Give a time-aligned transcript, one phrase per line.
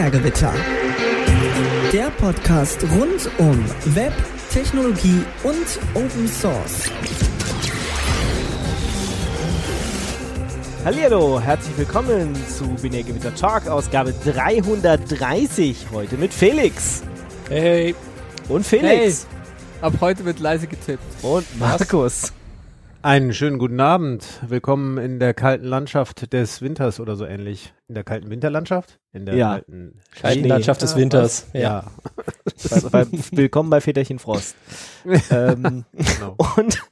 [0.00, 0.54] Binärgewitter.
[1.92, 3.62] Der Podcast rund um
[3.94, 4.14] Web,
[4.50, 6.90] Technologie und Open Source.
[10.86, 15.88] Hallo, herzlich willkommen zu Binärgewitter Talk, Ausgabe 330.
[15.92, 17.02] Heute mit Felix.
[17.50, 17.94] Hey.
[18.48, 19.26] Und Felix.
[19.82, 21.04] Ab heute wird leise getippt.
[21.22, 22.32] Und Markus.
[23.02, 24.26] Einen schönen guten Abend.
[24.46, 27.72] Willkommen in der kalten Landschaft des Winters oder so ähnlich.
[27.88, 28.98] In der kalten Winterlandschaft?
[29.14, 29.48] In der Ja.
[29.54, 30.44] kalten Kalten.
[30.44, 31.48] Landschaft des Winters.
[31.54, 31.84] Ja,
[32.92, 34.54] bei, bei, willkommen bei Väterchen Frost.
[35.30, 36.36] ähm, genau.
[36.58, 36.82] und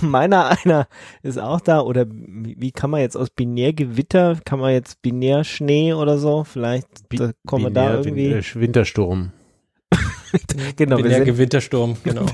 [0.00, 0.88] meiner einer
[1.22, 1.80] ist auch da.
[1.80, 6.44] Oder wie kann man jetzt aus Binärgewitter, kann man jetzt Binärschnee oder so?
[6.44, 8.30] Vielleicht da kommen wir da irgendwie.
[8.30, 9.32] Win- äh, Wintersturm.
[10.76, 12.26] genau, Bin wir der sind Gewittersturm, genau.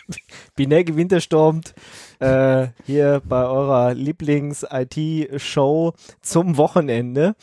[0.56, 1.74] binär gewinterstormt
[2.18, 5.92] äh, hier bei eurer Lieblings-IT-Show
[6.22, 7.36] zum Wochenende.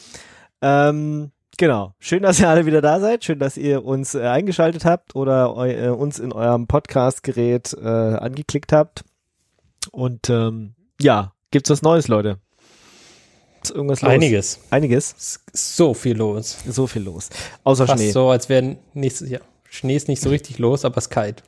[0.61, 1.93] Ähm, genau.
[1.99, 3.23] Schön, dass ihr alle wieder da seid.
[3.23, 8.71] Schön, dass ihr uns äh, eingeschaltet habt oder äh, uns in eurem Podcast-Gerät äh, angeklickt
[8.71, 9.03] habt.
[9.91, 12.39] Und ähm, ja, gibt's was Neues, Leute?
[13.63, 14.11] Ist irgendwas los?
[14.11, 14.59] Einiges.
[14.71, 15.39] Einiges.
[15.53, 16.57] So viel los.
[16.67, 17.29] So viel los.
[17.63, 18.11] Außer Fast Schnee.
[18.11, 19.41] so, als wären nächstes Jahr.
[19.73, 21.41] Schnee ist nicht so richtig los, aber es ist kalt.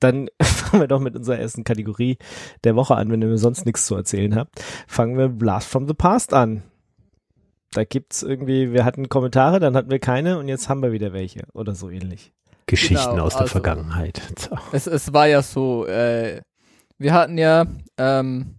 [0.00, 2.16] Dann fangen wir doch mit unserer ersten Kategorie
[2.64, 4.60] der Woche an, wenn ihr mir sonst nichts zu erzählen habt.
[4.88, 6.62] Fangen wir Blast from the Past an.
[7.72, 11.12] Da gibt's irgendwie, wir hatten Kommentare, dann hatten wir keine und jetzt haben wir wieder
[11.12, 12.32] welche oder so ähnlich.
[12.66, 14.22] Geschichten Genau, aus der also- Vergangenheit.
[14.38, 14.56] So.
[14.72, 16.40] Es, es war ja so, äh,
[16.96, 17.66] wir hatten ja,
[17.98, 18.54] ähm,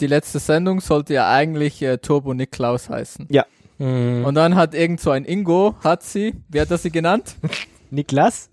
[0.00, 3.26] die letzte Sendung sollte ja eigentlich äh, Turbo Niklaus heißen.
[3.78, 4.24] Mhm.
[4.24, 7.36] Und dann hat irgend so ein Ingo, hat sie, wie hat er sie genannt?
[7.90, 8.50] Niklas?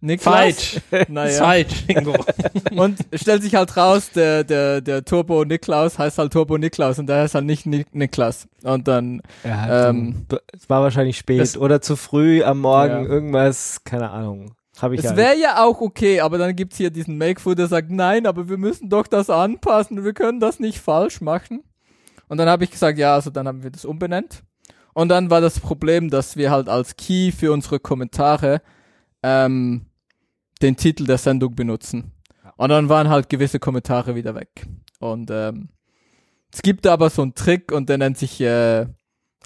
[0.00, 0.34] Niklaus?
[0.34, 0.80] Falsch.
[1.08, 1.38] Naja.
[1.44, 2.14] Falsch, Ingo.
[2.76, 7.06] Und stellt sich halt raus, der, der, der Turbo Niklaus heißt halt Turbo Niklaus und
[7.06, 8.48] der heißt halt nicht Nik Niklas.
[8.64, 13.08] Und dann, ähm, es war wahrscheinlich spät das- oder zu früh am Morgen, Ja.
[13.10, 14.54] irgendwas, keine Ahnung.
[14.80, 17.68] Habe ich es ja wäre ja auch okay, aber dann gibt's hier diesen Makefood, der
[17.68, 21.62] sagt, nein, aber wir müssen doch das anpassen, wir können das nicht falsch machen.
[22.26, 24.42] Und dann habe ich gesagt, ja, also dann haben wir das umbenannt.
[24.94, 28.60] Und dann war das Problem, dass wir halt als Key für unsere Kommentare
[29.22, 29.86] ähm,
[30.60, 32.12] den Titel der Sendung benutzen.
[32.56, 34.66] Und dann waren halt gewisse Kommentare wieder weg.
[35.00, 35.70] Und ähm,
[36.52, 38.86] es gibt aber so einen Trick und der nennt sich äh,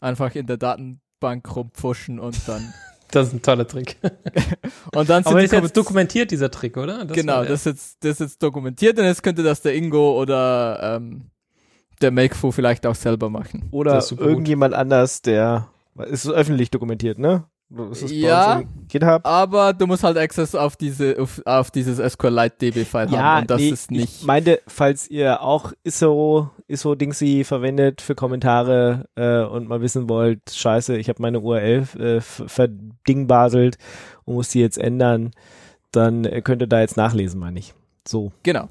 [0.01, 2.73] einfach in der Datenbank rumpfuschen und dann
[3.13, 3.97] Das ist ein toller Trick.
[4.93, 7.05] und dann sind Aber ist jetzt Komment- dokumentiert, dieser Trick, oder?
[7.05, 9.63] Das genau, war der- das ist jetzt, das ist jetzt dokumentiert und jetzt könnte das
[9.63, 11.31] der Ingo oder ähm,
[12.01, 13.69] der Makefu vielleicht auch selber machen.
[13.71, 14.31] oder super gut.
[14.31, 15.69] irgendjemand anders, der
[16.09, 17.45] ist öffentlich dokumentiert, ne?
[18.07, 18.63] Ja.
[19.25, 23.61] Aber du musst halt Access auf diese auf, auf dieses SQLite DB-File haben und das
[23.61, 24.21] nee, ist nicht.
[24.21, 30.09] Ich meinte, falls ihr auch ISO, ISO Dingsy verwendet für Kommentare äh, und mal wissen
[30.09, 33.79] wollt, scheiße, ich habe meine URL äh, verdingbaselt
[34.25, 35.33] und muss die jetzt ändern,
[35.91, 37.75] dann äh, könnt ihr da jetzt nachlesen, meine ich.
[38.07, 38.31] So.
[38.45, 38.69] Genau.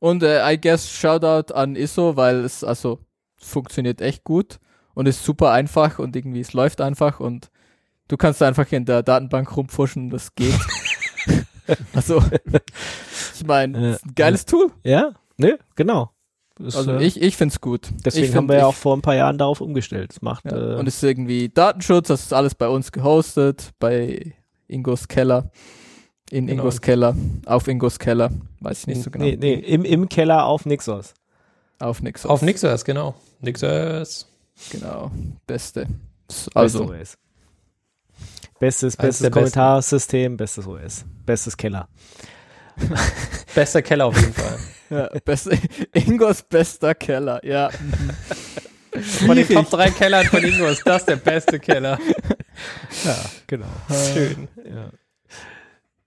[0.00, 2.98] Und äh, I guess Shoutout an ISO, weil es also
[3.38, 4.58] funktioniert echt gut
[4.94, 7.50] und ist super einfach und irgendwie es läuft einfach und
[8.08, 10.58] du kannst einfach in der Datenbank rumpfuschen, das geht.
[11.94, 12.22] also
[13.34, 14.70] ich meine, ein geiles Tool.
[14.84, 15.12] Ja?
[15.36, 15.58] Ne?
[15.76, 16.10] Genau.
[16.58, 17.88] Ist, Also äh, ich, ich find's gut.
[18.04, 20.10] deswegen ich haben wir ja auch vor ein paar Jahren darauf umgestellt.
[20.10, 20.74] Das macht Ja.
[20.74, 24.34] äh, Und es ist irgendwie Datenschutz, das ist alles bei uns gehostet, bei
[24.66, 25.50] Ingos Keller.
[26.30, 26.62] In Genau.
[26.62, 28.30] Ingos Keller, auf Ingos Keller,
[28.60, 29.24] weiß ich nicht so genau.
[29.24, 31.14] nee, nee, im, im Keller auf Nixos.
[31.80, 32.30] Auf Nixos.
[32.30, 33.14] Auf Nixers, genau.
[33.40, 34.26] Nixers.
[34.70, 35.10] Genau,
[35.46, 35.86] beste.
[36.54, 36.84] Also.
[36.84, 37.18] Also, OS.
[38.60, 39.30] Bestes, bestes.
[39.30, 41.04] Kommentarsystem, bestes OS.
[41.24, 41.88] Bestes Keller.
[43.54, 44.58] Bester Keller auf jeden Fall.
[44.90, 45.58] ja, beste,
[45.92, 47.70] Ingos bester Keller, ja.
[49.26, 51.98] Von den Top 3 Kellern von Ingo ist das der beste Keller.
[53.04, 53.66] Ja, genau.
[54.12, 54.48] Schön.
[54.64, 54.90] Ja.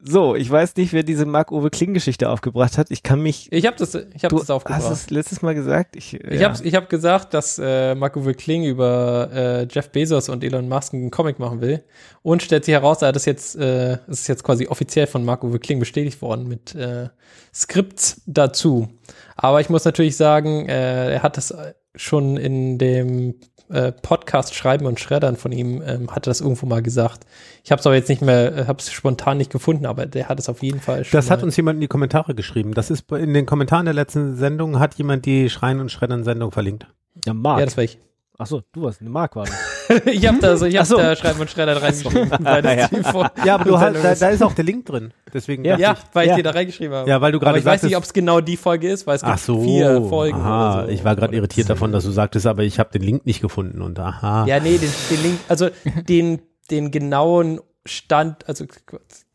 [0.05, 2.91] So, ich weiß nicht, wer diese Marc-Uwe Kling-Geschichte aufgebracht hat.
[2.91, 3.49] Ich kann mich.
[3.53, 4.83] Ich habe das, ich hab du das aufgebracht.
[4.83, 5.95] hast es letztes Mal gesagt.
[5.95, 6.49] Ich, Ich ja.
[6.49, 10.93] habe ich hab gesagt, dass äh, Marco Kling über äh, Jeff Bezos und Elon Musk
[10.93, 11.83] einen Comic machen will.
[12.21, 15.23] Und stellt sich heraus, er hat es jetzt, äh, es ist jetzt quasi offiziell von
[15.23, 17.07] Marco Kling bestätigt worden mit äh,
[17.53, 18.89] Skripts dazu.
[19.37, 21.55] Aber ich muss natürlich sagen, äh, er hat das
[21.95, 23.35] schon in dem
[23.73, 27.25] äh, Podcast Schreiben und Schreddern von ihm, ähm, hat er das irgendwo mal gesagt.
[27.63, 30.29] Ich habe es aber jetzt nicht mehr, äh, habe es spontan nicht gefunden, aber der
[30.29, 32.73] hat es auf jeden Fall schon Das hat uns jemand in die Kommentare geschrieben.
[32.73, 36.23] Das ist bei- in den Kommentaren der letzten Sendung hat jemand die Schreien und Schreddern
[36.23, 36.87] Sendung verlinkt.
[37.25, 37.59] ja, Marc.
[37.59, 37.97] Ja, das war ich.
[38.37, 39.53] Achso, du warst, ne, Marc war das.
[40.05, 40.97] ich habe da so, ich habe so.
[40.97, 42.31] da Schreiben und Schredder reingeschrieben.
[42.39, 43.31] weil das Ja.
[43.45, 44.21] Ja, aber du hast, da, ist.
[44.21, 45.13] da ist auch der Link drin.
[45.33, 45.77] Deswegen Ja.
[45.77, 46.35] Ja, weil ich Ja.
[46.37, 47.09] dir da reingeschrieben habe.
[47.09, 49.21] Ja, weil du gerade ich weiß nicht, ob es genau die Folge ist, weil es
[49.21, 50.91] gibt Ach so, vier Folgen aha, oder so.
[50.91, 53.81] ich war gerade irritiert davon, dass du sagtest, aber ich habe den Link nicht gefunden
[53.81, 54.45] und aha.
[54.47, 55.69] Ja, nee, den, den Link, also
[56.07, 56.41] den,
[56.71, 58.63] den genauen Stand, also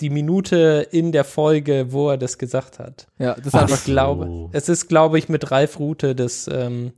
[0.00, 3.06] die Minute in der Folge, wo er das gesagt hat.
[3.18, 4.50] Ja, das ist Ach einfach Ich glaube, so.
[4.52, 6.92] es ist, glaube ich, mit Ralf Rute das, ähm,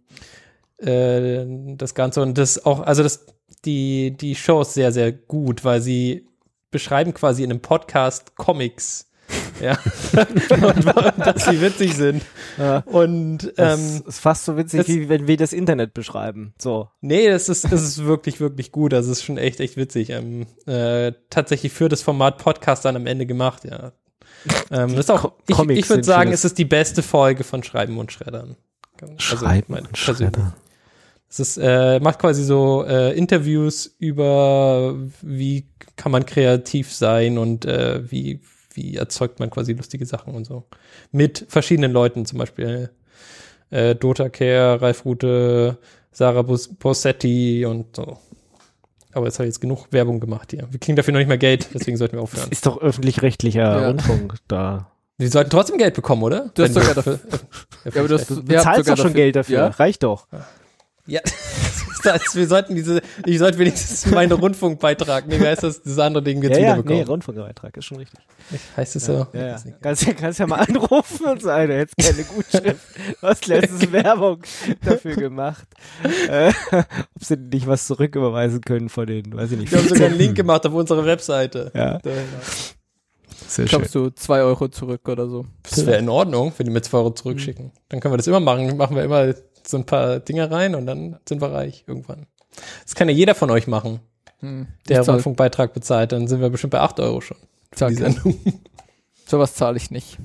[0.78, 1.44] äh,
[1.76, 3.26] das Ganze und das auch, also das,
[3.64, 6.26] die, die Show ist sehr, sehr gut, weil sie
[6.70, 9.06] beschreiben quasi in einem Podcast Comics.
[9.60, 9.78] Ja.
[10.14, 10.86] und,
[11.18, 12.24] dass sie witzig sind.
[12.58, 12.78] Ja.
[12.86, 16.54] Und Das ähm, ist fast so witzig, das- wie wenn wir das Internet beschreiben.
[16.58, 16.88] So.
[17.02, 18.92] Nee, das ist, das ist wirklich, wirklich gut.
[18.92, 20.10] Das ist schon echt, echt witzig.
[20.10, 23.92] Ähm, äh, tatsächlich für das Format Podcast dann am Ende gemacht, ja.
[24.70, 27.98] Ähm, das ist auch, ich, ich würde sagen, es ist die beste Folge von Schreiben
[27.98, 28.56] und Schreddern.
[29.30, 30.42] Also, mein persönlich.
[31.30, 35.66] Es ist, äh, macht quasi so äh, Interviews über, wie
[35.96, 38.40] kann man kreativ sein und äh, wie,
[38.74, 40.64] wie erzeugt man quasi lustige Sachen und so.
[41.12, 42.90] Mit verschiedenen Leuten, zum Beispiel
[43.70, 45.78] äh, Dota Care, Ralf Rute,
[46.10, 48.18] Sarah Bos Bossetti und so.
[49.12, 50.66] Aber jetzt habe ich jetzt genug Werbung gemacht hier.
[50.70, 52.50] Wir kriegen dafür noch nicht mehr Geld, deswegen sollten wir aufhören.
[52.50, 53.86] Ist doch öffentlich-rechtlicher Ja.
[53.88, 54.90] Rundfunk da.
[55.16, 56.50] Wir sollten trotzdem Geld bekommen, oder?
[56.54, 57.20] Du hast sogar wir-
[57.84, 59.58] Ja, aber du hast, Du bezahlst sogar doch schon Geld dafür.
[59.58, 59.66] Ja?
[59.68, 60.26] Reicht doch.
[61.10, 61.20] Ja,
[62.04, 66.22] das, wir sollten diese, ich sollte wenigstens meinen Rundfunkbeitrag, nee, wie heißt das, das andere
[66.22, 67.02] Ding jetzt ja, wieder ja, nee.
[67.02, 68.20] Rundfunkbeitrag ist schon richtig.
[68.76, 69.26] heißt es so?
[69.32, 69.56] Ja, ja.
[69.82, 72.80] Kannst, ja- kannst ja mal anrufen und sagen, du hättest keine Gutschrift.
[73.20, 74.40] Du hast letztens Werbung
[74.84, 75.66] dafür gemacht.
[76.28, 79.72] Äh, ob sie nicht was zurücküberweisen können von den, weiß ich nicht.
[79.72, 80.26] Wir haben sogar einen 15.
[80.26, 81.70] Link gemacht auf unsere Webseite.
[81.74, 82.10] Ja, Da-
[83.48, 83.80] sehr schön.
[83.80, 85.44] Kommst du zwei Euro zurück oder so.
[85.68, 87.72] Das wäre in Ordnung, wenn die mir zwei Euro zurückschicken.
[87.88, 88.76] Dann können wir das immer machen.
[88.76, 89.34] Machen wir immer
[89.66, 92.26] so ein paar Dinge rein und dann sind wir reich irgendwann.
[92.84, 94.00] Das kann ja jeder von euch machen,
[94.40, 94.66] Hm.
[94.88, 96.12] der Rundfunkbeitrag bezahlt.
[96.12, 97.36] Dann sind wir bestimmt bei 8 Euro schon.
[97.72, 98.38] Für die Sendung.
[99.26, 100.18] Sowas zahle ich nicht.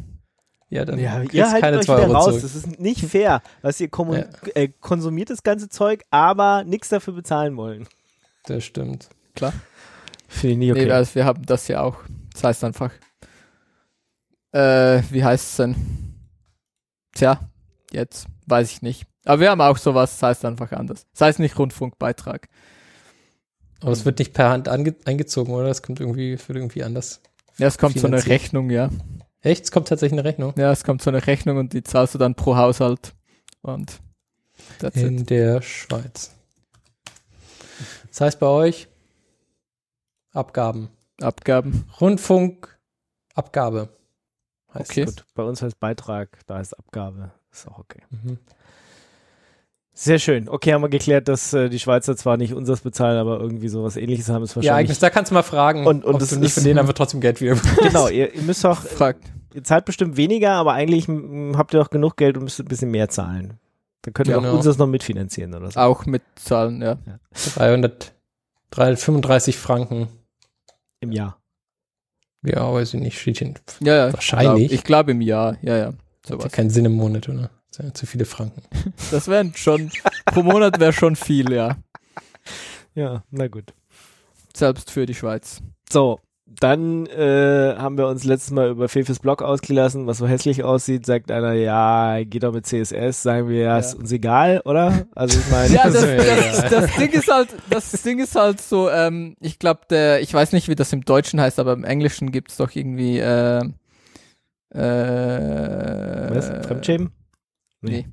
[0.69, 2.25] Ja, dann Ja, ihr haltet keine euch 2 wieder Euro raus.
[2.25, 2.41] zurück.
[2.41, 3.41] Das ist nicht fair.
[3.61, 7.87] Was ihr kommun- äh, konsumiert das ganze Zeug, aber nichts dafür bezahlen wollen.
[8.45, 9.09] Das stimmt.
[9.35, 9.53] Klar.
[10.27, 10.81] Finde ich nie okay.
[10.83, 11.97] Nee, das, wir haben das ja auch.
[12.33, 12.91] Das heißt einfach.
[14.51, 15.75] Äh, wie heißt es denn?
[17.13, 17.39] Tja,
[17.91, 19.05] jetzt weiß ich nicht.
[19.25, 21.07] Aber wir haben auch sowas, das heißt einfach anders.
[21.13, 22.47] Das heißt nicht Rundfunkbeitrag.
[23.81, 25.67] Aber es wird nicht per Hand ange eingezogen, oder?
[25.67, 27.21] Das kommt irgendwie, wird irgendwie anders.
[27.57, 28.25] Ja, es kommt so eine.
[28.25, 28.89] Rechnung, ja.
[29.41, 29.65] Echt?
[29.65, 30.53] Es kommt tatsächlich eine Rechnung.
[30.57, 33.13] Ja, es kommt so eine Rechnung und die zahlst du dann pro Haushalt.
[33.61, 33.99] Und
[34.79, 35.29] that's In it.
[35.29, 36.31] der Schweiz.
[38.09, 38.87] Das heißt bei euch
[40.33, 40.89] Abgaben.
[41.21, 41.87] Abgaben.
[41.99, 43.89] Rundfunkabgabe.
[44.73, 45.05] Heißt Okay.
[45.05, 47.31] Gut, bei uns heißt Beitrag, da ist Abgabe.
[47.51, 48.01] Ist auch okay.
[48.09, 48.39] Mhm.
[49.97, 50.49] Sehr schön.
[50.49, 53.95] Okay, haben wir geklärt, dass äh, die Schweizer zwar nicht unseres bezahlen, aber irgendwie sowas
[53.95, 54.89] ähnliches haben es Ja, wahrscheinlich.
[54.89, 56.93] eigentlich, da kannst du mal fragen, Und- und ob das du nicht von denen einfach
[56.93, 59.23] trotzdem Geld wieder genau, ihr, ihr müsst doch, Fragt.
[59.53, 62.65] ihr zahlt bestimmt weniger, aber eigentlich m, habt ihr doch genug Geld und müsst ein
[62.65, 63.57] bisschen mehr zahlen.
[64.01, 64.49] Dann könnt ihr Genau.
[64.51, 65.79] auch unseres noch mitfinanzieren oder so.
[65.79, 66.97] Auch mit Zahlen, ja.
[67.55, 68.13] 300,
[68.71, 70.09] 335 Franken.
[70.99, 71.37] Im Jahr.
[72.43, 73.53] Ja, weiß ich nicht, steht hier.
[73.79, 74.13] Ja, ja.
[74.13, 74.67] Wahrscheinlich.
[74.67, 75.93] Glaub, ich glaube im Jahr, ja, ja.
[76.29, 77.49] Hat ja keinen Sinn im Monat, oder?
[77.75, 78.61] Das sind ja zu viele Franken.
[79.11, 79.91] Das wären schon,
[80.27, 81.75] pro Monat wäre schon viel, ja.
[82.93, 83.73] Ja, na gut.
[84.55, 85.61] Selbst für die Schweiz.
[85.91, 90.63] So, dann äh, haben wir uns letztes Mal über Fefes Blog ausgelassen, was so hässlich
[90.63, 91.05] aussieht.
[91.05, 93.23] Sagt einer, ja, geht doch mit CSS.
[93.23, 93.79] Sagen wir, ja, Ja.
[93.79, 95.05] ist uns egal, oder?
[95.13, 96.01] Also ich meine, Ja, das,
[96.61, 100.33] das, das Ding ist halt, das Ding ist halt so, ähm, ich glaube, der, ich
[100.33, 103.59] weiß nicht, wie das im Deutschen heißt, aber im Englischen gibt's doch irgendwie, äh,
[104.69, 106.47] äh, was?
[106.65, 107.11] Fremdschämen?
[107.91, 108.07] Nee.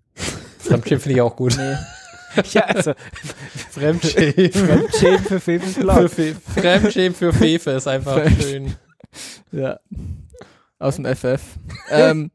[0.58, 1.56] Fremdschämen finde ich auch gut.
[1.56, 1.74] Nee.
[2.52, 2.94] Ja, also
[3.72, 4.50] Fremdschämen.
[4.52, 6.08] Fremdschämen für Fefes Blog.
[6.08, 8.74] Fe Fremdschämen für Fefe ist einfach Fremd- schön.
[9.52, 9.78] Ja.
[10.78, 11.42] Aus dem FF.
[11.90, 12.30] ähm,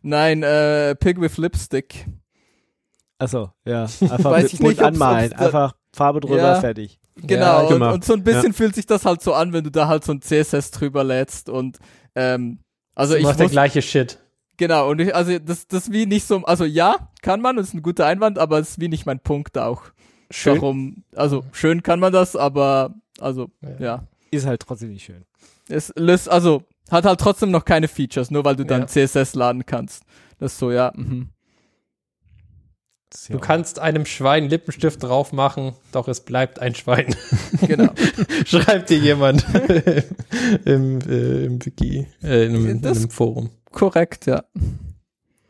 [0.00, 2.06] nein, äh, Pig with Lipstick.
[3.18, 3.82] Achso, ja.
[4.00, 5.34] Einfach Weiß mit ich bunt anmalen.
[5.34, 6.60] Einfach Farbe drüber, Ja.
[6.60, 6.98] fertig.
[7.16, 9.70] Genau, Ja, und, und so ein bisschen fühlt sich das halt so an, wenn du
[9.70, 11.78] da halt so ein CSS drüber lädst und
[12.14, 12.60] ähm,
[12.94, 14.18] also Also ich macht der gleiche Shit.
[14.58, 17.74] Genau und ich, also das das wie nicht so also ja kann man das ist
[17.74, 19.84] ein guter Einwand aber es ist wie nicht mein Punkt auch
[20.30, 20.56] Schön.
[20.56, 23.48] warum also schön kann man das aber also
[23.78, 25.24] ja, Ist halt trotzdem nicht schön.
[25.70, 28.86] es löst also hat halt trotzdem noch keine Features nur weil du dann Ja.
[28.86, 30.02] CSS laden kannst
[30.38, 31.30] das ist so ja mhm.
[33.28, 37.16] Ja Du kannst einem Schwein Lippenstift drauf machen, doch es bleibt ein Schwein.
[37.66, 37.88] genau
[38.44, 39.46] Schreibt dir jemand
[40.66, 43.48] im, äh, im Wiki, äh, in, einem, in einem Forum.
[43.72, 44.44] Korrekt ja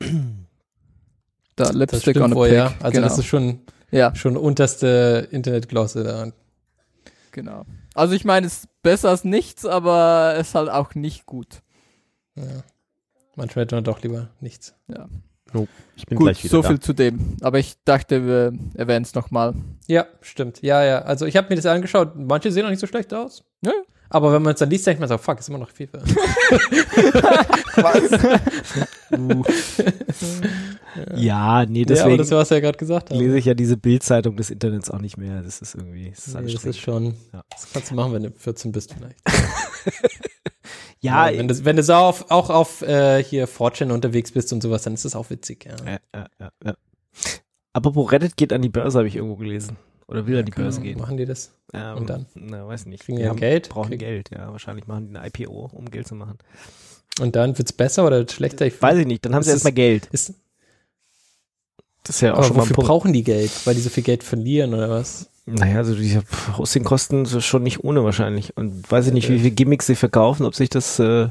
[0.01, 2.75] da Das Lipstick stimmt on a wohl, ja.
[2.81, 3.09] Also genau.
[3.09, 3.61] das ist schon
[3.91, 6.33] Ja, schon unterste Internetglosse da.
[7.33, 7.65] genau.
[7.95, 11.63] Also ich meine, es ist besser als nichts, aber es ist halt auch nicht gut.
[12.37, 12.45] Ja.
[13.35, 14.75] Manchmal hätte man doch lieber nichts.
[14.89, 15.09] Ja.
[15.97, 16.69] Ich bin Gut, gleich wieder so da.
[16.69, 17.37] viel zu dem.
[17.41, 19.55] Aber ich dachte, wir erwähnen es nochmal.
[19.87, 20.61] Ja, stimmt.
[20.63, 21.01] Ja, ja.
[21.03, 22.13] Also ich habe mir das angeschaut.
[22.17, 23.45] Manche sehen auch nicht so schlecht aus.
[23.63, 23.73] Ja.
[24.11, 25.99] Aber wenn man es dann liest, denkt man so, fuck, ist immer noch FIFA.
[31.15, 33.17] Ja, nee, ja, aber deswegen das war, was er gerade gesagt hat.
[33.17, 35.43] lese ich ja diese Bildzeitung des Internets auch nicht mehr.
[35.43, 37.43] Das ist irgendwie, das ist Nee, das ist schon, Ja.
[37.51, 39.19] das kannst du machen, wenn du 14 bist vielleicht.
[41.01, 44.63] ja, wenn, du, wenn du so auf, auch auf äh, hier Fortune unterwegs bist und
[44.63, 45.77] sowas, dann ist das auch witzig, ja.
[45.85, 46.75] ja, ja, ja, ja.
[47.73, 49.77] Apropos Reddit geht an die Börse, habe ich irgendwo gelesen.
[50.09, 50.99] Oder will an die Börse gehen.
[50.99, 51.53] Machen die das?
[51.75, 52.27] Ähm, Und dann?
[52.35, 53.05] Na, weiß nicht.
[53.05, 53.69] Kriegen die dann Geld?
[53.69, 54.51] Brauchen Kriegen- Geld, ja.
[54.51, 56.39] Wahrscheinlich machen die eine IPO, um Geld zu machen.
[57.21, 58.65] Und dann wird's besser oder schlechter?
[58.67, 59.25] Ich Weiß ich nicht.
[59.25, 60.07] Dann haben sie erstmal Geld.
[60.13, 60.33] ist,
[62.05, 62.89] Das ist ja auch aber schon mal ein wofür Punkt.
[62.89, 63.51] brauchen die Geld?
[63.67, 65.29] Weil die so viel Geld verlieren oder was?
[65.45, 66.23] Naja, also diese
[66.57, 68.57] Hostingkosten sind schon nicht ohne wahrscheinlich.
[68.57, 71.29] Und weiß ich nicht, wie viele Gimmicks sie verkaufen, ob sich das äh,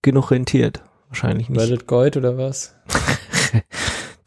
[0.00, 0.82] genug rentiert.
[1.08, 1.60] Wahrscheinlich nicht.
[1.60, 2.74] Reddit Gold oder was?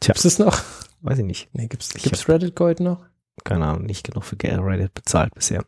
[0.00, 0.12] Tja.
[0.14, 0.62] Gibt's das noch?
[1.02, 1.48] Weiß ich nicht.
[1.52, 3.00] Nee, gibt's, Ich gibt's Reddit Gold noch?
[3.46, 5.64] Keine Ahnung, nicht genug für Reddit bezahlt bisher.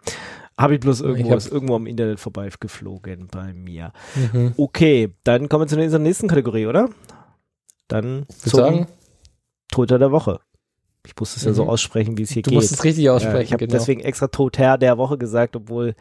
[0.58, 3.92] Habe ich bloß irgendwo, Ich ist irgendwo am Internet vorbei geflogen bei mir.
[4.32, 4.54] Mhm.
[4.56, 6.88] Okay, dann kommen wir zu unserer nächsten Kategorie, oder?
[7.86, 8.86] Dann zum sagen,
[9.70, 10.40] Toter der Woche.
[11.06, 11.70] Ich muss es ja so Mhm.
[11.70, 12.56] aussprechen, wie es hier du geht.
[12.56, 13.78] musst es richtig aussprechen, ich habe genau.
[13.78, 15.94] deswegen extra Toter der Woche gesagt, obwohl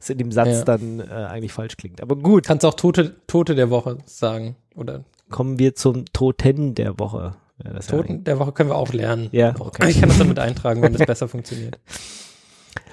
[0.00, 0.64] es in dem Satz Ja.
[0.64, 2.00] dann äh, eigentlich falsch klingt.
[2.00, 4.54] Aber gut, Kannst auch Tote, Tote der Woche sagen.
[4.76, 7.34] Oder kommen wir zum Toten der Woche.
[7.62, 9.28] Ja, Toten der Woche können wir auch lernen.
[9.32, 9.90] Ja, okay.
[9.90, 11.78] Ich kann das damit eintragen, wenn das besser funktioniert.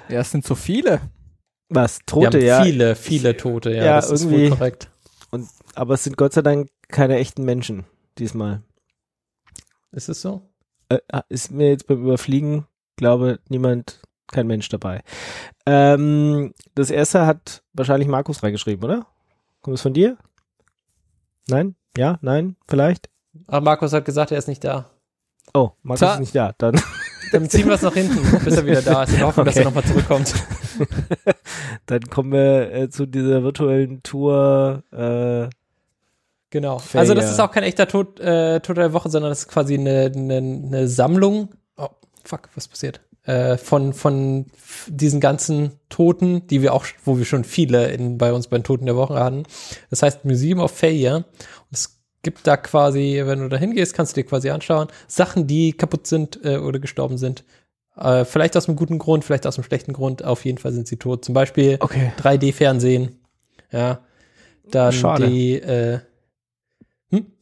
[0.08, 1.00] Ja, es sind so viele.
[1.68, 1.98] Was?
[2.00, 2.62] Wir Tote, haben ja.
[2.62, 4.90] viele, viele Tote, ja, Ja, das ist wohl irgendwie- korrekt.
[5.74, 7.84] Aber es sind Gott sei Dank keine echten Menschen
[8.18, 8.62] diesmal.
[9.90, 10.42] Ist es so?
[10.90, 10.98] Äh,
[11.30, 12.66] ist mir jetzt beim Überfliegen,
[12.96, 14.00] glaube niemand,
[14.30, 15.02] kein Mensch dabei.
[15.66, 19.06] Ähm, das erste hat wahrscheinlich Markus reingeschrieben, oder?
[19.62, 20.18] Kommt es von dir?
[21.48, 21.74] Nein?
[21.96, 22.18] Ja?
[22.20, 22.56] Nein?
[22.68, 23.08] Vielleicht?
[23.46, 24.90] Aber Markus hat gesagt, er ist nicht da.
[25.54, 26.52] Oh, Markus Ta- ist nicht da.
[26.58, 26.80] Dann,
[27.32, 29.16] Dann ziehen wir es nach hinten, bis er wieder da ist.
[29.16, 29.60] Wir hoffen, dass Okay.
[29.62, 30.34] er nochmal zurückkommt.
[31.86, 34.82] dann kommen wir äh, zu dieser virtuellen Tour.
[34.92, 35.48] Äh,
[36.50, 36.78] Genau.
[36.80, 39.48] Fair, also das ist auch kein echter Tod, äh, Tod der Woche, sondern das ist
[39.48, 41.48] quasi eine, eine, eine Sammlung.
[41.78, 41.88] Oh,
[42.24, 43.00] fuck, was passiert?
[43.22, 44.44] Äh, von, von
[44.86, 48.64] diesen ganzen Toten, die wir auch, wo wir schon viele in, bei uns bei den
[48.64, 49.44] Toten der Woche hatten.
[49.88, 51.16] Das heißt Museum of Failure.
[51.24, 51.24] Und
[51.70, 55.72] es gibt da quasi, wenn du da hingehst, kannst du dir quasi anschauen, Sachen, die
[55.72, 57.44] kaputt sind äh, oder gestorben sind.
[57.96, 60.24] Äh, vielleicht aus einem guten Grund, vielleicht aus einem schlechten Grund.
[60.24, 61.24] Auf jeden Fall sind sie tot.
[61.24, 62.12] Zum Beispiel okay.
[62.20, 63.16] 3D-Fernsehen.
[63.70, 64.00] Ja.
[64.70, 65.28] Dann Schade.
[65.28, 65.98] die, äh,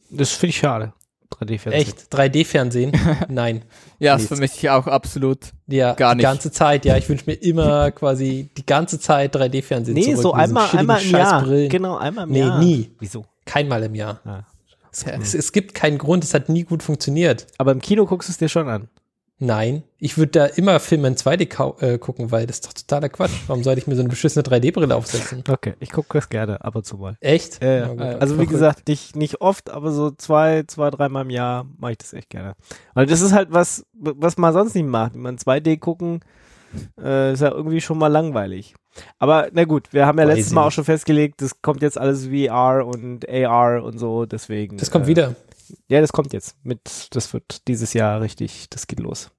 [0.09, 0.93] Das finde ich schade.
[1.39, 1.81] 3D-Fernsehen.
[1.81, 2.13] Echt?
[2.13, 2.91] 3D-Fernsehen?
[3.29, 3.61] Nein.
[3.99, 5.39] Ja, Nee, das vermisse ich auch absolut.
[5.67, 6.23] Ja, Gar die nicht.
[6.23, 6.83] ganze Zeit.
[6.83, 10.21] Ja, ich wünsche mir immer quasi die ganze Zeit 3D-Fernsehen Nee, zurück.
[10.21, 11.45] so einmal, einmal im Jahr.
[11.69, 12.59] Genau, einmal im Nee, Jahr.
[12.59, 12.91] nie.
[12.99, 13.23] Wieso?
[13.45, 14.19] Keinmal im Jahr.
[14.25, 14.41] Ah.
[14.91, 17.47] Es, es, es gibt keinen Grund, es hat nie gut funktioniert.
[17.57, 18.89] Aber im Kino guckst du es dir schon an.
[19.43, 22.73] Nein, ich würde da immer Filme in 2D kau- äh, gucken, weil das ist doch
[22.73, 23.31] totaler Quatsch.
[23.47, 25.43] Warum sollte ich mir so eine beschissene 3D-Brille aufsetzen?
[25.49, 27.17] Okay, ich gucke das gerne ab und zu mal.
[27.21, 27.63] Echt?
[27.63, 27.87] Ja.
[27.87, 31.65] Na gut, Also wie gesagt, nicht, nicht oft, aber so zwei, zwei, dreimal im Jahr
[31.79, 32.53] mache ich das echt gerne.
[32.93, 35.15] Weil das ist halt was, was man sonst nicht macht.
[35.15, 36.19] Wenn man 2D gucken,
[37.01, 38.75] äh, ist ja irgendwie schon mal langweilig.
[39.19, 41.97] Aber na gut, wir haben ja Weiß letztes Mal auch schon festgelegt, das kommt jetzt
[41.97, 44.77] alles VR und AR und so, deswegen.
[44.77, 45.35] Das kommt äh, wieder.
[45.87, 46.55] Ja, das kommt jetzt.
[46.63, 49.31] Mit, das wird dieses Jahr richtig, das geht los.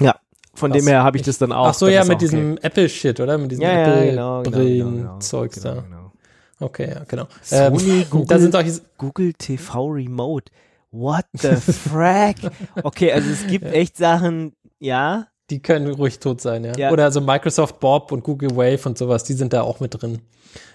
[0.00, 0.16] Ja,
[0.54, 0.82] von Krass.
[0.82, 1.68] dem her habe ich das dann auch.
[1.68, 2.24] Ach so, ja, mit auch okay.
[2.24, 3.38] diesem Apple-Shit, oder?
[3.38, 5.80] Mit diesem ja, ja, genau, genau, genau, genau, Apple-Brillen-Zeugs genau, da.
[5.80, 6.12] genau.
[6.60, 7.26] Okay, ja, genau.
[7.42, 10.52] Sony, ähm, Google, da sind solche, Google TV Remote.
[10.92, 12.36] What the frack?
[12.82, 15.26] Okay, also es gibt echt Sachen, ja.
[15.50, 16.72] Die können ruhig tot sein, ja.
[16.76, 16.90] Ja.
[16.90, 20.20] Oder so Microsoft Bob und Google Wave und sowas, die sind da auch mit drin,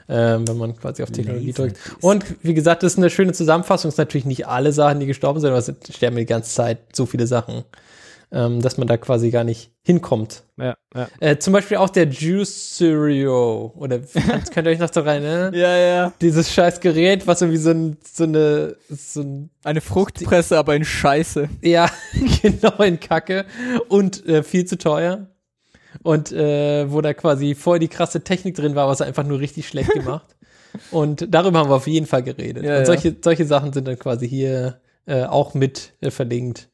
[0.07, 1.77] ähm, wenn man quasi auf Technologie drückt.
[1.77, 2.03] Laserdisc.
[2.03, 3.89] Und wie gesagt, das ist eine schöne Zusammenfassung.
[3.89, 6.79] Es sind natürlich nicht alle Sachen, die gestorben sind, aber es sterben die ganze Zeit
[6.93, 7.63] so viele Sachen,
[8.31, 10.43] ähm, dass man da quasi gar nicht hinkommt.
[10.57, 11.07] Ja, ja.
[11.19, 13.71] Äh, zum Beispiel auch der Juice Cereal.
[13.75, 13.99] Oder
[14.53, 15.53] könnt, ihr euch noch daran erinnern?
[15.53, 16.13] Ja, ja.
[16.21, 20.85] Dieses scheiß Gerät, was irgendwie so, ein, so eine, so ein Eine Fruchtpresse, aber in
[20.85, 21.49] Scheiße.
[21.61, 21.89] Ja,
[22.41, 23.45] genau in Kacke
[23.87, 25.27] und äh, viel zu teuer.
[26.03, 29.67] Und äh, wo da quasi voll die krasse Technik drin war, was einfach nur richtig
[29.67, 30.35] schlecht gemacht.
[30.91, 32.63] und darüber haben wir auf jeden Fall geredet.
[32.63, 32.85] Ja, und ja.
[32.85, 36.69] solche, solche Sachen sind dann quasi hier äh, auch mit äh, verlinkt.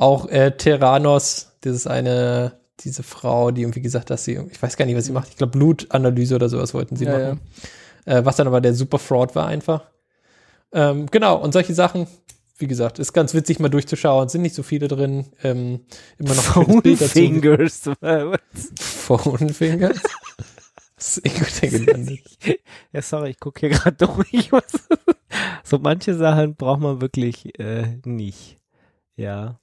[0.00, 4.62] Auch äh, Terranos, das ist eine, diese Frau, die irgendwie gesagt hat, dass sie, ich
[4.62, 7.40] weiß gar nicht, was sie macht, ich glaube Blutanalyse oder sowas wollten sie Ja, machen.
[8.06, 9.90] Äh, was dann aber der super Fraud war einfach.
[10.72, 12.06] Ähm, genau, und solche Sachen
[12.60, 14.28] wie gesagt, ist ganz witzig mal durchzuschauen.
[14.28, 15.26] Sind nicht so viele drin.
[15.42, 15.80] Ähm,
[16.18, 17.08] immer noch dazu.
[17.08, 17.90] Fingers.
[18.78, 20.00] Phone Fingers.
[20.96, 22.20] Das ist irgendwie gelandet.
[22.92, 24.50] Ja, sorry, ich gucke hier gerade durch.
[25.64, 28.58] So manche Sachen braucht man wirklich äh, nicht.
[29.16, 29.60] Ja.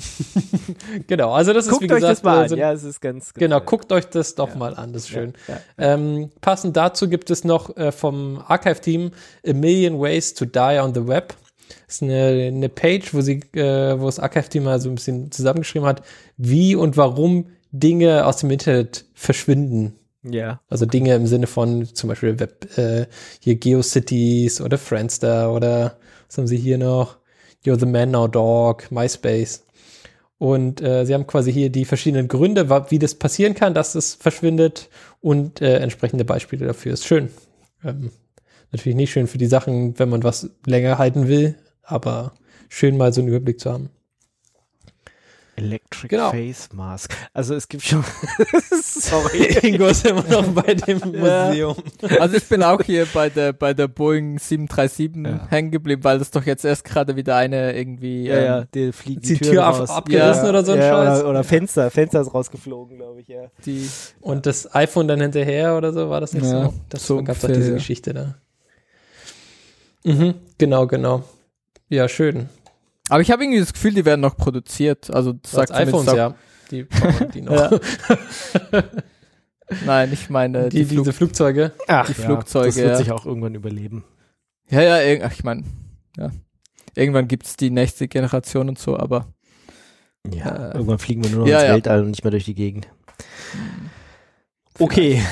[1.06, 2.60] genau, also das ist Guckt wie euch gesagt, das mal äh, so- an.
[2.60, 3.66] Ja, es ist ganz, ganz Genau, nett.
[3.66, 4.56] guckt euch das doch Ja.
[4.56, 5.34] mal an, das ist schön.
[5.48, 5.94] Ja, ja.
[5.94, 9.10] Ähm, passend dazu gibt es noch äh, vom Archive-Team
[9.46, 11.34] A Million Ways to Die on the Web.
[11.86, 15.30] Das ist eine, eine Page, wo sie, äh, wo das Archive-Team mal so ein bisschen
[15.30, 16.02] zusammengeschrieben hat,
[16.36, 19.94] wie und warum Dinge aus dem Internet verschwinden.
[20.22, 20.60] Ja.
[20.68, 23.06] Also Dinge im Sinne von zum Beispiel Web, äh,
[23.38, 25.96] hier GeoCities oder Friendster oder
[26.28, 27.16] was haben sie hier noch?
[27.64, 29.64] You're the Man Now Dog, MySpace.
[30.40, 34.14] Und äh, sie haben quasi hier die verschiedenen Gründe, wie das passieren kann, dass es
[34.14, 34.88] verschwindet
[35.20, 36.94] und äh, entsprechende Beispiele dafür.
[36.94, 37.28] Ist schön.
[37.84, 38.10] Ähm,
[38.72, 42.32] natürlich nicht schön für die Sachen, wenn man was länger halten will, aber
[42.70, 43.90] schön mal so einen Überblick zu haben.
[45.60, 46.30] Electric Genau.
[46.30, 47.12] Face Mask.
[47.34, 48.04] Also es gibt schon.
[48.82, 49.44] Sorry.
[49.62, 51.76] Ingo ist immer noch bei dem Museum.
[52.18, 55.46] Also ich bin auch hier bei der bei der Boeing 737 Ja.
[55.48, 58.92] hängen geblieben, weil das doch jetzt erst gerade wieder eine irgendwie Ja, ja, ähm, die
[58.92, 61.20] fliegt Die die, Tür Tür ab- abgerissen ja, oder so ein ja, Scheiß?
[61.20, 63.44] Oder, oder Fenster, Fenster ist rausgeflogen, glaube ich, ja.
[63.66, 63.88] die
[64.20, 66.74] Und das iPhone dann hinterher oder so, war das nicht Ja, so?
[66.88, 67.74] Das so gab es doch diese ja.
[67.74, 68.34] Geschichte da.
[70.04, 71.22] Mhm, genau, genau.
[71.88, 72.48] Ja, schön.
[73.10, 75.12] Aber ich habe irgendwie das Gefühl, die werden noch produziert.
[75.12, 76.34] Also das Sagt iPhones, auch- ja.
[76.70, 76.86] Die,
[77.34, 77.80] die noch.
[79.86, 81.72] Nein, ich meine die, die, Flug diese Flugzeuge.
[81.86, 82.96] Ach, Die Flugzeuge, Das wird ja.
[82.96, 84.04] sich auch irgendwann überleben.
[84.68, 85.64] Ja, ja, ach, ich meine,
[86.16, 86.30] ja.
[86.96, 89.32] Irgendwann gibt's die nächste Generation und so, aber
[90.28, 91.74] Ja, Äh, irgendwann fliegen wir nur noch ja, ins ja.
[91.74, 92.88] Weltall und nicht mehr durch die Gegend.
[94.78, 95.22] Okay.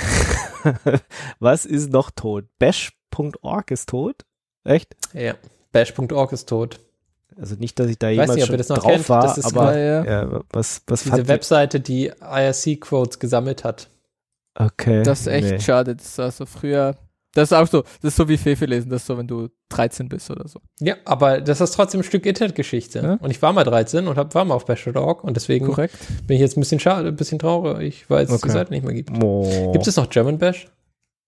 [1.41, 2.45] Was ist noch tot?
[2.59, 4.25] Bash.org ist tot?
[4.65, 4.97] Echt?
[5.15, 5.35] Ja.
[5.73, 6.81] Bash.org ist tot.
[7.41, 8.93] Also nicht, dass ich da Ich weiß jemals nicht, ob schon ihr das noch drauf
[8.93, 9.09] kennt.
[9.09, 10.23] war, Das ist aber ja, ja.
[10.23, 13.89] ja, was, was Diese fand Webseite, die IRC-Quotes gesammelt hat.
[14.57, 15.03] Okay.
[15.05, 15.61] Das ist echt nee.
[15.61, 15.95] schade.
[15.95, 16.97] Das ist also früher.
[17.35, 19.49] Das ist auch so, das ist so wie Fefe lesen, das ist so, wenn du
[19.69, 20.61] 13 bist oder so.
[20.81, 22.99] Ja, aber das ist trotzdem ein Stück Internetgeschichte.
[23.01, 23.13] Ja.
[23.21, 25.95] Und ich war mal 13 und hab, war mal auf Bash.org und deswegen Korrekt.
[26.27, 28.51] bin ich jetzt ein bisschen schade, ein bisschen traurig, weil es die Okay.
[28.51, 29.13] Seite nicht mehr gibt.
[29.23, 29.71] Oh.
[29.73, 30.67] Gibt es noch German Bash?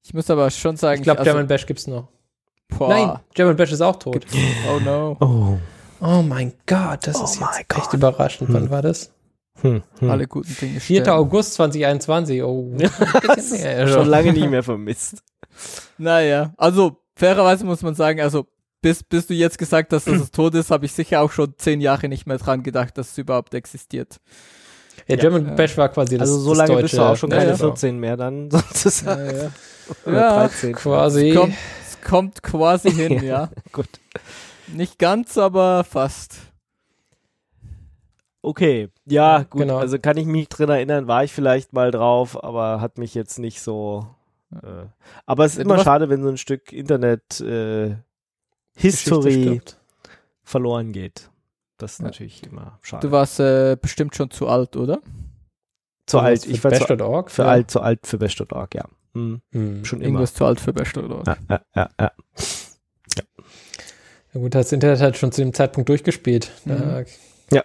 [0.03, 2.09] Ich muss aber schon sagen, Ich glaube, also, German Bash gibt's noch.
[2.77, 4.27] boah, Nein, German Bash ist auch tot.
[4.75, 5.17] Oh no.
[5.21, 5.59] Oh.
[6.01, 7.79] Oh mein Gott, das Oh ist jetzt Gott.
[7.79, 8.53] echt überraschend.
[8.53, 8.71] Wann Hm.
[8.71, 9.11] war das?
[9.61, 10.11] Hm, hm.
[10.11, 11.03] Alle guten Dinge 4.
[11.03, 11.19] sterben.
[11.21, 12.43] August 2021.
[12.43, 12.91] Oh, näher
[13.89, 15.23] Schon lange nicht mehr vermisst.
[15.99, 18.47] Naja, also fairerweise muss man sagen, also
[18.81, 21.53] bis, bis du jetzt gesagt hast, dass es tot ist, habe ich sicher auch schon
[21.59, 24.17] zehn Jahre nicht mehr dran gedacht, dass es überhaupt existiert.
[25.07, 25.55] Ja, German Ja.
[25.55, 27.57] Bash war quasi das Also so lange deutsche, bist du auch schon Ja, keine ja.
[27.57, 29.53] 14 mehr dann sozusagen.
[30.07, 30.73] Oder Ja, 13.
[30.75, 31.29] Quasi.
[31.31, 33.51] Es kommt, es kommt quasi hin, ja.
[33.73, 33.89] Gut.
[34.75, 36.37] Nicht ganz, aber fast.
[38.43, 39.61] Okay, ja, gut.
[39.63, 39.79] genau.
[39.79, 43.39] Also kann ich mich drin erinnern, war ich vielleicht mal drauf, aber hat mich jetzt
[43.39, 44.07] nicht so.
[44.53, 44.87] Äh,
[45.27, 47.97] aber es ist Du immer schade, wenn so ein Stück Internet äh,
[48.77, 49.61] History
[50.43, 51.31] verloren geht.
[51.77, 52.07] Das ist Ja.
[52.07, 53.07] natürlich immer schade.
[53.07, 55.01] Du warst äh, bestimmt schon zu alt, oder?
[56.07, 56.47] zu Also alt.
[56.47, 57.31] Ich war zu, Bash.org.
[57.31, 57.49] für ja.
[57.49, 58.85] alt, zu alt für Best.org, ja.
[59.15, 59.85] Hm, Hm.
[59.85, 60.07] schon immer.
[60.07, 61.23] Irgendwas zu alt für oder?
[61.27, 62.13] Ja, ja, ja, ja.
[64.33, 66.51] Ja gut, das Internet hat schon zu dem Zeitpunkt durchgespielt.
[66.65, 67.05] Da, Mhm.
[67.53, 67.63] Ja.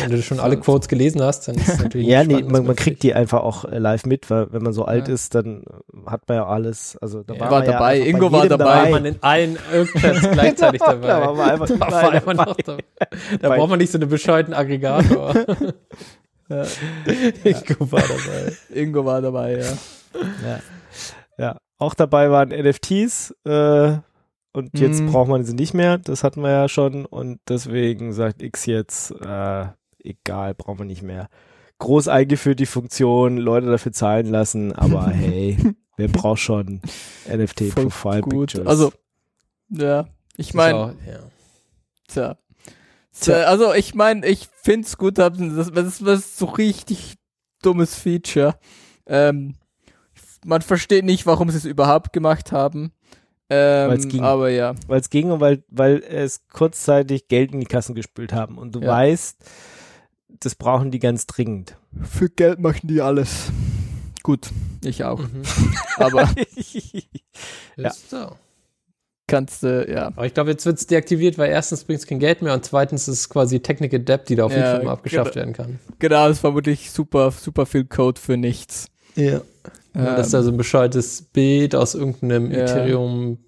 [0.00, 2.50] Wenn du schon alle Quotes gelesen hast, dann ist es natürlich Ja, nicht nee, spannend,
[2.52, 5.14] man, man kriegt die einfach auch äh, live mit, weil wenn man so alt Ja.
[5.14, 6.96] ist, dann äh, hat man ja alles.
[7.00, 7.40] Also da Ja.
[7.40, 8.64] war, War ja dabei, bei Ingo war dabei.
[8.64, 11.06] war man in allen Irgendpads gleichzeitig Genau, dabei.
[11.06, 12.50] da war man einfach Da war einfach dabei.
[12.50, 12.82] noch dabei.
[13.40, 15.34] Da Bei- braucht man nicht so einen bescheuerten Aggregator.
[16.48, 16.64] Ja.
[17.44, 18.56] Ingo war dabei.
[18.74, 20.20] Ingo war dabei, ja.
[20.44, 20.60] Ja.
[21.38, 23.98] ja, auch dabei waren NFTs äh,
[24.52, 25.12] und jetzt Mhm.
[25.12, 25.98] braucht man sie nicht mehr.
[25.98, 29.66] Das hatten wir ja schon und deswegen sagt X jetzt, äh,
[30.02, 31.28] egal, brauchen wir nicht mehr.
[31.78, 35.56] Groß eingeführt die Funktion, Leute dafür zahlen lassen, aber hey,
[35.96, 36.80] wer braucht schon
[37.28, 38.52] NFT Voll Profile gut.
[38.52, 38.66] Pictures?
[38.66, 38.92] Also,
[39.70, 40.06] ja.
[40.36, 41.18] Ich meine, ja.
[42.08, 42.36] Tja.
[43.12, 43.34] Tja.
[43.44, 47.14] Also ich meine, ich find's gut, dass- das, das ist so richtig
[47.62, 48.56] dummes Feature.
[49.06, 49.54] Ähm,
[50.44, 52.92] man versteht nicht, warum sie es überhaupt gemacht haben.
[53.48, 54.20] Weil's Ähm, ging.
[54.22, 54.74] aber ja.
[54.88, 58.74] weil es ging und weil, weil es kurzzeitig Geld in die Kassen gespült haben und
[58.74, 58.88] du Ja.
[58.88, 59.38] weißt,
[60.40, 61.76] das brauchen die ganz dringend.
[62.02, 63.50] Für Geld machen die alles.
[64.22, 64.50] Gut,
[64.84, 65.20] ich auch.
[65.20, 65.42] Mhm.
[65.96, 66.28] Aber
[67.76, 67.88] Ja.
[67.88, 68.32] Ist so.
[69.26, 70.08] kannst du, ja.
[70.08, 72.64] Aber ich glaube, jetzt wird es deaktiviert, weil erstens bringt es kein Geld mehr und
[72.64, 75.36] zweitens ist es quasi Technical Debt, die da auf Ja, jeden Fall abgeschafft genau.
[75.46, 75.78] werden kann.
[75.98, 78.88] Genau, das ist vermutlich super, super viel Code für nichts.
[79.14, 79.40] Ja.
[79.98, 82.58] Ähm, dass da so ein bescheuertes Bild aus irgendeinem Ja.
[82.60, 83.38] Ethereum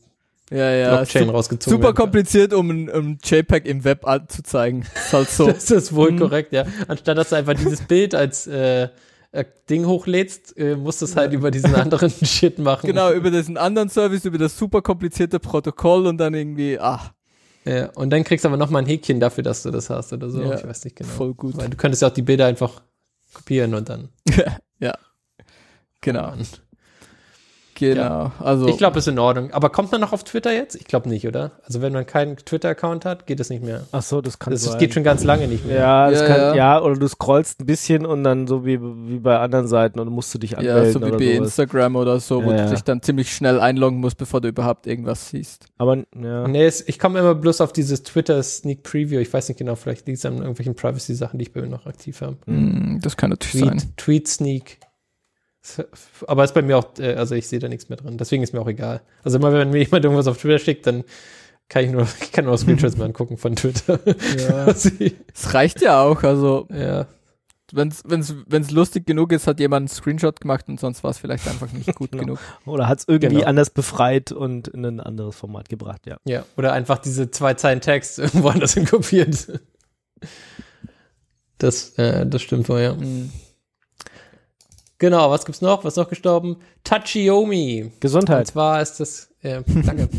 [0.50, 0.96] Ja, ja.
[0.96, 1.96] Blockchain su- rausgezogen Super werden.
[1.96, 4.82] kompliziert, um ein um JPEG im Web anzuzeigen.
[4.94, 5.46] Ist halt so.
[5.46, 6.18] Das ist wohl Mhm.
[6.18, 6.64] korrekt, ja.
[6.88, 8.88] Anstatt dass du einfach dieses Bild als äh,
[9.32, 12.84] äh, Ding hochlädst, äh, musst du es halt über diesen anderen Shit machen.
[12.88, 17.12] genau, über diesen anderen Service, über das super komplizierte Protokoll und dann irgendwie, ach,
[17.64, 20.12] Ja, und dann kriegst du aber noch mal ein Häkchen dafür, dass du das hast
[20.12, 20.42] oder so.
[20.42, 21.10] Ja, ich weiß nicht genau.
[21.10, 21.56] voll gut.
[21.58, 22.82] Weil du könntest ja auch die Bilder einfach
[23.34, 24.08] kopieren und dann.
[26.00, 26.32] Genau.
[27.74, 28.30] Genau.
[28.40, 29.52] Also, Ich glaube, ist in Ordnung.
[29.52, 30.74] Aber kommt man noch auf Twitter jetzt?
[30.74, 31.52] Ich glaube nicht, oder?
[31.64, 33.86] Also wenn man keinen Twitter-Account hat, geht das nicht mehr.
[33.90, 34.78] Ach so, das kann Das sein.
[34.78, 35.78] geht schon ganz lange nicht mehr.
[35.78, 36.54] ja, das Ja, kann, ja.
[36.54, 36.82] ja.
[36.82, 40.34] oder du scrollst ein bisschen und dann so wie, wie bei anderen Seiten und musst
[40.34, 41.38] du dich anmelden ja, so wie oder bei sowas.
[41.48, 42.70] Instagram oder so, wo Ja, du ja.
[42.70, 45.64] dich dann ziemlich schnell einloggen musst, bevor du überhaupt irgendwas siehst.
[45.78, 46.46] Aber ja.
[46.48, 49.20] Nee, es, ich komme immer bloß auf dieses Twitter Sneak Preview.
[49.20, 51.86] Ich weiß nicht genau, vielleicht liegt es an irgendwelchen Privacy-Sachen, die ich bei mir noch
[51.86, 52.36] aktiv habe.
[52.44, 53.78] Hm, das kann natürlich sein.
[53.78, 54.78] Tweet, Tweet Sneak.
[56.26, 58.16] Aber ist bei mir auch, äh, also ich sehe da nichts mehr drin.
[58.18, 59.02] Deswegen ist mir auch egal.
[59.22, 61.04] Also immer wenn mir jemand irgendwas auf Twitter schickt, dann
[61.68, 64.00] kann ich nur, ich kann nur Screenshots mal angucken von Twitter.
[64.38, 64.66] Ja.
[65.34, 67.06] Es reicht ja auch, also ja.
[67.72, 71.18] wenn's, wenn's, wenn's lustig genug ist, hat jemand einen Screenshot gemacht und sonst war es
[71.18, 72.24] vielleicht einfach nicht gut Genau.
[72.24, 72.38] genug.
[72.66, 73.46] Oder hat es irgendwie Genau.
[73.48, 76.16] anders befreit und in ein anderes Format gebracht, ja.
[76.26, 79.60] Ja, oder einfach diese zwei Zeilen Text irgendwo anders hin kopiert.
[81.58, 82.96] Das, äh, das stimmt wohl, ja.
[82.96, 83.30] Hm.
[85.00, 85.82] Genau, was gibt's noch?
[85.82, 86.58] Was ist noch gestorben?
[86.84, 87.84] Tachiomi.
[87.84, 88.46] Und Gesundheit.
[88.48, 90.08] zwar ist das, äh, danke.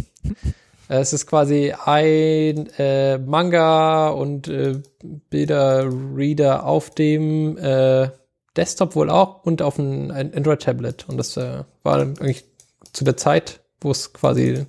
[0.90, 4.82] Äh, es ist quasi ein äh, Manga und äh,
[5.30, 8.10] Bilderreader auf dem äh,
[8.58, 11.08] Desktop wohl auch und auf ein, ein Android-Tablet.
[11.08, 12.44] Und das äh, war dann eigentlich
[12.92, 14.66] zu der Zeit, wo es quasi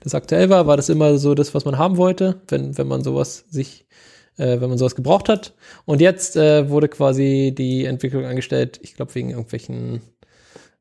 [0.00, 3.02] das aktuell war, war das immer so das, was man haben wollte, wenn, wenn man
[3.02, 3.84] sowas sich,
[4.36, 5.54] äh, wenn man sowas gebraucht hat.
[5.84, 10.02] Und jetzt äh, wurde quasi die Entwicklung eingestellt, ich glaube wegen irgendwelchen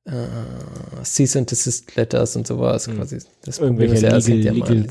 [0.06, 2.88] äh, Cease and Desist Letters und sowas.
[2.88, 2.98] Hm.
[2.98, 4.88] Quasi das Problem Irgendwelche ist ja, hängt ja Legal, mal an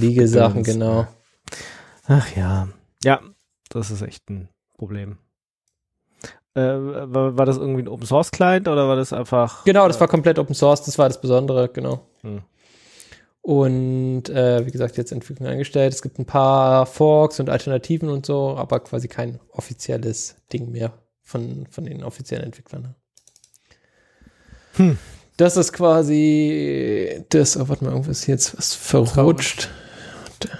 [0.00, 0.66] Legal Gedöns.
[0.66, 1.06] genau.
[2.06, 2.68] Ach ja.
[3.04, 3.20] Ja,
[3.68, 5.18] das ist echt ein Problem.
[6.54, 9.64] Äh, war, war das irgendwie ein Open Source Client oder war das einfach?
[9.64, 12.00] Genau, das war komplett Open Source, das war das Besondere, genau.
[12.22, 12.42] Hm.
[13.42, 15.94] Und äh, wie gesagt, jetzt Entwicklung eingestellt.
[15.94, 20.92] Es gibt ein paar Forks und Alternativen und so, aber quasi kein offizielles Ding mehr
[21.22, 22.94] von, von den offiziellen Entwicklern.
[24.74, 24.98] Hm.
[25.36, 29.70] Das ist quasi das, oh, warte mal, irgendwas ist jetzt was verrutscht.
[30.26, 30.50] Und,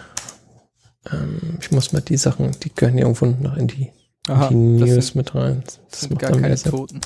[1.12, 3.92] ähm, ich muss mal die Sachen, die gehören hier irgendwo noch in die,
[4.26, 5.62] Aha, die das News sind, mit rein.
[5.90, 6.70] Das sind macht gar dann keine Sinn.
[6.70, 7.00] Toten.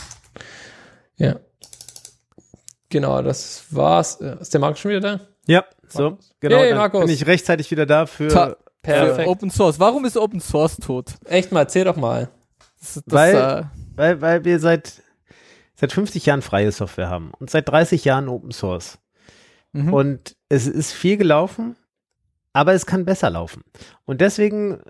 [1.16, 1.40] Ja.
[2.90, 4.20] Genau, das war's.
[4.20, 5.20] Äh, Ist der Markus schon wieder da?
[5.46, 6.56] Ja, so, genau.
[6.56, 7.00] Hey, dann Markus.
[7.04, 9.22] bin ich rechtzeitig wieder da für, Ta- Perfekt.
[9.22, 9.78] Für Open Source.
[9.80, 11.14] Warum ist Open Source tot?
[11.26, 12.28] Echt mal, erzähl doch mal.
[12.80, 13.64] Das, das, Weil- äh,
[13.96, 15.02] weil, weil wir seit,
[15.74, 18.98] seit 50 Jahren freie Software haben und seit 30 Jahren Open Source.
[19.72, 19.92] mhm.
[19.92, 21.76] Und es ist viel gelaufen,
[22.52, 23.62] aber es kann besser laufen.
[24.04, 24.80] Und deswegen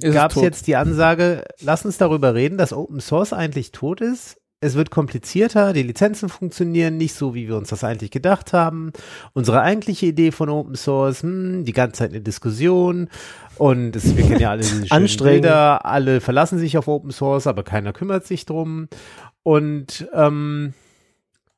[0.00, 4.36] gab es jetzt die Ansage, lass uns darüber reden, dass Open Source eigentlich tot ist.
[4.60, 8.92] Es wird komplizierter, die Lizenzen funktionieren nicht so, wie wir uns das eigentlich gedacht haben.
[9.34, 13.10] Unsere eigentliche Idee von Open Source, hm, die ganze Zeit eine Diskussion
[13.58, 14.86] und es, wir kennen ja alle diese.
[15.22, 18.88] Bilder, alle verlassen sich auf Open Source, aber keiner kümmert sich drum.
[19.42, 20.72] Und ähm,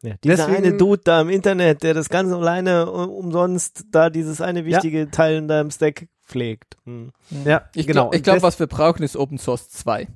[0.03, 4.11] Ja, dieser Deswegen- eine Dude da im Internet, der das Ganze alleine um- umsonst da
[4.11, 6.77] dieses eine wichtige Teil in deinem Stack pflegt.
[6.87, 7.13] Hm.
[7.45, 8.09] ja, Ich genau.
[8.11, 10.09] glaube, glaub, Und was wir brauchen, ist Open Source 2.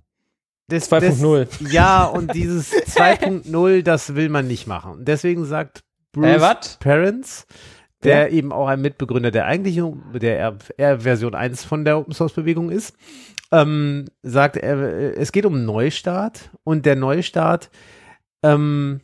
[0.70, 1.46] des- 2.0.
[1.72, 4.92] Ja, und dieses 2.0, das will man nicht machen.
[4.92, 5.80] Und deswegen sagt
[6.12, 6.38] Bruce Äh?
[6.80, 7.46] Parents,
[8.02, 12.32] der eben auch ein Mitbegründer der eigentlichen, der R- Version 1 von der Open Source
[12.32, 12.94] Bewegung ist,
[13.52, 17.70] ähm, sagt, er, es geht um einen Neustart und der Neustart,
[18.42, 19.00] ähm,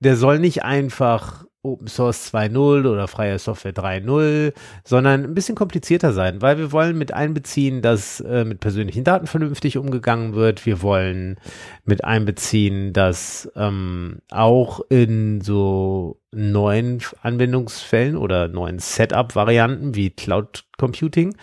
[0.00, 4.52] der soll nicht einfach Open Source 2.0 oder freie Software 3.0,
[4.84, 9.26] sondern ein bisschen komplizierter sein, weil wir wollen mit einbeziehen, dass äh, mit persönlichen Daten
[9.26, 10.64] vernünftig umgegangen wird.
[10.66, 11.36] Wir wollen
[11.84, 21.36] mit einbeziehen, dass ähm, auch in so neuen Anwendungsfällen oder neuen Setup-Varianten wie Cloud Computing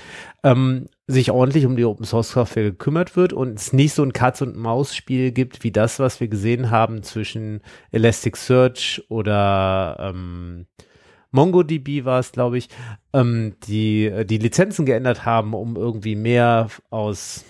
[0.43, 4.13] ähm, sich ordentlich um die Open Source Software gekümmert wird und es nicht so ein
[4.13, 7.61] Katz- und Maus-Spiel gibt wie das, was wir gesehen haben zwischen
[7.91, 10.65] Elasticsearch oder ähm,
[11.31, 12.69] MongoDB war es, glaube ich,
[13.11, 17.43] ähm, die äh, die Lizenzen geändert haben, um irgendwie mehr aus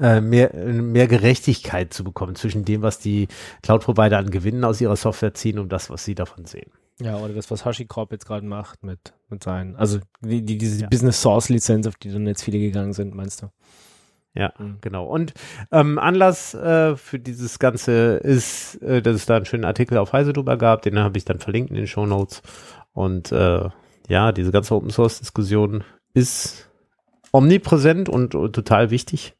[0.00, 3.28] äh, mehr, mehr Gerechtigkeit zu bekommen zwischen dem, was die
[3.62, 6.70] Cloud-Provider an Gewinnen aus ihrer Software ziehen und das, was sie davon sehen.
[7.00, 10.82] Ja, oder das, was HashiCorp jetzt gerade macht mit, mit seinen, also die, die, diese
[10.82, 10.88] Ja.
[10.88, 13.48] Business Source Lizenz, auf die dann jetzt viele gegangen sind, meinst du?
[14.34, 14.78] Ja, Mhm.
[14.82, 15.06] genau.
[15.06, 15.32] Und
[15.72, 20.12] ähm, Anlass äh, für dieses Ganze ist, äh, dass es da einen schönen Artikel auf
[20.12, 22.42] Heise drüber gab, den habe ich dann verlinkt in den Show Notes.
[22.92, 23.68] Und äh,
[24.08, 26.70] ja, diese ganze Open Source Diskussion ist
[27.32, 29.34] omnipräsent und, und total wichtig,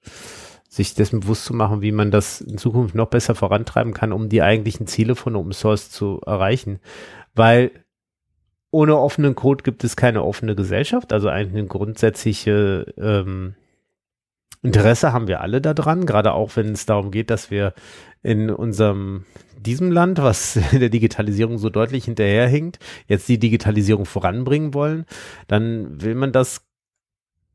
[0.68, 4.28] sich dessen bewusst zu machen, wie man das in Zukunft noch besser vorantreiben kann, um
[4.28, 6.80] die eigentlichen Ziele von Open Source zu erreichen.
[7.36, 7.70] Weil
[8.70, 13.54] ohne offenen Code gibt es keine offene Gesellschaft, also eigentlich eine grundsätzliche ähm,
[14.62, 17.72] Interesse haben wir alle daran, gerade auch wenn es darum geht, dass wir
[18.22, 19.24] in unserem
[19.56, 25.06] diesem Land, was der Digitalisierung so deutlich hinterherhinkt, jetzt die Digitalisierung voranbringen wollen,
[25.46, 26.66] dann will man das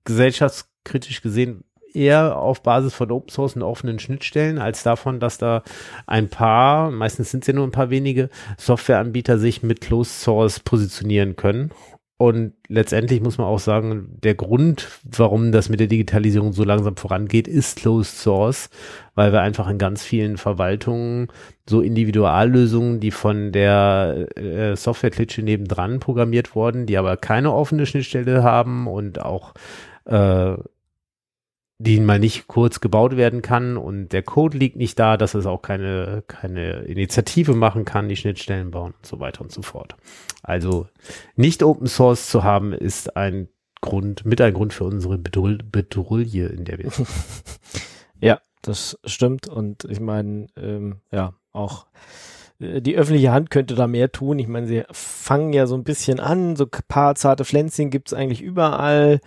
[0.06, 1.64] gesellschaftskritisch gesehen
[1.96, 5.64] eher auf Basis von Open Source und offenen Schnittstellen, als davon, dass da
[6.08, 10.60] ein paar, meistens sind es ja nur ein paar wenige, Softwareanbieter sich mit Closed Source
[10.60, 11.72] positionieren können.
[12.22, 16.96] Und letztendlich muss man auch sagen, der Grund, warum das mit der Digitalisierung so langsam
[16.96, 18.70] vorangeht, ist Closed Source,
[19.16, 21.30] weil wir einfach in ganz vielen Verwaltungen
[21.68, 28.44] so Individuallösungen, die von der äh, Software-Klitsche nebendran programmiert wurden, die aber keine offene Schnittstelle
[28.44, 29.56] haben und auch
[30.06, 30.58] äh,
[31.84, 35.46] die mal nicht kurz gebaut werden kann und der Code liegt nicht da, dass es
[35.46, 39.96] auch keine, keine Initiative machen kann, die Schnittstellen bauen und so weiter und so fort.
[40.44, 40.88] Also
[41.36, 43.48] nicht Open Source zu haben, ist ein
[43.82, 47.08] Grund, mit ein Grund für unsere Bedrulle, in der wir sind.
[48.22, 51.88] ja, das stimmt und ich meine, ähm, ja, auch
[52.60, 54.38] äh, die öffentliche Hand könnte da mehr tun.
[54.38, 58.42] Ich meine, sie fangen ja so ein bisschen an, so paar zarte Pflänzchen gibt's eigentlich
[58.42, 59.20] überall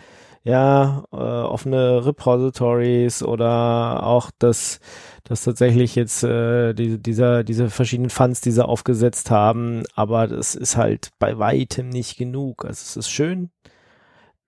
[0.45, 4.79] ja, äh, offene Repositories oder auch das,
[5.25, 10.55] das tatsächlich jetzt äh, die, dieser, diese verschiedenen Funds, die sie aufgesetzt haben, aber das
[10.55, 12.67] ist halt bei weitem nicht genug.
[12.67, 13.51] Also es ist schön.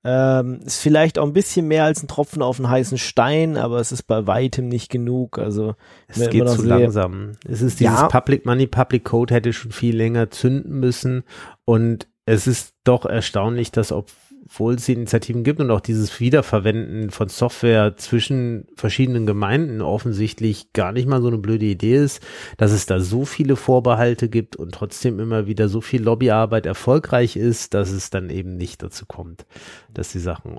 [0.05, 3.81] Ähm, ist vielleicht auch ein bisschen mehr als ein Tropfen auf einen heißen Stein, aber
[3.81, 5.39] es ist bei weitem nicht genug.
[5.39, 5.75] Also
[6.09, 7.33] es geht zu langsam.
[7.49, 8.07] Es ist dieses ja.
[8.07, 11.25] Public Money, Public Code hätte schon viel länger zünden müssen
[11.65, 14.11] und es ist doch erstaunlich, dass ob
[14.47, 20.93] obwohl es Initiativen gibt und auch dieses Wiederverwenden von Software zwischen verschiedenen Gemeinden offensichtlich gar
[20.93, 22.23] nicht mal so eine blöde Idee ist,
[22.57, 27.37] dass es da so viele Vorbehalte gibt und trotzdem immer wieder so viel Lobbyarbeit erfolgreich
[27.37, 29.47] ist, dass es dann eben nicht dazu kommt,
[29.93, 30.59] dass die Sachen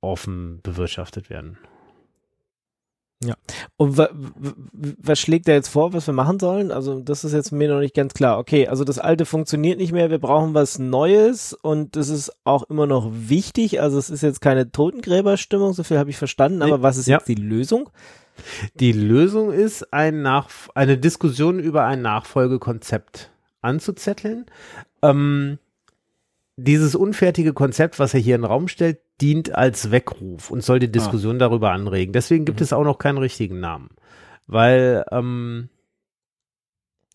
[0.00, 1.58] offen bewirtschaftet werden.
[3.24, 3.34] Ja.
[3.76, 6.70] Und was schlägt er jetzt vor, was wir machen sollen?
[6.70, 8.38] Also, das ist jetzt mir noch nicht ganz klar.
[8.38, 12.62] Okay, also das alte funktioniert nicht mehr, wir brauchen was Neues und das ist auch
[12.70, 13.80] immer noch wichtig.
[13.80, 17.16] Also, es ist jetzt keine Totengräberstimmung, so viel habe ich verstanden, aber was ist ja.
[17.18, 17.90] jetzt die Lösung?
[18.74, 23.30] Die Lösung ist ein Nach eine Diskussion über ein Nachfolgekonzept
[23.62, 24.46] anzuzetteln.
[25.02, 25.58] Ähm,
[26.58, 30.80] dieses unfertige Konzept, was er hier in den Raum stellt, dient als Weckruf und soll
[30.80, 30.88] die.
[30.88, 31.38] Diskussion ah.
[31.38, 32.12] darüber anregen.
[32.12, 32.64] Deswegen gibt mhm.
[32.64, 33.90] es auch noch keinen richtigen Namen.
[34.48, 35.68] Weil, ähm,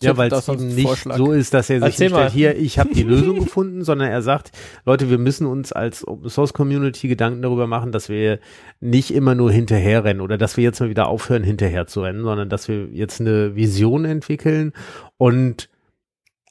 [0.02, 1.18] ja, weil es eben nicht Vorschlag.
[1.18, 4.52] so ist, dass er sich hinstellt, hier, ich habe die Lösung gefunden, sondern er sagt,
[4.86, 8.40] Leute, wir müssen uns als Open Source Community Gedanken darüber machen, dass wir
[8.80, 12.48] nicht immer nur hinterherrennen oder dass wir jetzt mal wieder aufhören, hinterher zu rennen, sondern
[12.48, 14.72] dass wir jetzt eine Vision entwickeln
[15.18, 15.70] und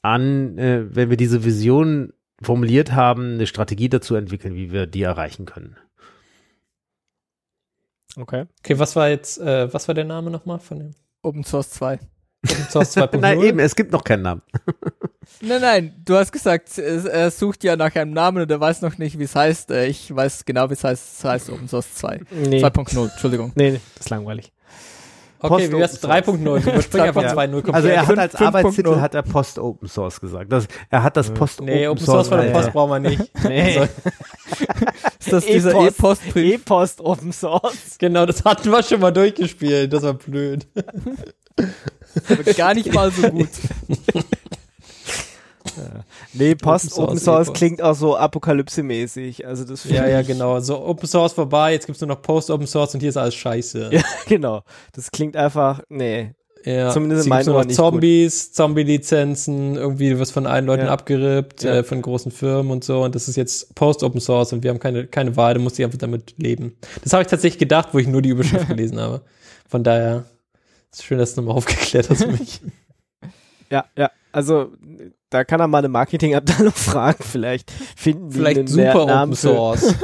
[0.02, 5.02] an, äh, wenn wir diese Vision formuliert haben, eine Strategie dazu entwickeln, wie wir die
[5.02, 5.76] erreichen können.
[8.16, 8.44] Okay.
[8.60, 10.90] Okay, was war jetzt, äh, was war der Name nochmal von dem?
[11.22, 11.98] Open Source 2.
[12.44, 13.16] Open Source 2.0?
[13.20, 14.42] nein, eben, es gibt noch keinen Namen.
[15.40, 18.98] nein, nein, du hast gesagt, er sucht ja nach einem Namen und er weiß noch
[18.98, 19.70] nicht, wie es heißt.
[19.70, 21.18] Äh, ich weiß genau, wie es heißt.
[21.18, 22.20] Es heißt Open Source 2.
[22.30, 22.62] Nee.
[22.62, 23.52] 2.0, Entschuldigung.
[23.54, 24.52] Nee, das ist langweilig.
[25.42, 26.38] Okay, wie wär's 3.0?
[26.40, 28.46] Überspring einfach 2.0 Also er hat als 5.
[28.46, 30.52] Arbeitstitel hat er Post Open Source gesagt.
[30.52, 31.80] Das, er hat das Post Open Source.
[31.80, 33.30] Nee, Open Source von der Post brauchen wir nicht.
[33.48, 33.80] nee.
[35.18, 37.98] ist das dieser E-Post E-Post Open Source?
[37.98, 39.92] Genau, das hatten wir schon mal durchgespielt.
[39.92, 40.66] Das war blöd.
[42.28, 43.48] Aber gar nicht mal so gut.
[45.76, 46.04] Ja.
[46.34, 49.46] Nee, Post Open Source, Open Source klingt auch so Apokalypse-mäßig.
[49.46, 50.60] Also das ja, ja, genau.
[50.60, 53.34] So Open Source vorbei, jetzt gibt's nur noch Post Open Source und hier ist alles
[53.34, 53.90] scheiße.
[53.92, 54.62] Ja, genau.
[54.92, 56.32] Das klingt einfach, nee.
[56.64, 60.92] Ja, Zumindest in meinen noch Zombies, Zombie-Lizenzen, irgendwie was von allen Leuten ja.
[60.92, 61.78] abgerippt, ja.
[61.78, 63.02] Äh, von großen Firmen und so.
[63.02, 65.84] Und das ist jetzt Post-Open Source und wir haben keine, keine Wahl, du musst dich
[65.84, 66.76] einfach damit leben.
[67.02, 69.22] Das habe ich tatsächlich gedacht, wo ich nur die Überschrift gelesen habe.
[69.68, 70.24] Von daher
[70.92, 72.60] ist schön, dass du nochmal aufgeklärt hast für mich.
[73.70, 74.10] Ja, ja.
[74.30, 74.70] Also
[75.32, 77.22] da kann er mal eine Marketingabteilung fragen.
[77.22, 79.94] Vielleicht finden die Vielleicht einen super Open Source.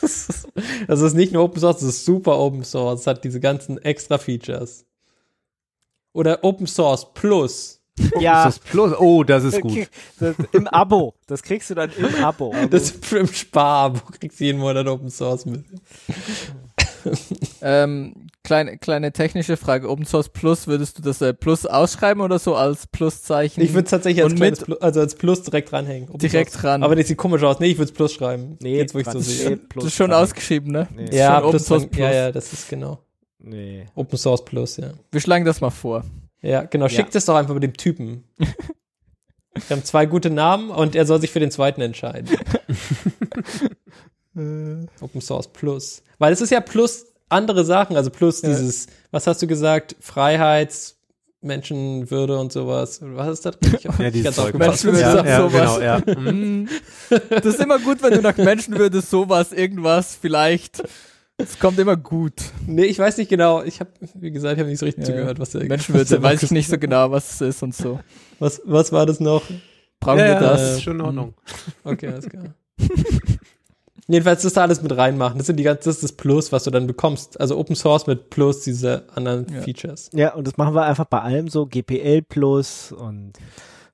[0.86, 3.00] das ist nicht nur Open Source, das ist super Open Source.
[3.00, 4.84] Es hat diese ganzen extra Features.
[6.12, 7.80] Oder Open Source Plus.
[8.20, 8.44] Ja.
[8.44, 8.94] Das Plus.
[8.98, 9.88] Oh, das ist gut.
[10.18, 11.14] Das, Im Abo.
[11.26, 12.54] Das kriegst du dann im Abo.
[12.70, 15.64] Das im Sparabo kriegst du jeden Monat Open Source mit.
[17.62, 19.88] Ähm, Kleine, kleine technische Frage.
[19.90, 23.62] Open Source Plus, würdest du das äh, Plus ausschreiben oder so als Pluszeichen?
[23.62, 26.08] Ich würde es tatsächlich als, Und kleines mit- Plus, also als Plus direkt dranhängen.
[26.08, 26.64] Open direkt Source.
[26.64, 26.82] ran.
[26.84, 27.58] Aber das sieht komisch aus.
[27.58, 28.56] Nee, ich würde es Plus schreiben.
[28.60, 29.56] Nee, Jetzt, wo ich so sehe.
[29.56, 30.22] plus das ist schon dran.
[30.22, 30.86] ausgeschrieben, ne?
[30.94, 31.16] Nee.
[31.16, 31.98] Ja, Open Source Plus.
[32.06, 33.00] ja, ja, das ist genau.
[33.40, 33.86] Nee.
[33.96, 34.92] Open Source Plus, ja.
[35.10, 36.04] Wir schlagen das mal vor.
[36.42, 36.88] Ja, genau.
[36.88, 38.22] Schickt es doch einfach mit dem Typen.
[38.38, 38.48] Wir
[39.70, 42.28] haben zwei gute Namen und er soll sich für den zweiten entscheiden.
[45.00, 46.02] Open Source Plus.
[46.18, 48.48] Weil es ist ja plus andere Sachen, also plus Ja.
[48.50, 50.94] dieses, was hast du gesagt, Freiheits,
[51.42, 53.00] Menschenwürde und sowas.
[53.02, 53.56] Was ist das?
[53.78, 54.46] Ich hab Ja, nicht dieses ganz Zeug.
[54.46, 54.84] aufgepasst.
[54.84, 55.00] Menschenwürde.
[55.00, 56.06] ja, sagt ja, sowas.
[56.06, 57.30] genau, ja.
[57.40, 60.82] Das ist immer gut, wenn du nach Menschenwürde sowas, irgendwas vielleicht.
[61.38, 62.32] Es kommt immer gut.
[62.66, 63.62] Nee, ich weiß nicht genau.
[63.62, 66.08] Ich habe, wie gesagt, ich habe nicht so richtig Ja, zugehört, was der was Menschenwürde
[66.08, 68.00] der weiß ich nicht so genau, was es ist und so.
[68.38, 69.42] Was, was war das noch?
[70.00, 70.60] Brauchen Ja, wir ja, das?
[70.62, 71.34] das ist schon in Ordnung.
[71.84, 72.54] Okay, alles klar.
[74.08, 75.38] Jedenfalls das da alles mit reinmachen.
[75.38, 77.40] Das sind die ganze, das ist das Plus, was du dann bekommst.
[77.40, 79.60] Also Open Source mit Plus diese anderen Ja.
[79.62, 80.10] Features.
[80.12, 83.32] Ja, und das machen wir einfach bei allem so, GPL Plus und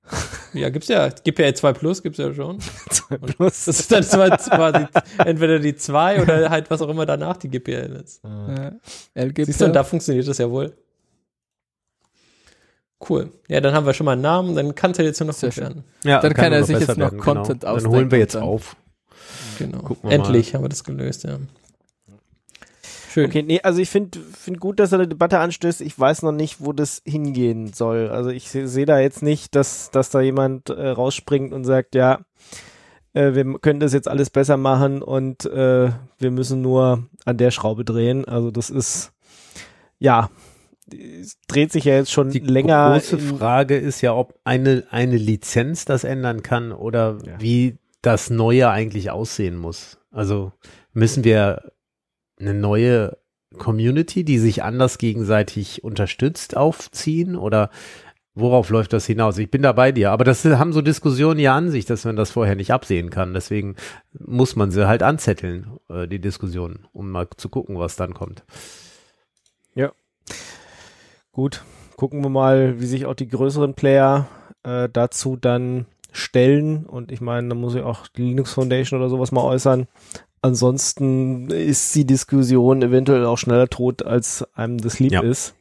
[0.53, 1.09] Ja, gibt's ja.
[1.09, 2.59] GPL 2 Plus gibt's ja schon.
[2.91, 3.65] 2 Plus.
[3.65, 4.87] Das ist dann zwar quasi
[5.25, 8.21] entweder die 2 oder halt was auch immer danach die GPL ist.
[8.25, 8.73] Ja.
[9.15, 9.45] LGP.
[9.47, 10.75] Siehst du, und da funktioniert das ja wohl.
[13.09, 13.31] Cool.
[13.49, 15.35] Ja, dann haben wir schon mal einen Namen, dann kann es ja jetzt nur noch
[15.35, 15.65] Sehr gut schön.
[15.65, 15.85] werden.
[16.05, 17.61] Ja, Dann kann nur er sich jetzt noch werden, Content genau.
[17.61, 18.77] Dann ausdenken holen wir jetzt dann- auf.
[19.59, 19.79] Genau.
[19.79, 21.39] Gucken wir Endlich haben wir das gelöst, ja.
[23.11, 23.27] Schön.
[23.27, 25.83] Okay, nee, also ich finde find gut, dass er eine Debatte anstößt.
[25.83, 28.09] Ich weiß noch nicht, wo das hingehen soll.
[28.09, 31.95] Also ich sehe seh da jetzt nicht, dass, dass da jemand äh, rausspringt und sagt,
[31.95, 32.21] ja,
[33.13, 37.51] äh, wir können das jetzt alles besser machen und äh, wir müssen nur an der
[37.51, 38.25] Schraube drehen.
[38.25, 39.13] Also das ist,
[39.99, 40.31] ja,
[40.91, 42.93] es dreht sich ja jetzt schon Die länger.
[42.95, 47.35] große in- Frage ist ja, ob eine, eine Lizenz das ändern kann oder Ja.
[47.41, 49.99] wie das Neue eigentlich aussehen muss.
[50.11, 50.53] Also
[50.93, 51.73] müssen wir
[52.39, 53.17] eine neue
[53.59, 57.71] Community, die sich anders gegenseitig unterstützt, aufziehen oder
[58.35, 59.39] worauf läuft das hinaus?
[59.39, 62.17] Ich bin da bei dir, aber das haben so Diskussionen ja an sich, dass man
[62.17, 63.35] das vorher nicht absehen kann.
[63.35, 63.77] Deswegen
[64.19, 68.45] muss man sie halt anzetteln, äh, die Diskussionen, um mal zu gucken, was dann kommt.
[71.31, 71.65] Gut,
[71.97, 74.29] gucken wir mal, wie sich auch die größeren Player
[74.65, 76.87] äh, dazu dann stellen.
[76.87, 79.87] Und ich meine, da muss ich auch die Linux Foundation oder sowas mal äußern.
[80.43, 85.23] Ansonsten ist die Diskussion eventuell auch schneller tot, als einem das lieb Ja.
[85.23, 85.55] ist.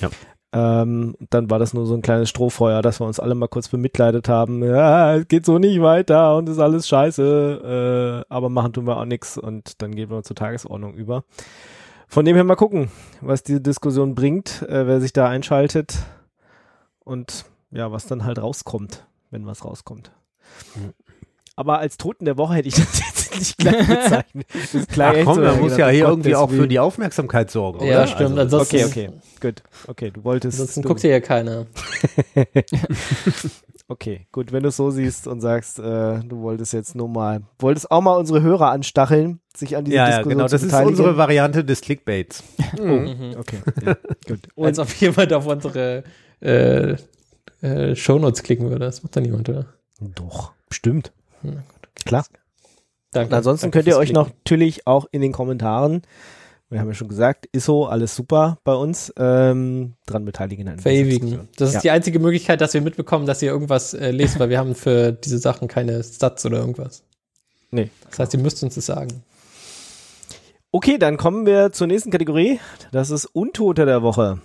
[0.00, 0.10] Ja.
[0.52, 3.68] Ähm, dann war das nur so ein kleines Strohfeuer, dass wir uns alle mal kurz
[3.68, 4.62] bemitleidet haben.
[4.64, 8.24] Ja, es geht so nicht weiter und ist alles scheiße.
[8.28, 11.24] Äh, aber machen tun wir auch nichts und dann gehen wir zur Tagesordnung über.
[12.08, 12.90] Von dem her mal gucken,
[13.20, 15.96] was diese Diskussion bringt, äh, wer sich da einschaltet
[17.04, 20.10] und ja, was dann halt rauskommt, wenn was rauskommt.
[20.74, 20.92] Mhm.
[21.58, 24.46] Aber als Toten der Woche hätte ich das jetzt nicht gleich bezeichnet.
[24.72, 27.98] Das Ach komm, so, ich muss ja hier irgendwie auch für die Aufmerksamkeit sorgen, Ja,
[27.98, 28.06] oder?
[28.06, 28.38] stimmt.
[28.38, 29.10] Also, Ansonsten, Okay, okay,
[29.40, 29.62] gut.
[29.86, 30.60] Okay, du wolltest.
[30.60, 31.66] Ansonsten du, guckt hier ja keiner.
[33.88, 37.42] Okay, gut, wenn du es so siehst und sagst, äh, du wolltest jetzt nur mal,
[37.60, 40.48] wolltest auch mal unsere Hörer anstacheln, sich an dieser ja, ja, Diskussion genau.
[40.48, 42.42] zu Das ist unsere Variante des Clickbaits.
[42.80, 43.36] Mhm.
[43.38, 44.40] Okay, ja, gut.
[44.56, 46.02] Und Als ob jemand auf unsere
[46.40, 46.96] äh,
[47.66, 48.84] äh, Shownotes klicken würde.
[48.86, 49.66] Das macht dann niemand, oder?
[50.00, 51.12] doch, bestimmt.
[51.42, 51.58] Okay.
[52.04, 52.26] Klar.
[53.12, 53.28] Danke.
[53.28, 54.30] Und ansonsten könnt ihr euch Klicken.
[54.44, 56.02] natürlich auch in den Kommentaren,
[56.68, 60.78] wir haben ja schon gesagt, ISO, alles super bei uns, ähm, dran beteiligen.
[60.78, 61.48] verewigen.
[61.56, 61.80] Das ist Ja.
[61.80, 65.12] die einzige Möglichkeit, dass wir mitbekommen, dass ihr irgendwas äh, lest, weil wir haben für
[65.12, 67.04] diese Sachen keine Stats oder irgendwas.
[67.70, 67.90] Nee.
[68.10, 69.22] Das heißt, ihr müsst uns das sagen.
[70.72, 72.58] Okay, dann kommen wir zur nächsten Kategorie.
[72.92, 74.40] Das ist Untote der Woche.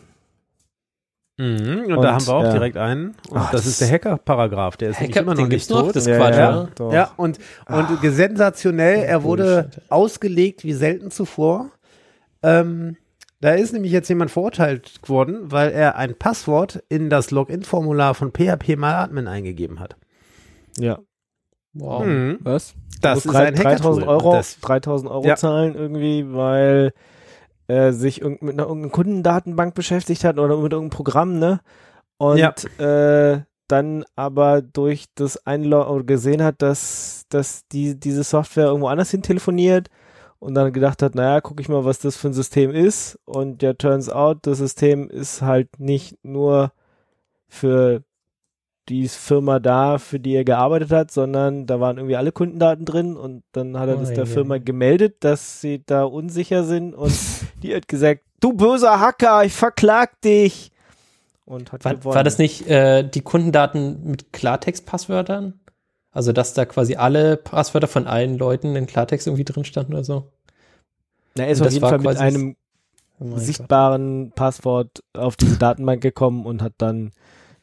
[1.41, 2.51] Mhm, und, Und, da haben wir auch ja.
[2.51, 3.15] direkt einen.
[3.29, 4.77] Und Ach, das das- ist der Hacker-Paragraph.
[4.77, 5.81] Der ist Hacker, immer noch den nicht noch?
[5.83, 5.95] tot.
[5.95, 6.67] Das ist Ja, Quatsch, ja.
[6.75, 6.93] Doch.
[6.93, 9.81] Ja, und, und sensationell, er wurde Bullshit.
[9.91, 11.71] ausgelegt wie selten zuvor.
[12.43, 12.97] Ähm,
[13.39, 18.31] da ist nämlich jetzt jemand verurteilt worden, weil er ein Passwort in das Login-Formular von
[18.31, 19.95] PHP Maladmin eingegeben hat.
[20.77, 20.99] Ja.
[21.73, 22.05] Wow.
[22.05, 22.37] Mhm.
[22.41, 22.75] Was?
[23.01, 24.03] Das ist musst ein 3000 Hacker-Tool.
[24.07, 25.35] Euro, Das, 3000 Euro Ja.
[25.37, 26.93] zahlen irgendwie, weil
[27.71, 31.59] er sich irgend, mit einer irgendeiner Kundendatenbank beschäftigt hat oder mit irgendeinem Programm, ne?
[32.17, 32.53] Und Ja.
[32.77, 38.87] äh, dann aber durch das Einloggen oder gesehen hat, dass, dass die, diese Software irgendwo
[38.89, 39.87] anders hin telefoniert
[40.39, 43.17] und dann gedacht hat, naja, guck ich mal, was das für ein System ist.
[43.25, 46.73] Und ja, turns out, das System ist halt nicht nur
[47.47, 48.03] für
[48.89, 53.15] die Firma da, für die er gearbeitet hat, sondern da waren irgendwie alle Kundendaten drin
[53.17, 54.25] und dann hat er das Oh, der ja.
[54.25, 57.13] Firma gemeldet, dass sie da unsicher sind und
[57.63, 60.71] die hat gesagt, du böser Hacker, ich verklag dich.
[61.45, 62.15] Und hat War, gewonnen.
[62.15, 65.59] war das nicht äh, die Kundendaten mit Klartext-Passwörtern?
[66.11, 70.03] Also, dass da quasi alle Passwörter von allen Leuten in Klartext irgendwie drin standen oder
[70.03, 70.31] so?
[71.35, 72.55] Na, er ist Und auf das jeden war Fall mit einem
[73.19, 73.69] Oh mein Gott.
[73.69, 77.11] sichtbaren Passwort auf diese Datenbank gekommen und hat dann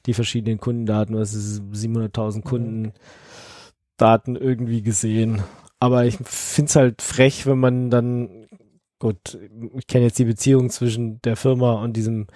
[0.08, 5.42] die verschiedenen Kundendaten, was ist 700.000 Kundendaten irgendwie gesehen.
[5.80, 8.48] Aber ich finde es halt frech, wenn man dann,
[8.98, 9.38] gut,
[9.76, 12.26] ich kenne jetzt die Beziehung zwischen der Firma und diesem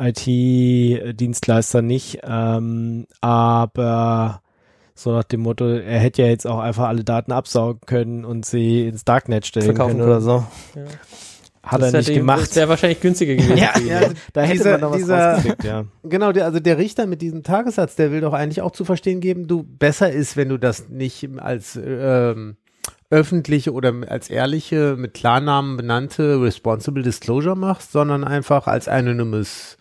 [0.00, 4.40] IT-Dienstleister nicht, ähm, aber
[4.94, 8.46] so nach dem Motto, er hätte ja jetzt auch einfach alle Daten absaugen können und
[8.46, 10.46] sie ins Darknet stellen Verkaufen können oder so.
[10.74, 10.84] Ja.
[11.64, 12.40] Hat Das er nicht gemacht.
[12.42, 13.56] Das wäre wahrscheinlich günstiger gewesen.
[13.56, 14.00] Ja, ja,
[14.32, 15.84] Da hätte Dieser- man noch was dieser- rausgekriegt, ja.
[16.02, 19.20] Genau, der, also der Richter mit diesem Tagessatz, der will doch eigentlich auch zu verstehen
[19.20, 22.56] geben, du besser ist, wenn du das nicht als ähm,
[23.10, 29.76] öffentliche oder als ehrliche, mit Klarnamen benannte Responsible Disclosure machst, sondern einfach als anonymous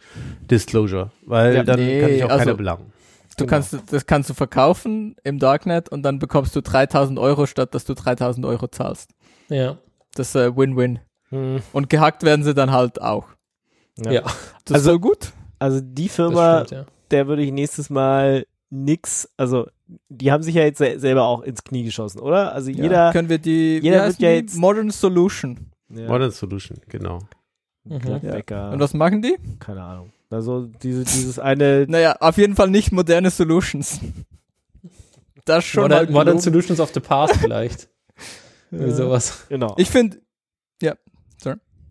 [0.52, 2.94] Disclosure, weil Ja, dann nee, kann ich auch also- keiner belangen.
[3.38, 3.50] Du Genau.
[3.56, 7.86] kannst, das kannst du verkaufen im Darknet und dann bekommst du 3000 Euro, statt dass
[7.86, 9.12] du 3000 Euro zahlst.
[9.50, 9.78] Ja.
[10.16, 11.00] Das ist äh, Win-Win.
[11.32, 13.28] Hm, Und gehackt werden sie dann halt auch.
[13.98, 14.12] ja.
[14.12, 14.22] Ja.
[14.66, 15.32] Das Also- gut.
[15.60, 16.86] Also die Firma, stimmt, ja.
[17.12, 19.68] der würde ich nächstes Mal nix, also
[20.10, 22.54] die haben sich ja jetzt se selber auch ins Knie geschossen, oder?
[22.54, 22.84] Also Ja.
[22.84, 25.72] jeder, Können wir die, jeder wie wird ja jetzt- Modern Solution.
[25.90, 27.20] ja, Modern Solution, genau.
[27.84, 27.96] Mhm.
[27.96, 29.36] Und was machen die?
[29.60, 30.12] keine Ahnung.
[30.30, 34.00] Also diese, dieses eine, Naja, auf jeden Fall nicht moderne Solutions.
[35.46, 36.40] Das schon mal Modern, Modern.
[36.40, 37.90] Solutions of the Past vielleicht.
[38.72, 39.46] Irgendwie sowas.
[39.50, 39.74] genau.
[39.78, 40.18] Ich finde,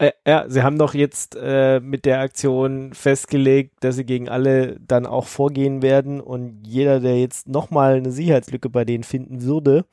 [0.00, 4.80] Äh, ja, sie haben doch jetzt äh, mit der Aktion festgelegt, dass sie gegen alle
[4.80, 9.84] dann auch vorgehen werden und jeder, der jetzt nochmal eine Sicherheitslücke bei denen finden würde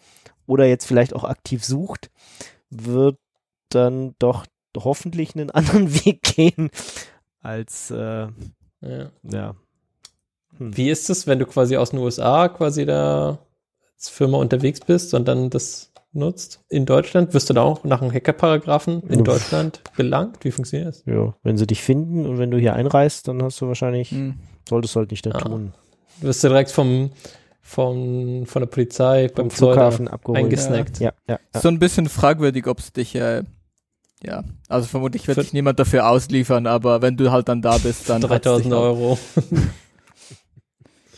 [0.45, 2.10] oder jetzt vielleicht auch aktiv sucht,
[2.70, 3.18] wird
[3.68, 4.45] dann doch
[4.78, 6.70] hoffentlich einen anderen Weg gehen
[7.41, 8.28] als, äh,
[8.80, 9.12] Ja.
[9.24, 9.55] ja.
[10.58, 10.78] Hm.
[10.78, 13.39] Wie ist es, wenn du quasi aus den USA quasi da
[13.93, 17.34] als Firma unterwegs bist und dann das nutzt in Deutschland?
[17.34, 19.26] Wirst du da auch nach einem Hackerparagraphen in Uff.
[19.26, 20.38] Deutschland belangt?
[20.43, 21.03] Wie funktioniert das?
[21.05, 24.36] Ja, wenn sie dich finden und wenn du hier einreist, dann hast du wahrscheinlich, hm,
[24.68, 25.39] solltest du halt nicht da Ah.
[25.39, 25.74] tun.
[26.22, 27.11] Wirst du direkt vom,
[27.61, 30.39] vom, von der Polizei beim Vom da Flughafen abgeholt.
[30.43, 30.99] eingesnackt?
[30.99, 31.39] Ja, ja.
[31.53, 31.59] ja.
[31.61, 33.43] so ein bisschen fragwürdig, ob sie dich, äh,
[34.24, 38.09] ja, also vermutlich wird dich niemand dafür ausliefern, aber wenn du halt dann da bist,
[38.09, 38.24] dann.
[38.24, 38.84] hat's dich 3000 halt.
[38.84, 39.20] Euro.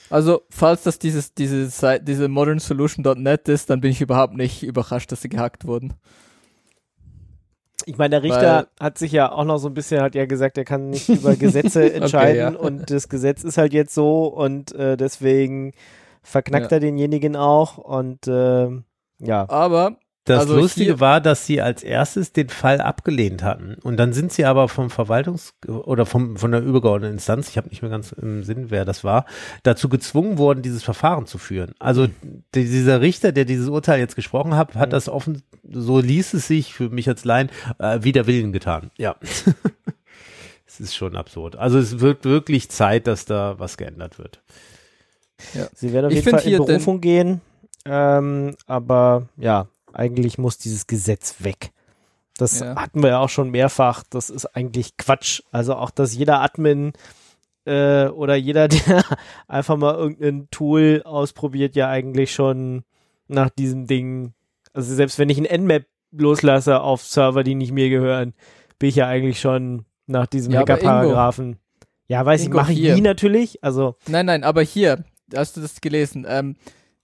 [0.10, 5.12] Also, falls das dieses, diese, Seite- diese modernsolution.net ist, dann bin ich überhaupt nicht überrascht,
[5.12, 5.94] dass sie gehackt wurden.
[7.86, 10.58] Ich meine, der Richter hat sich ja auch noch so ein bisschen, hat ja gesagt,
[10.58, 12.60] er kann nicht über Gesetze entscheiden ja.
[12.60, 15.72] und das Gesetz ist halt jetzt so und äh, deswegen
[16.22, 16.78] verknackt Ja.
[16.78, 18.84] er denjenigen auch und ähm,
[19.20, 19.48] ja.
[19.50, 19.98] Aber,
[20.30, 23.76] Das Also Lustige war, dass sie als erstes den Fall abgelehnt hatten.
[23.82, 27.70] Und dann sind sie aber vom Verwaltungs- oder vom, von der übergeordneten Instanz, ich habe
[27.70, 29.26] nicht mehr ganz im Sinn, wer das war,
[29.64, 31.74] dazu gezwungen worden, dieses Verfahren zu führen.
[31.80, 32.08] Also
[32.54, 34.92] die, dieser Richter, der dieses Urteil jetzt gesprochen hat, hat Mhm.
[34.92, 37.50] das offen, so ließ es sich für mich als Laien,
[37.80, 38.92] äh, wider Willen getan.
[38.98, 39.16] Ja.
[40.72, 41.56] Es ist schon absurd.
[41.56, 44.42] Also es wird wirklich Zeit, dass da was geändert wird.
[45.74, 47.42] Sie werden auf Ich jeden Fall in Berufung gehen,
[47.86, 51.72] ähm, aber ja, eigentlich muss dieses Gesetz weg.
[52.38, 52.76] Das Ja.
[52.76, 54.04] hatten wir ja auch schon mehrfach.
[54.10, 55.42] Das ist eigentlich Quatsch.
[55.52, 56.94] Also auch, dass jeder Admin
[57.66, 59.04] äh, oder jeder, der
[59.48, 62.84] einfach mal irgendein Tool ausprobiert, ja eigentlich schon
[63.28, 64.34] nach diesem Ding,
[64.74, 68.34] also selbst wenn ich ein Nmap loslasse auf Server, die nicht mir gehören,
[68.80, 71.58] bin ich ja eigentlich schon nach diesem Ja, Hacker-Paragraphen.
[72.08, 73.64] Ja, weiß Ingo, ich, mache ich nie natürlich.
[73.64, 75.04] Also nein, nein, aber hier,
[75.36, 76.26] hast du das gelesen?
[76.28, 76.56] Ähm,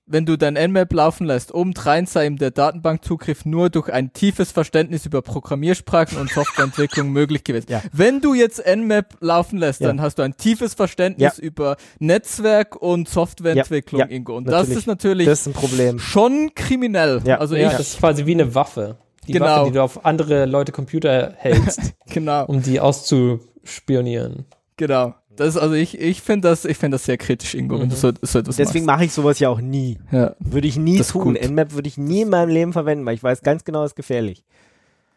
[0.08, 4.52] wenn du dein Nmap laufen lässt, obendrein sei ihm der Datenbankzugriff nur durch ein tiefes
[4.52, 7.68] Verständnis über Programmiersprachen und Softwareentwicklung möglich gewesen.
[7.72, 7.82] Ja.
[7.92, 9.88] Wenn du jetzt Nmap laufen lässt, Ja.
[9.88, 14.38] dann hast du ein tiefes Verständnis über Netzwerk und Softwareentwicklung, Ja, ja, Ingo.
[14.38, 14.70] Und natürlich.
[14.70, 15.98] das ist natürlich das ist ein Problem.
[16.00, 17.22] schon kriminell.
[17.26, 17.40] Ja.
[17.40, 18.98] Also ja, ich, das ist quasi wie eine Waffe.
[19.28, 19.46] Die Genau.
[19.46, 24.46] Waffe, die du auf andere Leute Computer hältst, genau, um die auszuspionieren.
[24.78, 25.16] genau.
[25.38, 27.90] Das also ich, ich finde das, ich finde das sehr kritisch, Ingo, Mhm.
[27.90, 29.98] du so, so etwas Deswegen mache ich sowas ja auch nie.
[30.12, 31.34] Ja, Würde ich nie Das tun.
[31.36, 33.96] Nmap würde ich nie in meinem Leben verwenden, weil ich weiß ganz genau, es ist
[33.96, 34.44] gefährlich.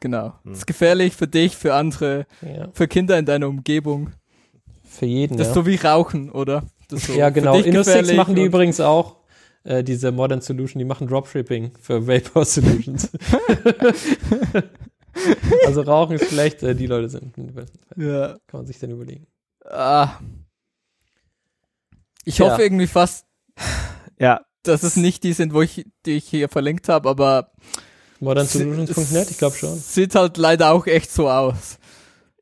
[0.01, 0.33] genau.
[0.45, 0.53] Hm.
[0.53, 4.11] Ist gefährlich für dich, für andere, Ja, für Kinder in deiner Umgebung.
[4.85, 5.37] für jeden.
[5.37, 5.51] Das ja.
[5.53, 6.65] ist so wie Rauchen, oder?
[6.91, 7.55] So ja, genau.
[7.59, 9.17] InnoSix machen die übrigens auch.
[9.65, 13.11] Äh, diese Modern Solution, die machen Dropshipping für Vapor Solutions.
[15.67, 17.35] also Rauchen ist vielleicht, äh, die Leute sind.
[17.35, 17.53] Kann
[17.97, 18.37] Ja.
[18.53, 19.27] man sich dann überlegen.
[19.71, 20.19] Ah.
[22.25, 22.51] Ich Tja.
[22.51, 23.27] hoffe irgendwie fast,
[24.19, 27.53] Ja, dass es nicht die sind, wo ich, die ich hier verlinkt habe, aber
[28.21, 29.77] ModernSolutions.net, ich glaube schon.
[29.77, 31.79] Sieht halt leider auch echt so aus.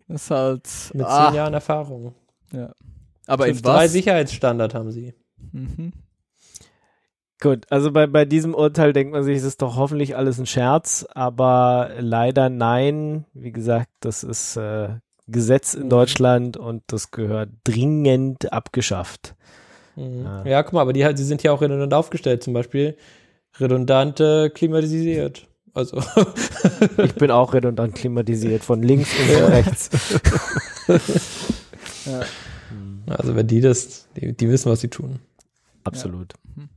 [0.08, 0.68] Das ist halt.
[0.94, 2.14] Mit ah, zehn Jahren Erfahrung.
[3.26, 3.92] aber in 5.3 was?
[3.92, 5.14] Sicherheitsstandard haben sie.
[5.52, 5.92] Mhm.
[7.40, 7.66] gut.
[7.70, 11.06] Also bei, bei diesem Urteil denkt man sich, es ist doch hoffentlich alles ein Scherz,
[11.10, 13.26] aber leider nein.
[13.34, 14.94] Wie gesagt, das ist äh,
[15.28, 19.34] Gesetz in Deutschland und das gehört dringend abgeschafft.
[19.96, 20.24] Mhm.
[20.24, 20.46] Ja.
[20.46, 20.62] Ja.
[20.62, 22.42] guck mal, aber die, die sind ja auch redundant aufgestellt.
[22.42, 22.96] Zum Beispiel
[23.58, 25.46] redundant äh, klimatisiert.
[25.74, 26.02] Also,
[27.04, 29.90] Ich bin auch redundant klimatisiert, von links und von rechts.
[33.06, 35.20] also wenn die das, die, die wissen, was sie tun.
[35.84, 36.34] Absolut.
[36.54, 36.68] Mhm.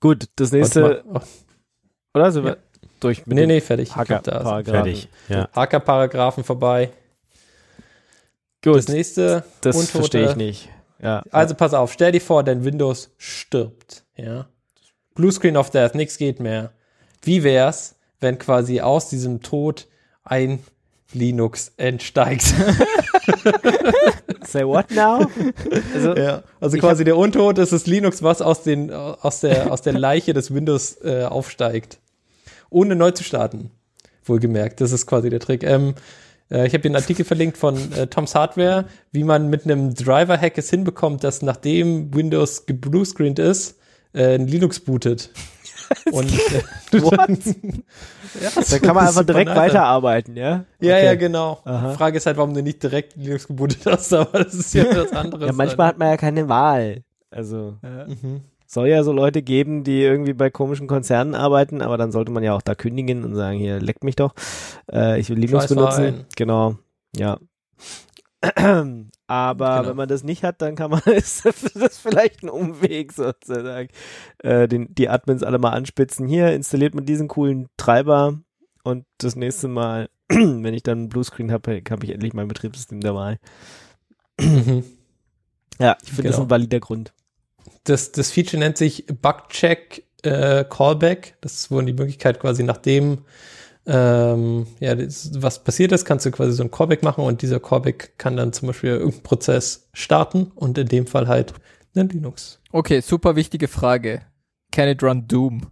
[0.00, 1.24] Gut, das nächste, mal.
[2.14, 2.32] oder?
[2.32, 2.56] Sind wir Ja.
[3.04, 3.90] Durch mit Nee, nee, fertig.
[3.90, 4.84] Ich Hacker, glaub, da ist- Paragraphen.
[4.84, 5.08] Fertig.
[5.28, 5.48] Ja.
[5.54, 6.90] Hacker-Paragraphen vorbei.
[8.64, 9.92] Gut, Das nächste, das Untote.
[9.98, 10.68] verstehe ich nicht.
[11.02, 14.04] Ja, Also pass auf, stell dir vor, dein Windows stirbt.
[14.16, 14.46] Ja.
[15.14, 16.70] Bluescreen of Death, nichts geht mehr.
[17.22, 19.88] Wie wär's, wenn quasi aus diesem Tod
[20.22, 20.60] ein
[21.12, 22.54] Linux entsteigt?
[24.44, 25.26] Say what now?
[25.94, 29.82] Also, Ja, also quasi der Untod ist das Linux, was aus, den, aus, der, aus
[29.82, 31.98] der Leiche des Windows äh, aufsteigt.
[32.72, 33.70] Ohne neu zu starten.
[34.24, 35.62] Wohlgemerkt, das ist quasi der Trick.
[35.64, 35.94] Ähm,
[36.50, 40.58] äh, ich habe den Artikel verlinkt von äh, Tom's Hardware, wie man mit einem Driver-Hack
[40.58, 43.78] es hinbekommt, dass nachdem Windows gebluescreened ist,
[44.14, 45.30] äh, ein Linux bootet.
[46.12, 47.28] Und äh, What?
[48.40, 50.64] ja, da kann man einfach direkt weiterarbeiten, ja?
[50.80, 51.04] Ja, Okay.
[51.04, 51.58] ja, genau.
[51.64, 51.90] Aha.
[51.90, 54.84] Die Frage ist halt, warum du nicht direkt Linux gebootet hast, aber das ist ja
[54.84, 55.46] das andere.
[55.46, 57.02] Ja, manchmal hat man ja keine Wahl.
[57.30, 58.42] Also, Mhm.
[58.72, 62.42] Soll ja so Leute geben, die irgendwie bei komischen Konzernen arbeiten, aber dann sollte man
[62.42, 64.34] ja auch da kündigen und sagen, hier, leckt mich doch.
[64.90, 66.24] Äh, ich will Linux benutzen.
[66.36, 66.76] Genau,
[67.14, 67.38] ja.
[69.28, 69.88] Aber Genau.
[69.88, 73.88] wenn man das nicht hat, dann kann man, ist das vielleicht ein Umweg sozusagen.
[74.38, 76.26] Äh, den, die Admins alle mal anspitzen.
[76.26, 78.38] Hier installiert man diesen coolen Treiber
[78.84, 83.00] und das nächste Mal, wenn ich dann einen Bluescreen habe, habe ich endlich mein Betriebssystem
[83.00, 83.38] der Wahl.
[84.40, 84.82] Mhm.
[85.78, 86.46] Ja, ich finde das Genau.
[86.46, 87.12] ein valider Grund.
[87.84, 91.36] Das, das Feature nennt sich Bugcheck äh, Callback.
[91.40, 93.24] Das ist wohl die Möglichkeit, quasi nachdem
[93.84, 97.58] ähm, ja, das, was passiert ist, kannst du quasi so ein Callback machen und dieser
[97.58, 101.54] Callback kann dann zum Beispiel irgendeinen Prozess starten und in dem Fall halt
[101.94, 102.60] einen Linux.
[102.70, 104.22] Okay, super wichtige Frage.
[104.70, 105.71] Can it run Doom?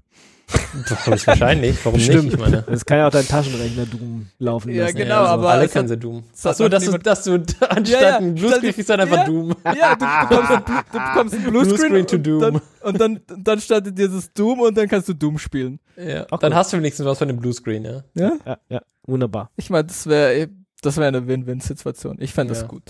[1.07, 2.25] Wahrscheinlich, warum Stimmt.
[2.25, 2.35] nicht?
[2.35, 4.97] Ich meine, Das kann ja auch dein Taschenrechner Doom laufen Ja, lassen.
[4.97, 6.23] genau, also aber alle können sie Doom.
[6.43, 9.25] Achso, dass du, dass du anstatt Ja, ja, ein Bluescreen das- kriegst, dann einfach ja.
[9.25, 9.55] Doom.
[9.65, 12.41] Ja, du, du, bekommst, ein, Blu- du bekommst ein Bluescreen, Bluescreen to Doom.
[12.41, 15.81] Dann, und dann, dann startet dir das Doom und dann kannst du Doom spielen.
[15.97, 16.59] Ja, Auch dann gut.
[16.59, 18.03] hast du wenigstens was von dem Bluescreen, ja.
[18.15, 18.33] Ja?
[18.47, 19.51] Ja, ja, wunderbar.
[19.57, 20.49] Ich meine, das wäre
[20.83, 22.17] das wäre eine Win-Win-Situation.
[22.21, 22.61] Ich fände Ja.
[22.61, 22.83] das gut.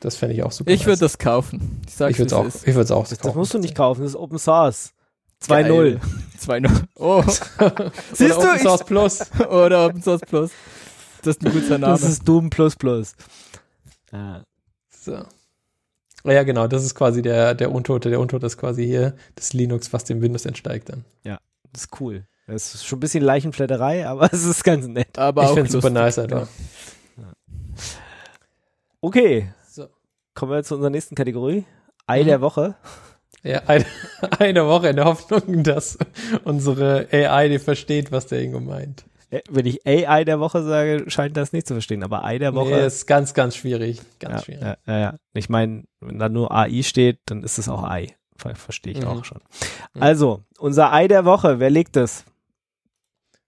[0.00, 0.70] Das fände ich auch super.
[0.70, 1.80] Ich würde das kaufen.
[1.86, 2.68] Ich ich würde es auch, es ist.
[2.68, 3.38] ich würde es auch Das, das kaufen.
[3.38, 4.92] musst du nicht kaufen, das ist Open Source.
[5.44, 6.00] 2.0.
[6.38, 6.84] 2.0.
[6.96, 7.22] Oh.
[8.12, 8.62] Siehst Oder Open du?
[8.62, 9.20] Source Plus.
[9.50, 10.50] Oder Open Source Plus.
[11.22, 11.92] Das ist ein guter Name.
[11.92, 13.14] Das ist Doom Plus Plus.
[14.12, 14.42] Ja.
[14.90, 15.22] So.
[16.24, 18.10] Ja, genau, das ist quasi der, der Untote.
[18.10, 21.04] Der Untote ist quasi hier das Linux, was dem Windows entsteigt dann.
[21.72, 22.24] Das ist cool.
[22.46, 25.16] Das ist schon ein bisschen Leichenflatterei, aber es ist ganz nett.
[25.18, 26.48] aber ich finde es super nice einfach.
[29.00, 29.88] Okay, So.
[30.34, 31.64] kommen wir zu unserer nächsten Kategorie.
[32.06, 32.26] Ei Mhm.
[32.26, 32.74] der Woche.
[33.42, 33.84] Ja, eine,
[34.38, 35.98] eine Woche in der Hoffnung, dass
[36.44, 39.04] unsere AI die versteht, was der Ingo meint.
[39.30, 42.54] Äh, Wenn ich AI der Woche sage, scheint das nicht zu verstehen, aber Ei der
[42.54, 42.70] Woche.
[42.70, 44.00] Nee, ist ganz, ganz schwierig.
[44.18, 44.76] Ganz ja, schwierig.
[44.86, 45.14] ja, ja.
[45.34, 48.08] Ich meine, wenn da nur AI steht, dann ist es auch Ei.
[48.36, 49.06] Ver Verstehe ich Mhm.
[49.06, 49.40] auch schon.
[49.94, 50.02] Mhm.
[50.02, 52.24] Also, unser Ei der Woche, wer legt es?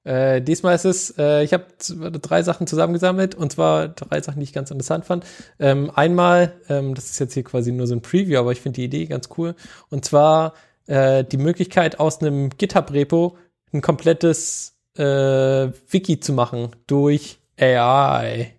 [0.05, 4.44] Äh, diesmal ist es, äh, ich habe drei Sachen zusammengesammelt und zwar drei Sachen, die
[4.44, 5.24] ich ganz interessant fand.
[5.59, 8.76] Ähm, einmal, ähm, das ist jetzt hier quasi nur so ein Preview, aber ich finde
[8.76, 9.55] die Idee ganz cool.
[9.90, 10.55] Und zwar
[10.86, 13.36] äh, die Möglichkeit, aus einem GitHub-Repo
[13.72, 18.53] ein komplettes äh, Wiki zu machen durch AI.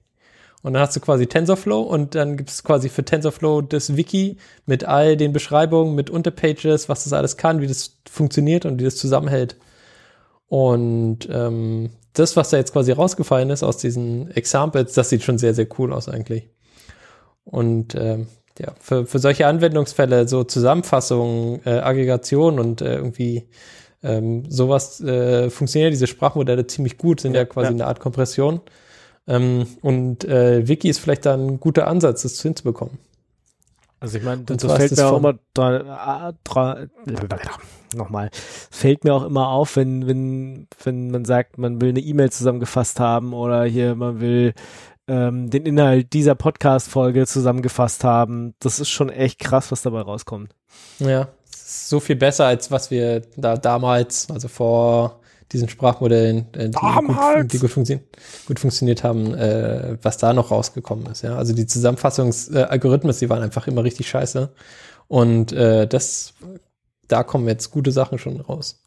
[0.61, 4.37] Und dann hast du quasi TensorFlow und dann gibt es quasi für TensorFlow das Wiki
[4.65, 8.85] mit all den Beschreibungen, mit Unterpages, was das alles kann, wie das funktioniert und wie
[8.85, 9.57] das zusammenhält.
[10.47, 15.37] Und ähm, das, was da jetzt quasi rausgefallen ist aus diesen Examples, das sieht schon
[15.37, 16.49] sehr, sehr cool aus eigentlich.
[17.43, 18.27] Und ähm,
[18.59, 23.47] ja, für, für solche Anwendungsfälle, so Zusammenfassungen, äh, Aggregation und äh, irgendwie
[24.03, 27.71] ähm, sowas äh, funktionieren diese Sprachmodelle ziemlich gut, sind ja, Ja, quasi ja.
[27.71, 28.61] eine Art Kompression.
[29.27, 32.99] Ähm, und äh, Wiki ist vielleicht dann ein guter Ansatz, das hinzubekommen.
[34.03, 36.87] Also ich meine, das zwar fällt mir auch immer dra- dra-
[37.95, 38.29] nochmal.
[38.69, 42.99] Fällt mir auch immer auf, wenn, wenn, wenn man sagt, man will eine E-Mail zusammengefasst
[42.99, 44.55] haben oder hier man will
[45.07, 48.55] ähm, den Inhalt dieser Podcast-Folge zusammengefasst haben.
[48.59, 50.53] Das ist schon echt krass, was dabei rauskommt.
[50.99, 55.21] Ja, so viel besser, als was wir da damals, also vor
[55.53, 57.99] diesen Sprachmodellen, äh, die, gut, die gut, funktio
[58.47, 61.21] gut funktioniert haben, äh, was da noch rausgekommen ist.
[61.21, 64.49] Ja, also die Zusammenfassungsalgorithmen, die waren einfach immer richtig scheiße.
[65.07, 66.33] Und äh, das,
[67.07, 68.83] da kommen jetzt gute Sachen schon raus.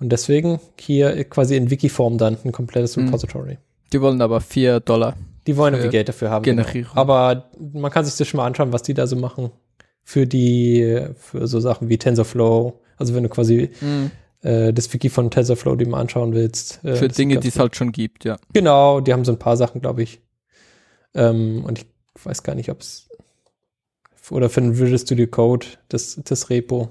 [0.00, 3.06] Und deswegen hier quasi in Wiki-Form dann ein komplettes Mhm.
[3.06, 3.58] Repository.
[3.92, 5.14] Die wollen aber 4 Dollar
[5.46, 6.42] Die wollen Für Navigate dafür haben.
[6.42, 6.90] Generierung.
[6.90, 7.00] Genau.
[7.00, 9.50] Aber man kann sich das schon mal anschauen, was die da so machen.
[10.02, 12.80] Für die, für so Sachen wie TensorFlow.
[12.96, 14.10] Also wenn du quasi Mhm.
[14.44, 16.84] Äh, das Wiki von TensorFlow dir mal anschauen willst.
[16.84, 18.36] Äh, Für Dinge, die es halt schon gibt, ja.
[18.52, 20.20] Genau, die haben so ein paar Sachen, glaube ich.
[21.14, 21.86] Ähm, und ich
[22.24, 23.08] weiß gar nicht, ob es
[24.30, 26.88] oder für den Visual Studio Code, das, das Repo.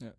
[0.00, 0.12] Ja.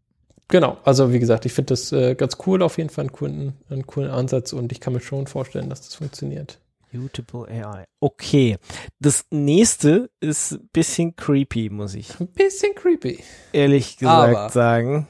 [0.50, 3.54] Genau, also wie gesagt, ich finde das äh, ganz cool, auf jeden Fall einen coolen,
[3.70, 6.60] einen coolen Ansatz und ich kann mir schon vorstellen, dass das funktioniert.
[6.92, 7.86] Mutable AI.
[8.02, 8.58] Okay.
[9.00, 13.24] Das nächste ist ein bisschen creepy, muss ich Ein bisschen creepy.
[13.52, 15.08] ehrlich gesagt Aber- sagen.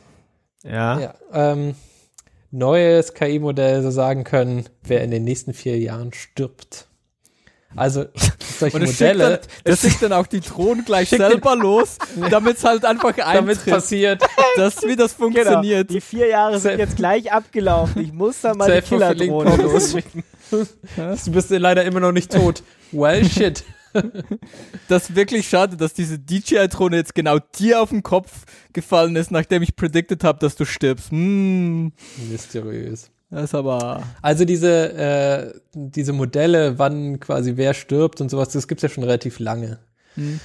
[0.64, 1.00] Ja.
[1.00, 1.76] Ja, ähm,
[2.52, 6.88] neues KI-Modell so sagen können, wer in den nächsten vier Jahren stirbt.
[7.76, 8.06] Also
[8.60, 11.98] solche Und es schickt, dann, Modelle, es schickt dann auch die Drohnen gleich selber los,
[12.30, 14.22] damit es halt einfach damit eintritt, passiert,
[14.56, 15.32] dass, wie das Genau.
[15.32, 15.90] funktioniert.
[15.90, 18.02] Die vier Jahre sind jetzt gleich abgelaufen.
[18.04, 20.24] Ich muss da mal die Killerdrohne losschicken.
[20.52, 22.62] du bist leider immer noch nicht tot.
[22.92, 23.64] Well, shit.
[24.88, 29.32] Das ist wirklich schade, dass diese DJI-Drohne jetzt genau dir auf den Kopf gefallen ist,
[29.32, 31.12] nachdem ich predicted habe, dass du stirbst.
[31.12, 31.94] Hm,
[32.30, 33.10] Mysteriös.
[33.30, 34.04] das ist aber...
[34.22, 39.04] Also diese, äh, diese Modelle, wann quasi wer stirbt und sowas, das gibt's ja schon
[39.04, 39.80] relativ lange.
[40.16, 40.40] Hm.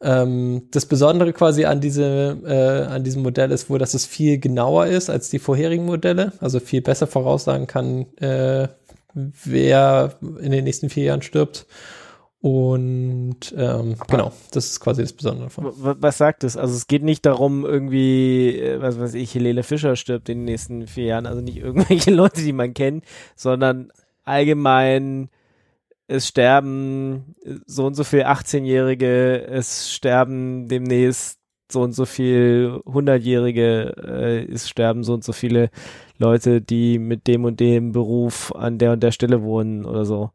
[0.00, 4.38] Ähm, das Besondere quasi an, diese, äh, an diesem Modell ist wohl, dass es viel
[4.38, 8.68] genauer ist als die vorherigen Modelle, also viel besser voraussagen kann, äh,
[9.14, 11.66] wer in den nächsten vier Jahren stirbt.
[12.46, 15.72] Und ähm, genau, das ist quasi das Besondere davon.
[15.74, 16.56] Was sagt es?
[16.56, 20.44] Also es geht nicht darum, irgendwie, äh, was weiß ich, Helene Fischer stirbt in den
[20.44, 23.90] nächsten vier Jahren, also nicht irgendwelche Leute, die man kennt, sondern
[24.22, 25.28] allgemein,
[26.06, 27.34] es sterben
[27.66, 34.68] so und so viel 18-Jährige, es sterben demnächst so und so viel 100-Jährige, äh, es
[34.68, 35.70] sterben so und so viele
[36.16, 40.30] Leute, die mit dem und dem Beruf an der und der Stelle wohnen oder so.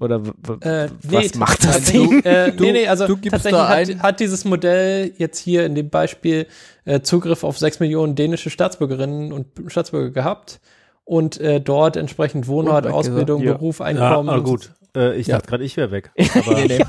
[0.00, 0.22] Oder
[0.62, 2.22] Äh, was macht das also, Ding?
[2.24, 5.64] Äh, Du- nee, nee, also du gibst tatsächlich da hat, hat dieses Modell jetzt hier
[5.66, 6.46] in dem Beispiel
[6.86, 10.60] äh, Zugriff auf sechs Millionen dänische Staatsbürgerinnen und Staatsbürger gehabt
[11.04, 13.52] und äh, dort entsprechend Wohnort, Und Ausbildung, Ja.
[13.52, 14.28] Beruf, Ja, Einkommen.
[14.30, 14.72] ah, und- gut.
[14.96, 15.36] Äh, ich Ja.
[15.36, 16.10] dachte gerade, ich wäre weg.
[16.34, 16.84] Aber Nee, nee.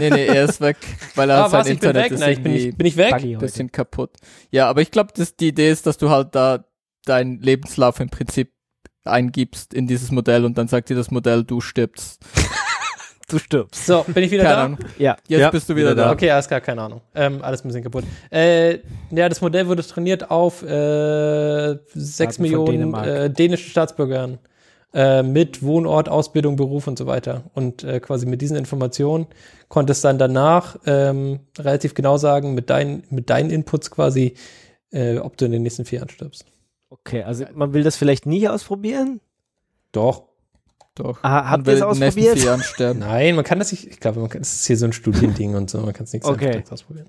[0.00, 0.76] nee, nee, er ist weg,
[1.16, 2.12] weil er Ah, sein was, ich bin Internet weg?
[2.12, 3.12] ist Na, ich bin, irgendwie ich, bin ich weg?
[3.12, 4.10] Ein bisschen kaputt.
[4.50, 6.64] Ja, aber ich glaube, die Idee ist, dass du halt da
[7.04, 8.52] deinen Lebenslauf im Prinzip
[9.08, 12.20] eingibst in dieses Modell und dann sagt dir das Modell, du stirbst.
[13.28, 13.86] Du stirbst.
[13.86, 14.64] So, bin ich wieder Keine da?
[14.66, 14.78] Ahnung.
[14.98, 15.16] Ja.
[15.26, 16.04] Jetzt Ja, bist du wieder, wieder da.
[16.04, 16.12] da.
[16.12, 17.00] Okay, alles klar, keine Ahnung.
[17.12, 18.04] Ähm, alles ein bisschen kaputt.
[18.30, 18.74] Äh,
[19.10, 23.06] ja, das Modell wurde trainiert auf äh, sechs von Millionen Dänemark.
[23.08, 24.38] äh, dänischen Staatsbürgern
[24.94, 27.42] äh, mit Wohnort, Ausbildung, Beruf und so weiter.
[27.52, 29.26] Und äh, quasi mit diesen Informationen
[29.66, 34.34] konnte es dann danach ähm, relativ genau sagen, mit, deinen mit deinen Inputs quasi,
[34.92, 36.44] äh, ob du in den nächsten vier Jahren stirbst.
[36.90, 39.20] Okay, also man will das vielleicht nicht ausprobieren?
[39.92, 40.24] Doch.
[40.94, 41.18] Doch.
[41.22, 42.96] Ah, habt Und will ihr es ausprobiert?
[42.96, 45.54] Nein, man kann das nicht, ich glaube, man kann, das ist hier so ein Studiending
[45.54, 46.62] und so, man kann es nicht Okay.
[46.70, 47.08] ausprobieren.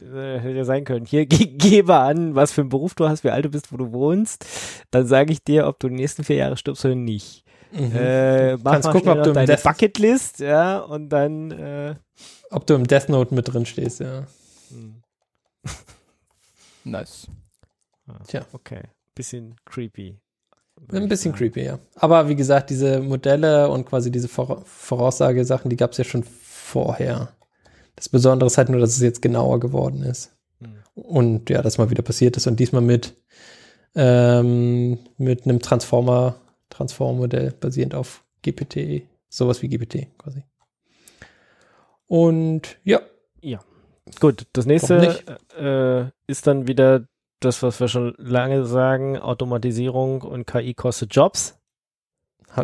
[0.00, 1.06] Äh, hätte ja sein können.
[1.06, 3.76] Hier, ge gebe an, was für einen Beruf du hast, wie alt du bist, wo
[3.76, 4.44] du wohnst.
[4.90, 7.44] Dann sage ich dir, ob du die nächsten vier Jahre stirbst oder nicht.
[7.72, 7.92] Mhm.
[7.94, 11.94] Äh, mach Kannst mal gucken, ob du im deine Death- Bucketlist, ja, und dann äh,
[12.50, 14.26] Ob du im Death Note mit drin stehst, ja.
[16.84, 17.28] Nice.
[18.26, 18.46] Tja.
[18.52, 18.82] okay.
[19.14, 20.18] Bisschen creepy.
[20.92, 21.78] Ein bisschen creepy, ja.
[21.96, 26.22] Aber wie gesagt, diese Modelle und quasi diese Vora Voraussagesachen, die gab es ja schon
[26.24, 27.28] vorher.
[27.96, 30.34] Das Besondere ist halt nur, dass es jetzt genauer geworden ist.
[30.60, 30.76] Hm.
[30.94, 33.14] Und ja, das mal wieder passiert ist und diesmal mit,
[33.94, 36.36] ähm, mit einem Transformer,
[36.70, 40.44] Transformer-Modell basierend auf GPT, sowas wie GPT quasi.
[42.06, 43.00] Und ja,
[44.18, 45.24] Gut, das nächste nicht?
[45.56, 47.06] äh, ist dann wieder
[47.40, 51.58] das, was wir schon lange sagen, Automatisierung und KI kostet Jobs.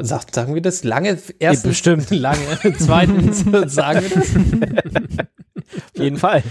[0.01, 1.18] sagt, sagen wir das lange?
[1.39, 2.11] Erstens, bestimmt.
[2.11, 2.59] lange.
[2.79, 5.27] Zweitens, sagen wir das?
[5.95, 6.43] Auf jeden Fall.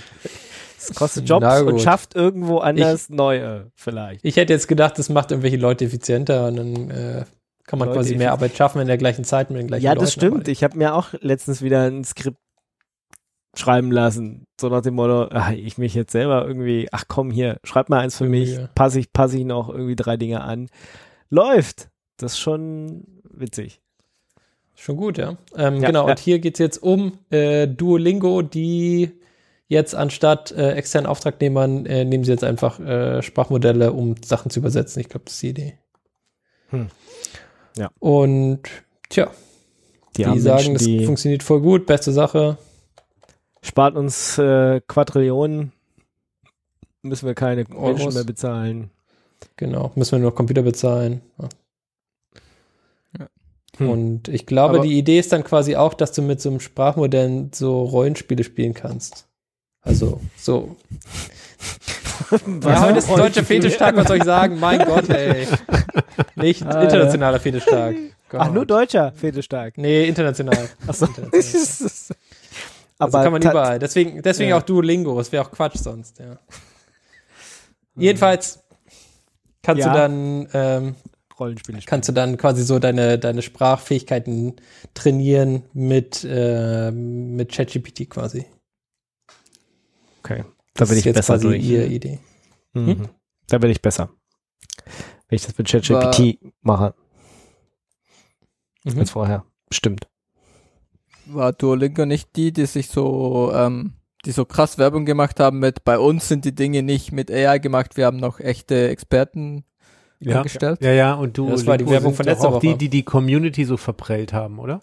[0.77, 4.23] Es kostet Jobs und schafft irgendwo anders neue, vielleicht.
[4.23, 7.25] Ich hätte jetzt gedacht, das macht irgendwelche Leute effizienter und dann äh,
[7.65, 8.31] kann man Leute quasi mehr.
[8.31, 10.01] Arbeit schaffen in der gleichen Zeit mit den gleichen Ja, Leuten.
[10.01, 10.47] das stimmt.
[10.47, 12.37] Ich habe mir auch letztens wieder ein Skript
[13.59, 14.45] schreiben lassen.
[14.59, 17.99] So nach dem Motto, ach, ich mich jetzt selber irgendwie, ach komm hier, schreib mal
[17.99, 18.69] eins für mich, Ja.
[18.75, 20.69] passe ich, passe ich noch irgendwie drei Dinge an.
[21.29, 21.89] Läuft.
[22.17, 23.81] Das ist schon witzig.
[24.75, 25.37] Schon gut, ja.
[25.55, 26.11] Ähm, Ja, genau, ja.
[26.11, 29.11] und hier geht's jetzt um äh, Duolingo, die
[29.67, 34.59] jetzt anstatt äh, externen Auftragnehmern äh, nehmen sie jetzt einfach äh, Sprachmodelle, um Sachen zu
[34.59, 34.99] übersetzen.
[35.01, 35.73] Ich glaube, das ist die Idee.
[36.69, 36.87] Hm.
[37.77, 37.89] Ja.
[37.99, 38.61] Und
[39.09, 39.31] tja,
[40.17, 42.57] die, armen sagen, Menschen, das die funktioniert voll gut, beste Sache.
[43.65, 45.71] Spart uns äh, Quadrillionen,
[47.01, 48.13] müssen wir keine Menschen Euros.
[48.13, 48.89] mehr bezahlen.
[49.57, 51.21] Genau, müssen wir nur noch Computer bezahlen.
[51.39, 51.49] Ja.
[53.77, 53.89] Hm.
[53.89, 56.59] Und ich glaube, Aber- die Idee ist dann quasi auch, dass du mit so einem
[56.61, 59.27] Sprachmodell so Rollenspiele spielen kannst.
[59.81, 60.75] Also, so.
[62.63, 64.59] ja, heute ist deutscher Fetischtag, was soll ich sagen?
[64.59, 65.47] Mein Gott, ey.
[66.35, 67.95] Nicht Ah, internationaler Fetischtag.
[68.31, 69.77] Ach, nur deutscher Fetischtag.
[69.77, 70.69] Nee, international.
[70.87, 71.05] Achso.
[71.05, 72.15] International.
[72.97, 73.79] Also Aber kann man überall.
[73.79, 74.57] Deswegen, deswegen Ja.
[74.57, 75.19] auch Duolingo.
[75.19, 76.39] Es wäre auch Quatsch sonst, ja.
[77.95, 78.63] Jedenfalls
[79.61, 79.91] kannst Ja.
[79.91, 80.95] du dann, ähm,
[81.37, 81.89] Rollenspiele spielen.
[81.89, 84.55] kannst du dann quasi so deine, deine Sprachfähigkeiten
[84.93, 88.45] trainieren mit, äh, mit ChatGPT quasi.
[90.19, 90.43] Okay.
[90.43, 91.63] Da Das bin ich besser quasi durch.
[91.63, 92.19] ihre Idee.
[92.73, 93.09] Mhm.
[93.47, 94.09] Da bin ich besser.
[95.27, 96.93] Wenn ich das mit ChatGPT mache
[98.85, 98.99] Mhm.
[98.99, 99.45] als vorher.
[99.71, 100.07] Stimmt.
[101.27, 103.93] War Duolingo nicht die, die sich so, ähm,
[104.25, 107.59] die so krass Werbung gemacht haben mit, bei uns sind die Dinge nicht mit AI
[107.59, 109.63] gemacht, wir haben noch echte Experten
[110.19, 110.37] Ja.
[110.37, 110.79] angestellt?
[110.81, 112.77] Ja, ja, und du Ja, das war die Werbung von letzter auch die, Woche.
[112.77, 114.81] die die Community so verprellt haben, oder?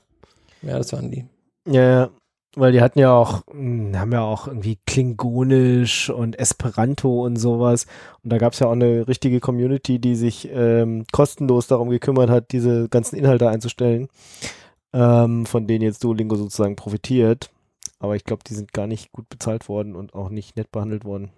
[0.63, 1.27] Ja, das waren die.
[1.67, 2.11] Ja, ja.
[2.55, 7.87] Weil die hatten ja auch, mh, haben ja auch irgendwie Klingonisch und Esperanto und sowas.
[8.23, 12.29] Und da gab es ja auch eine richtige Community, die sich ähm, kostenlos darum gekümmert
[12.29, 14.09] hat, diese ganzen Inhalte einzustellen,
[14.93, 17.51] ähm, von denen jetzt Duolingo sozusagen profitiert.
[17.99, 21.05] Aber ich glaube, die sind gar nicht gut bezahlt worden und auch nicht nett behandelt
[21.05, 21.31] worden.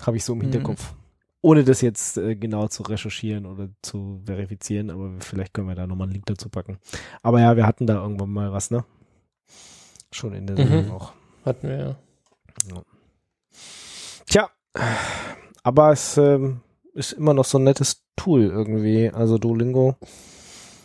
[0.00, 0.42] Habe ich so im Mhm.
[0.44, 0.94] Hinterkopf.
[1.42, 5.86] Ohne das jetzt äh, genau zu recherchieren oder zu verifizieren, aber vielleicht können wir da
[5.86, 6.78] nochmal einen Link dazu packen.
[7.22, 8.84] Aber ja, wir hatten da irgendwann mal was, ne?
[10.10, 10.68] Schon in der Mhm.
[10.68, 11.12] Sendung auch.
[11.44, 11.96] Hatten wir ja.
[14.26, 14.48] Tja,
[15.62, 16.60] aber es ähm,
[16.94, 19.10] ist immer noch so ein nettes Tool irgendwie.
[19.10, 19.96] Also Duolingo.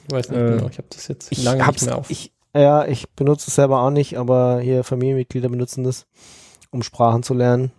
[0.10, 0.68] Ich weiß nicht Äh, genau.
[0.70, 2.10] Ich habe das jetzt Ich lange nicht mehr auf.
[2.10, 6.08] ich, ja, ich benutze es selber auch nicht, aber hier Familienmitglieder benutzen das,
[6.72, 7.72] um Sprachen zu lernen.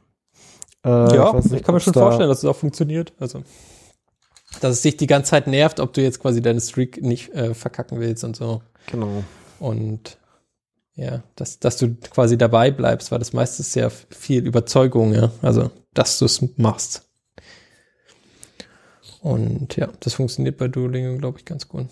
[0.85, 3.13] Äh, ja, ich, nicht, kann mir schon da- vorstellen, dass es auch funktioniert.
[3.19, 3.43] Also,
[4.61, 7.53] dass es dich die ganze Zeit nervt, ob du jetzt quasi deine Streak nicht äh,
[7.55, 8.63] verkacken willst und so.
[8.87, 9.23] Genau.
[9.59, 10.19] Und
[10.95, 15.31] ja, dass, dass du quasi dabei bleibst, weil das meiste ist sehr viel Überzeugung, ja.
[15.43, 17.09] Also, dass du es machst.
[19.21, 21.87] Und ja, das funktioniert bei Duolingo, glaube ich, ganz gut.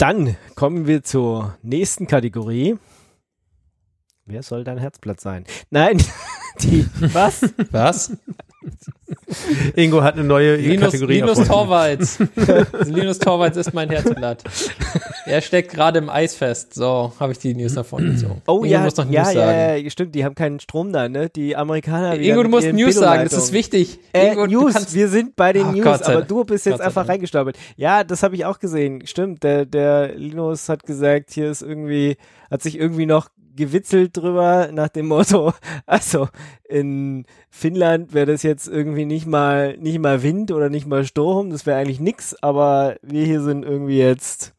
[0.00, 2.78] Dann kommen wir zur nächsten Kategorie.
[4.24, 5.44] Wer soll dein Herzblatt sein?
[5.68, 6.02] Nein,
[6.60, 7.42] die, was?
[7.70, 8.12] Was?
[9.76, 11.50] Ingo hat eine neue Linus, Kategorie Linus erfunden.
[11.52, 12.18] Torvalds.
[12.86, 14.42] Linus Torvalds ist mein Herzblatt.
[15.24, 16.74] Er steckt gerade im Eis fest.
[16.74, 18.42] So, habe ich die News davon gezogen.
[18.46, 19.84] Oh Ingo ja, muss noch ja, News ja, sagen.
[19.84, 21.30] ja, stimmt, die haben keinen Strom da, ne?
[21.30, 22.18] Die Amerikaner.
[22.18, 23.98] Ingo, du musst News sagen, das ist wichtig.
[24.12, 26.66] Äh, Ingo, du News, kannst- wir sind bei den Oh, News, Gott aber du bist
[26.66, 27.10] jetzt Gott einfach Dank.
[27.10, 27.56] reingestaubelt.
[27.76, 29.06] Ja, das habe ich auch gesehen.
[29.06, 32.16] Stimmt, der, der Linus hat gesagt, hier ist irgendwie,
[32.50, 35.52] hat sich irgendwie noch gewitzelt drüber nach dem Motto,
[35.86, 36.28] also
[36.68, 41.50] in Finnland wäre das jetzt irgendwie nicht mal, nicht mal Wind oder nicht mal Sturm,
[41.50, 44.54] das wäre eigentlich nix, aber wir hier sind irgendwie jetzt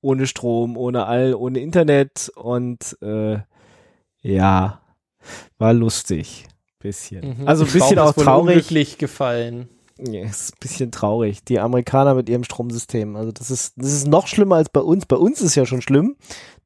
[0.00, 3.38] ohne Strom, ohne All, ohne Internet und äh,
[4.22, 4.80] ja,
[5.58, 6.46] war lustig.
[6.80, 7.40] Bisschen.
[7.40, 7.48] Mhm.
[7.48, 8.98] Also ein bisschen auch traurig.
[8.98, 9.68] gefallen.
[9.98, 11.42] Ja, ist ein bisschen traurig.
[11.42, 13.16] Die Amerikaner mit ihrem Stromsystem.
[13.16, 15.06] Also das ist, das ist noch schlimmer als bei uns.
[15.06, 16.14] Bei uns ist ja schon schlimm,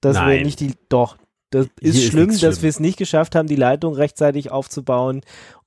[0.03, 0.43] dass wir Nein.
[0.43, 1.17] nicht die, doch,
[1.53, 2.63] das Hier ist ist schlimm, dass schlimm.
[2.63, 5.21] wir es nicht geschafft haben, die Leitung rechtzeitig aufzubauen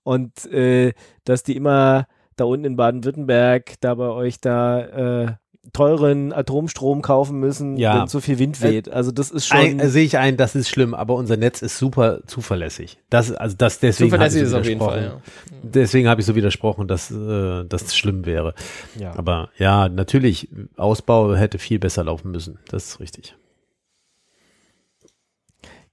[0.04, 0.92] und äh,
[1.24, 4.82] dass die immer da unten in Baden-Württemberg da bei euch da
[5.26, 5.32] äh,
[5.74, 8.02] teuren Atomstrom kaufen müssen, Ja.
[8.02, 8.88] wenn so viel Wind weht.
[8.88, 9.80] Also das ist schon.
[9.80, 13.00] Äh, sehe ich ein, das ist schlimm, aber unser Netz ist super zuverlässig.
[13.10, 15.22] Das, also das deswegen habe ich Zuverlässig so ist auf jeden Fall, widersprochen.
[15.54, 15.60] ja.
[15.64, 18.54] Deswegen habe ich so widersprochen, dass äh, das schlimm wäre.
[19.00, 19.18] ja.
[19.18, 22.60] Aber ja, natürlich, Ausbau hätte viel besser laufen müssen.
[22.70, 23.36] Das ist richtig.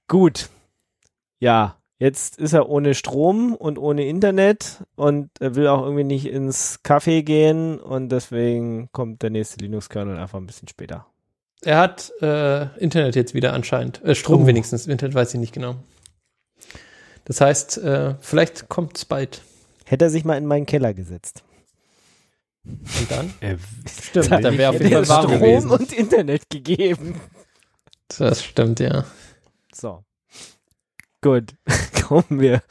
[0.07, 0.49] Gut.
[1.39, 6.25] Ja, jetzt ist er ohne Strom und ohne Internet und er will auch irgendwie nicht
[6.25, 11.05] ins Café gehen und deswegen kommt der nächste Linux-Kernel einfach ein bisschen später.
[11.61, 14.03] Er hat äh, Internet jetzt wieder anscheinend.
[14.03, 14.47] Äh, Strom Oh.
[14.47, 14.85] wenigstens.
[14.87, 15.75] Internet weiß ich nicht genau.
[17.25, 19.41] Das heißt, äh, vielleicht kommt es bald.
[19.85, 21.43] Hätte er sich mal in meinen Keller gesetzt.
[22.65, 23.33] Und dann?
[23.39, 23.57] Äh,
[23.89, 25.69] Stimmt, Da da wäre auf Hätte jeden er Fall Strom gewesen.
[25.71, 27.15] und Internet gegeben.
[28.17, 29.05] Das stimmt, ja.
[29.73, 30.03] So.
[31.21, 31.53] Gut.
[32.07, 32.61] Kommen wir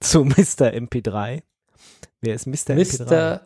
[0.00, 0.72] zu Mr.
[0.74, 1.42] MP3.
[2.20, 2.74] Wer ist Mr.
[2.74, 3.06] MP3?
[3.08, 3.40] Mr.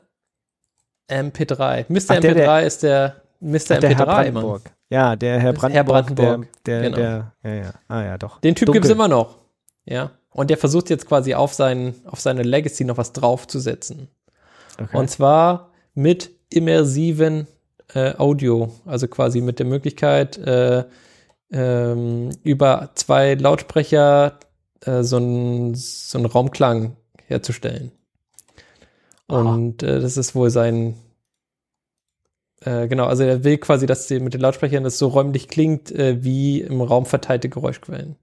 [1.08, 1.84] MP3.
[1.88, 2.00] Mr.
[2.08, 3.56] Ach, der, MP3 der- ist der Mr.
[3.56, 4.06] Ach, der Herr MP3, Mann.
[4.06, 4.62] Brandenburg.
[4.90, 5.74] Ja, der Herr Brandenburg.
[5.74, 6.96] Herr Brandenburg, Der, der, genau.
[6.96, 7.74] der, ja, ja.
[7.88, 8.40] Ah, ja, doch.
[8.40, 9.38] Den Typ gibt es immer noch.
[9.84, 10.10] Ja.
[10.30, 14.08] Und der versucht jetzt quasi auf, sein, auf seine Legacy noch was draufzusetzen.
[14.80, 14.96] Okay.
[14.96, 17.46] Und zwar mit immersiven
[17.94, 20.84] äh, Audio, also quasi mit der Möglichkeit, äh,
[21.54, 24.38] ähm, über zwei Lautsprecher
[24.80, 26.96] äh, so einen so einen Raumklang
[27.26, 27.92] herzustellen.
[29.26, 30.96] Und äh, das ist wohl sein
[32.60, 35.90] äh, genau, also er will quasi, dass die, mit den Lautsprechern das so räumlich klingt,
[35.92, 38.16] äh, wie im Raum verteilte Geräuschquellen.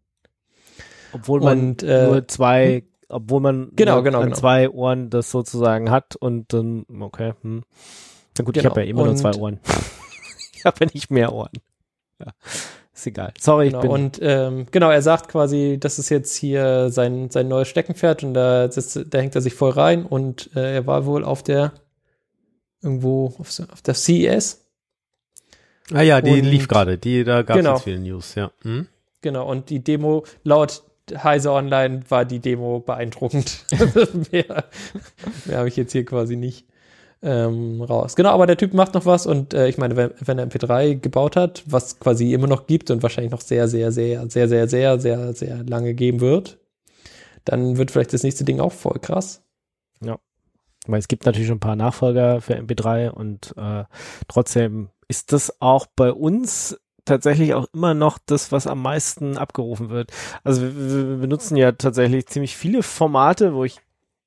[1.14, 4.38] Obwohl man Und, äh, nur zwei, obwohl man Genau, nur genau, an genau.
[4.38, 7.64] zwei Ohren das sozusagen hat und dann, okay, hm.
[8.38, 8.72] Na gut, ich Genau.
[8.74, 9.60] habe ja immer nur Und- zwei Ohren.
[10.54, 11.52] ich habe ja nicht mehr Ohren.
[12.20, 12.34] Ja.
[13.02, 13.34] Ist egal.
[13.40, 13.90] Sorry, ich Genau, bin.
[13.92, 18.36] und ähm, genau, er sagt quasi, das ist jetzt hier sein, sein neues Steckenpferd und
[18.36, 21.74] da, sitzt, da hängt er sich voll rein und äh, er war wohl auf der
[22.84, 24.64] irgendwo auf, auf der CES.
[25.92, 27.00] Ah ja, die Und- lief gerade.
[27.00, 27.74] Die, da gab es Genau.
[27.76, 28.52] jetzt viele News, ja.
[28.62, 28.88] Hm?
[29.22, 33.66] Genau, und die Demo, laut Heise Online war die Demo beeindruckend.
[34.32, 34.66] mehr
[35.46, 36.66] mehr habe ich jetzt hier quasi nicht
[37.22, 38.16] ähm, raus.
[38.16, 40.96] Genau, aber der Typ macht noch was und äh, ich meine, wenn, wenn er MP3
[40.96, 44.68] gebaut hat, was quasi immer noch gibt und wahrscheinlich noch sehr, sehr, sehr, sehr, sehr,
[44.68, 46.58] sehr, sehr, sehr lange geben wird,
[47.46, 49.44] dann wird vielleicht das nächste Ding auch voll krass.
[50.88, 53.84] Weil es gibt natürlich schon ein paar Nachfolger für MP3 und äh,
[54.28, 59.90] trotzdem ist das auch bei uns tatsächlich auch immer noch das, was am meisten abgerufen
[59.90, 60.12] wird.
[60.44, 60.76] Also wir,
[61.10, 63.80] wir benutzen ja tatsächlich ziemlich viele Formate, wo ich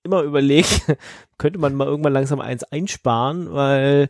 [0.05, 0.69] immer überlege,
[1.39, 4.09] könnte man mal irgendwann langsam eins einsparen, weil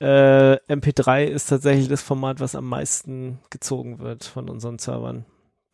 [0.00, 5.24] äh, MP3 ist tatsächlich das Format, was am meisten gezogen wird von unseren Servern,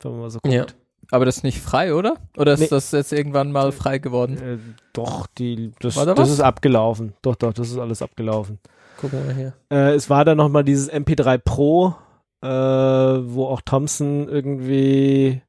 [0.01, 0.53] wenn man mal so guckt.
[0.53, 0.65] Ja.
[1.11, 2.15] Aber das ist nicht frei, oder?
[2.35, 2.67] Oder ist Nee.
[2.67, 4.37] das jetzt irgendwann mal frei geworden?
[4.41, 4.57] Äh,
[4.93, 7.13] doch, die, das, da das ist abgelaufen.
[7.21, 8.57] Doch, doch, das ist alles abgelaufen.
[8.97, 9.53] Gucken wir mal hier.
[9.69, 11.93] Äh, es war dann nochmal dieses MP3 Pro,
[12.41, 15.43] äh, wo auch Thompson irgendwie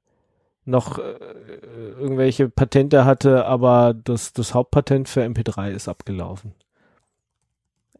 [0.67, 1.17] noch äh,
[1.99, 6.55] irgendwelche Patente hatte, aber das, das Hauptpatent für MP3 ist abgelaufen.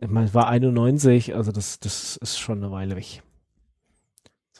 [0.01, 3.23] Ich meine, es war 91, also das, das ist schon eine Weile weg.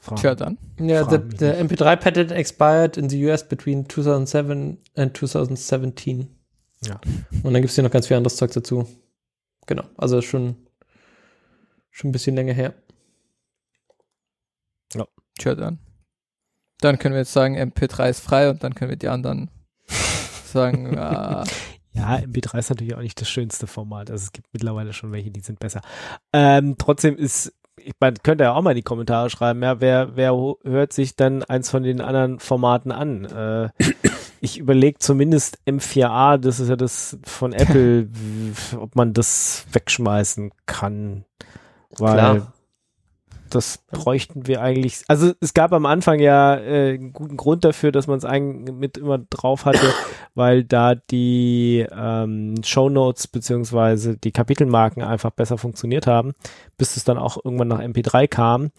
[0.01, 0.21] Fragen.
[0.21, 0.59] Tja, dann.
[0.79, 6.29] Ja, Frag the, mich the MP3 patent expired in the US between 2007 and 2017.
[6.83, 7.01] Ja.
[7.43, 8.87] Und dann gibt es hier noch ganz viel anderes Zeug dazu.
[9.67, 10.57] Genau, also schon,
[11.91, 12.75] schon ein bisschen länger her.
[15.39, 15.79] Tja, dann.
[16.81, 19.51] Dann können wir jetzt sagen, MP3 ist frei und dann können wir die anderen
[20.45, 21.45] sagen, ah,
[21.97, 24.11] Ja, MP3 ist natürlich auch nicht das schönste Format.
[24.11, 25.81] Also es gibt mittlerweile schon welche, die sind besser.
[26.33, 29.81] Ähm, trotzdem ist, ich meine, könnt ihr ja auch mal in die Kommentare schreiben, ja,
[29.81, 30.33] wer, wer
[30.65, 33.25] hört sich dann eins von den anderen Formaten an?
[33.25, 33.71] Äh,
[34.41, 38.09] ich überlege zumindest M4A, das ist ja das von Apple,
[38.79, 41.25] ob man das wegschmeißen kann.
[41.97, 42.53] Weil Klar.
[43.51, 45.03] Das bräuchten wir eigentlich.
[45.09, 48.75] Also es gab am Anfang ja äh, einen guten Grund dafür, dass man es eigentlich
[48.75, 49.93] mit immer drauf hatte,
[50.35, 56.33] weil da die ähm, Shownotes beziehungsweise die Kapitelmarken einfach besser funktioniert haben,
[56.77, 58.71] bis es dann auch irgendwann nach MP3 kam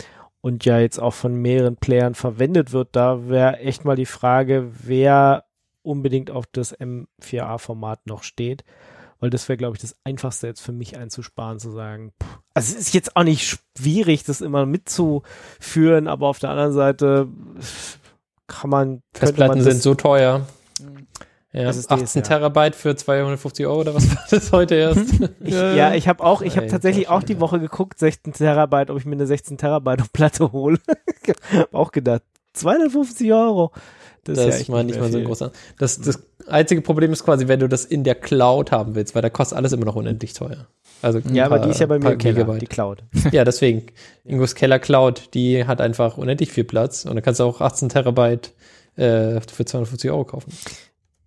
[0.42, 2.90] und ja jetzt auch von mehreren Playern verwendet wird.
[2.96, 5.46] Da wäre echt mal die Frage, wer
[5.82, 8.64] unbedingt auf das M4A-Format noch steht.
[9.20, 12.74] Weil das wäre, glaube ich, das Einfachste jetzt für mich einzusparen, zu sagen, puh, also
[12.74, 17.28] es ist jetzt auch nicht schwierig, das immer mitzuführen, aber auf der anderen Seite
[18.48, 20.46] kann man, Festplatten man sind so teuer.
[21.54, 22.28] Ja, SSDs, 18 ja.
[22.28, 25.14] Terabyte für 250 Euro oder was war das heute erst?
[25.40, 28.98] Ich, ja, ich habe auch, ich habe tatsächlich auch die Woche geguckt, 16 Terabyte, ob
[28.98, 30.78] ich mir eine 16 Terabyte Platte hole.
[31.54, 32.22] hab auch gedacht,
[32.54, 33.72] 250 Euro.
[34.28, 35.52] Das, ja ist echt mal nicht mal so ein großer.
[35.78, 39.22] Das, das einzige Problem ist quasi, wenn du das in der Cloud haben willst, weil
[39.22, 40.68] da kostet alles immer noch unendlich teuer.
[41.02, 42.62] Also Ja, aber paar- die ist ja bei mir im Keller, Gigabyte.
[42.62, 43.04] die Cloud.
[43.32, 43.88] Ja, deswegen.
[44.24, 47.90] Ingos Keller Cloud, die hat einfach unendlich viel Platz und da kannst du auch 18
[47.90, 48.54] Terabyte
[48.96, 50.52] äh, für 250 Euro kaufen.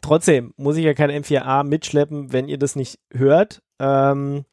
[0.02, 3.60] Trotzdem muss ich ja kein M4A mitschleppen, wenn ihr das nicht hört.
[3.78, 4.44] Ähm,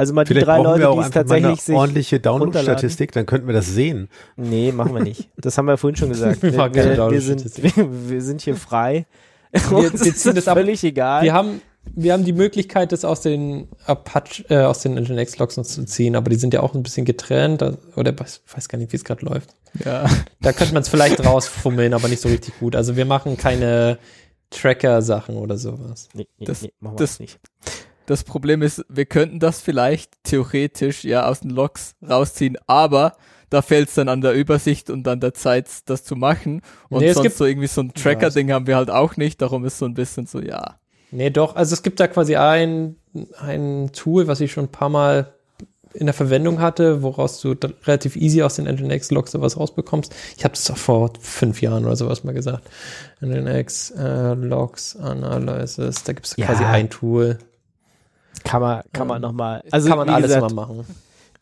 [0.00, 1.74] also mal die Vielleicht drei brauchen Leute, die es tatsächlich sich.
[1.76, 4.08] ordentliche Download-Statistik, dann könnten wir das sehen.
[4.36, 5.28] Nee, machen wir nicht.
[5.36, 6.42] Das haben wir vorhin schon gesagt.
[6.42, 7.76] Wir Wir, machen keine wir, wir, sind, Download-Statistik.
[7.76, 9.06] wir, wir sind hier frei.
[9.52, 10.56] Wir- wir ist ziehen das ab.
[10.56, 11.22] völlig egal.
[11.24, 11.60] Wir haben,
[11.94, 16.14] wir haben die Möglichkeit, das aus den Apache, äh, aus den Nginx-Logs noch zu ziehen,
[16.16, 17.62] aber die sind ja auch ein bisschen getrennt,
[17.96, 19.50] oder ich weiß gar nicht, wie es gerade läuft.
[19.84, 20.04] ja.
[20.40, 22.76] Da könnte man es vielleicht rausfummeln, aber nicht so richtig gut.
[22.76, 23.98] Also wir machen keine
[24.50, 26.08] Tracker-Sachen oder sowas.
[26.14, 27.38] nee, nee, Das- nee, machen wir das nicht.
[28.10, 33.12] Das Problem ist, wir könnten das vielleicht theoretisch ja aus den Logs rausziehen, aber
[33.50, 36.62] da fehlt es dann an der Übersicht und an der Zeit, das zu machen.
[36.88, 39.40] Und Nee, es sonst gibt- so irgendwie so ein Tracker-Ding haben wir halt auch nicht,
[39.40, 40.80] darum ist so ein bisschen so, ja.
[41.12, 41.54] Nee, doch.
[41.54, 42.96] Also es gibt da quasi ein,
[43.40, 45.32] ein Tool, was ich schon ein paar Mal
[45.94, 47.54] in der Verwendung hatte, woraus du
[47.84, 50.12] relativ easy aus den Nginx-Logs sowas rausbekommst.
[50.36, 52.68] Ich habe das auch vor fünf Jahren oder sowas mal gesagt.
[53.20, 54.72] Nginx äh, da
[56.12, 56.46] gibt es Ja.
[56.46, 57.38] quasi ein Tool.
[58.44, 59.62] Kann man, kann man Ähm, nochmal.
[59.70, 60.86] Also, Kann man wie alles gesagt, mal machen.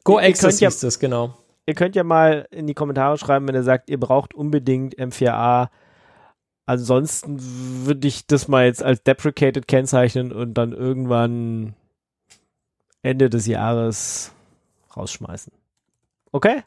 [0.05, 1.35] Go ihr Access ja- hieß das, genau.
[1.67, 5.69] ihr könnt ja mal in die Kommentare schreiben, wenn ihr sagt, ihr braucht unbedingt M4A.
[6.67, 7.39] Ansonsten
[7.87, 11.75] würde ich das mal jetzt als deprecated kennzeichnen und dann irgendwann
[13.03, 14.33] Ende des Jahres
[14.95, 15.53] rausschmeißen.
[16.33, 16.63] Okay?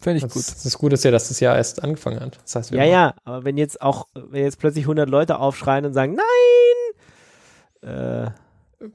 [0.00, 0.44] Finde ich Das, gut.
[0.64, 2.38] das Gute ist ja, dass das Jahr erst angefangen hat.
[2.42, 5.92] Das heißt, Ja, ja, aber wenn jetzt auch, wenn jetzt plötzlich 100 Leute aufschreien und
[5.92, 6.16] sagen,
[7.82, 7.90] nein,
[8.26, 8.30] äh,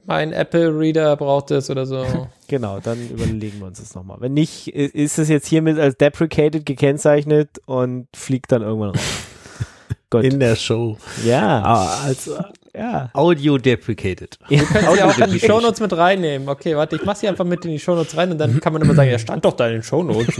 [0.06, 2.28] mein Apple Reader braucht es oder so.
[2.48, 4.18] genau, dann überlegen wir uns das nochmal.
[4.20, 9.00] Wenn nicht, ist es jetzt hiermit als deprecated gekennzeichnet und fliegt dann irgendwann raus.
[10.10, 10.24] Gut.
[10.24, 10.96] In der Show.
[11.24, 12.30] ja, Ah, als
[12.74, 13.10] ja.
[13.14, 14.38] Audio deprecated.
[14.48, 16.48] Du kannst ja auch in die Shownotes mit reinnehmen.
[16.48, 18.82] Okay, warte, ich mach sie einfach mit in die Shownotes rein und dann kann man
[18.82, 20.36] immer sagen, ja, stand doch da in den Shownotes.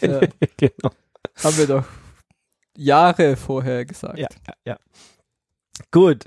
[0.00, 0.20] Ja,
[0.56, 0.90] genau.
[1.42, 1.84] haben wir doch
[2.76, 4.18] Jahre vorher gesagt.
[4.18, 4.76] Ja, ja, ja.
[5.90, 6.26] Gut,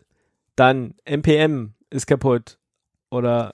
[0.58, 2.58] dann NPM ist kaputt
[3.12, 3.54] oder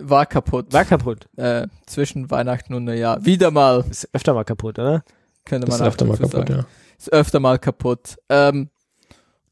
[0.00, 0.72] War kaputt.
[0.72, 1.28] war kaputt.
[1.36, 3.24] äh, zwischen Weihnachten und Neujahr.
[3.24, 5.04] Wieder mal, Ist öfter mal kaputt, oder?
[5.44, 6.52] könnte Das man ist öfter mal kaputt, sagen.
[6.52, 6.66] ja.
[6.98, 8.16] Ist öfter mal kaputt.
[8.28, 8.70] Ähm,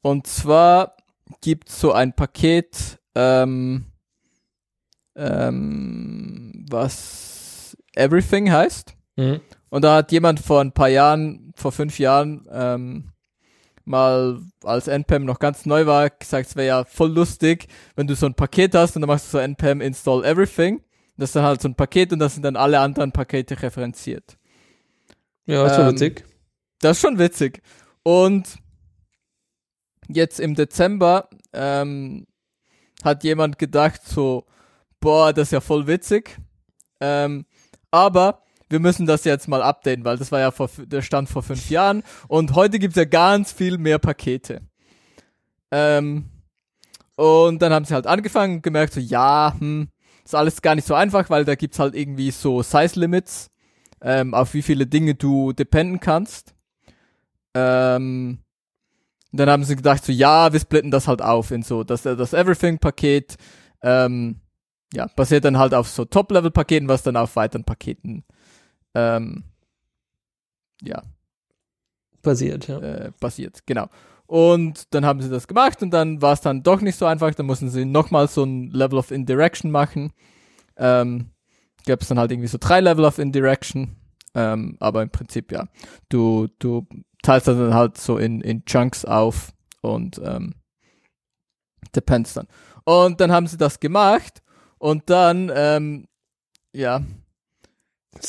[0.03, 0.97] und zwar
[1.41, 3.87] gibt's so ein Paket, ähm,
[5.14, 8.95] ähm, was Everything heißt.
[9.17, 9.41] Mhm.
[9.71, 13.12] Und da hat jemand vor ein paar Jahren, vor fünf Jahren, ähm,
[13.87, 18.14] mal als NPM noch ganz neu war, gesagt, es wäre ja voll lustig, wenn du
[18.14, 20.82] so ein Paket hast und dann machst du so NPM install everything.
[21.16, 24.37] Das ist dann halt so ein Paket und das sind dann alle anderen Pakete referenziert.
[25.47, 26.24] Ja, ist schon Ähm, witzig.
[26.80, 27.62] Das ist schon witzig.
[28.03, 28.59] Und
[30.09, 32.26] jetzt im Dezember ähm,
[33.03, 34.45] hat jemand gedacht so,
[35.01, 36.37] boah, das ist ja voll witzig.
[37.01, 37.47] Ähm,
[37.91, 41.43] aber wir müssen das jetzt mal updaten, weil das war ja vor, der Stand vor
[41.43, 44.62] fünf Jahren und heute gibt's ja ganz viel mehr Pakete.
[45.71, 46.27] Ähm,
[47.17, 49.89] und dann haben sie halt angefangen und gemerkt so, ja, hm,
[50.25, 53.51] ist alles gar nicht so einfach, weil da gibt's halt irgendwie so Size Limits,
[54.03, 56.55] ähm, auf wie viele Dinge du dependen kannst.
[57.55, 58.39] Ähm,
[59.33, 62.33] dann haben sie gedacht so, ja, wir splitten das halt auf in so, das, das
[62.33, 63.37] Everything-Paket,
[63.83, 64.41] ähm,
[64.93, 68.25] ja, basiert dann halt auf so Top-Level-Paketen, was dann auf weiteren Paketen,
[68.97, 69.44] ähm,
[70.82, 71.03] ja,
[72.22, 72.80] Basiert, ja.
[72.80, 73.88] äh, basiert, genau.
[74.26, 77.32] Und dann haben sie das gemacht und dann war es dann doch nicht so einfach,
[77.34, 80.12] dann mussten sie nochmal so ein Level of Indirection machen.
[80.76, 81.30] Ähm,
[81.86, 83.94] gab es dann halt irgendwie so drei Level of Indirection,
[84.34, 85.68] ähm, aber im Prinzip ja,
[86.09, 86.88] du, du
[87.22, 90.55] teilst das dann halt so in, in Chunks auf und ähm,
[91.94, 92.49] depends dann.
[92.84, 94.42] Und dann haben sie das gemacht
[94.78, 96.09] und dann, ähm,
[96.72, 97.03] ja,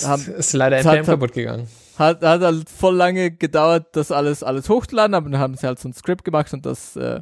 [0.03, 1.67] haben- ist leider NPM hat- kaputt gegangen.
[1.97, 5.79] hat, hat halt voll lange gedauert, das alles, alles hochzuladen, aber dann haben sie halt
[5.79, 7.21] so ein Skript gemacht und das, äh,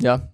[0.00, 0.28] ja,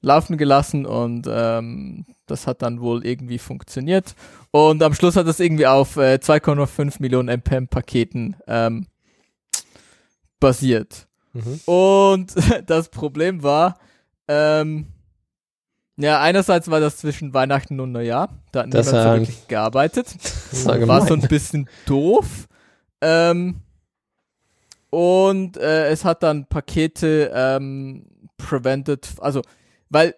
[0.00, 4.14] laufen gelassen und ähm, das hat dann wohl irgendwie funktioniert.
[4.52, 8.86] Und am Schluss hat das irgendwie auf äh, 2,5 Millionen NPM-Paketen ähm,
[10.40, 11.08] basiert.
[11.32, 11.60] Mhm.
[11.66, 12.34] Und
[12.66, 13.78] das Problem war,
[14.28, 14.86] ähm,
[15.98, 18.28] ja, einerseits war das zwischen Weihnachten und Neujahr.
[18.52, 20.06] Da hat Das niemand so wirklich gearbeitet.
[20.50, 22.48] Das war War so ein bisschen doof.
[23.02, 23.60] Ähm,
[24.90, 28.06] und äh, es hat dann Pakete ähm,
[28.38, 29.42] prevented, also,
[29.90, 30.14] weil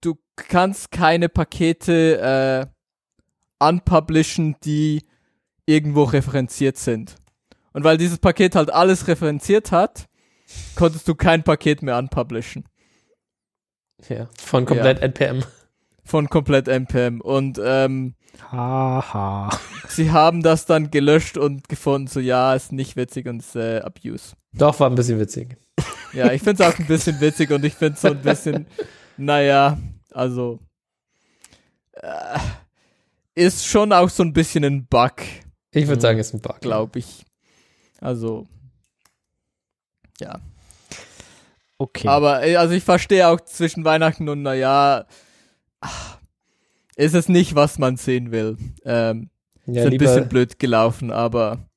[0.00, 5.02] du kannst keine Pakete äh, unpublishen, die
[5.66, 7.16] irgendwo referenziert sind.
[7.72, 10.06] Und weil dieses Paket halt alles referenziert hat,
[10.76, 12.64] konntest du kein Paket mehr unpublishen.
[14.08, 15.42] Ja, von komplett NPM.
[16.04, 17.20] Von komplett NPM.
[17.20, 18.14] Und ähm,
[18.50, 19.50] Haha.
[19.88, 23.80] sie haben das dann gelöscht und gefunden, so ja, ist nicht witzig und ist äh,
[23.80, 24.34] Abuse.
[24.52, 25.56] Doch, war ein bisschen witzig.
[26.12, 28.66] Ja, ich find's auch ein bisschen witzig und ich find's so ein bisschen,
[29.18, 29.76] naja,
[30.12, 30.58] also
[31.92, 32.38] äh,
[33.34, 35.14] ist schon auch so ein bisschen ein Bug,
[35.72, 36.00] Ich würde Mhm.
[36.00, 36.60] sagen, ist ein Bug.
[36.60, 37.24] glaube ich.
[38.00, 38.46] Also,
[40.20, 40.40] ja.
[41.78, 42.08] Okay.
[42.08, 45.06] Aber äh, also ich verstehe auch zwischen Weihnachten und Neujahr
[45.80, 46.18] ach,
[46.96, 48.56] ist es nicht, was man sehen will.
[48.84, 49.30] Ähm,
[49.66, 51.68] Ja, ist ein lieber, bisschen blöd gelaufen, aber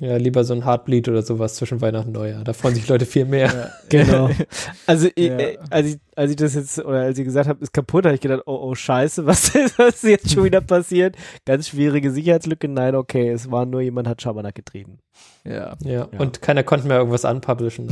[0.00, 2.42] ja, lieber so ein Heartbleed oder sowas zwischen Weihnachten und Neujahr.
[2.42, 3.46] Da freuen sich Leute viel mehr.
[3.54, 3.70] ja.
[3.90, 4.30] Genau.
[4.86, 5.38] Also, ich, Ja.
[5.38, 8.14] äh, als, ich, als ich das jetzt, oder als ihr gesagt habt, ist kaputt, habe
[8.14, 11.16] ich gedacht, oh, oh, scheiße, was ist, was jetzt schon wieder passiert?
[11.44, 12.66] Ganz schwierige Sicherheitslücke.
[12.66, 14.98] Nein, okay, es war nur jemand hat Schabernack getrieben.
[15.44, 15.76] ja.
[15.84, 16.08] Ja.
[16.10, 16.18] Ja.
[16.18, 17.88] Und keiner konnte mehr irgendwas unpublishen.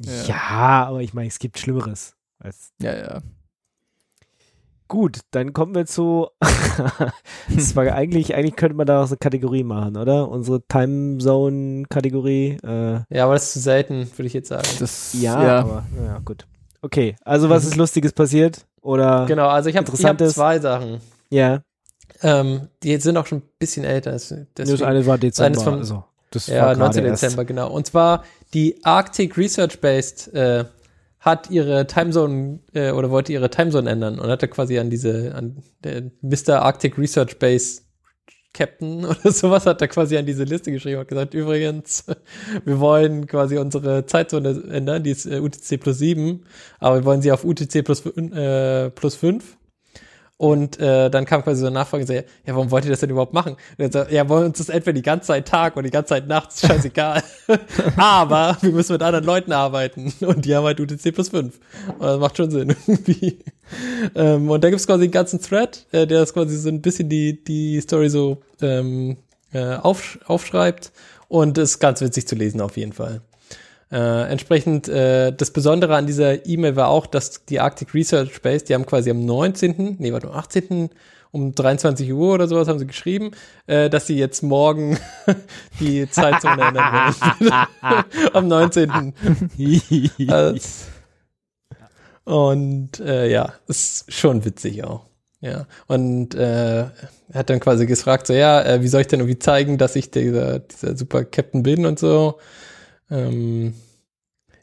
[0.00, 0.22] Ja.
[0.24, 2.14] Ja, aber ich meine, es gibt Schlimmeres.
[2.38, 3.20] Als Ja, ja.
[4.86, 6.28] Gut, dann kommen wir zu.
[7.54, 10.28] das war eigentlich, eigentlich könnte man da auch so eine Kategorie machen, oder?
[10.28, 12.58] Unsere Timezone-Kategorie.
[12.62, 14.68] Äh, ja, aber das ist zu selten, würde ich jetzt sagen.
[14.78, 15.58] Das, ja, ja.
[15.60, 16.46] aber ja, gut.
[16.82, 18.66] Okay, also was ist Lustiges passiert?
[18.82, 21.00] Oder Genau, also ich habe ich hab zwei Sachen.
[21.30, 21.62] ja,
[22.20, 24.12] Ähm, die sind auch schon ein bisschen älter.
[24.12, 24.38] das- das
[24.68, 25.46] Deswegen, eine war Dezember.
[25.46, 26.78] eines vom- also, das ja, war 19.
[27.02, 27.22] gerade erst.
[27.22, 27.70] Dezember, genau.
[27.72, 28.22] Und zwar
[28.54, 30.64] die Arctic Research Based äh,
[31.20, 35.62] hat ihre Timezone äh, oder wollte ihre Timezone ändern und hatte quasi an diese, an
[35.82, 36.62] der Mr.
[36.62, 37.82] Arctic Research Base
[38.52, 42.04] Captain oder sowas hat er quasi an diese Liste geschrieben und gesagt, übrigens,
[42.64, 46.44] wir wollen quasi unsere Zeitzone ändern, die ist äh, UTC plus 7,
[46.78, 49.56] aber wir wollen sie auf UTC plus, äh, plus 5
[50.44, 53.08] und äh, dann kam quasi so eine Nachfrage, so, ja, warum wollt ihr das denn
[53.08, 53.56] überhaupt machen?
[53.78, 56.28] Und so, ja, wollen uns das entweder die ganze Zeit Tag oder die ganze Zeit
[56.28, 57.22] Nacht, ist scheißegal.
[57.96, 61.58] Aber wir müssen mit anderen Leuten arbeiten und die haben halt UTC plus 5.
[61.88, 63.38] Und das macht schon Sinn irgendwie.
[64.14, 67.08] Ähm, und da gibt's quasi einen ganzen Thread, äh, der das quasi so ein bisschen
[67.08, 69.16] die, die Story so ähm,
[69.54, 70.92] äh, aufsch aufschreibt
[71.28, 73.22] und ist ganz witzig zu lesen auf jeden Fall.
[73.90, 78.64] Äh, entsprechend, äh, das Besondere an dieser E-Mail war auch, dass die Arctic Research Base,
[78.64, 80.90] die haben quasi am 19., nee, warte, am 18.
[81.30, 83.32] um 23 Uhr oder sowas haben sie geschrieben,
[83.66, 84.98] äh, dass sie jetzt morgen
[85.80, 88.04] die Zeitzone ändern wollen.
[88.32, 89.12] am 19.
[90.28, 90.86] Als,
[92.24, 95.06] und äh, ja, ist schon witzig auch.
[95.40, 96.86] Ja, und äh,
[97.34, 100.10] hat dann quasi gefragt, so ja, äh, wie soll ich denn irgendwie zeigen, dass ich
[100.10, 102.38] dieser, dieser super Captain bin und so.
[103.14, 103.74] Ähm,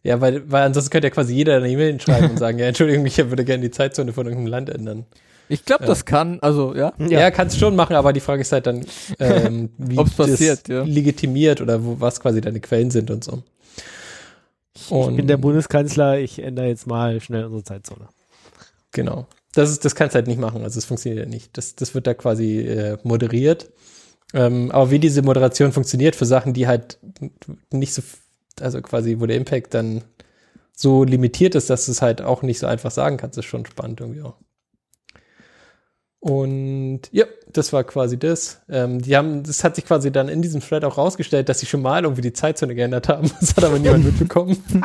[0.04, 3.06] ja, weil, weil ansonsten könnte ja quasi jeder eine E-Mail schreiben und sagen, ja, Entschuldigung,
[3.06, 5.06] ich würde gerne die Zeitzone von irgendeinem Land ändern.
[5.48, 5.90] Ich glaube, Ja.
[5.90, 6.94] das kann, also ja.
[6.98, 8.86] Ja, ja kannst schon machen, aber die Frage ist halt dann,
[9.20, 10.84] ähm, wie Ob's passiert, ja.
[10.84, 13.44] legitimiert oder wo, was quasi deine Quellen sind und so.
[14.74, 18.08] Ich bin der Bundeskanzler, ich ändere jetzt mal schnell unsere Zeitzone.
[18.94, 19.28] Genau.
[19.54, 21.58] Das, ist, das kannst du halt nicht machen, also es funktioniert ja nicht.
[21.58, 23.70] Das, das wird da quasi äh, moderiert.
[24.34, 26.98] Ähm, aber wie diese Moderation funktioniert für Sachen, die halt
[27.72, 28.02] nicht so,
[28.60, 30.04] also quasi, wo der Impact dann
[30.76, 33.66] so limitiert ist, dass du es halt auch nicht so einfach sagen kannst, ist schon
[33.66, 34.36] spannend irgendwie auch.
[36.20, 38.62] Und ja, das war quasi das.
[38.70, 41.66] Ähm, die haben, das hat sich quasi dann in diesem Thread auch rausgestellt, dass sie
[41.66, 43.32] schon mal irgendwie die Zeitzone geändert haben.
[43.40, 44.64] Das hat aber niemand mitbekommen.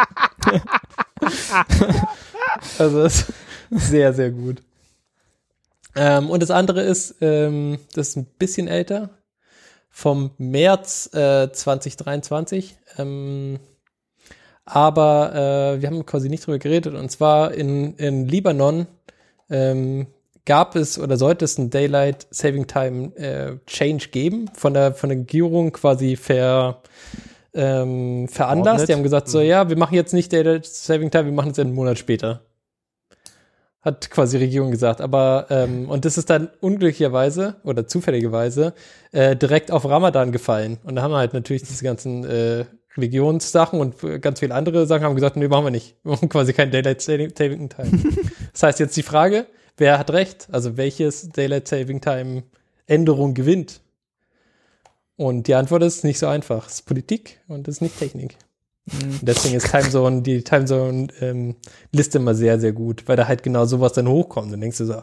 [2.78, 3.26] also das
[3.70, 4.62] ist sehr, sehr gut.
[5.94, 9.10] Ähm, und das andere ist, ähm, das ist ein bisschen älter,
[9.96, 12.76] vom März äh, 2023.
[12.98, 13.58] Ähm,
[14.66, 16.94] aber äh, wir haben quasi nicht drüber geredet.
[16.94, 18.88] Und zwar in, in Libanon
[19.48, 20.06] ähm,
[20.44, 25.08] gab es oder sollte es ein Daylight Saving Time äh, Change geben, von der, von
[25.08, 26.82] der Regierung quasi ver,
[27.54, 28.90] ähm, veranlasst.
[28.90, 31.58] Die haben gesagt, so, ja, wir machen jetzt nicht Daylight Saving Time, wir machen es
[31.58, 32.42] einen Monat später.
[33.86, 35.00] Hat quasi Regierung gesagt.
[35.00, 38.74] Aber, ähm, und das ist dann unglücklicherweise oder zufälligerweise
[39.12, 40.78] äh, direkt auf Ramadan gefallen.
[40.82, 42.64] Und da haben wir halt natürlich diese ganzen äh,
[42.96, 45.94] Religionssachen und äh, ganz viele andere Sachen haben gesagt, nee, machen wir nicht.
[46.02, 48.02] Wir machen quasi kein Daylight Saving Saving Time.
[48.52, 50.48] das heißt jetzt die Frage, wer hat recht?
[50.50, 52.42] Also welches Daylight Saving Time
[52.88, 53.82] Änderung gewinnt?
[55.14, 56.66] Und die Antwort ist nicht so einfach.
[56.66, 58.36] Es ist Politik und es ist nicht Technik.
[59.20, 64.08] Deswegen ist Timezone, die Timezone-Liste immer sehr, sehr gut, weil da halt genau sowas dann
[64.08, 64.52] hochkommt.
[64.52, 65.02] Dann denkst du so,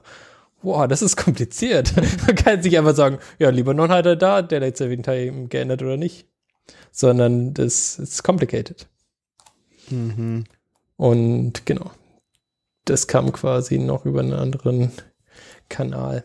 [0.62, 1.94] wow, das ist kompliziert.
[2.26, 5.98] Man kann sich einfach sagen, ja, Libanon hat er da Daylight Saving Time geändert oder
[5.98, 6.28] nicht.
[6.92, 8.88] Sondern das ist complicated.
[9.90, 10.46] Mhm.
[10.96, 11.92] Und genau.
[12.86, 14.92] Das kam quasi noch über einen anderen
[15.68, 16.24] Kanal.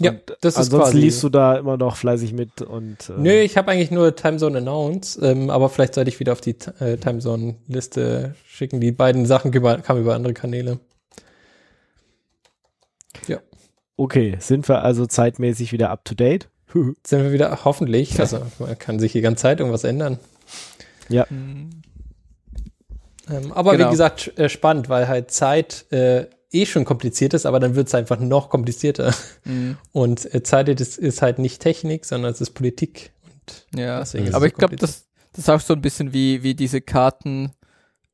[0.00, 0.98] Ja, Und das ist Ansonsten quasi.
[0.98, 4.58] liest du da immer noch fleißig mit und äh, Nö, ich habe eigentlich nur Timezone
[4.58, 8.80] Announce, ähm, aber vielleicht sollte ich wieder auf die äh, Timezone-Liste schicken.
[8.80, 10.78] Die beiden Sachen über, kamen über andere Kanäle.
[13.98, 16.50] okay, sind wir also zeitmäßig wieder up to date?
[16.74, 18.20] Sind wir wieder, hoffentlich.
[18.20, 20.18] Also man kann sich die ganze Zeit irgendwas ändern.
[21.08, 21.70] Mhm.
[23.30, 23.86] Ähm, aber Genau.
[23.86, 26.26] wie gesagt, äh, spannend, weil halt Zeit äh,
[26.62, 29.14] eh schon kompliziert ist, aber dann wird es einfach noch komplizierter.
[29.44, 29.76] Mhm.
[29.92, 33.12] Und äh, Zeit ist, ist halt nicht Technik, sondern es ist Politik.
[33.24, 35.82] Und Ja, Deswegen ist aber es ich so glaube, das, das ist auch so ein
[35.82, 37.52] bisschen wie, wie diese Karten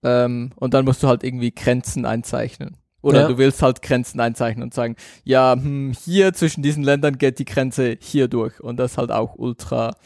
[0.02, 2.76] ähm, und dann musst du halt irgendwie Grenzen einzeichnen.
[3.02, 3.28] Oder Ja.
[3.28, 4.94] du willst halt Grenzen einzeichnen und sagen,
[5.24, 8.60] ja, hm, hier zwischen diesen Ländern geht die Grenze hier durch.
[8.60, 9.96] Und das ist halt auch ultra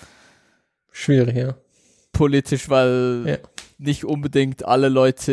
[0.91, 1.57] schwierig, ja.
[2.13, 3.37] politisch, weil Ja.
[3.79, 5.33] nicht unbedingt alle Leute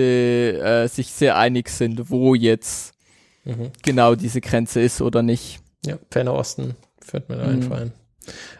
[0.62, 2.93] äh, sich sehr einig sind, wo jetzt
[3.46, 3.72] Mhm.
[3.82, 5.60] genau diese Grenze ist oder nicht.
[5.86, 6.76] Ja, Ferner Osten
[7.12, 7.54] wird mir da Mhm.
[7.54, 7.92] einfallen.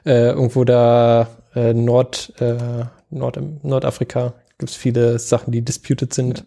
[0.06, 6.46] Äh, irgendwo da äh, Nord, äh, Nord, Nordafrika gibt es viele Sachen, die disputed sind.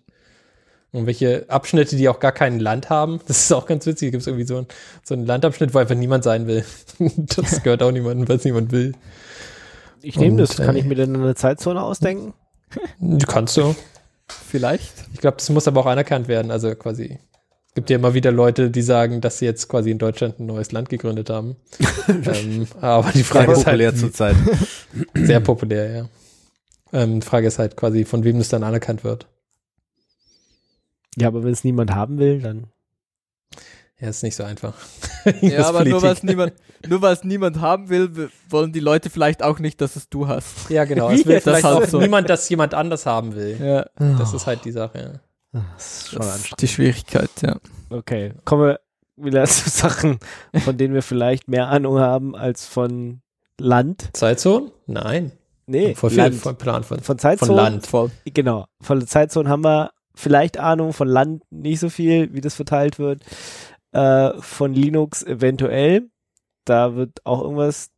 [0.92, 3.20] Und welche Abschnitte, die auch gar kein Land haben.
[3.26, 4.12] Das ist auch ganz witzig.
[4.12, 4.66] Gibt es irgendwie so, ein,
[5.02, 6.64] so einen Landabschnitt, wo einfach niemand sein will.
[7.16, 8.92] das gehört auch niemandem, weil es niemand will.
[10.02, 10.56] Ich nehme das.
[10.56, 12.34] Kann äh, ich mir denn eine Zeitzone ausdenken?
[13.00, 13.74] Du kannst du.
[14.28, 14.92] Vielleicht.
[15.12, 16.50] Ich glaube, das muss aber auch anerkannt werden.
[16.50, 17.18] Also quasi.
[17.76, 20.46] Es gibt ja immer wieder Leute, die sagen, dass sie jetzt quasi in Deutschland ein
[20.46, 21.56] neues Land gegründet haben.
[22.08, 24.34] ähm, aber die Sehr Frage ist populär halt, zurzeit.
[25.14, 26.08] Sehr populär, ja.
[26.94, 29.26] Ähm, die Frage ist halt quasi, von wem das dann anerkannt wird.
[31.18, 32.68] Ja, aber wenn es niemand haben will, dann.
[34.00, 34.72] Ja, ist nicht so einfach.
[35.42, 36.02] Ja, aber nur Politik.
[36.02, 36.52] weil es niemand,
[36.88, 40.28] nur weil es niemand haben will, wollen die Leute vielleicht auch nicht, dass es du
[40.28, 40.70] hast.
[40.70, 41.10] Ja, genau.
[41.10, 42.00] Es will Das vielleicht halt auch so.
[42.00, 43.58] niemand, dass jemand anders haben will.
[43.60, 43.86] Ja,
[44.16, 44.98] Das ist halt die Sache.
[44.98, 45.20] Ja.
[45.52, 46.52] Das ist schon das anstrengend.
[46.52, 47.56] ist die Schwierigkeit, ja.
[47.90, 48.80] Okay, kommen wir
[49.16, 50.18] wieder zu Sachen,
[50.64, 53.22] von denen wir vielleicht mehr Ahnung haben als von
[53.58, 54.10] Land.
[54.12, 54.70] Zeitzone?
[54.86, 55.32] Nein.
[55.66, 56.34] Nee, viel Land.
[56.36, 57.86] von Plan von, Von von Zeitzonen, Land.
[57.86, 58.10] Voll.
[58.24, 58.66] genau.
[58.80, 62.98] Von der Zeitzone haben wir vielleicht Ahnung, von Land nicht so viel, wie das verteilt
[63.00, 63.22] wird.
[63.92, 66.08] Äh, von Linux eventuell.
[66.66, 67.90] Da wird auch irgendwas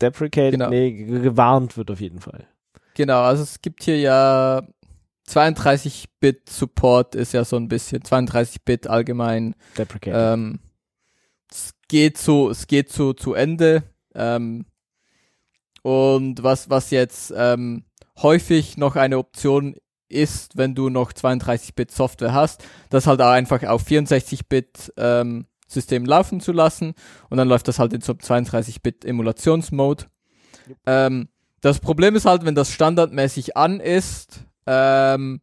[0.00, 0.70] deprecated, Genau.
[0.70, 2.46] nee, ge- gewarnt wird auf jeden Fall.
[2.94, 4.62] Genau, also es gibt hier ja
[5.28, 9.54] 32-Bit-Support ist ja so ein bisschen 32-Bit allgemein.
[9.76, 10.34] Deprecated.
[10.34, 10.60] Ähm,
[11.50, 13.82] es geht so, es geht so zu Ende.
[14.14, 14.66] Ähm,
[15.82, 17.84] und was, was jetzt ähm,
[18.18, 19.76] häufig noch eine Option
[20.08, 26.06] ist, wenn du noch 32-Bit Software hast, das halt auch einfach auf 64-Bit ähm, System
[26.06, 26.94] laufen zu lassen
[27.28, 30.06] und dann läuft das halt in so einem 32-Bit Emulationsmode.
[30.86, 31.28] Ähm,
[31.60, 35.40] das Problem ist halt, wenn das standardmäßig an ist, ähm,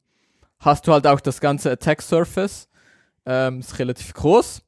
[0.60, 2.70] hast du halt auch das ganze Attack Surface.
[3.26, 4.62] Ähm, ist relativ groß.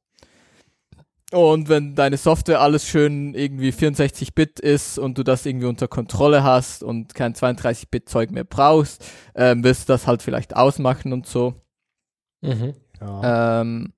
[1.31, 6.41] Und wenn deine Software alles schön irgendwie 64-Bit ist und du das irgendwie unter Kontrolle
[6.43, 9.05] hast und kein 32-Bit-Zeug mehr brauchst,
[9.35, 11.53] ähm, wirst du das halt vielleicht ausmachen und so.
[12.41, 12.73] Mhm.
[13.01, 13.61] ja.
[13.61, 13.93] Ähm,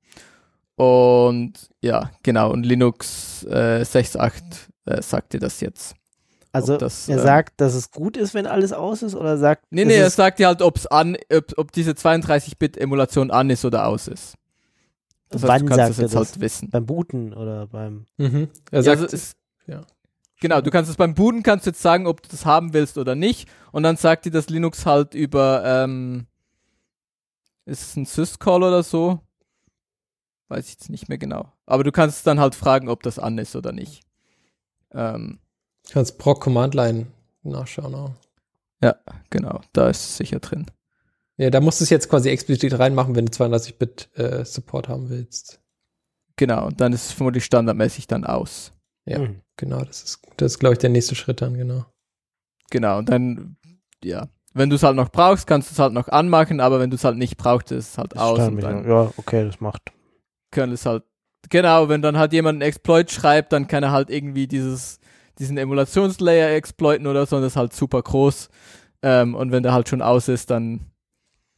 [0.75, 2.51] und ja, genau.
[2.51, 5.98] Und Linux äh, 6.8 äh, sagt dir das jetzt.
[6.51, 9.65] Also das, er ähm, sagt, dass es gut ist, wenn alles aus ist, oder sagt,
[9.69, 13.65] Nee, es nee, er sagt dir halt, ob's an, ob, ob diese 32-Bit-Emulation an ist
[13.65, 14.35] oder aus ist.
[15.29, 16.27] Das heißt, Wann du kannst sagt das er jetzt das?
[16.31, 16.69] halt wissen.
[16.71, 18.49] beim Booten oder beim Mhm.
[18.71, 19.33] Er Ja, sagt, also es,
[19.67, 19.81] ja.
[20.41, 22.97] Genau, du kannst es beim Booten kannst du jetzt sagen, ob du das haben willst
[22.97, 23.47] oder nicht.
[23.71, 26.25] Und dann sagt dir das Linux halt über, ähm,
[27.65, 29.19] ist es ein Syscall oder so?
[30.47, 31.51] Weiß ich jetzt nicht mehr genau.
[31.67, 34.01] Aber du kannst dann halt fragen, ob das an ist oder nicht.
[34.91, 35.39] Ähm,
[35.93, 37.07] kannst Proc Command Line
[37.43, 38.11] nachschauen auch.
[39.29, 40.65] genau, da ist es sicher drin.
[41.37, 45.09] Ja, da musst du es jetzt quasi explizit reinmachen, wenn du 32-Bit äh, Support haben
[45.09, 45.61] willst.
[46.35, 48.71] Genau, und dann ist es vermutlich standardmäßig dann aus.
[49.05, 49.19] Ja.
[49.19, 49.41] Hm.
[49.55, 51.85] Genau, das ist, das ist, glaube ich, der nächste Schritt dann, genau.
[52.71, 53.57] Genau, und dann,
[54.03, 56.89] ja, wenn du es halt noch brauchst, kannst du es halt noch anmachen, aber wenn
[56.89, 58.39] du es halt nicht brauchst, ist es halt aus.
[58.39, 59.91] Ist Und damit- dann ja, okay, das macht.
[60.51, 61.03] können es halt,
[61.49, 64.99] genau, wenn dann halt jemand einen Exploit schreibt, dann kann er halt irgendwie dieses,
[65.39, 68.49] diesen Emulationslayer exploiten oder so, und das ist halt super groß.
[69.01, 70.81] Ähm, und wenn der halt schon aus ist, dann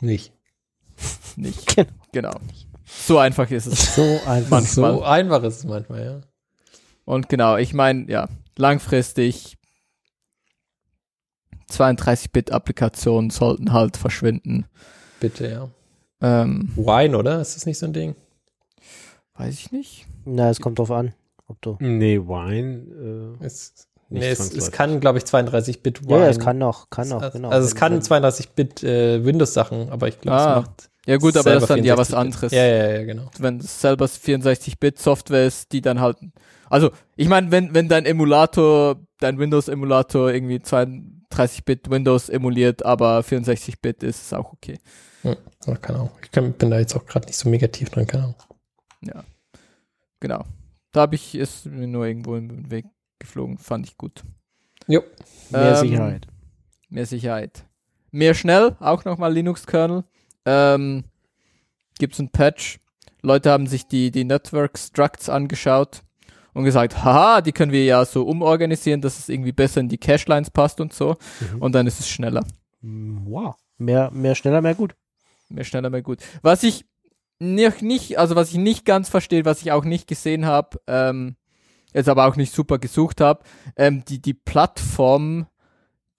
[0.01, 0.31] Nicht.
[1.35, 1.75] nicht.
[1.75, 1.91] Genau.
[2.11, 2.39] genau.
[2.85, 3.95] So einfach ist es.
[3.95, 4.49] So einfach.
[4.51, 4.93] Manchmal.
[4.93, 6.21] So einfach ist es manchmal, ja.
[7.05, 8.27] Und genau, ich meine, ja,
[8.57, 9.57] langfristig
[11.71, 14.65] 32-Bit-Applikationen sollten halt verschwinden.
[15.19, 15.69] Bitte, ja.
[16.21, 17.41] Ähm, Wine, oder?
[17.41, 18.15] Ist das nicht so ein Ding?
[19.35, 20.05] weiß ich nicht.
[20.25, 21.13] Na, es kommt drauf an,
[21.51, 21.77] ob du.
[21.79, 23.37] Nee, Wine.
[23.39, 23.73] Äh, Es,
[24.09, 26.19] nee, es, es kann, glaube ich, 32-Bit Ja, Wine.
[26.19, 27.49] ja, es kann noch, kann noch, also, genau.
[27.49, 31.37] also es kann wenn- 32-Bit äh, Windows-Sachen, aber ich glaube, Ah, es macht Ja gut,
[31.37, 32.17] aber das ist dann ja was 64-Bit.
[32.19, 32.51] anderes.
[32.51, 33.29] Ja, ja, ja, genau.
[33.39, 36.17] wenn es selber 64-Bit-Software ist, die dann halt.
[36.69, 44.03] Also, ich meine, wenn, wenn dein Emulator, dein Windows-Emulator irgendwie 32-Bit Windows emuliert, aber 64-Bit
[44.03, 44.79] ist, ist auch okay.
[45.23, 45.35] Ja,
[45.81, 46.11] keine Ahnung.
[46.23, 48.35] Ich kann, bin da jetzt auch gerade nicht so mega tief drin, keine Ahnung.
[50.19, 50.43] Genau.
[50.91, 52.85] Da habe ich es mir nur irgendwo den Weg
[53.19, 53.57] geflogen.
[53.57, 54.23] Fand ich gut.
[54.87, 55.03] Jo.
[55.49, 56.27] Mehr Ähm, Sicherheit.
[56.89, 57.65] Mehr Sicherheit.
[58.11, 60.03] Mehr schnell, auch nochmal Linux-Kernel.
[60.45, 61.05] Ähm,
[61.97, 62.79] Gibt es ein Patch.
[63.21, 66.01] Leute haben sich die, die Network Structs angeschaut
[66.53, 69.97] und gesagt, haha, die können wir ja so umorganisieren, dass es irgendwie besser in die
[69.99, 71.15] Cache-Lines passt und so.
[71.53, 71.61] Mhm.
[71.61, 72.43] Und dann ist es schneller.
[72.81, 73.55] Wow.
[73.77, 74.95] Mehr, mehr schneller, mehr gut.
[75.49, 76.19] Mehr schneller, mehr gut.
[76.41, 76.85] Was ich
[77.41, 81.35] nicht, nicht also was ich nicht ganz verstehe, was ich auch nicht gesehen habe, ähm,
[81.93, 83.43] jetzt aber auch nicht super gesucht habe,
[83.75, 85.47] ähm, die, die Plattformen,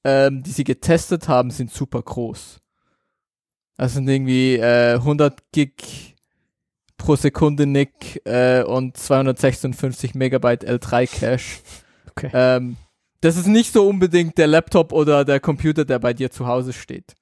[0.05, 2.61] ähm, die sie getestet haben, sind super groß.
[3.77, 6.17] Das sind irgendwie äh, 100 Gig
[6.99, 11.63] pro Sekunde Nick äh, und 256 Megabyte L3 Cache.
[12.11, 12.31] Okay.
[12.35, 12.77] Ähm,
[13.21, 16.73] das ist nicht so unbedingt der Laptop oder der Computer, der bei dir zu Hause
[16.73, 17.15] steht.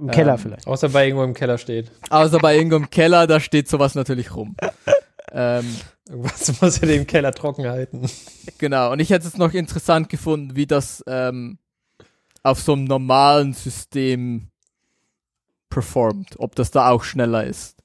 [0.00, 0.66] Im Keller Ähm, vielleicht.
[0.66, 1.90] Außer bei irgendwo im Keller steht.
[2.08, 4.56] Außer bei irgendeinem Keller, da steht sowas natürlich rum.
[5.32, 5.66] ähm,
[6.08, 8.08] Irgendwas muss ja den Keller trocken halten.
[8.58, 8.92] genau.
[8.92, 11.58] Und ich hätte es noch interessant gefunden, wie das ähm,
[12.42, 14.48] auf so einem normalen System
[15.68, 16.34] performt.
[16.38, 17.76] Ob das da auch schneller ist.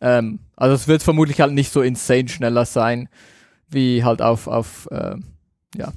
[0.00, 3.08] Ähm, also es wird vermutlich halt nicht so insane schneller sein,
[3.68, 5.24] wie halt auf, auf ähm,
[5.76, 5.92] ja,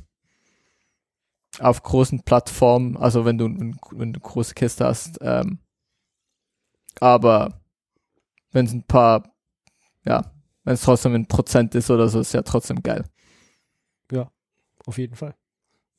[1.59, 2.97] auf großen Plattformen.
[2.97, 3.73] Also wenn du, wenn
[4.13, 5.17] du eine große Kiste hast.
[5.21, 5.59] Ähm,
[6.99, 7.61] Aber
[8.51, 9.23] wenn es ein paar,
[10.05, 10.31] ja,
[10.63, 13.03] wenn es trotzdem ein Prozent ist oder so, ist ja trotzdem geil.
[14.87, 15.35] Auf jeden Fall.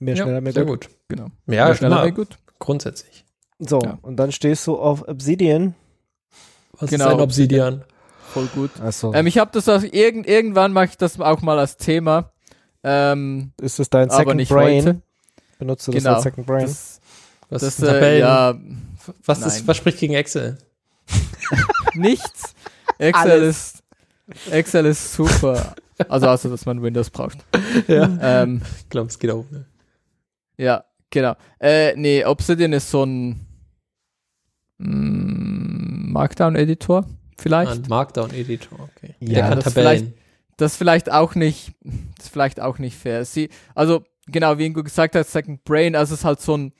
[0.01, 0.89] Mehr Ja, schneller, mehr sehr gut.
[0.89, 0.97] gut.
[1.07, 1.27] Genau.
[1.47, 2.37] Ja, Mehr schneller, mehr gut.
[2.59, 3.24] Grundsätzlich.
[3.61, 3.97] So, Ja.
[4.03, 5.77] und dann stehst du auf Obsidian.
[6.81, 7.07] Was Genau.
[7.07, 7.85] ist ein Obsidian?
[8.33, 8.73] Voll gut.
[8.81, 9.15] Achso.
[9.15, 12.33] Ähm, ich habe das auch, irgend, irgendwann mache ich das auch mal als Thema.
[12.83, 14.85] Ähm, ist das dein aber Second nicht Brain?
[14.85, 15.03] heute.
[15.63, 16.15] Benutzt du das Genau.
[16.17, 16.67] als Second Brain?
[16.67, 17.01] Das,
[17.49, 18.59] Was das äh, ja,
[19.25, 19.49] was, nein.
[19.49, 20.59] ist, was spricht gegen Excel?
[21.95, 22.53] nichts.
[22.99, 23.75] Excel Alles.
[24.37, 25.77] ist Excel ist super.
[26.09, 27.39] Also außer, dass man Windows braucht.
[27.87, 28.43] Ja.
[28.43, 29.49] Ähm, Ich glaube, es geht auch.
[29.53, 29.67] Ne?
[30.57, 31.37] ja, genau.
[31.61, 33.47] Äh, nee, Obsidian ist so ein
[34.79, 37.07] mm, Markdown-Editor
[37.39, 37.71] vielleicht.
[37.71, 39.15] Ein Markdown-Editor, okay.
[39.21, 40.15] Ja, Der kann das Tabellen.
[40.57, 41.73] Das ist vielleicht auch nicht,
[42.19, 43.25] das vielleicht auch nicht fair.
[43.25, 46.73] Sie, also genau, wie Ingo gesagt hat, Second Brain, also es ist halt so ein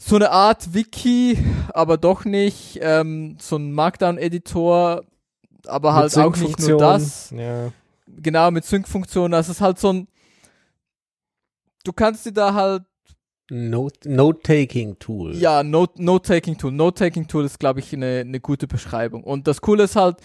[0.00, 1.36] so eine Art Wiki,
[1.74, 5.02] aber doch nicht ähm, so ein Markdown-Editor,
[5.66, 7.30] aber halt auch nicht nur das.
[7.30, 7.72] Ja.
[8.06, 9.32] Genau, mit Sync-Funktionen.
[9.32, 10.08] Das ist halt so ein.
[11.84, 12.84] Du kannst dir da halt.
[13.50, 15.34] Note- Note-Taking-Tool.
[15.36, 16.70] Ja, Note- Note-Taking-Tool.
[16.70, 19.24] Note-Taking-Tool ist, glaube ich, eine, eine gute Beschreibung.
[19.24, 20.18] Und das Coole ist halt,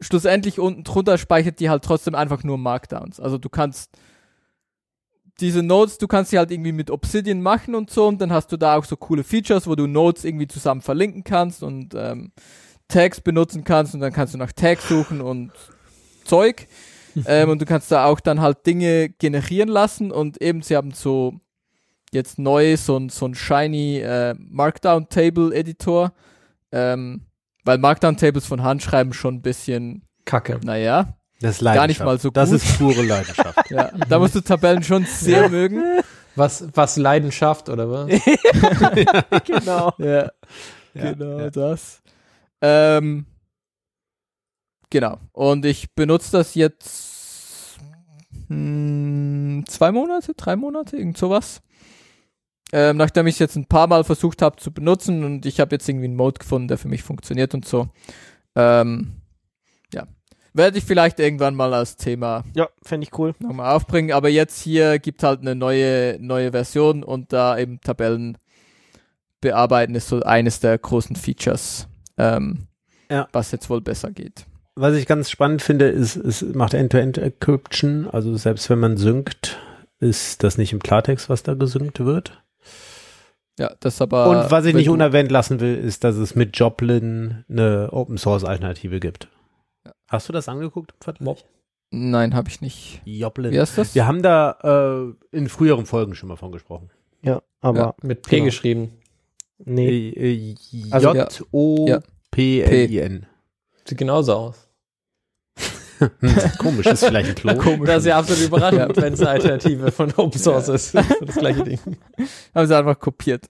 [0.00, 3.18] schlussendlich unten drunter speichert die halt trotzdem einfach nur Markdowns.
[3.20, 3.90] Also du kannst
[5.40, 8.50] diese Notes, du kannst sie halt irgendwie mit Obsidian machen und so und dann hast
[8.50, 12.32] du da auch so coole Features, wo du Notes irgendwie zusammen verlinken kannst und ähm,
[12.88, 15.52] Tags benutzen kannst und dann kannst du nach Tags suchen und
[16.24, 16.66] Zeug.
[17.26, 20.92] ähm, und du kannst da auch dann halt Dinge generieren lassen und eben sie haben
[20.92, 21.34] so
[22.12, 26.12] jetzt neu so ein, so ein shiny äh, Markdown Table Editor,
[26.72, 27.26] ähm,
[27.64, 30.60] weil Markdown Tables von Hand schreiben schon ein bisschen, Kacke.
[30.64, 32.62] naja, Das ist Gar nicht mal so Das gut.
[32.62, 33.70] ist pure Leidenschaft.
[33.70, 35.82] ja, da musst du Tabellen schon sehr mögen.
[36.34, 38.08] Was, was Leidenschaft, oder was?
[39.44, 39.92] genau.
[39.98, 40.30] Ja,
[40.94, 41.50] Ja, genau ja.
[41.50, 42.00] das.
[42.60, 43.26] Ähm,
[44.90, 45.18] genau.
[45.32, 47.78] Und ich benutze das jetzt
[48.48, 51.60] hm, zwei Monate, drei Monate, irgend sowas.
[52.72, 55.74] Ähm, nachdem ich es jetzt ein paar Mal versucht habe zu benutzen und ich habe
[55.74, 57.88] jetzt irgendwie einen Mode gefunden, der für mich funktioniert und so.
[58.54, 59.17] Ähm, ja.
[60.58, 63.32] Werde ich vielleicht irgendwann mal als Thema Ja, fände ich cool.
[63.38, 68.36] nochmal aufbringen, aber jetzt hier gibt halt eine neue, neue Version und da eben Tabellen
[69.40, 71.86] bearbeiten ist so eines der großen Features,
[72.16, 72.66] ähm,
[73.08, 73.28] Ja.
[73.32, 74.46] was jetzt wohl besser geht.
[74.74, 78.08] Was ich ganz spannend finde, ist, es macht End-to-End-Encryption.
[78.10, 79.58] Also selbst wenn man synkt,
[80.00, 82.42] ist das nicht im Klartext, was da gesynkt wird.
[83.58, 84.28] Ja, das aber.
[84.28, 89.28] Und was ich nicht unerwähnt lassen will, ist, dass es mit Joplin eine Open-Source-Alternative gibt.
[90.08, 90.12] Ja.
[90.14, 91.44] Hast du das angeguckt im Vergleich?
[91.90, 93.00] Nein, habe ich nicht.
[93.04, 93.50] Joplin.
[93.52, 93.94] Wie heißt das?
[93.94, 96.90] Wir haben da äh, in früheren Folgen schon mal von gesprochen.
[97.22, 97.94] Ja, aber Ja.
[98.02, 98.44] Mit P Genau.
[98.46, 98.92] geschrieben.
[99.64, 100.10] nee.
[100.10, 100.54] Äh, äh,
[100.90, 101.28] Also- Ja.
[101.28, 103.26] J-O-P-L-I-N.
[103.86, 104.64] Sieht genauso aus.
[106.58, 107.76] Komisch, ist vielleicht ein Klo.
[107.86, 110.94] Das ist ja absolut überraschend, wenn es eine Alternative von Open Source ist.
[110.94, 111.80] Das ist das gleiche Ding.
[112.54, 113.46] Haben sie einfach kopiert.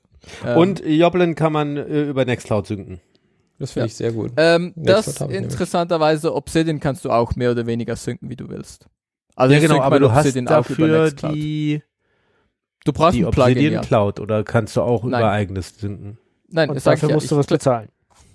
[0.47, 3.01] Ähm, Und Joplin kann man äh, über Nextcloud synken.
[3.59, 3.87] Das finde Ja.
[3.87, 4.33] ich sehr gut.
[4.37, 8.87] ähm, das interessanterweise, Obsidian kannst du auch mehr oder weniger synken, wie du willst.
[9.35, 11.83] Also ja, genau, aber du hast Obsidian auch über dafür die,
[12.85, 13.81] Du brauchst die ein Plugin, Obsidian ja.
[13.81, 15.21] Cloud oder kannst du auch Nein.
[15.21, 16.19] über eigenes synken?
[16.49, 17.15] Nein, Und dafür ich ja.
[17.15, 17.89] musst du was bezahlen.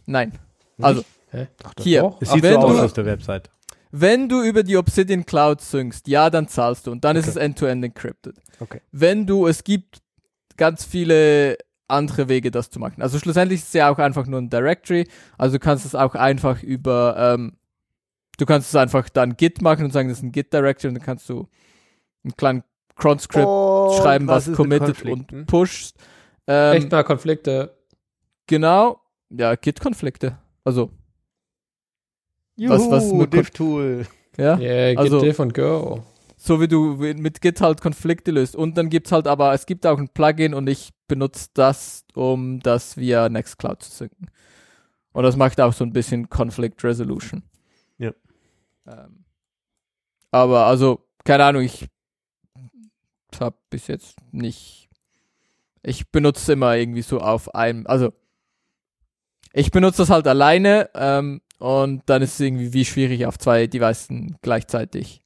[0.06, 0.34] Nein.
[0.82, 1.48] Also, Hä?
[1.80, 2.14] hier.
[2.20, 3.50] Es sieht wenn so aus du- auf der Website.
[3.92, 7.32] Wenn du über die Obsidian Cloud synkst, ja, dann zahlst du und dann ist Okay.
[7.32, 8.36] es end-to-end encrypted.
[8.60, 8.82] Okay.
[8.92, 10.00] Wenn du, es gibt
[10.58, 11.58] ganz viele
[11.94, 13.02] andere Wege, das zu machen.
[13.02, 15.08] Also schlussendlich ist es ja auch einfach nur ein Directory,
[15.38, 17.58] also du kannst es auch einfach über, ähm,
[18.38, 21.04] du kannst es einfach dann Git machen und sagen, das ist ein Git-Directory und dann
[21.04, 21.48] kannst du
[22.24, 22.64] einen kleinen
[22.96, 23.48] cron-Script
[24.02, 25.96] schreiben, was, committed und pusht.
[26.48, 27.76] Ähm, Echt mal Konflikte.
[28.48, 29.00] Genau,
[29.30, 30.38] ja, Git-Konflikte.
[30.64, 30.92] Also,
[32.58, 34.08] Was- was Juhu, mit Kon- Div-Tool.
[34.38, 34.58] ja.
[34.58, 36.04] Yeah, Git Also- diff und go.
[36.46, 38.54] So wie du mit Git halt Konflikte löst.
[38.58, 42.60] Und dann gibt's halt aber, es gibt auch ein Plugin und ich benutze das, um
[42.60, 44.28] das via Nextcloud zu synken.
[45.14, 47.44] Und das macht auch so ein bisschen Conflict Resolution.
[47.98, 48.12] Ja.
[48.86, 49.24] Ähm,
[50.32, 51.88] aber also, keine Ahnung, ich
[53.40, 54.90] habe bis jetzt nicht,
[55.82, 58.12] ich benutze immer irgendwie so auf einem, also
[59.54, 63.68] ich benutze das halt alleine ähm, und dann ist es irgendwie wie schwierig auf zwei
[63.68, 64.10] Devices
[64.42, 65.23] gleichzeitig.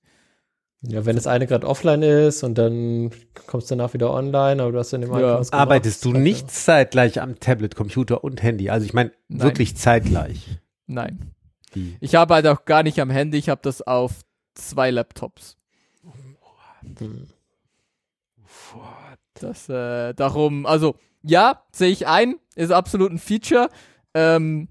[0.81, 3.11] Ja, wenn das eine gerade offline ist und dann
[3.47, 5.39] kommst du danach wieder online, aber du hast dann immer Ja.
[5.39, 5.61] was gemacht.
[5.61, 8.69] Arbeitest du nicht zeitgleich am Tablet, Computer und Handy?
[8.69, 10.59] Also ich meine wirklich zeitgleich.
[10.85, 11.33] Nein.
[11.73, 11.97] Wie?
[11.99, 14.21] Ich arbeite auch gar nicht am Handy, ich habe das auf
[14.53, 15.57] zwei Laptops.
[16.83, 17.27] halt- Hm.
[19.33, 23.69] Das, äh, darum, also, ja, sehe ich ein, ist absolut ein Feature.
[24.13, 24.67] Ähm,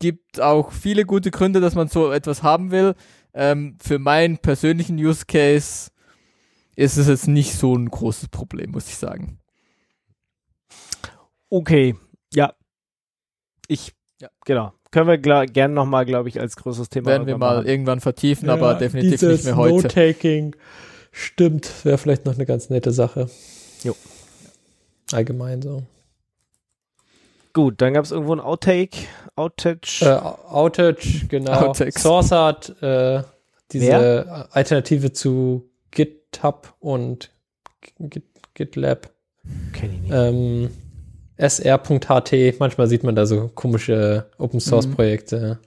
[0.00, 2.94] gibt auch viele gute Gründe, dass man so etwas haben will.
[3.34, 5.90] Ähm, für meinen persönlichen Use Case
[6.76, 9.38] ist es jetzt nicht so ein großes Problem, muss ich sagen.
[11.50, 11.94] Okay,
[12.32, 12.54] ja.
[13.68, 14.28] Ich, Ja.
[14.44, 14.72] genau.
[14.90, 17.66] Können wir gerne nochmal, glaube ich, als größeres Thema Werden wir mal machen.
[17.66, 19.74] irgendwann vertiefen, aber Ja, definitiv dieses nicht mehr heute.
[19.76, 20.54] Note-Taking
[21.12, 23.30] stimmt, wäre vielleicht noch eine ganz nette Sache.
[23.82, 23.96] Jo.
[25.12, 25.82] Allgemein so.
[27.52, 28.96] Gut, dann gab es irgendwo ein Outtake,
[29.36, 30.02] Outage.
[30.02, 30.20] Äh,
[30.50, 31.52] Outage, genau.
[31.68, 32.02] Outtakes.
[32.02, 33.22] Source hat äh,
[33.72, 37.30] diese Alternative zu GitHub und
[37.98, 38.24] Git,
[38.54, 39.10] GitLab.
[39.72, 40.12] Kenn ich nicht.
[40.12, 40.70] Ähm,
[41.38, 44.94] sr.ht, manchmal sieht man da so komische Open Source Mhm.
[44.94, 45.58] Projekte.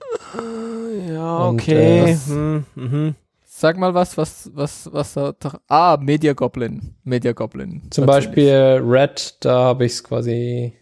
[1.08, 2.12] ja, und, okay.
[2.12, 3.14] äh, hm, mhm.
[3.44, 5.60] Sag mal was, was, was, was da doch.
[5.68, 6.94] Ah, Media Goblin.
[7.04, 7.82] Media Goblin.
[7.90, 8.04] Zum.
[8.06, 10.74] Beispiel Red, da habe ich es quasi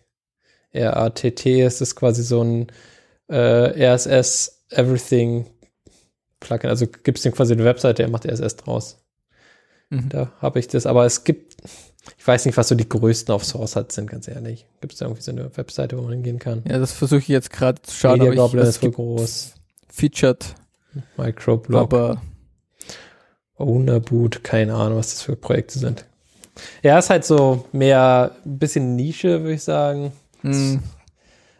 [0.74, 2.66] RATT, es ist quasi so ein
[3.28, 5.46] äh, RSS Everything
[6.40, 6.70] Plugin.
[6.70, 9.04] Also gibt es quasi eine Webseite, der macht RSS draus.
[9.90, 10.08] Mhm.
[10.08, 11.56] Da habe ich das, aber es gibt,
[12.18, 14.66] ich weiß nicht, was so die größten auf Source hat sind, ganz ehrlich.
[14.80, 16.62] Gibt es da irgendwie so eine Webseite, wo man hingehen kann?
[16.68, 19.54] Ja, das versuche ich jetzt gerade zu schauen, Media Goblin ist wohl groß.
[19.88, 20.54] featured,
[21.16, 22.22] Microblog, aber
[23.56, 26.04] Ownerboot, keine Ahnung, was das für Projekte sind.
[26.82, 30.12] Ja, ist halt so mehr ein bisschen Nische, würde ich sagen.
[30.44, 30.80] Mh,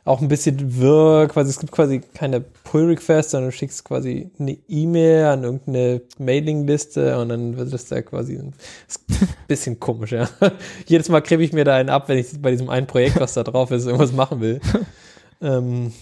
[0.05, 4.59] auch ein bisschen wirr, quasi, es gibt quasi keine Pull-Requests, sondern du schickst quasi eine
[4.69, 8.53] E-Mail an irgendeine Mailingliste und dann wird das da quasi ein,
[9.49, 10.29] bisschen komisch, ja.
[10.87, 13.33] Jedes Mal kriege ich mir da einen ab, wenn ich bei diesem einen Projekt, was
[13.33, 14.61] da drauf ist, irgendwas machen will.
[15.41, 15.93] ähm,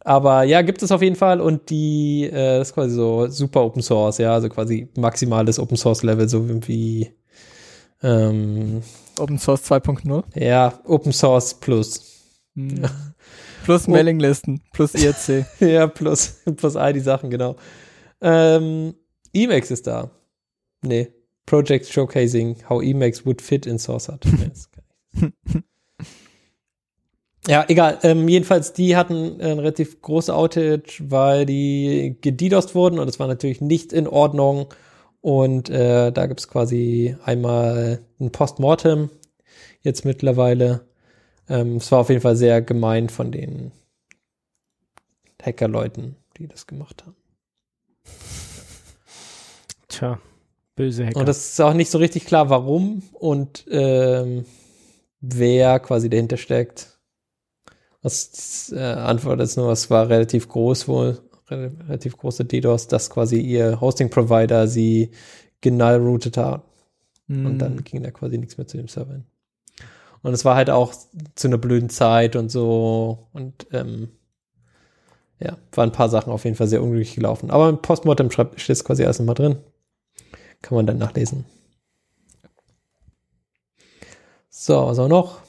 [0.00, 3.62] aber ja, gibt es auf jeden Fall und die, äh, das ist quasi so super
[3.62, 7.12] Open Source, ja, also quasi maximales Open Source Level, so wie,
[8.02, 8.82] ähm,
[9.20, 10.24] Open Source 2.0.
[10.34, 12.11] ja, Open Source Plus.
[12.54, 12.84] Hm.
[13.64, 13.92] Plus Oh.
[13.92, 15.46] Mailinglisten, plus IRC.
[15.60, 17.56] Ja, plus, plus all die Sachen, genau.
[18.20, 18.94] Ähm,
[19.32, 20.10] Emacs ist da.
[20.82, 21.08] Nee.
[21.46, 24.24] Project Showcasing How Emacs would fit in SourceHut.
[24.34, 24.68] Das
[27.48, 27.98] ja, egal.
[28.04, 33.26] Ähm, jedenfalls, die hatten ein relativ große Outage, weil die gedidost wurden und es war
[33.26, 34.66] natürlich nicht in Ordnung.
[35.20, 39.10] Und äh, da gibt's quasi einmal ein Postmortem
[39.80, 40.86] jetzt mittlerweile.
[41.48, 43.72] Ähm, es war auf jeden Fall sehr gemein von den
[45.42, 47.16] Hackerleuten, die das gemacht haben.
[49.88, 50.18] Tja,
[50.76, 51.20] böse Hacker.
[51.20, 54.44] Und es ist auch nicht so richtig klar, warum und ähm,
[55.20, 56.98] wer quasi dahinter steckt.
[58.02, 63.10] Was äh, Antwort ist nur, es war relativ groß wohl, re relativ große DDoS, dass
[63.10, 65.10] quasi ihr Hosting-Provider sie
[65.60, 66.64] genull-routet hat.
[67.28, 67.58] Und Hm.
[67.58, 69.24] dann ging da quasi nichts mehr zu dem Server hin.
[70.22, 70.92] Und es war halt auch
[71.34, 73.28] zu einer blöden Zeit und so.
[73.32, 74.10] Und ähm,
[75.40, 77.50] ja, waren ein paar Sachen auf jeden Fall sehr unglücklich gelaufen.
[77.50, 79.56] Aber im Postmortem steht es quasi alles nochmal drin.
[80.62, 81.44] Kann man dann nachlesen.
[84.50, 85.40] So, was auch noch?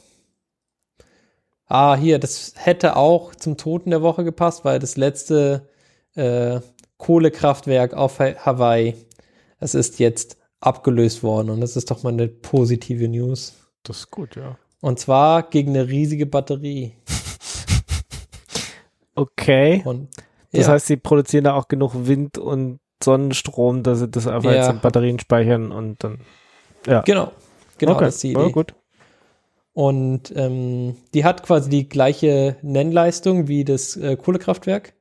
[1.68, 5.70] Ah, hier, das hätte auch zum Toten der Woche gepasst, weil das letzte
[6.16, 6.60] äh,
[6.98, 8.96] Kohlekraftwerk auf Ha- Hawaii,
[9.60, 13.54] es ist jetzt abgelöst worden und das ist doch mal eine positive News.
[13.84, 14.58] das ist gut, ja.
[14.84, 16.92] Und zwar gegen eine riesige Batterie.
[19.16, 19.82] Okay.
[19.86, 20.10] Und
[20.52, 24.52] Das ja, heißt, sie produzieren da auch genug Wind und Sonnenstrom, dass sie das einfach
[24.52, 24.58] Ja.
[24.58, 26.20] jetzt in Batterien speichern und dann.
[27.06, 27.32] genau,
[27.78, 28.06] genau, okay.
[28.06, 28.52] das ist die Ja, Idee.
[28.52, 28.74] gut.
[29.74, 34.94] Und ähm, die hat quasi die gleiche Nennleistung wie das äh, Kohlekraftwerk.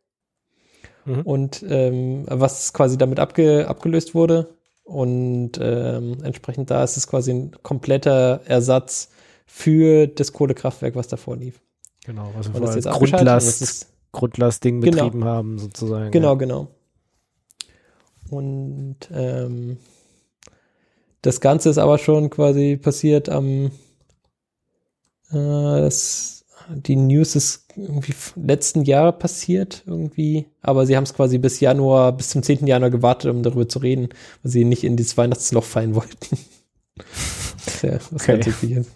[1.07, 1.23] Mhm.
[1.23, 4.55] Und ähm, was quasi damit abge abgelöst wurde.
[4.85, 9.09] Und ähm, entsprechend da ist es quasi ein kompletter Ersatz
[9.55, 11.61] für das Kohlekraftwerk, was davor lief.
[12.07, 15.05] Genau, was wir vorher Grundlast, Grundlastding Genau.
[15.05, 16.11] betrieben haben, sozusagen.
[16.11, 16.35] Genau, Ja.
[16.37, 16.69] genau.
[18.31, 19.77] Und ähm,
[21.21, 23.67] das Ganze ist aber schon quasi passiert am
[25.31, 31.37] äh, das, die News ist irgendwie letzten Jahr passiert irgendwie, aber sie haben es quasi
[31.37, 32.67] bis Januar, bis zum 10.
[32.67, 34.09] Januar gewartet, um darüber zu reden,
[34.43, 36.39] weil sie nicht in dieses Weihnachtsloch fallen wollten.
[37.83, 38.33] ja, was Okay.
[38.33, 38.91] ganz wichtig ist.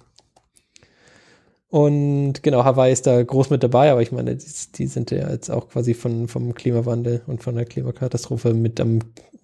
[1.77, 4.47] Und genau, Hawaii ist da groß mit dabei, aber ich meine, die,
[4.77, 9.01] die sind ja jetzt auch quasi von, vom Klimawandel und von der Klimakatastrophe mit am,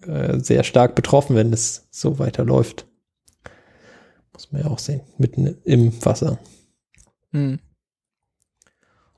[0.07, 2.87] äh, sehr stark betroffen, wenn es so weiterläuft.
[4.33, 6.39] Muss man ja auch sehen, mitten im Wasser.
[7.33, 7.59] Hm.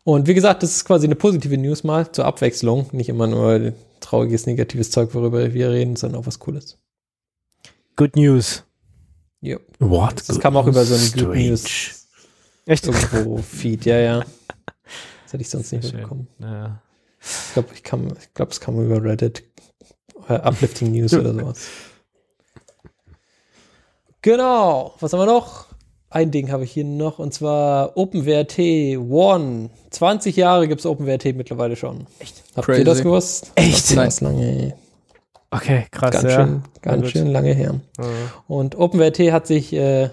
[0.03, 2.87] Und wie gesagt, das ist quasi eine positive News mal zur Abwechslung.
[2.91, 3.71] Nicht immer nur
[4.01, 6.79] trauriges, negatives Zeug, worüber wir reden, sondern auch was Cooles.
[7.95, 8.65] Good News.
[9.39, 9.59] Jo.
[9.79, 10.27] What?
[10.27, 11.47] Das kam auch über so einen Good Strange.
[11.47, 12.04] News
[12.65, 12.87] Echt?
[12.87, 14.25] irgendwo Feed, ja, ja.
[15.23, 16.27] Das hätte ich sonst nicht Sehr mitbekommen.
[16.39, 16.79] Ja.
[17.19, 19.43] Ich glaube, ich kam, ich glaube, es kam über Reddit.
[20.29, 21.67] Äh, Uplifting News oder sowas.
[24.21, 24.93] Genau.
[24.99, 25.65] Was haben wir noch?
[26.09, 29.69] Ein Ding habe ich hier noch und zwar OpenWrt One.
[29.89, 32.05] 20 Jahre gibt es OpenWrt mittlerweile schon.
[32.19, 32.43] Echt?
[32.55, 32.79] Habt Crazy.
[32.81, 33.51] ihr das gewusst?
[33.55, 33.97] Echt?
[33.97, 34.75] Das ist lange,
[35.51, 36.11] Okay, krass.
[36.11, 36.29] ganz ja.
[36.31, 37.79] schön, ganz schön lange her.
[37.97, 38.05] Ja.
[38.47, 40.09] Und OpenWrt hat sich äh,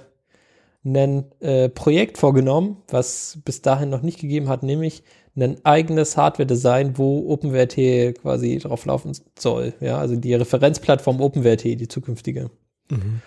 [0.85, 5.05] ein äh, Projekt vorgenommen, was bis dahin noch nicht gegeben hat, nämlich
[5.37, 9.73] ein eigenes Hardware-Design, wo OpenWrt quasi drauf laufen soll.
[9.81, 12.51] Ja, also die Referenzplattform OpenWrt, die zukünftige.
[12.91, 13.23] Mhm.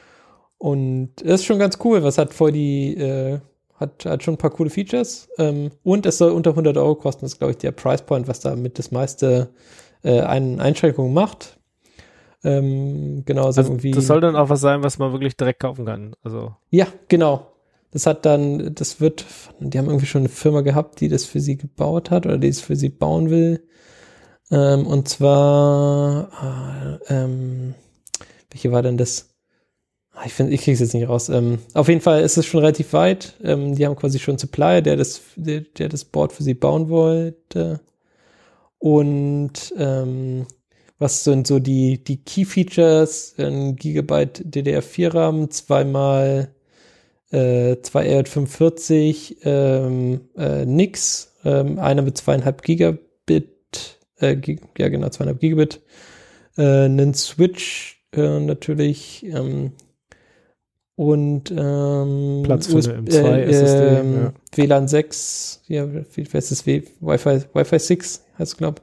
[0.57, 3.40] Und das ist schon ganz cool, was hat voll die, äh,
[3.76, 5.27] hat, hat schon ein paar coole Features.
[5.38, 8.27] Ähm, und es soll unter 100 Euro kosten, das ist, glaube ich, der Price Point,
[8.27, 9.49] was da mit das meiste
[10.03, 11.55] äh, ein, Einschränkungen macht.
[12.46, 13.92] Ähm, genau, so Also, irgendwie.
[13.92, 16.16] das soll dann auch was sein, was man wirklich direkt kaufen kann.
[16.24, 17.48] Also, Ja, genau.
[17.92, 19.26] Das hat dann, das wird,
[19.60, 22.50] die haben irgendwie schon eine Firma gehabt, die das für sie gebaut hat oder die
[22.50, 23.64] es für sie bauen will.
[24.52, 27.74] Ähm, und zwar, ah, ähm,
[28.52, 29.30] welche war denn das?
[30.12, 31.30] Ah, Ich finde, ich kriege es jetzt nicht raus.
[31.30, 33.36] Ähm, auf jeden Fall ist es schon relativ weit.
[33.44, 36.54] Ähm, die haben quasi schon einen Supplier, der das, der, der das Board für sie
[36.54, 37.80] bauen wollte.
[38.78, 40.46] Und ähm,
[40.98, 43.36] was sind so die, die Key Features?
[43.38, 46.50] Ein Gigabyte DDR4-RAM, zweimal
[47.32, 55.10] äh, zwei R45 ähm, äh, nix, ähm, einer mit zweieinhalb Gigabit, äh, Gig, ja genau,
[55.10, 55.82] zweieinhalb Gigabit,
[56.58, 59.74] äh, einen Switch äh, natürlich ähm,
[60.96, 64.34] und ähm, Platz für US- eine M2 SSD, ähm, ja.
[64.56, 66.66] WLAN 6, ja, wie heißt das?
[66.66, 68.82] Wi-Fi, Wi-Fi 6 heißt es, glaube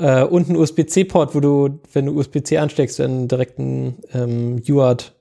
[0.00, 5.14] äh, und ein USB-C-Port, wo du, wenn du USB-C ansteckst, einen direkten ähm, UART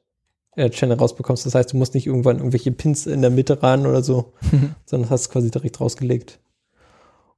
[0.56, 1.46] äh, Channel rausbekommst.
[1.46, 4.34] Das heißt, du musst nicht irgendwann irgendwelche Pins in der Mitte ran oder so,
[4.86, 6.40] sondern hast es quasi direkt rausgelegt.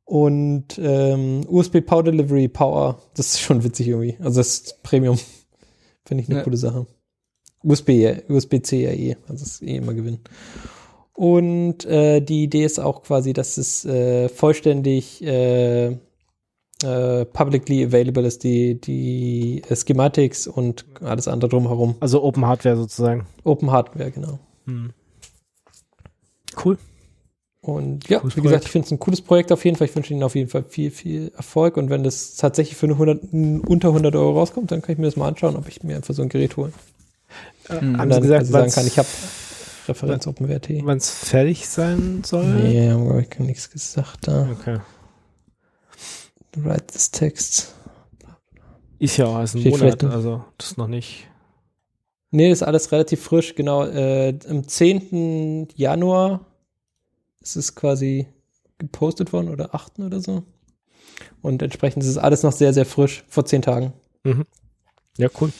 [0.05, 4.17] Und ähm, USB Power Delivery Power, das ist schon witzig irgendwie.
[4.19, 5.17] Also das ist Premium.
[6.05, 6.43] Finde ich eine Ja.
[6.43, 6.85] coole Sache.
[7.63, 7.89] USB,
[8.27, 10.19] USB-C ja eh, also das ist eh immer Gewinn.
[11.13, 15.97] Und äh, die Idee ist auch quasi, dass es äh, vollständig äh,
[16.83, 21.95] äh, publicly available ist, die, die äh, Schematics und alles andere drumherum.
[21.99, 23.25] also Open Hardware sozusagen.
[23.43, 24.39] Open Hardware, genau.
[26.63, 26.77] Cool.
[27.61, 28.65] Und ja, Cooles wie gesagt, Projekt.
[28.65, 29.85] ich finde es ein cooles Projekt auf jeden Fall.
[29.87, 31.77] Ich wünsche Ihnen auf jeden Fall viel, viel Erfolg.
[31.77, 33.33] Und wenn das tatsächlich für eine 100,
[33.67, 36.13] unter 100 Euro rauskommt, dann kann ich mir das mal anschauen, ob ich mir einfach
[36.13, 36.71] so ein Gerät hole.
[37.69, 37.75] Mhm.
[37.77, 39.07] Und Haben dann Sie gesagt, quasi sagen kann, ich habe
[39.87, 40.69] Referenz OpenWrt.
[40.83, 42.45] Wann es fertig sein soll?
[42.45, 44.49] Nee, haben glaube ich nichts gesagt da.
[44.51, 44.79] Okay.
[46.55, 47.73] Write this text.
[48.99, 51.27] Ist ja auch erst ein Monat, also das ist noch nicht.
[52.29, 53.55] Nee, das ist alles relativ frisch.
[53.55, 55.69] Genau, äh, am 10.
[55.75, 56.45] Januar
[57.41, 58.27] ist es quasi
[58.77, 59.99] gepostet worden oder 8.
[59.99, 60.43] oder so.
[61.41, 63.93] Und entsprechend ist es alles noch sehr, sehr frisch, vor 10 Tagen.
[65.17, 65.51] Ja, cool.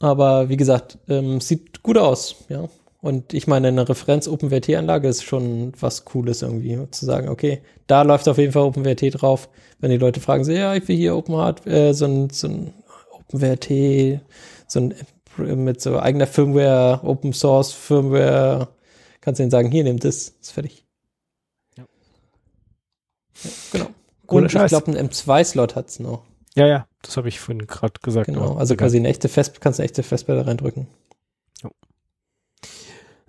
[0.00, 2.68] Aber wie gesagt, ähm, sieht gut aus, ja.
[3.00, 8.28] Und ich meine, eine Referenz-OpenWrt-Anlage ist schon was Cooles irgendwie, zu sagen, okay, da läuft
[8.28, 9.48] auf jeden Fall OpenWrt drauf.
[9.78, 12.48] Wenn die Leute fragen, so, ja, ich will hier Open Hard, äh, so ein, so
[12.48, 12.74] ein
[13.12, 14.20] OpenWrt,
[14.66, 15.06] so ein App
[15.38, 18.68] mit so eigener Firmware, Open Source Firmware,
[19.20, 20.84] kannst du denen sagen, hier, nimm das, ist fertig.
[21.78, 21.84] Ja.
[23.42, 23.86] Ja, genau.
[24.26, 26.22] Cooler Und ich glaube, einen M2-Slot hat's noch.
[26.54, 28.26] Ja, ja, das habe ich vorhin gerade gesagt.
[28.26, 28.54] Genau.
[28.54, 30.88] Also quasi eine echte Fest, kannst eine echte Festplatte reindrücken.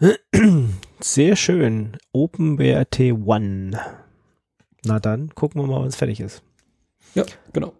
[0.99, 1.97] Sehr schön.
[2.11, 3.79] OpenWrt One.
[4.83, 6.41] Na dann, gucken wir mal, wann es fertig ist.
[7.15, 7.23] Ja,
[7.53, 7.73] genau.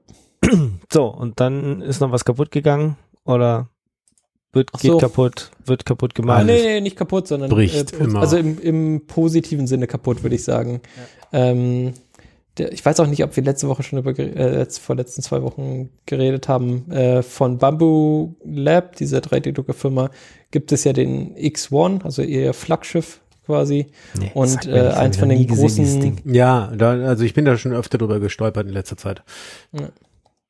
[0.91, 3.69] So, und dann ist noch was kaputt gegangen oder
[4.52, 4.98] wird, geht so.
[4.98, 6.45] kaputt, wird kaputt Ah, gemacht.
[6.45, 8.19] nee, nee, nicht kaputt, sondern Bricht äh, immer.
[8.19, 10.81] also im, im positiven Sinne kaputt, würde ich sagen.
[11.31, 11.93] Ähm,
[12.57, 15.41] der, ich weiß auch nicht, ob wir letzte Woche schon über äh, vor letzten zwei
[15.41, 16.91] Wochen geredet haben.
[16.91, 20.10] Äh, von Bamboo Lab, dieser 3D-Drucker-Firma,
[20.52, 23.88] gibt es ja den X1, also ihr Flaggschiff quasi.
[24.19, 26.18] Nee, Und, äh, eins von den gesehen, großen- Ding.
[26.26, 29.23] Ja, da, also ich bin da schon öfter drüber gestolpert in letzter Zeit.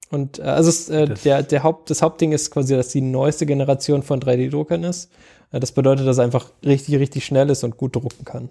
[0.09, 3.01] Und äh, also es, äh, Das- der, der Haupt, das Hauptding ist quasi, dass die
[3.01, 5.09] neueste Generation von 3D-Druckern ist.
[5.51, 8.49] Äh, das bedeutet, dass es einfach richtig, richtig schnell ist und gut drucken kann.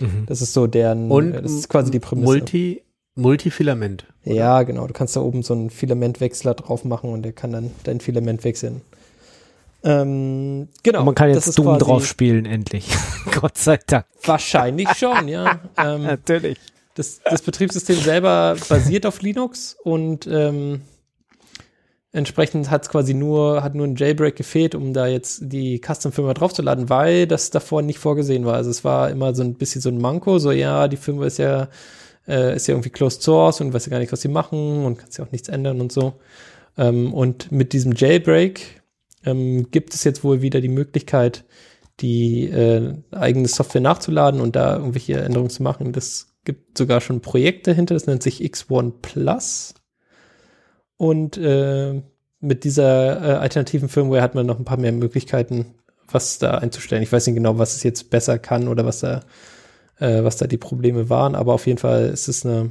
[0.00, 0.26] Mhm.
[0.26, 2.26] Das ist so deren, Und äh, das ist quasi die Prämisse.
[2.26, 2.82] Multi,
[3.14, 4.06] Multifilament.
[4.24, 4.86] Ja, genau.
[4.86, 8.44] Du kannst da oben so einen Filamentwechsler drauf machen und der kann dann dein Filament
[8.44, 8.82] wechseln.
[9.82, 11.00] Ähm, genau.
[11.00, 12.88] Und man kann jetzt Doom drauf spielen, endlich.
[13.40, 14.04] Gott sei Dank.
[14.24, 15.60] Wahrscheinlich schon, ja.
[15.78, 16.58] ähm, Natürlich.
[16.94, 20.82] das, das Betriebssystem selber basiert auf Linux und ähm,
[22.12, 26.34] Entsprechend hat es quasi nur, hat nur ein Jailbreak gefehlt, um da jetzt die Custom-Firma
[26.34, 28.54] draufzuladen, weil das davor nicht vorgesehen war.
[28.54, 31.38] Also es war immer so ein bisschen so ein Manko, so ja, die Firma ist
[31.38, 31.68] ja,
[32.26, 34.98] äh, ist ja irgendwie closed source und weiß ja gar nicht, was sie machen und
[34.98, 36.14] kannst ja auch nichts ändern und so.
[36.76, 38.82] Ähm, und mit diesem Jailbreak
[39.24, 41.44] ähm, gibt es jetzt wohl wieder die Möglichkeit,
[42.00, 45.92] die äh, eigene Software nachzuladen und da irgendwelche Änderungen zu machen.
[45.92, 49.74] Das gibt sogar schon Projekte hinter, das nennt sich X1 Plus.
[51.00, 52.02] Und äh,
[52.40, 55.74] mit dieser äh, alternativen Firmware hat man noch ein paar mehr Möglichkeiten,
[56.12, 57.02] was da einzustellen.
[57.02, 59.22] Ich weiß nicht genau, was es jetzt besser kann oder was da,
[59.98, 62.70] äh, was da die Probleme waren, aber auf jeden Fall ist es eine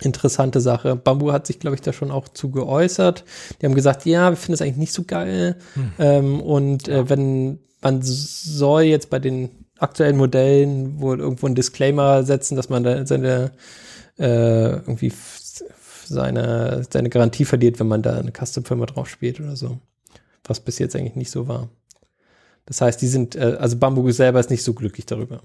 [0.00, 0.96] interessante Sache.
[0.96, 3.26] Bambu hat sich, glaube ich, da schon auch zu geäußert.
[3.60, 5.56] Die haben gesagt, ja, wir finden es eigentlich nicht so geil.
[5.74, 5.92] Hm.
[5.98, 12.22] Ähm, und äh, wenn man soll jetzt bei den aktuellen Modellen wohl irgendwo ein Disclaimer
[12.22, 13.50] setzen, dass man da seine
[14.18, 15.12] äh, irgendwie
[16.10, 19.78] seine, seine Garantie verliert, wenn man da eine Custom-Firma drauf spielt oder so.
[20.44, 21.68] Was bis jetzt eigentlich nicht so war.
[22.66, 25.40] Das heißt, die sind, äh, also Bambu selber ist nicht so glücklich darüber.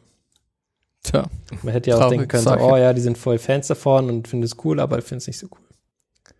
[1.03, 1.29] Tja.
[1.61, 4.27] Man hätte ja auch denken können, so, oh ja, die sind voll Fans davon und
[4.27, 6.33] finden es cool, aber ich finde es nicht so cool.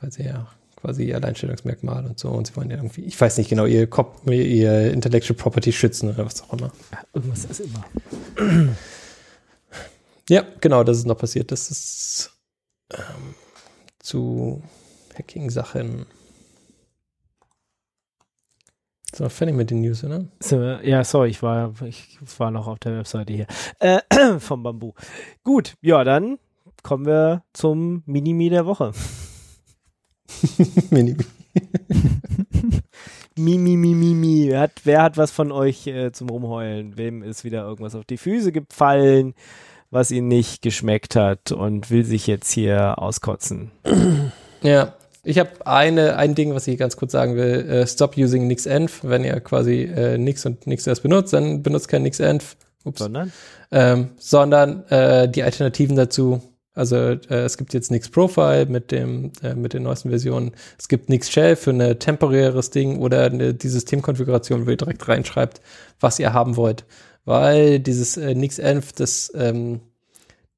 [0.00, 0.46] Weil sie ja
[0.76, 3.86] quasi ihr Alleinstellungsmerkmal und so und sie wollen ja irgendwie, ich weiß nicht genau, ihr,
[3.86, 6.70] Cop ihr Intellectual Property schützen oder was auch immer.
[6.92, 7.84] Ja, irgendwas ist immer.
[10.28, 11.52] Ja, genau, das ist noch passiert.
[11.52, 12.33] Das ist
[12.98, 13.34] ähm,
[13.98, 14.62] zu
[15.16, 16.06] Hacking-Sachen.
[19.14, 20.26] So, fertig mit den News, oder?
[20.84, 23.46] Ja, sorry, ich war, ich war noch auf der Webseite hier.
[23.78, 24.00] Äh,
[24.38, 24.92] vom Bambu.
[25.44, 26.38] Gut, ja, dann
[26.82, 28.92] kommen wir zum Minimi der Woche.
[30.90, 31.24] Minimi.
[33.36, 34.50] Mimi, mi, mi, mi.
[34.52, 36.96] Hat, wer hat was von euch äh, zum Rumheulen?
[36.96, 39.34] Wem ist wieder irgendwas auf die Füße gefallen?
[39.94, 43.70] Was ihm nicht geschmeckt hat und will sich jetzt hier auskotzen.
[44.62, 44.94] Ja,
[45.24, 47.82] ich habe eine ein Ding, was ich ganz kurz sagen will.
[47.82, 49.00] Uh, stop using NixEnv.
[49.02, 52.56] Wenn ihr quasi uh, Nix und NixOS benutzt, dann benutzt kein NixEnv.
[52.84, 53.00] Ups.
[53.00, 53.30] Sondern?
[53.70, 56.40] Ähm, sondern äh, die Alternativen dazu.
[56.74, 60.52] Also äh, es gibt jetzt Nix Profile mit dem äh, mit den neuesten Versionen.
[60.78, 65.06] Es gibt Nix Shell für eine temporäres Ding oder eine, die Systemkonfiguration, wo ihr direkt
[65.06, 65.60] reinschreibt,
[66.00, 66.86] was ihr haben wollt
[67.24, 69.80] weil dieses äh, NixEnv, das, ähm,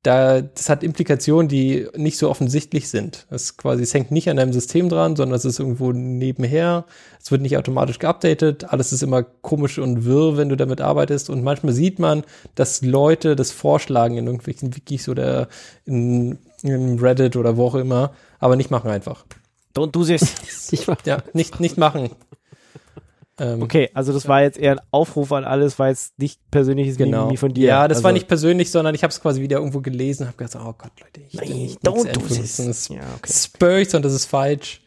[0.02, 3.26] da, das hat Implikationen, die nicht so offensichtlich sind.
[3.30, 6.84] Es quasi, es hängt nicht an einem System dran, sondern es ist irgendwo nebenher.
[7.20, 8.72] Es wird nicht automatisch geupdatet.
[8.72, 11.28] Alles ist immer komisch und wirr, wenn du damit arbeitest.
[11.28, 12.22] Und manchmal sieht man,
[12.54, 15.48] dass Leute das vorschlagen in irgendwelchen Wikis oder
[15.84, 19.24] in, in Reddit oder wo auch immer, aber nicht machen einfach.
[19.74, 20.70] Don't do this.
[21.04, 22.10] ja, nicht, nicht machen.
[23.38, 26.96] Ähm, okay, also das war jetzt eher ein Aufruf an alles, war jetzt nicht persönliches
[26.96, 27.34] genau.
[27.36, 27.68] von dir.
[27.68, 30.28] Ja, das also, war nicht persönlich, sondern ich habe es quasi wieder irgendwo gelesen und
[30.28, 32.56] habe gedacht, oh Gott, Leute, ich Nein, nicht don't do this.
[32.56, 33.32] Das ja, okay.
[33.32, 34.80] Spurs und das ist falsch.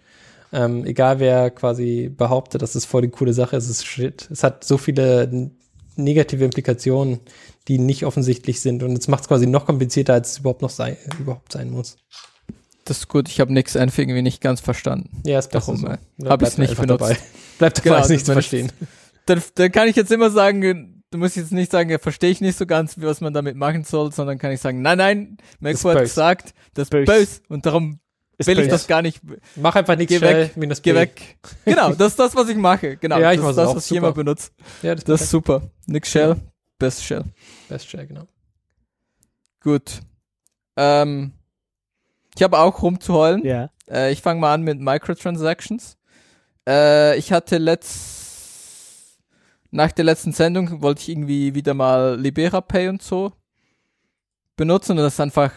[0.52, 4.28] Ähm, egal wer quasi behauptet, dass es voll die coole Sache ist, es ist shit.
[4.32, 5.52] Es hat so viele
[5.96, 7.20] negative Implikationen,
[7.68, 10.72] die nicht offensichtlich sind und es macht es quasi noch komplizierter, als es überhaupt noch
[10.72, 11.98] sein, überhaupt sein muss.
[12.86, 15.22] Das ist gut, ich habe nichts einfach irgendwie nicht ganz verstanden.
[15.24, 15.88] Ja, ist Darum so.
[15.88, 17.02] äh, habe ich es nicht benutzt.
[17.02, 17.18] Dabei.
[17.60, 18.72] Bleibt genau, nicht zu verstehen.
[19.28, 22.42] Dann, dann kann ich jetzt immer sagen, du musst jetzt nicht sagen, ja, verstehe ich
[22.42, 25.96] nicht so ganz, was man damit machen soll, sondern kann ich sagen, nein, nein, Maxwell
[25.96, 28.00] hat gesagt, das ist böse und darum
[28.38, 28.66] ist will böse.
[28.66, 29.22] ich das gar nicht.
[29.56, 31.38] Mach einfach nichts geh schnell, weg, minus Geh weg.
[31.66, 32.98] Genau, das ist das, was ich mache.
[32.98, 33.96] Genau, ja, ich das ist das, was super.
[33.96, 34.52] ich immer benutze.
[34.82, 35.62] Ja, das, das ist super.
[35.86, 36.38] Nix Shell,
[36.78, 37.26] Best Shell.
[37.68, 38.28] Best Shell, genau.
[39.62, 40.00] Gut.
[40.78, 41.34] Ähm,
[42.36, 43.46] ich habe auch rumzuheulen.
[43.46, 43.70] Ja.
[43.90, 45.98] Äh, ich fange mal an mit Microtransactions.
[46.70, 49.18] Äh, ich hatte letzt
[49.72, 53.32] nach der letzten Sendung wollte ich irgendwie wieder mal Libera Pay und so
[54.56, 55.52] benutzen und das ist einfach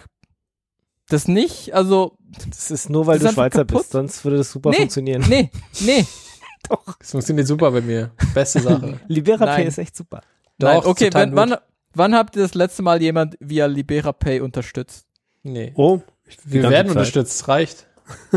[1.09, 2.16] das nicht, also
[2.48, 3.82] das ist nur weil du Schweizer kaputt.
[3.82, 5.24] bist, sonst würde das super nee, funktionieren.
[5.28, 6.06] Nee, nee.
[6.68, 6.97] Doch.
[6.98, 8.12] Das funktioniert super bei mir.
[8.32, 9.01] Beste Sache.
[9.09, 9.56] Libera Nein.
[9.56, 10.22] Pay ist echt super.
[10.59, 11.56] Doch, Nein, okay, wenn, wann,
[11.93, 15.06] wann habt ihr das letzte Mal jemand via Libera Pay unterstützt?
[15.43, 15.72] Nee.
[15.74, 16.01] Oh,
[16.44, 16.97] wir werden Zeit.
[16.97, 17.89] unterstützt, reicht.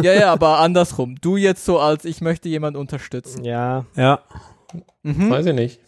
[0.02, 1.16] Ja, ja, aber andersrum.
[1.22, 3.44] Du jetzt so als ich möchte jemand unterstützen.
[3.44, 3.86] Ja.
[3.96, 4.20] Ja.
[5.04, 5.30] Mhm.
[5.30, 5.80] Weiß ich nicht.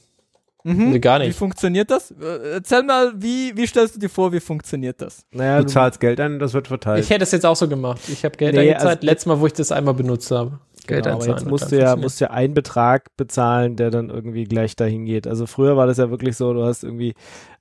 [0.63, 0.91] Mhm.
[0.91, 1.29] Nee, gar nicht.
[1.29, 2.11] Wie funktioniert das?
[2.11, 5.25] Äh, erzähl mal, wie, wie stellst du dir vor, wie funktioniert das?
[5.31, 7.03] Naja, du, du zahlst Geld ein, das wird verteilt.
[7.03, 8.01] Ich hätte es jetzt auch so gemacht.
[8.09, 10.59] Ich habe Geld nee, eingezahlt, also, letztes Mal, wo ich das einmal benutzt habe.
[10.85, 14.43] Geld genau, aber jetzt musst du ja, musst ja einen Betrag bezahlen, der dann irgendwie
[14.43, 15.27] gleich dahin geht.
[15.27, 17.13] Also früher war das ja wirklich so, du hast irgendwie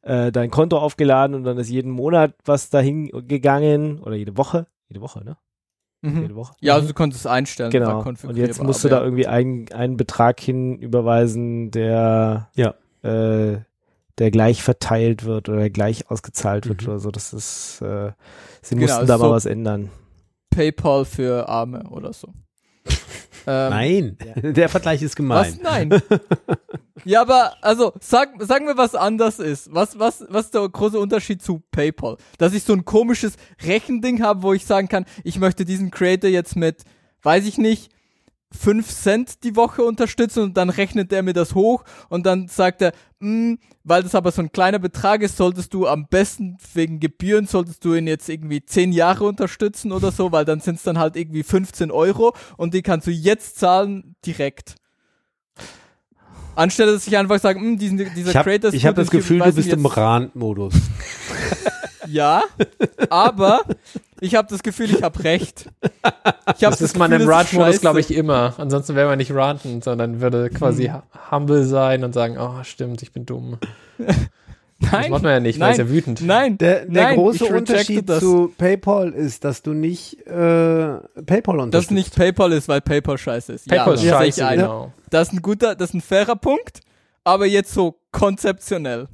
[0.02, 4.66] äh, dein Konto aufgeladen und dann ist jeden Monat was dahin gegangen oder jede Woche,
[4.88, 5.36] jede Woche, ne?
[6.06, 6.22] Mhm.
[6.22, 6.54] Jede Woche.
[6.60, 7.70] Ja, also du konntest es einstellen.
[7.70, 8.02] Genau.
[8.02, 12.74] Und jetzt musst du da irgendwie einen, einen Betrag hin überweisen, der ja.
[13.02, 13.58] äh,
[14.18, 16.88] der gleich verteilt wird oder gleich ausgezahlt wird mhm.
[16.88, 17.10] oder so.
[17.10, 18.12] Das ist, äh,
[18.62, 19.90] sie genau, mussten da mal so was ändern.
[20.50, 22.28] PayPal für Arme oder so.
[23.46, 25.38] Ähm, Nein, der Vergleich ist gemein.
[25.38, 25.62] Was?
[25.62, 26.02] Nein.
[27.04, 29.72] ja, aber also sag, sag mir, was anders ist.
[29.72, 32.16] Was, was, was ist der große Unterschied zu PayPal?
[32.38, 36.30] Dass ich so ein komisches Rechending habe, wo ich sagen kann, ich möchte diesen Creator
[36.30, 36.82] jetzt mit,
[37.22, 37.90] weiß ich nicht,
[38.52, 42.80] 5 Cent die Woche unterstützen und dann rechnet er mir das hoch und dann sagt
[42.80, 43.54] er, "Mm,
[43.84, 47.84] weil das aber so ein kleiner Betrag ist, solltest du am besten wegen Gebühren, solltest
[47.84, 51.16] du ihn jetzt irgendwie 10 Jahre unterstützen oder so, weil dann sind es dann halt
[51.16, 54.76] irgendwie 15 Euro und die kannst du jetzt zahlen direkt.
[56.54, 59.02] Anstelle, dass ich einfach sage, "Mm, diesen, dieser Ich habe Creator ist ich hab gut,
[59.04, 60.74] das Gefühl, du bist im Randmodus.
[62.08, 62.44] Ja,
[63.10, 63.62] aber
[64.20, 65.66] ich habe das Gefühl, ich habe recht.
[66.56, 68.54] Ich hab Das ist man Gefühl, im es ist Rant-Modus, glaube ich, immer.
[68.58, 70.94] Ansonsten wäre man nicht ranten, sondern würde quasi Hm.
[70.94, 71.00] hu-
[71.36, 73.58] humble sein und sagen, oh, stimmt, ich bin dumm.
[74.78, 76.20] Das Nein, macht man ja nicht, weil nein, ist ja wütend.
[76.20, 78.20] nein, Der, der nein, große Unterschied das.
[78.20, 81.90] zu PayPal ist, dass du nicht äh, PayPal dass unterstützt.
[81.92, 83.68] nicht PayPal ist, weil PayPal scheiße ist.
[83.68, 84.58] PayPal das ist scheiße, ein.
[84.58, 84.92] genau.
[85.08, 86.80] Das ist ein guter, das ist ein fairer Punkt,
[87.24, 89.08] aber jetzt so konzeptionell.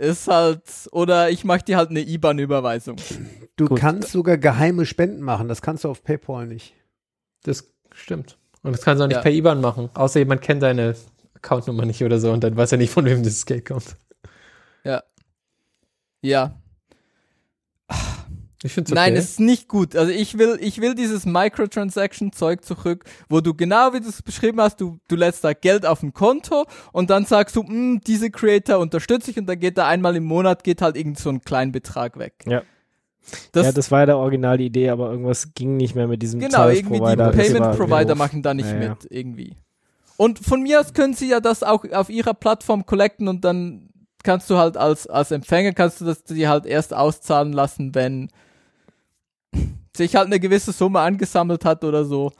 [0.00, 0.62] Ist halt,
[0.92, 2.96] oder ich mache dir halt eine IBAN-Überweisung.
[3.56, 3.78] Du Gut.
[3.78, 6.74] kannst sogar geheime Spenden machen, das kannst du auf PayPal nicht.
[7.42, 8.38] Das stimmt.
[8.62, 9.22] Und das kannst du auch nicht Ja.
[9.22, 9.90] per IBAN machen.
[9.92, 10.94] Außer jemand kennt deine
[11.34, 13.96] Accountnummer nicht oder so und dann weiß er nicht, von wem dieses Geld kommt.
[16.22, 16.54] Ja.
[18.62, 19.00] Ich finde es okay.
[19.00, 19.96] Nein, es ist nicht gut.
[19.96, 24.60] Also ich will, ich will dieses Microtransaction-Zeug zurück, wo du genau wie du es beschrieben
[24.60, 28.30] hast, du, du lädst da Geld auf ein Konto und dann sagst du, "Mm, diese
[28.30, 31.40] Creator unterstütze ich und dann geht da einmal im Monat geht halt irgend so ein
[31.40, 32.34] kleinen Betrag weg.
[32.46, 32.62] Ja.
[33.52, 36.20] Das, ja, das war ja der Original die Idee, aber irgendwas ging nicht mehr mit
[36.22, 37.26] diesem genau, irgendwie die Zahlungsprovider.
[37.32, 38.18] Das Payment war Provider doof.
[38.18, 38.88] machen da nicht Ja, ja.
[38.90, 39.56] mit irgendwie.
[40.16, 43.88] Und von mir aus können sie ja das auch auf ihrer Plattform collecten und dann
[44.22, 48.28] kannst du halt als, als Empfänger kannst du das dir halt erst auszahlen lassen, wenn
[49.96, 52.32] sich halt eine gewisse Summe angesammelt hat oder so.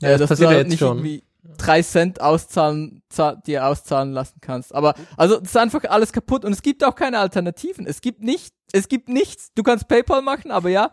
[0.00, 0.98] Ja, Äh, das dass passiert du ja halt jetzt nicht schon.
[0.98, 1.24] irgendwie
[1.58, 4.74] drei Cent auszahlen, zahl, dir auszahlen lassen kannst.
[4.74, 7.86] Aber also das ist einfach alles kaputt und es gibt auch keine Alternativen.
[7.86, 9.52] Es gibt nicht, es gibt nichts.
[9.54, 10.90] Du kannst PayPal machen, aber ja,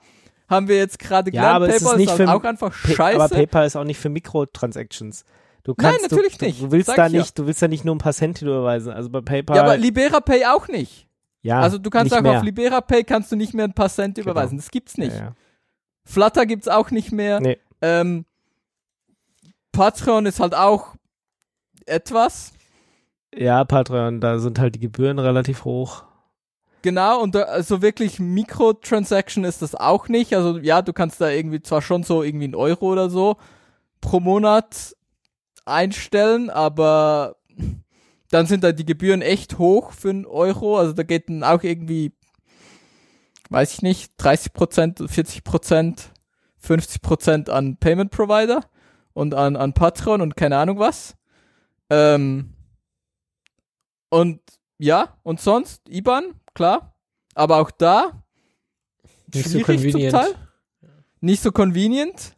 [0.50, 2.44] haben wir jetzt gerade Ja, gelernt, aber es ist PayPal nicht ist für- halt auch
[2.48, 3.20] einfach scheiße.
[3.22, 5.24] Aber PayPal ist auch nicht für Mikrotransactions.
[5.64, 6.62] Du Nein, kannst, natürlich du, nicht.
[6.62, 7.20] Du willst Sag da ich ja.
[7.20, 8.92] nicht, du willst da nicht nur ein paar Cent überweisen.
[8.92, 9.56] Also bei PayPal.
[9.58, 11.08] Ja, aber Libera Pay auch nicht.
[11.42, 12.38] ja, also du kannst nicht auch mehr.
[12.40, 14.32] auf Libera Pay kannst du nicht mehr ein paar Cent Genau.
[14.32, 14.58] überweisen.
[14.58, 15.14] Das gibt's nicht.
[15.16, 15.34] Ja, ja.
[16.06, 17.40] Flutter gibt's auch nicht mehr.
[17.40, 17.58] Nee.
[17.82, 18.26] Ähm,
[19.72, 20.96] Patreon ist halt auch
[21.86, 22.54] etwas.
[23.36, 26.04] ja, Patreon, da sind halt die Gebühren relativ hoch.
[26.84, 30.36] Genau, und da, also wirklich Mikrotransaction ist das auch nicht.
[30.36, 33.38] Also ja, du kannst da irgendwie zwar schon so irgendwie ein Euro oder so
[34.02, 34.94] pro Monat
[35.66, 37.38] einstellen, aber
[38.30, 40.78] dann sind da die Gebühren echt hoch für einen Euro.
[40.78, 42.12] Also da geht dann auch irgendwie,
[43.54, 46.10] weiß ich nicht, 30 Prozent, 40 Prozent,
[46.58, 48.62] 50 Prozent an Payment Provider
[49.14, 51.16] und an, an Patreon und keine Ahnung was.
[51.92, 52.56] Ähm,
[54.10, 54.42] und
[54.80, 56.96] ja, und sonst IBAN, klar.
[57.36, 58.24] Aber auch da
[59.34, 60.12] Nicht so schwierig zum convenient.
[60.14, 60.36] Teil.
[61.22, 62.36] Nicht so convenient.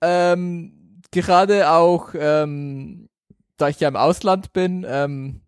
[0.00, 3.08] Ähm, gerade auch, ähm,
[3.56, 5.42] da ich ja im Ausland bin, ähm,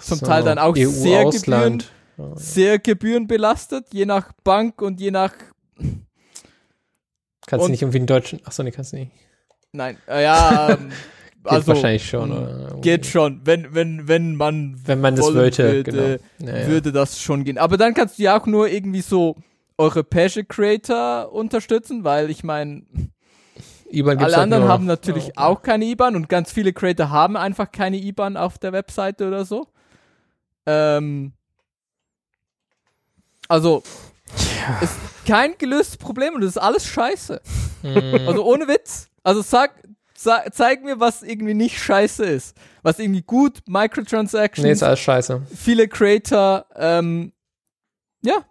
[0.00, 1.92] zum Teil dann auch sehr EU-Ausland.
[2.34, 5.32] Sehr gebührenbelastet, je nach Bank und je nach,
[7.46, 8.40] Kannst du nicht irgendwie einen deutschen.
[8.44, 9.12] Achso, nee, kannst du nicht.
[9.72, 10.90] nein, äh, ja, ähm,
[11.44, 12.30] Geht also wahrscheinlich schon.
[12.32, 16.52] Oder geht schon, wenn, wenn, wenn man Wenn man das wollte, würde, genau.
[16.52, 16.66] Ja, ja.
[16.66, 17.56] würde das schon gehen.
[17.56, 19.36] Aber dann kannst du ja auch nur irgendwie so
[19.78, 22.82] europäische Creator unterstützen, weil ich meine,
[23.90, 26.72] IBAN gibt's alle halt anderen nur- haben natürlich Ja, auch keine IBAN und ganz viele
[26.74, 29.68] Creator haben einfach keine IBAN auf der Webseite oder so.
[30.66, 31.32] Ähm,
[33.48, 33.82] also,
[34.82, 34.94] ist
[35.26, 37.40] kein gelöstes Problem und das ist alles scheiße.
[37.82, 38.28] Mhm.
[38.28, 39.08] Also ohne Witz.
[39.22, 39.72] Also sag,
[40.16, 42.56] sag zeig mir, was irgendwie nicht scheiße ist.
[42.82, 45.42] Was irgendwie gut, Microtransactions, nee, ist alles scheiße.
[45.54, 47.32] viele Creator, ähm,
[48.22, 48.44] ja,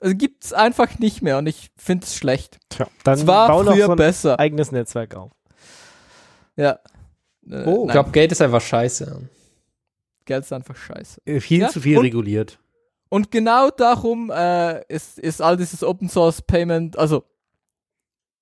[0.00, 2.58] also gibt's einfach nicht mehr und ich finde es schlecht.
[2.70, 4.38] Tja, dann Es war bau noch früher so ein besser.
[4.40, 5.32] eigenes Netzwerk auf.
[6.56, 6.78] Ja.
[7.48, 7.86] Äh, Oh.
[7.86, 9.28] Ich glaube, Geld ist einfach scheiße.
[10.24, 11.20] Geld ist einfach scheiße.
[11.24, 12.58] Äh, Viel Ja, zu viel und- reguliert.
[13.12, 17.24] Und genau darum äh, ist, ist all dieses Open Source Payment, also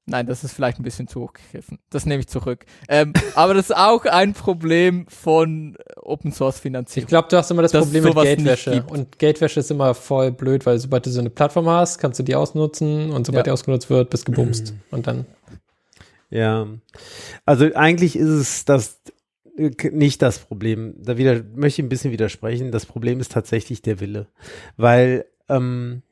[0.06, 1.80] nein, das ist vielleicht ein bisschen zu hoch gegriffen.
[1.90, 2.66] Das nehme ich zurück.
[2.88, 7.08] Ähm, aber das ist auch ein Problem von Open Source Ich Finanzierung.
[7.08, 8.84] glaube, du hast immer das Problem mit Geldwäsche.
[8.88, 12.22] Und Geldwäsche ist immer voll blöd, weil sobald du so eine Plattform hast, kannst du
[12.22, 13.50] die ausnutzen und sobald Ja.
[13.50, 14.74] die ausgenutzt wird, bist gebumst.
[14.92, 15.26] Und dann
[16.30, 16.68] Ja.
[17.44, 19.00] Also eigentlich ist es das
[19.92, 20.94] nicht das Problem.
[20.98, 22.70] Da wieder möchte ich ein bisschen widersprechen.
[22.72, 24.26] Das Problem ist tatsächlich der Wille.
[24.76, 26.02] Weil ähm,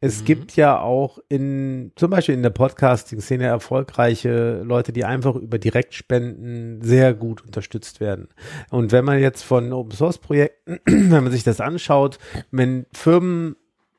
[0.00, 0.24] Es Mhm.
[0.26, 6.82] gibt ja auch in, zum Beispiel in der Podcasting-Szene erfolgreiche Leute, die einfach über Direktspenden
[6.82, 8.28] sehr gut unterstützt werden.
[8.70, 12.18] Und wenn man jetzt von Open Source Projekten, wenn man sich das anschaut,
[12.50, 13.56] wenn Firmen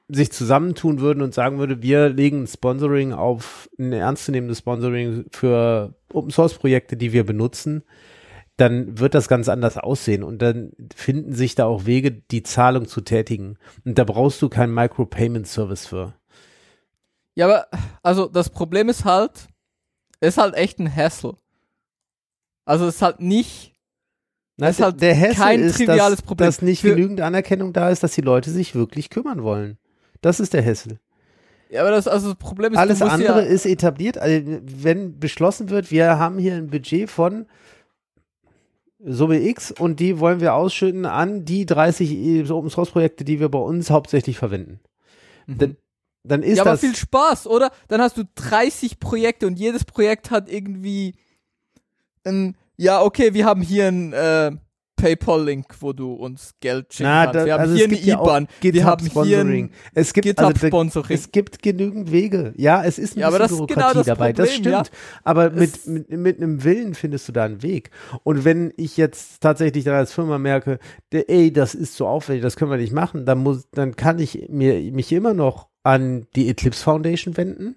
[0.07, 5.95] sich zusammentun würden und sagen würde, wir legen ein Sponsoring auf ein ernstzunehmendes Sponsoring für
[6.13, 7.81] Open Source Projekte, die wir benutzen,
[8.57, 12.87] dann wird das ganz anders aussehen und dann finden sich da auch Wege, die Zahlung
[12.87, 13.57] zu tätigen.
[13.83, 16.13] Und da brauchst du keinen Micropayment-Service für.
[17.35, 17.67] Ja, aber,
[18.01, 19.47] also das Problem ist halt,
[20.21, 21.35] es ist halt echt ein Hassle.
[22.63, 23.73] Also es ist halt nicht,
[24.57, 26.47] Na, ist halt der Hassel kein ist, triviales dass, Problem.
[26.47, 29.77] dass nicht Für- genügend Anerkennung da ist, dass die Leute sich wirklich kümmern wollen.
[30.21, 30.99] Das ist der Hassel.
[31.69, 34.17] ja, aber das, also das Problem ist, Alles andere ja, ist etabliert.
[34.17, 37.47] Also, wenn beschlossen wird, wir haben hier ein Budget von
[38.99, 43.49] Summe X und die wollen wir ausschütten an die 30 Open Source Projekte, die wir
[43.49, 44.79] bei uns hauptsächlich verwenden.
[45.47, 45.77] Dann,
[46.23, 46.55] dann ist Mhm.
[46.55, 47.71] ja, aber das viel Spaß, oder?
[47.87, 51.15] Dann hast du 30 Projekte und jedes Projekt hat irgendwie
[52.23, 54.51] ein, ja, okay, wir haben hier ein äh,
[54.95, 57.39] PayPal-Link, wo du uns Geld schicken Na, kannst.
[57.41, 58.47] da, wir haben also hier eine ja IBAN.
[58.61, 58.85] Wir GitHub
[59.15, 61.15] haben hier ein Es gibt also GitHub-Sponsoring.
[61.15, 62.53] Es gibt genügend Wege.
[62.57, 64.33] Ja, es ist ein Ja, bisschen das Bürokratie genau das dabei.
[64.33, 64.91] das Problem, stimmt.
[65.23, 67.91] Aber mit, mit, mit einem Willen findest du da einen Weg.
[68.23, 70.79] Und wenn ich jetzt tatsächlich dann als Firma merke,
[71.11, 74.19] der, ey, das ist so aufwendig, das können wir nicht machen, dann muss, dann kann
[74.19, 77.75] ich mir mich immer noch an die Eclipse Foundation wenden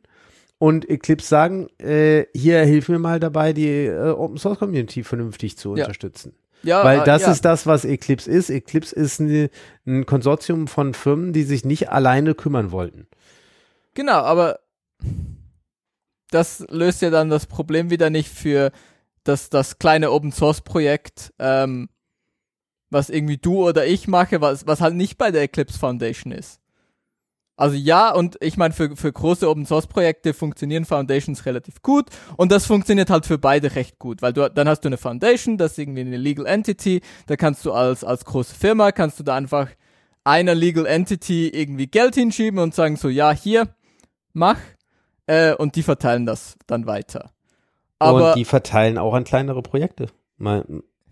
[0.58, 5.56] und Eclipse sagen, äh, hier hilf mir mal dabei, die äh, Open Source Community vernünftig
[5.58, 5.84] zu Ja.
[5.84, 6.32] unterstützen.
[6.62, 7.32] Ja, Weil äh, das ja.
[7.32, 8.50] ist das, was Eclipse ist.
[8.50, 9.50] Eclipse ist eine,
[9.86, 13.06] ein Konsortium von Firmen, die sich nicht alleine kümmern wollten.
[13.94, 14.60] Genau, aber
[16.30, 18.72] das löst ja dann das Problem wieder nicht für
[19.24, 21.88] das, das kleine Open Source Projekt, ähm,
[22.90, 26.60] was irgendwie du oder ich mache, was, was halt nicht bei der Eclipse Foundation ist.
[27.58, 32.06] Also ja, und ich meine, für, für große Open Source Projekte funktionieren Foundations relativ gut
[32.36, 35.58] und das funktioniert halt für beide recht gut, weil du dann hast du eine Foundation,
[35.58, 39.24] das ist irgendwie eine Legal Entity, da kannst du als, als große Firma, kannst du
[39.24, 39.68] da einfach
[40.22, 43.74] einer Legal Entity irgendwie Geld hinschieben und sagen so, ja, hier,
[44.34, 44.58] mach,
[45.26, 47.32] äh, und die verteilen das dann weiter.
[47.98, 50.06] Aber und die verteilen auch an kleinere Projekte.
[50.36, 50.64] Mal,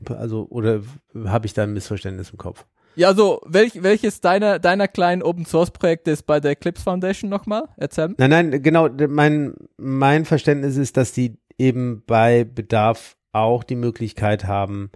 [0.09, 0.83] also, oder
[1.25, 2.67] habe ich da ein Missverständnis im Kopf?
[2.97, 7.31] Ja, so, welch, welches deiner, deiner kleinen Open Source Projekte ist bei der Eclipse Foundation
[7.31, 7.65] nochmal?
[7.77, 8.15] Erzähl.
[8.19, 8.89] Nein, nein, genau.
[9.09, 14.91] Mein, mein Verständnis ist, dass die eben bei Bedarf auch die Möglichkeit haben,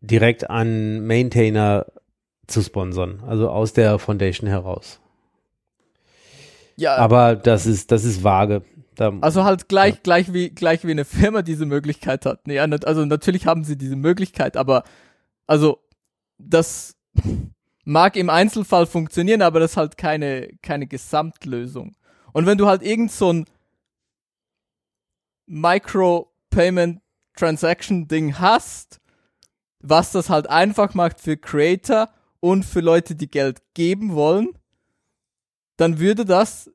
[0.00, 1.86] direkt an Maintainer
[2.46, 5.00] zu sponsern, also aus der Foundation heraus.
[6.76, 8.62] Ja, Aber das ist, das ist vage.
[8.94, 10.00] Da, also halt gleich, Ja.
[10.02, 12.46] gleich wie, gleich wie eine Firma diese Möglichkeit hat.
[12.46, 14.84] Nee, also natürlich haben sie diese Möglichkeit, aber,
[15.46, 15.80] also,
[16.38, 16.96] das
[17.84, 21.96] mag im Einzelfall funktionieren, aber das ist halt keine, keine Gesamtlösung.
[22.32, 23.46] Und wenn du halt irgend so ein
[25.46, 27.00] Micro-Payment
[27.36, 29.00] Transaction-Ding hast,
[29.80, 32.08] was das halt einfach macht für Creator
[32.40, 34.48] und für Leute, die Geld geben wollen,
[35.76, 36.70] dann würde das,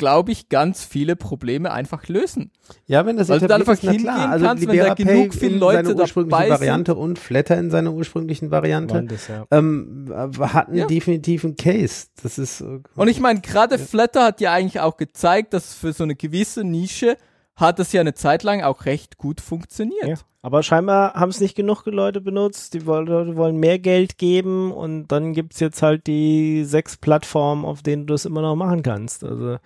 [0.00, 2.50] glaube ich, ganz viele Probleme einfach lösen.
[2.86, 4.14] Ja, wenn das Weil du etabliert einfach ist, na klar.
[4.14, 6.58] hingehen Also kannst, wenn da Libera genug viele in Leute seiner ursprünglichen dabei sind.
[6.60, 9.46] Variante und Flatter in seiner ursprünglichen Variante das, ja.
[9.50, 10.86] ähm, äh, hatten Ja.
[10.86, 12.06] definitiv einen Case.
[12.22, 15.92] Das ist äh, Und ich meine, gerade Flatter hat ja eigentlich auch gezeigt, dass für
[15.92, 17.18] so eine gewisse Nische
[17.56, 20.06] hat es ja eine Zeit lang auch recht gut funktioniert.
[20.08, 20.14] Ja.
[20.42, 22.72] Aber scheinbar haben es nicht genug Leute benutzt.
[22.72, 27.66] Die wollen, Leute wollen mehr Geld geben und dann gibt's jetzt halt die sechs Plattformen,
[27.66, 29.22] auf denen du das immer noch machen kannst.
[29.22, 29.58] Also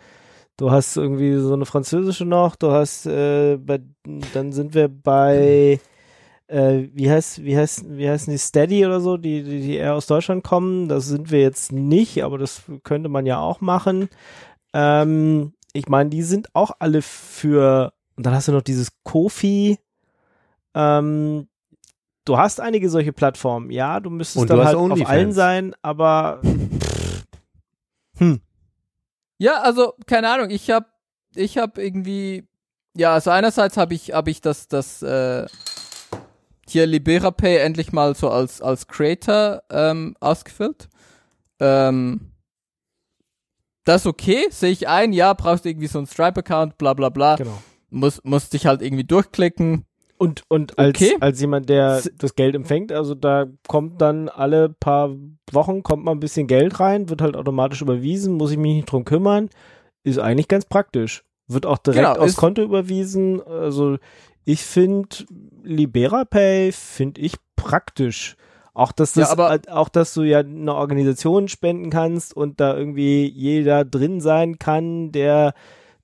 [0.57, 3.81] du hast irgendwie so eine französische noch, du hast äh, bei,
[4.33, 5.81] dann sind wir bei
[6.47, 9.95] äh, wie heißt, wie heißt, wie heißen die Steady oder so, die, die, die eher
[9.95, 10.89] aus Deutschland kommen.
[10.89, 14.09] Das sind wir jetzt nicht, aber das könnte man ja auch machen.
[14.73, 19.79] Ähm, ich meine, die sind auch alle für, und dann hast du noch dieses Kofi,
[20.75, 21.49] ähm,
[22.25, 25.33] du hast einige solche Plattformen, ja, du müsstest Und du dann hast halt auf allen
[25.33, 26.41] sein, aber
[29.39, 30.87] Ja, also keine Ahnung, ich habe
[31.35, 32.49] ich habe irgendwie
[32.97, 35.47] ja, also einerseits habe ich habe ich das das äh,
[36.69, 40.89] hier LiberaPay endlich mal so als als Creator ähm, ausgefüllt.
[41.61, 42.33] Ähm,
[43.85, 47.11] das ist okay, sehe ich ein, ja, brauchst du irgendwie so einen Stripe-Account, bla bla
[47.11, 47.37] bla.
[47.37, 47.63] genau.
[47.91, 49.85] Muss, musst dich halt irgendwie durchklicken.
[50.17, 51.17] Und, und als, Okay.
[51.21, 55.11] als jemand, der das Geld empfängt, also da kommt dann alle paar
[55.51, 58.91] Wochen kommt mal ein bisschen Geld rein, wird halt automatisch überwiesen, muss ich mich nicht
[58.93, 59.51] drum kümmern,
[60.05, 61.25] ist eigentlich ganz praktisch.
[61.49, 63.43] Wird auch direkt Genau, aufs Konto überwiesen.
[63.43, 63.99] Also
[64.45, 65.09] ich finde
[65.63, 68.37] LiberaPay finde ich praktisch.
[68.73, 72.61] Auch dass Ja, das, aber- äh, auch dass du ja eine Organisation spenden kannst und
[72.61, 75.55] da irgendwie jeder drin sein kann, der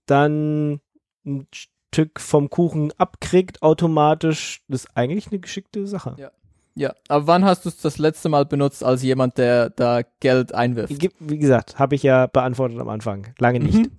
[0.06, 0.80] dann
[1.24, 1.46] ein
[1.92, 6.14] Stück vom Kuchen abkriegt automatisch, das ist eigentlich eine geschickte Sache.
[6.18, 6.30] Ja.
[6.76, 10.54] Ja, aber wann hast du es das letzte Mal benutzt als jemand, der da Geld
[10.54, 10.94] einwirft?
[11.18, 13.34] Wie gesagt, habe ich ja beantwortet am Anfang.
[13.38, 13.74] Lange nicht.
[13.74, 13.90] Mhm.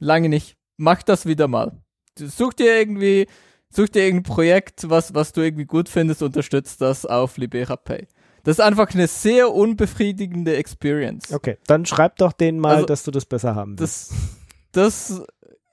[0.00, 0.56] Lange nicht.
[0.76, 1.72] Mach das wieder mal.
[2.18, 3.26] Such dir irgendwie,
[3.70, 8.06] such dir irgendein Projekt, was, was du irgendwie gut findest, unterstützt das auf Libera Pay.
[8.44, 11.32] Das ist einfach eine sehr unbefriedigende Experience.
[11.32, 14.12] Okay, dann schreib doch denen mal, Also, dass du das besser haben willst.
[14.72, 15.22] Das, das,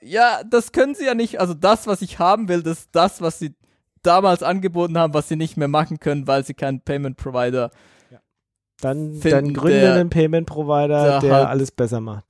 [0.02, 1.40] ja, das können sie ja nicht.
[1.40, 3.56] Also das, was ich haben will, das ist das, was sie
[4.03, 7.72] damals angeboten haben, was sie nicht mehr machen können, weil sie keinen Payment Provider.
[8.80, 12.26] Dann, finden, dann gründe der- einen Payment Provider, der der, halt- alles besser macht.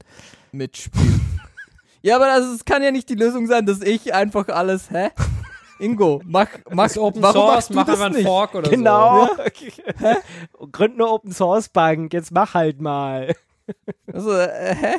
[0.54, 1.06] mitspielt.
[2.02, 5.10] ja, aber also, es kann ja nicht die Lösung sein, dass ich einfach alles, hä?
[5.80, 8.26] Ingo, mach, mach, Das Open warum Source, machst du mach das einfach einen nicht?
[8.26, 9.30] Fork oder Genau.
[10.72, 13.36] Gründ eine Open Source Bank, jetzt mach halt mal.
[14.12, 14.94] Also, äh, hä?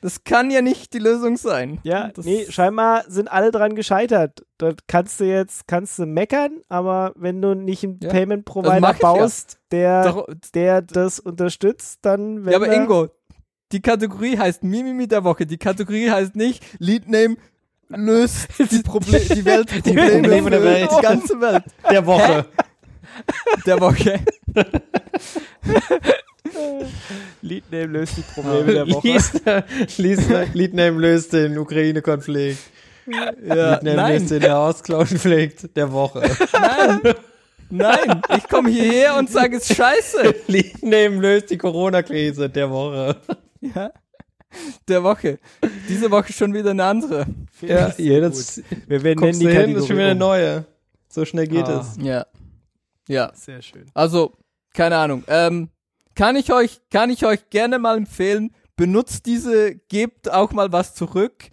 [0.00, 1.80] Das kann ja nicht die Lösung sein.
[1.82, 4.46] Ja, das, nee, scheinbar sind alle dran gescheitert.
[4.56, 8.76] Dort kannst du jetzt, kannst du meckern, aber wenn du nicht einen Ja, Payment Provider
[8.76, 8.92] ich ja.
[8.92, 13.08] baust, der, der das unterstützt, dann ja, aber Ingo,
[13.72, 15.46] die Kategorie heißt Mimimi der Woche.
[15.46, 17.36] Die Kategorie heißt nicht Leadname
[17.88, 20.90] löst die, Proble die Weltprobleme Probleme der Welt.
[20.96, 21.64] die ganze Welt.
[21.90, 22.46] Der Woche.
[23.66, 24.20] der Woche.
[27.42, 29.64] Leadname löst die Probleme der Woche.
[30.54, 32.58] Leadname löst den Ukraine-Konflikt.
[33.06, 36.22] Ja, Leadname nein, löst den Chaos-Konflikt der Woche.
[36.52, 37.00] nein,
[37.70, 38.22] nein.
[38.36, 40.34] Ich komme hierher und sage, es scheiße.
[40.46, 43.16] Leadname löst die Corona-Krise der Woche.
[43.60, 43.90] Ja.
[44.88, 45.38] Der Woche.
[45.88, 47.26] Diese Woche schon wieder eine andere.
[47.60, 50.64] Ja, jedes Wir werden nennen die hin, Kategorie ist schon wieder eine neue.
[51.10, 51.80] So schnell geht Ah.
[51.80, 52.02] es.
[52.02, 52.26] Ja.
[53.08, 53.30] Ja.
[53.34, 53.86] Sehr schön.
[53.94, 54.32] Also,
[54.74, 55.24] keine Ahnung.
[55.28, 55.68] Ähm,
[56.18, 60.94] kann ich euch, kann ich euch gerne mal empfehlen, benutzt diese, gebt auch mal was
[60.96, 61.44] zurück.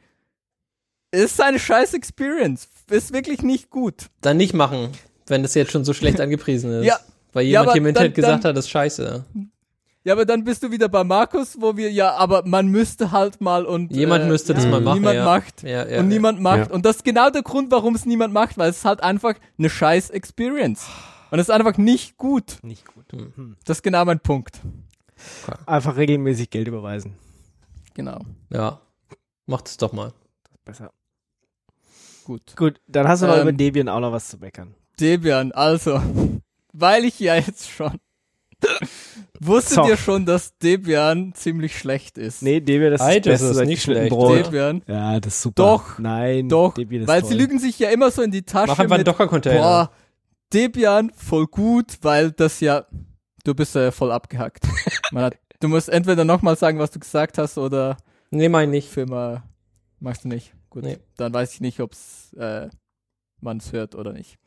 [1.11, 2.67] Ist eine scheiß Experience.
[2.89, 4.07] Ist wirklich nicht gut.
[4.21, 4.89] Dann nicht machen,
[5.27, 6.85] wenn das jetzt schon so schlecht angepriesen ist.
[6.85, 6.97] Ja.
[7.31, 9.25] Weil Ja, jemand aber hier im Internet dann- gesagt dann- hat, das ist scheiße.
[10.03, 13.41] Ja, aber dann bist du wieder bei Markus, wo wir, ja, aber man müsste halt
[13.41, 13.91] mal und.
[13.91, 14.99] Jemand äh, müsste das ja, mal machen.
[14.99, 15.25] Niemand ja.
[15.25, 15.63] macht.
[15.63, 16.01] Ja, ja, und ja.
[16.03, 16.69] niemand macht.
[16.69, 16.73] Ja.
[16.73, 19.33] Und das ist genau der Grund, warum es niemand macht, weil es ist halt einfach
[19.57, 20.85] eine scheiß Experience.
[21.31, 22.57] Und es ist einfach nicht gut.
[22.61, 22.94] Nicht gut.
[23.11, 23.33] Hm.
[23.35, 23.55] Hm.
[23.65, 24.59] Das ist genau mein Punkt.
[25.65, 27.15] Einfach regelmäßig Geld überweisen.
[27.93, 28.19] Genau.
[28.49, 28.79] Ja.
[29.45, 30.11] Macht es doch mal.
[30.65, 30.91] Besser.
[32.25, 32.55] Gut.
[32.57, 34.73] Gut, dann hast du Ähm, über Debian auch noch was zu meckern.
[34.99, 36.01] Debian, also,
[36.73, 37.99] weil ich ja jetzt schon.
[39.39, 39.87] Wusstet So.
[39.87, 42.41] ihr schon, dass Debian ziemlich schlecht ist?
[42.41, 44.09] Nee, Debian das ist Ei, das Beste ist nicht schlecht.
[44.09, 44.47] Brot.
[44.47, 44.81] Debian.
[44.87, 45.61] Ja, das ist super.
[45.63, 47.29] Doch, Nein, Doch, Debian ist weil toll.
[47.31, 49.91] sie lügen sich ja immer so in die Tasche Mach einfach einen mit, Docker-Container.
[50.53, 52.85] Debian voll gut, weil das ja,
[53.43, 54.65] du bist ja voll abgehackt.
[55.11, 57.97] Man hat, du musst entweder nochmal sagen, was du gesagt hast, oder
[58.31, 58.89] Nee, mein nicht.
[58.89, 59.43] Firma
[59.99, 60.53] machst du nicht.
[60.69, 60.97] Gut, Nee.
[61.17, 62.69] dann weiß ich nicht, ob's äh,
[63.39, 64.37] man es hört oder nicht.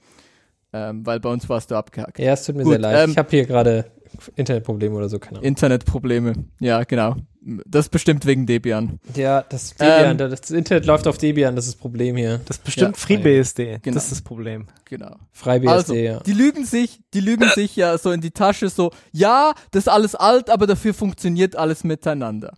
[0.73, 2.19] Ähm, weil bei uns warst du abgehackt.
[2.19, 3.05] Ja, es tut mir Gut, sehr leid.
[3.05, 3.91] ähm, ich habe hier gerade
[4.37, 5.45] Internetprobleme oder so, keine Ahnung.
[5.45, 6.33] Internetprobleme.
[6.61, 7.17] Ja, genau.
[7.41, 8.99] Das ist bestimmt wegen Debian.
[9.15, 12.39] Ja, das Debian, Ähm, das Internet läuft auf Debian, das ist das Problem hier.
[12.45, 13.01] das ist bestimmt Ja.
[13.03, 13.79] FreeBSD.
[13.83, 13.95] Genau.
[13.95, 14.67] Das ist das Problem.
[14.85, 15.17] Genau.
[15.33, 16.21] FreiBSD, Also, ja.
[16.21, 19.89] die lügen sich, die lügen sich ja so in die Tasche so, ja, das ist
[19.89, 22.55] alles alt, aber dafür funktioniert alles miteinander.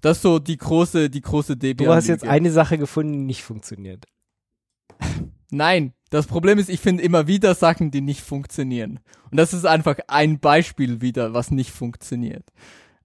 [0.00, 1.88] Das ist so die große, die große Debian.
[1.88, 4.04] Du hast jetzt eine Sache gefunden, die nicht funktioniert.
[5.50, 9.00] Nein, das Problem ist, ich finde immer wieder Sachen, die nicht funktionieren.
[9.30, 12.44] Und das ist einfach ein Beispiel wieder, was nicht funktioniert.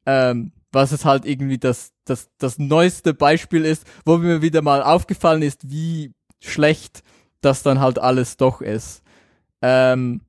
[0.06, 4.82] Ähm, was es halt irgendwie das, das, das neueste Beispiel ist, wo mir wieder mal
[4.84, 7.04] aufgefallen ist, wie schlecht
[7.42, 9.02] das dann halt alles doch ist.
[9.62, 10.22] Ähm,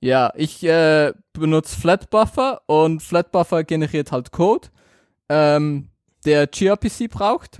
[0.00, 4.68] ja, ich äh, benutze Flatbuffer und Flatbuffer generiert halt Code,
[5.28, 5.88] ähm,
[6.24, 7.58] der gRPC braucht.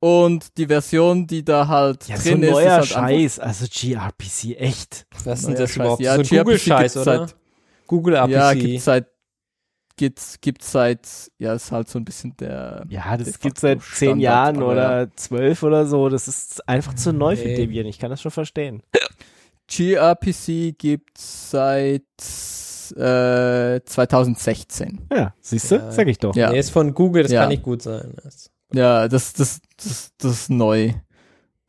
[0.00, 3.08] Und die Version, die da halt Ja, so drin ein ist, neuer ist halt einfach
[3.18, 3.38] Scheiß.
[3.40, 5.06] Also gRPC, echt.
[5.24, 5.76] Was ist Neuer denn das Scheiß.
[5.76, 6.00] überhaupt?
[6.02, 7.04] Ja, so ein Google-Scheiß, oder?
[7.26, 7.36] seit-
[7.88, 8.30] Google APC.
[8.30, 9.06] Ja, gibt's seit
[9.98, 11.06] gibt's gibt's seit
[11.38, 15.08] ja, ist halt so ein bisschen der Ja, das gibt's seit zehn Standard, Jahren oder
[15.16, 16.08] zwölf oder so.
[16.08, 17.56] Das ist einfach zu neu für Nee.
[17.56, 17.84] Debian.
[17.86, 18.82] Ich kann das schon verstehen.
[19.70, 22.02] gRPC gibt's seit
[22.96, 25.06] äh, 2016.
[25.12, 25.74] Ja, siehst du?
[25.76, 25.90] Ja.
[25.92, 26.34] Sag ich doch.
[26.34, 26.50] Ja.
[26.50, 27.42] Nee, ist von Google, das Ja.
[27.42, 28.14] kann nicht gut sein.
[28.22, 30.92] Das- Ja, das das das das ist neu.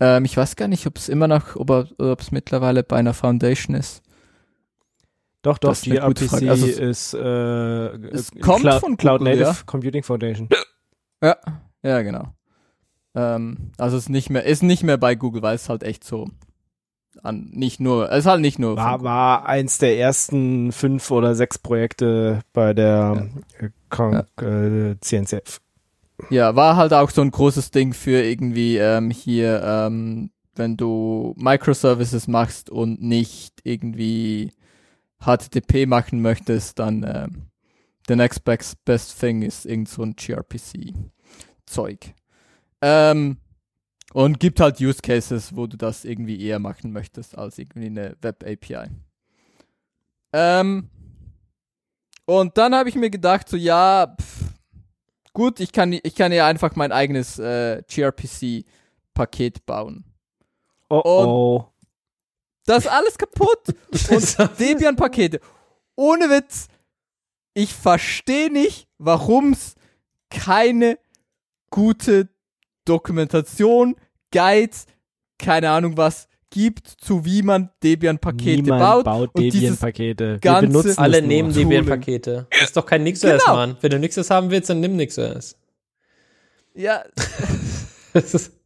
[0.01, 3.75] Ähm, ich weiß gar nicht, ob es immer noch ob es mittlerweile bei einer Foundation
[3.75, 4.01] ist.
[5.41, 6.49] Doch, doch, Das gRPC Frage.
[6.49, 7.17] Also, ist äh,
[8.11, 9.63] es kommt Cloud, von Cloud Google, Native ja.
[9.65, 10.49] Computing Foundation.
[11.21, 11.37] Ja,
[11.81, 12.33] ja, genau.
[13.15, 16.03] Ähm, also es ist nicht mehr ist nicht mehr bei Google, weil es halt echt
[16.03, 16.29] so
[17.23, 18.77] an, nicht nur, es ist halt nicht nur.
[18.77, 23.29] War, war eins der ersten fünf oder sechs Projekte bei der
[23.59, 25.59] äh, Con äh, CNCF.
[26.29, 31.33] Ja, war halt auch so ein großes Ding für irgendwie ähm, hier, ähm, wenn du
[31.37, 34.51] Microservices machst und nicht irgendwie
[35.19, 37.49] HTTP machen möchtest, dann ähm,
[38.07, 42.13] the next best, best thing ist irgend so ein gRPC-Zeug.
[42.81, 43.37] Ähm,
[44.13, 48.17] und gibt halt Use Cases, wo du das irgendwie eher machen möchtest als irgendwie eine
[48.21, 48.89] Web API.
[50.33, 50.89] Ähm,
[52.25, 54.53] und dann habe ich mir gedacht, so ja, pff,
[55.33, 60.05] gut, ich kann, ich kann ja einfach mein eigenes äh, gRPC-Paket bauen.
[60.89, 61.65] Oh oh.
[62.69, 63.63] Das ist alles kaputt.
[64.11, 65.39] Und Debian-Pakete.
[65.95, 66.67] Ohne Witz.
[67.55, 69.73] Ich verstehe nicht, warum es
[70.29, 70.99] keine
[71.71, 72.29] gute
[72.85, 73.95] Dokumentation,
[74.31, 74.85] Guides,
[75.39, 79.05] keine Ahnung was gibt, zu wie man Debian-Pakete Niemand baut.
[79.05, 80.39] baut Debian-Pakete.
[80.41, 82.47] Wir benutzen Alle nehmen Debian-Pakete.
[82.51, 83.55] Das ist doch kein NixOS, Genau.
[83.55, 83.77] Mann.
[83.81, 85.57] Wenn du NixOS haben willst, dann nimm NixOS.
[86.75, 87.03] Ja,
[88.13, 88.58] Das ist,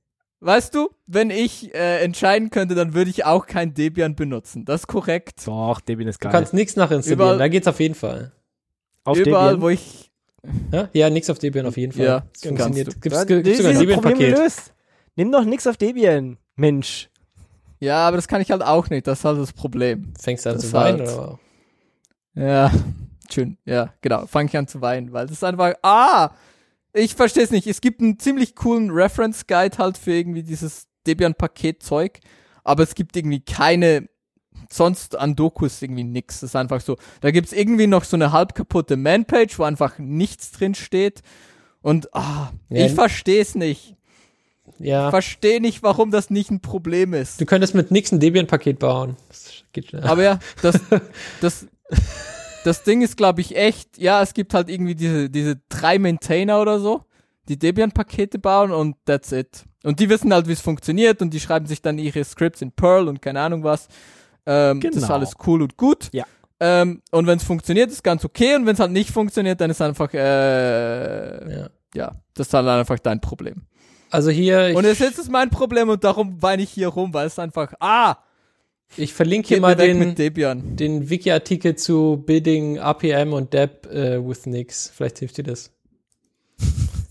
[0.46, 4.66] weißt du, wenn ich äh, entscheiden könnte, dann würde ich auch kein Debian benutzen.
[4.66, 5.46] Das ist korrekt.
[5.48, 6.32] Doch, Debian ist du geil.
[6.32, 8.32] kannst nichts nachinstallieren, Überall- da geht's auf jeden Fall.
[9.04, 9.62] Auf Überall, Debian.
[9.62, 10.12] wo ich.
[10.72, 12.06] Ja, ja nix auf Debian auf jeden Fall.
[12.06, 12.88] Ja, das funktioniert.
[12.88, 13.00] du.
[13.00, 14.36] Gibt's, Ja, gibt's sogar ein Problem Debian-Paket.
[14.36, 14.74] gelöst.
[15.16, 17.10] Nimm doch nix auf Debian, Mensch.
[17.80, 19.08] Ja, aber das kann ich halt auch nicht.
[19.08, 20.14] Das ist halt das Problem.
[20.22, 21.40] Fängst du an Das zu weinen halt- oder?
[22.36, 22.72] Ja,
[23.32, 23.58] schön.
[23.66, 24.26] Ja, genau.
[24.26, 25.74] Fange ich an zu weinen, weil das ist einfach.
[25.84, 26.32] Ah!
[26.94, 27.68] Ich verstehe es nicht.
[27.68, 32.20] Es gibt einen ziemlich coolen Reference Guide halt für irgendwie dieses Debian-Paket-Zeug,
[32.64, 34.10] aber es gibt irgendwie keine.
[34.70, 36.40] Sonst an Dokus irgendwie nix.
[36.40, 36.98] Das ist einfach so.
[37.22, 41.22] Da gibt's irgendwie noch so eine halb kaputte Man-Page, wo einfach nichts drin steht.
[41.82, 43.96] Und ah, Ja, ich verstehe es nicht.
[44.80, 45.10] Ja.
[45.12, 47.40] Verstehe nicht, warum das nicht ein Problem ist.
[47.40, 49.18] Du könntest mit nix ein Debian-Paket bauen.
[49.28, 50.04] Das geht schnell.
[50.04, 50.80] Aber ja, das,
[51.42, 51.68] das,
[52.64, 56.62] das Ding ist, glaube ich, echt, ja, es gibt halt irgendwie diese, diese drei Maintainer
[56.62, 57.02] oder so,
[57.50, 59.64] die Debian-Pakete bauen und that's it.
[59.84, 62.72] Und die wissen halt, wie es funktioniert und die schreiben sich dann ihre Scripts in
[62.72, 63.88] Perl und keine Ahnung was.
[64.46, 65.14] Ähm, Das ist Genau.
[65.16, 66.10] alles cool und gut.
[66.14, 66.26] Ja.
[66.60, 68.56] Ähm, und wenn es funktioniert, ist ganz okay.
[68.56, 71.70] Und wenn es halt nicht funktioniert, dann ist einfach, äh, ja.
[71.94, 73.64] ja, das ist halt einfach dein Problem.
[74.10, 77.28] Also hier, Und jetzt ist es mein Problem und darum weine ich hier rum, weil
[77.28, 78.18] es einfach, ah,
[78.98, 84.92] ich verlinke hier mal den, den Wiki-Artikel zu Building RPM und Deb äh, with Nix.
[84.94, 85.72] Vielleicht hilft dir das.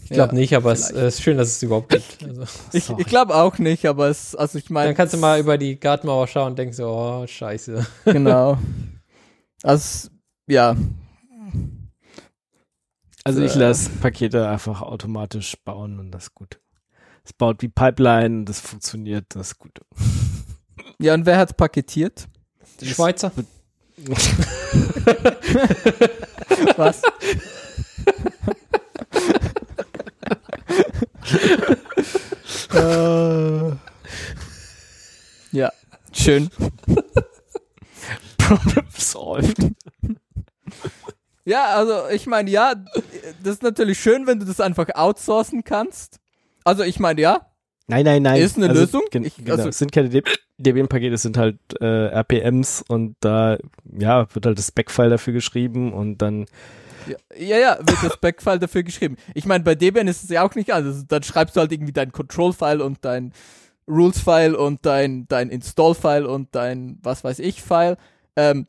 [0.05, 2.19] Ich glaube Ja, nicht, aber es äh, ist schön, dass es überhaupt gibt.
[2.27, 4.89] Also, Ich, ich glaube auch nicht, aber es, also ich meine.
[4.89, 7.87] dann kannst du mal über die Gartenmauer schauen und denkst so, oh, scheiße.
[8.05, 8.59] Genau.
[9.65, 10.09] Also,
[10.49, 10.75] ja.
[13.25, 13.59] Also ich Äh.
[13.61, 16.61] lasse Pakete einfach automatisch bauen und das ist gut.
[17.25, 19.81] Es baut wie Pipeline, das funktioniert, das ist gut.
[20.99, 22.27] Ja, und wer hat's paketiert?
[22.81, 23.33] Die Schweizer?
[26.77, 27.03] Was?
[35.53, 35.73] ja,
[36.13, 36.51] schön.
[38.39, 39.57] Problem solved.
[41.45, 42.75] Ja, also ich meine, ja,
[43.43, 46.21] das ist natürlich schön, wenn du das einfach outsourcen kannst.
[46.65, 47.47] Also ich meine, ja,
[47.89, 48.41] Nein, nein, nein.
[48.41, 49.03] Ist eine also, Lösung?
[49.13, 50.29] Ich- genau, also- es sind keine Deb-
[50.59, 53.59] Debian-Pakete, es sind halt äh, RPMs und da
[53.99, 56.47] ja, wird halt das Spec-File dafür geschrieben und dann
[57.07, 59.17] ja, ja, ja wird das Backfile dafür geschrieben.
[59.35, 61.05] Ich meine, bei Debian ist es ja auch nicht anders.
[61.09, 63.33] Dann schreibst du halt irgendwie dein Control-File und dein
[63.89, 67.97] Rules-File und dein, dein Install-File und dein was weiß ich-File.
[68.37, 68.67] Ähm,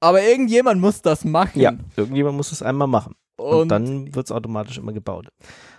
[0.00, 1.60] aber irgendjemand muss das machen.
[1.60, 3.14] ja, irgendjemand muss es einmal machen.
[3.36, 5.28] Und, Und, dann wird es automatisch immer gebaut.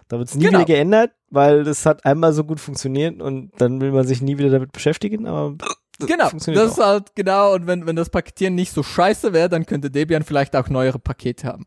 [0.08, 0.60] Da wird es nie Genau.
[0.60, 4.38] wieder geändert, weil das hat einmal so gut funktioniert und dann will man sich nie
[4.38, 5.56] wieder damit beschäftigen, aber
[5.98, 6.78] das genau, funktioniert das auch.
[6.78, 7.54] ist halt genau.
[7.56, 11.00] Und wenn, wenn das Paketieren nicht so scheiße wäre, dann könnte Debian vielleicht auch neuere
[11.00, 11.66] Pakete haben.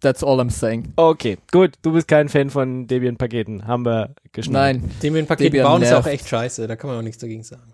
[0.00, 0.92] That's all I'm saying.
[0.96, 4.82] Okay, gut, du bist kein Fan von Debian-Paketen, haben wir geschnallt.
[4.82, 6.14] Nein, Debian-Paket Debian bauen ist ja auch nervt.
[6.20, 7.72] echt scheiße, da kann man auch nichts dagegen sagen.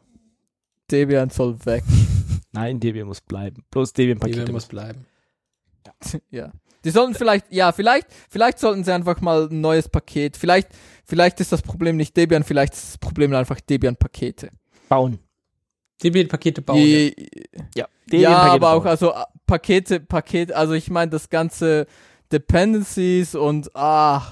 [0.91, 1.83] Debian soll weg.
[2.53, 3.65] Nein, Debian muss bleiben.
[3.73, 5.07] Bloß Debian-Pakete Debian muss muss bleiben.
[6.31, 6.53] Ja.
[6.85, 10.37] Die sollten vielleicht, ja, vielleicht, vielleicht sollten sie einfach mal ein neues Paket.
[10.37, 10.69] Vielleicht,
[11.05, 14.51] vielleicht ist das Problem nicht Debian, vielleicht ist das Problem einfach Debian-Pakete.
[14.89, 15.19] bauen.
[16.03, 16.79] Debian-Pakete bauen.
[16.79, 16.85] ja.
[16.85, 17.27] Die-
[17.75, 17.87] Ja,
[18.19, 18.89] Ja, aber auch bauen.
[18.89, 21.87] also äh, Pakete, Paket, also ich meine das ganze
[22.33, 24.23] Dependencies und ah,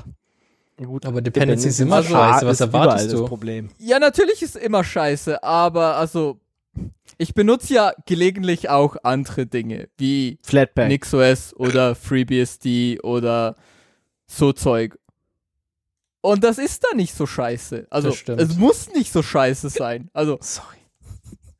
[0.77, 2.47] Gut, Aber Dependencies sind immer Also, scheiße.
[2.47, 3.27] Was erwartest das du?
[3.27, 3.69] Problem.
[3.79, 6.39] ja, natürlich ist immer scheiße, aber also
[7.19, 10.89] ich benutze ja gelegentlich auch andere Dinge, wie Flatpak.
[10.89, 13.57] NixOS oder FreeBSD oder
[14.27, 14.99] so Zeug.
[16.21, 17.87] Und das ist da nicht so scheiße.
[17.91, 20.11] Also, es muss nicht so scheiße sein.
[20.13, 20.77] Also, Sorry.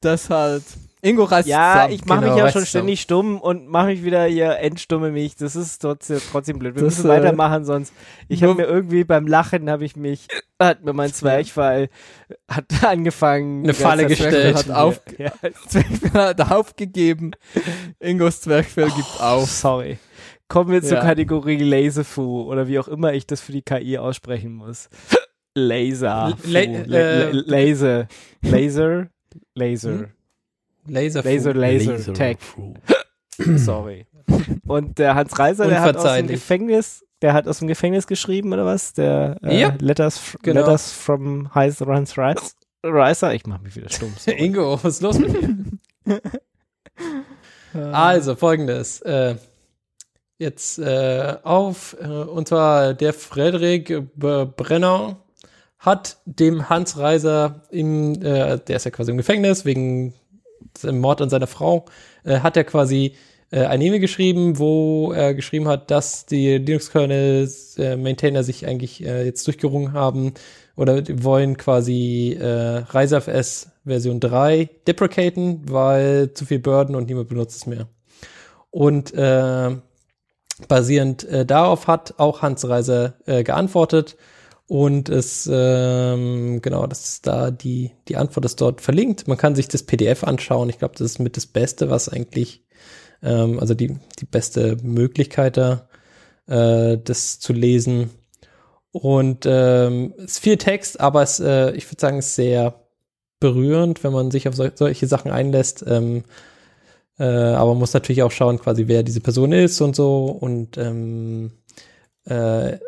[0.01, 0.65] das halt.
[1.03, 1.93] Ingo reißt Ja, zusammen.
[1.95, 5.37] ich mache Genau, mich ja schon ständig stumm und mache mich wieder hier entstumme mich.
[5.37, 6.75] Das ist trotzdem, trotzdem blöd.
[6.75, 7.93] Wir Das, müssen äh, weitermachen, sonst.
[8.29, 10.27] Ich habe mir irgendwie beim Lachen habe ich mich,
[10.61, 11.89] hat mir mein Zwerchfall
[12.49, 13.65] hat angefangen.
[13.65, 14.57] Eine Falle gestellt.
[14.57, 15.01] Hat auf-.
[15.19, 15.33] Ja,
[15.69, 17.31] Zwerchfell hat aufgegeben.
[18.01, 19.49] Ingos Zwerchfell gibt auf.
[19.51, 19.99] sorry.
[20.49, 21.05] Kommen wir zur Ja.
[21.05, 24.89] Kategorie Laserfu oder wie auch immer ich das für die KI aussprechen muss.
[25.55, 26.37] Laser.
[26.45, 28.09] La- äh, Laser.
[28.43, 29.09] Laser.
[29.55, 30.07] Laser.
[30.89, 31.23] Laser.
[31.23, 32.39] Laser, Laser, Tag.
[33.57, 34.07] Sorry.
[34.67, 36.27] Und der Hans Reiser, der hat aus dem.
[36.27, 38.93] Gefängnis, der hat aus dem Gefängnis geschrieben, oder was?
[38.93, 39.75] Der äh, Ja.
[39.79, 40.61] Letters, Genau.
[40.61, 42.43] Letters from Hans Reiser.
[42.85, 43.35] Reiser.
[43.35, 44.13] Ich mach mich wieder stumm.
[44.27, 46.21] Ingo, was ist los mit dir?
[47.75, 49.01] Also, folgendes.
[49.03, 49.37] Äh,
[50.39, 55.17] jetzt äh, auf, äh, und zwar der Frederik Brenner
[55.79, 60.15] hat dem Hans Reiser im, äh, der ist ja quasi im Gefängnis wegen
[60.85, 61.87] Mord an seiner Frau,
[62.25, 63.15] äh, hat er quasi
[63.51, 69.47] äh, eine E-Mail geschrieben, wo er geschrieben hat, dass die Linux-Kernel-Maintainer sich eigentlich äh, jetzt
[69.47, 70.35] durchgerungen haben
[70.77, 77.57] oder wollen quasi äh, RiseFS Version 3 deprecaten, weil zu viel Burden und niemand benutzt
[77.57, 77.89] es mehr.
[78.71, 79.77] Und äh,
[80.69, 84.17] basierend äh, darauf hat auch Hans Reiser äh, geantwortet
[84.69, 89.27] und es ähm, genau, das ist da die die Antwort ist dort verlinkt.
[89.27, 90.69] Man kann sich das PDF anschauen.
[90.69, 92.65] Ich glaube, das ist mit das Beste, was eigentlich
[93.23, 95.89] ähm, also die die beste Möglichkeit da
[96.47, 98.11] äh, das zu lesen.
[98.93, 102.89] Und ähm, es ist viel Text, aber es, äh, ich würde sagen, ist sehr
[103.41, 105.85] berührend, wenn man sich auf sol solche Sachen einlässt.
[105.87, 106.25] Ähm,
[107.19, 110.27] äh, aber man muss natürlich auch schauen, quasi, wer diese Person ist und so.
[110.27, 111.53] Und ähm,
[112.25, 112.79] äh,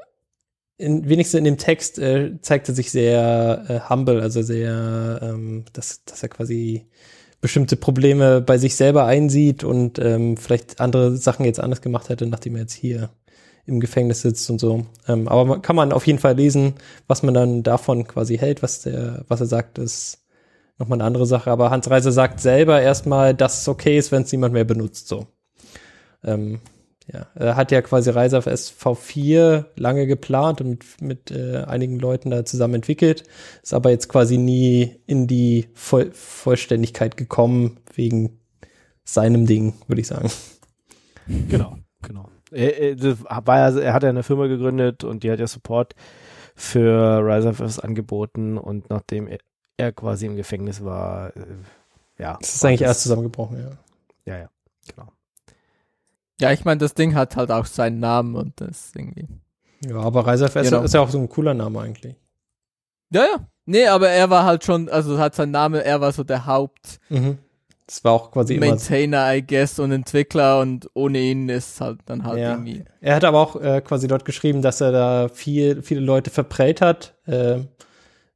[0.81, 5.65] in, wenigstens in dem Text äh, zeigt er sich sehr äh, humble, also sehr, ähm,
[5.73, 6.87] dass, dass er quasi
[7.41, 12.27] bestimmte Probleme bei sich selber einsieht und ähm, vielleicht andere Sachen jetzt anders gemacht hätte,
[12.27, 13.11] nachdem er jetzt hier
[13.67, 14.87] im Gefängnis sitzt und so.
[15.07, 16.75] Ähm, aber man, kann man auf jeden Fall lesen,
[17.07, 20.25] was man dann davon quasi hält, was der, was er sagt, ist
[20.79, 21.51] nochmal eine andere Sache.
[21.51, 25.09] Aber Hans Reiser sagt selber erstmal, dass es okay ist, wenn es niemand mehr benutzt.
[25.09, 25.27] So.
[26.25, 26.61] Ähm,
[27.13, 31.99] ja, er hat ja quasi Reiser auf SV4 lange geplant und mit, mit äh, einigen
[31.99, 33.25] Leuten da zusammen entwickelt,
[33.63, 38.39] ist aber jetzt quasi nie in die Voll Vollständigkeit gekommen, wegen
[39.05, 40.31] seinem Ding, würde ich sagen.
[41.49, 42.29] Genau, genau.
[42.53, 45.47] Er, er, das war ja, er hat ja eine Firma gegründet und die hat ja
[45.47, 45.95] Support
[46.55, 49.39] für RiseFS angeboten und nachdem er,
[49.77, 51.41] er quasi im Gefängnis war, äh,
[52.19, 52.37] ja.
[52.41, 53.71] Das ist eigentlich das- erst zusammengebrochen, ja.
[54.27, 54.51] Ja, ja,
[54.89, 55.09] genau.
[56.41, 59.29] Ja, ich meine, das Ding hat halt auch seinen Namen und das irgendwie.
[59.87, 60.83] Ja, aber RiseFS Genau.
[60.83, 62.17] ist ja auch so ein cooler Name eigentlich.
[63.13, 63.47] Ja, ja.
[63.67, 67.37] Nee, aber er war halt schon, also hat sein Name, er war so der Hauptmaintainer,
[67.87, 68.79] Das war auch quasi immer.
[68.79, 68.95] so.
[68.95, 72.53] I guess, und Entwickler und ohne ihn ist halt dann halt Ja.
[72.53, 72.85] irgendwie.
[73.01, 76.81] Er hat aber auch äh, quasi dort geschrieben, dass er da viel, viele Leute verprellt
[76.81, 77.61] hat äh,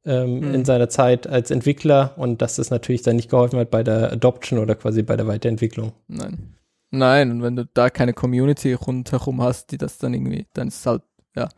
[0.07, 0.53] ähm, Hm.
[0.53, 4.11] in seiner Zeit als Entwickler und dass das natürlich dann nicht geholfen hat bei der
[4.11, 5.93] Adoption oder quasi bei der Weiterentwicklung.
[6.07, 6.55] Nein.
[6.91, 10.79] Nein, und wenn du da keine Community rundherum hast, die das dann irgendwie, dann ist
[10.79, 11.01] es halt,
[11.35, 11.49] ja.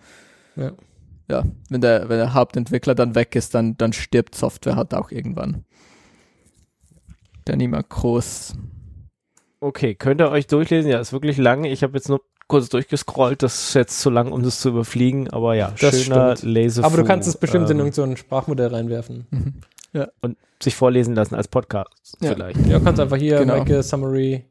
[0.56, 0.72] Ja.
[1.30, 5.12] Ja, wenn der, wenn der Hauptentwickler dann weg ist, dann, dann stirbt Software halt auch
[5.12, 5.66] irgendwann.
[7.46, 8.56] Der niemand groß.
[9.60, 10.90] Okay, könnt ihr euch durchlesen?
[10.90, 11.66] Ja, ist wirklich lang.
[11.66, 13.44] Ich habe jetzt nur kurz durchgescrollt.
[13.44, 15.30] Das ist jetzt zu lang, um das zu überfliegen.
[15.32, 16.54] Aber ja, Das schöner stimmt.
[16.54, 16.88] Laserfu.
[16.88, 19.28] Aber du kannst es bestimmt in ähm, irgendein so Sprachmodell reinwerfen.
[19.32, 19.54] Mhm.
[20.22, 22.34] und sich vorlesen lassen als Podcast Ja.
[22.34, 22.66] vielleicht.
[22.68, 23.58] Ja, kannst einfach hier Genau.
[23.58, 24.46] make a summary.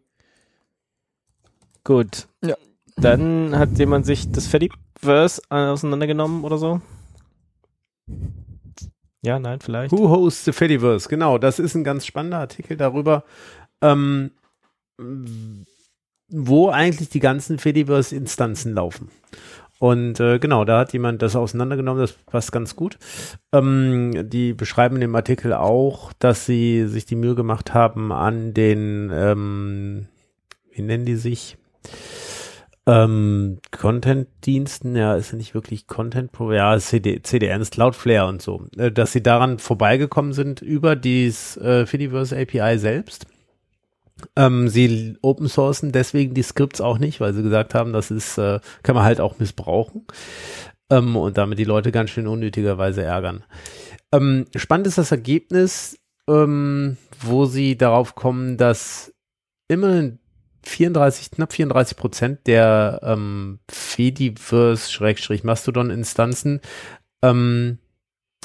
[1.87, 2.27] Gut.
[2.45, 2.57] Ja.
[2.97, 6.81] Dann hat jemand sich das Fediverse auseinandergenommen oder so?
[9.23, 9.93] Ja, nein, vielleicht.
[9.93, 11.09] Who hosts the Fediverse?
[11.09, 13.23] Genau, das ist ein ganz spannender Artikel darüber,
[13.83, 14.33] ähm,
[16.29, 19.11] wo eigentlich die ganzen Fediverse-Instanzen laufen.
[19.79, 22.99] Und äh, genau, da hat jemand das auseinandergenommen, das passt ganz gut.
[23.53, 28.55] Ähm, die beschreiben in dem Artikel auch, dass sie sich die Mühe gemacht haben an
[28.55, 30.09] den, ähm,
[30.73, 31.59] wie nennen die sich?
[32.89, 38.41] Ähm, Content-Diensten, ja, ist ja nicht wirklich Content Pro, ja, CD, CDN ist Cloudflare und
[38.41, 43.27] so, äh, dass sie daran vorbeigekommen sind über dieses äh, Fediverse API selbst.
[44.37, 48.39] Ähm, sie open sourcen deswegen die Skripts auch nicht, weil sie gesagt haben, das ist,
[48.39, 50.07] äh, kann man halt auch missbrauchen
[50.89, 53.45] ähm, und damit die Leute ganz schön unnötigerweise ärgern.
[54.13, 55.99] Ähm, spannend ist das Ergebnis,
[56.29, 59.13] ähm, wo sie darauf kommen, dass
[59.69, 60.19] immerhin
[60.69, 66.61] 34, knapp 34 Prozent der ähm, Fediverse-Mastodon-Instanzen
[67.23, 67.79] ähm,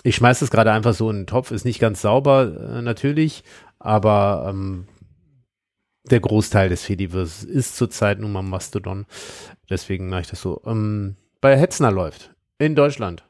[0.04, 3.44] ich schmeiße es gerade einfach so in den Topf, ist nicht ganz sauber äh, natürlich,
[3.80, 4.88] aber ähm,
[6.04, 9.06] der Großteil des Fediverse ist zurzeit nun mal Mastodon.
[9.70, 10.62] Deswegen mache ich das so.
[10.66, 13.24] Ähm, bei Hetzner läuft in Deutschland.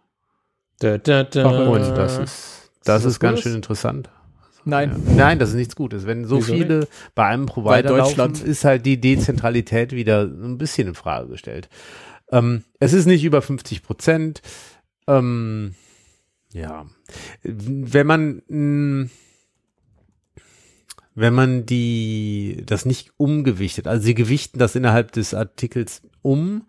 [0.79, 1.67] Da, da, da.
[1.67, 4.09] Und das ist, das was ist ganz schön interessant.
[4.65, 5.01] Nein.
[5.07, 5.13] Ja.
[5.13, 6.05] Nein, das ist nichts Gutes.
[6.05, 8.43] Wenn so Wieso viele bei einem Provider Bei laufen, Deutschland.
[8.43, 11.69] ist halt die Dezentralität wieder ein bisschen in Frage gestellt.
[12.31, 14.41] Ähm, es ist nicht über 50 Prozent.
[15.07, 15.75] Ähm,
[16.53, 16.85] ja,
[17.43, 19.09] wenn man mh,
[21.15, 26.67] wenn man die das nicht umgewichtet, also sie gewichten das innerhalb des Artikels um,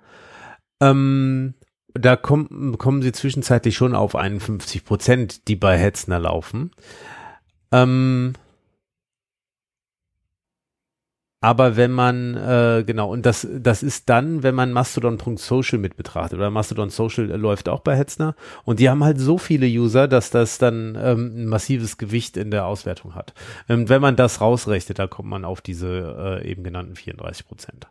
[0.81, 1.55] ähm,
[1.95, 6.71] da kommen, kommen sie zwischenzeitlich schon auf 51 Prozent, die bei Hetzner laufen.
[7.73, 8.35] Ähm,
[11.45, 16.39] aber wenn man, äh, genau, und das, das ist dann, wenn man Mastodon.social mit betrachtet,
[16.39, 20.31] oder Mastodon Social läuft auch bei Hetzner, und die haben halt so viele User, dass
[20.31, 23.35] das dann ähm, ein massives Gewicht in der Auswertung hat.
[23.67, 27.89] Und wenn man das rausrechnet, da kommt man auf diese äh, eben genannten 34 Prozent.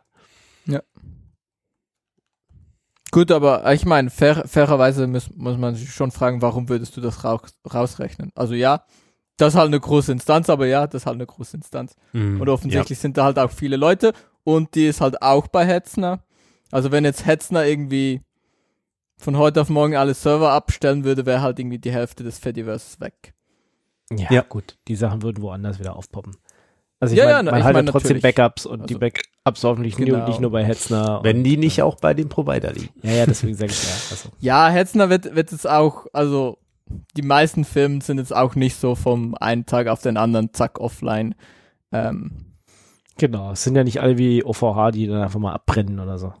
[3.10, 7.02] Gut, aber ich meine, fair, fairerweise muss, muss man sich schon fragen, warum würdest du
[7.02, 8.32] das raus, rausrechnen?
[8.34, 8.86] Also ja,
[9.36, 11.94] das ist halt eine große Instanz, aber ja, das ist halt eine große Instanz.
[12.12, 12.40] Mhm.
[12.40, 14.12] Und offensichtlich sind da halt auch viele Leute
[14.44, 16.22] und die ist halt auch bei Hetzner.
[16.70, 18.20] Also wenn jetzt Hetzner irgendwie
[19.18, 22.98] von heute auf morgen alle Server abstellen würde, wäre halt irgendwie die Hälfte des Fediverse
[23.00, 23.34] weg.
[24.10, 24.42] Ja, Ja.
[24.42, 24.76] gut.
[24.88, 26.36] Die Sachen würden woanders wieder aufpoppen.
[27.00, 28.34] Also ich Ja, mein, ja, man ich hat mein ja trotzdem natürlich.
[28.36, 30.18] Backups und die Also, Backups hoffentlich genau.
[30.18, 31.20] nur, nicht nur bei Hetzner.
[31.24, 32.90] Wenn die nicht auch bei dem Provider liegen.
[33.02, 33.90] Ja, ja, deswegen sage ich ja.
[34.10, 36.58] Also, Ja, Hetzner wird, wird jetzt auch, also
[37.16, 40.80] die meisten Firmen sind jetzt auch nicht so vom einen Tag auf den anderen, zack,
[40.80, 41.34] offline.
[41.92, 42.54] Ähm,
[43.18, 43.52] genau.
[43.52, 46.32] Es sind ja nicht alle wie OVH, die dann einfach mal abbrennen oder so.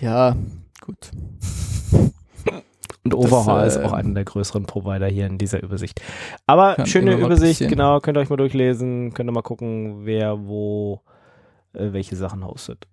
[0.00, 0.36] ja,
[0.80, 1.10] gut.
[3.04, 6.00] Und Das, OVH äh, ist auch einer der größeren Provider hier in dieser Übersicht.
[6.46, 11.00] Aber schöne Übersicht, genau, könnt ihr euch mal durchlesen, könnt ihr mal gucken, wer wo
[11.72, 12.86] äh, welche Sachen hostet.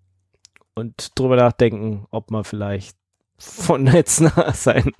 [0.75, 2.97] Und drüber nachdenken, ob man vielleicht
[3.37, 4.91] von Netzner sein,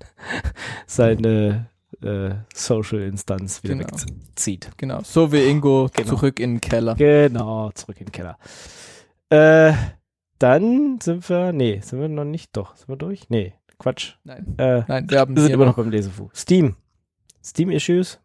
[0.88, 1.70] seine
[2.06, 3.88] äh, Social-Instanz wieder Genau.
[3.92, 4.70] wegzieht.
[4.78, 5.02] Genau.
[5.04, 6.08] So wie Ingo Genau.
[6.10, 6.96] zurück in den Keller.
[6.96, 8.38] Genau, zurück in den Keller.
[9.30, 9.74] Äh,
[10.40, 13.30] dann sind wir, nee, sind wir noch nicht, doch, sind wir durch?
[13.30, 14.14] Nee, Quatsch.
[14.24, 14.56] Nein.
[14.58, 16.30] Äh, Nein, wir haben wir sind immer noch beim Lesefu.
[16.34, 16.76] Steam.
[17.44, 18.20] Steam-Issues.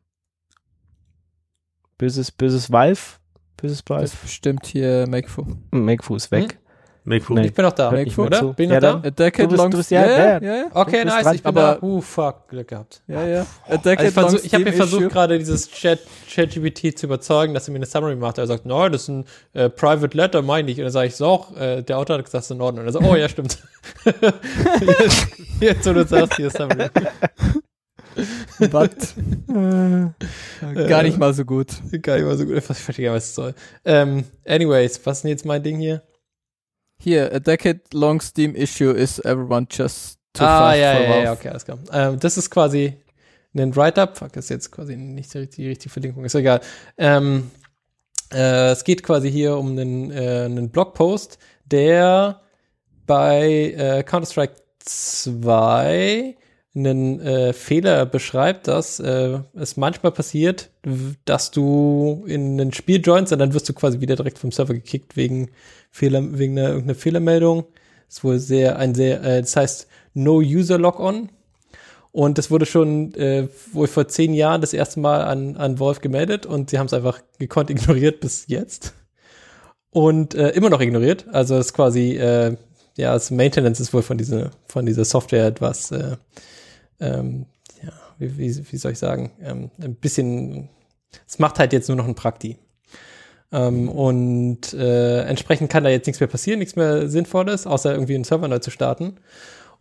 [1.99, 3.01] Böses, böses Valve.
[3.57, 4.05] Böses Das Valve.
[4.05, 5.45] ist bestimmt hier Makefu.
[5.71, 6.60] Makefu ist weg.
[7.11, 7.47] Make Nee.
[7.47, 8.39] Ich bin noch da, mehr oder?
[8.39, 8.53] zu.
[8.55, 8.93] Bin ich Ja, noch da?
[8.95, 10.39] dann- A decade long bist- ja, ja, ja.
[10.41, 11.87] ja, ja, Okay, nice, dran, ich bin aber- da.
[11.87, 13.03] Uh, fuck, Glück gehabt.
[13.07, 13.47] ja, ja.
[13.69, 15.99] Also ich versuch, ich habe mir versucht gerade dieses Chat
[16.33, 18.39] ChatGPT zu überzeugen, dass er mir eine Summary macht.
[18.39, 20.79] Er sagt, no, das ist ein äh, Private Letter, meine ich.
[20.79, 22.83] Und dann sage ich, so, auch, äh, der Autor hat gesagt, das ist in Ordnung.
[22.87, 23.59] Und er sagt, oh ja, stimmt.
[25.61, 26.89] Jetzt, wo du sagst, hier ist Summary.
[28.59, 29.15] Was?
[30.89, 31.69] Gar nicht mal so gut.
[32.03, 32.57] Gar nicht mal so gut.
[32.59, 33.55] Ich verstehe gar nicht, was es soll.
[33.85, 36.03] Ähm, anyways, was ist denn jetzt mein Ding hier?
[37.03, 41.23] Hier, a decade long Steam issue is everyone just too ah, fast ja, for ja,
[41.23, 41.79] ja, okay, alles klar.
[41.93, 42.95] Ähm, das ist quasi
[43.57, 44.19] ein Write-Up.
[44.19, 46.25] Fuck, das ist jetzt quasi nicht die richtige, die richtige Verlinkung.
[46.27, 46.61] Ist egal.
[46.99, 47.51] Ähm,
[48.31, 52.43] äh, es geht quasi hier um einen, äh, einen Blogpost, der
[53.07, 56.37] bei äh, Counter-Strike 2
[56.87, 60.71] einen äh, Fehler beschreibt, dass äh, es manchmal passiert,
[61.25, 64.75] dass du in ein Spiel joinst und dann wirst du quasi wieder direkt vom Server
[64.75, 65.51] gekickt wegen
[65.91, 67.65] Fehler, wegen einer irgendeiner Fehlermeldung.
[68.07, 71.31] Das ist wohl sehr, ein sehr, äh, das heißt No User Log-On.
[72.13, 76.01] Und das wurde schon äh, wohl vor zehn Jahren das erste Mal an, an Wolf
[76.01, 78.95] gemeldet und sie haben es einfach gekonnt ignoriert bis jetzt.
[79.91, 81.27] Und äh, immer noch ignoriert.
[81.33, 82.57] Also es ist quasi, äh,
[82.97, 86.17] ja, das Maintenance ist wohl von dieser, von dieser Software etwas, äh,
[87.01, 87.47] ähm,
[87.83, 90.69] ja, wie, wie, wie soll ich sagen, ähm, ein bisschen,
[91.27, 92.59] es macht halt jetzt nur noch ein Prakti.
[93.53, 98.15] Ähm, und äh, entsprechend kann da jetzt nichts mehr passieren, nichts mehr Sinnvolles, außer irgendwie
[98.15, 99.17] einen Server neu zu starten.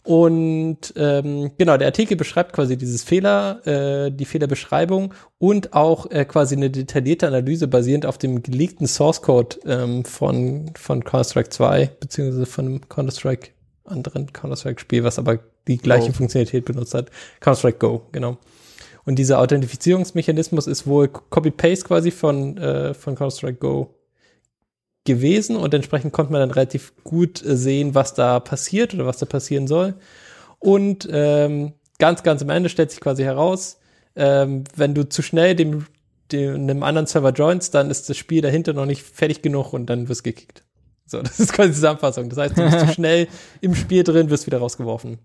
[0.04, 6.26] Und ähm, genau, der Artikel beschreibt quasi dieses Fehler, äh, die Fehlerbeschreibung und auch äh,
[6.26, 11.91] quasi eine detaillierte Analyse basierend auf dem geleakten Source Code ähm, von, von Counter-Strike 2,
[12.00, 13.50] beziehungsweise von Counter-Strike
[13.90, 16.14] anderen Counter-Strike-Spiel, was aber die gleiche Go.
[16.14, 17.10] Funktionalität benutzt hat.
[17.40, 18.38] Counter-Strike Go, genau.
[19.06, 23.95] Und dieser Authentifizierungsmechanismus ist wohl Copy-Paste quasi von, äh, von Counter-Strike Go
[25.06, 29.18] gewesen und entsprechend konnte man dann relativ gut äh, sehen, was da passiert oder was
[29.18, 29.95] da passieren soll.
[30.60, 33.80] Und ähm, ganz, ganz am Ende stellt sich quasi heraus,
[34.16, 35.86] ähm, wenn du zu schnell dem,
[36.32, 39.88] dem einem anderen Server joinst, dann ist das Spiel dahinter noch nicht fertig genug und
[39.88, 40.64] dann wirst gekickt.
[41.10, 42.30] So, das ist quasi die Zusammenfassung.
[42.30, 43.27] Das heißt, du bist zu schnell
[43.61, 45.18] im Spiel drin, wirst wieder rausgeworfen.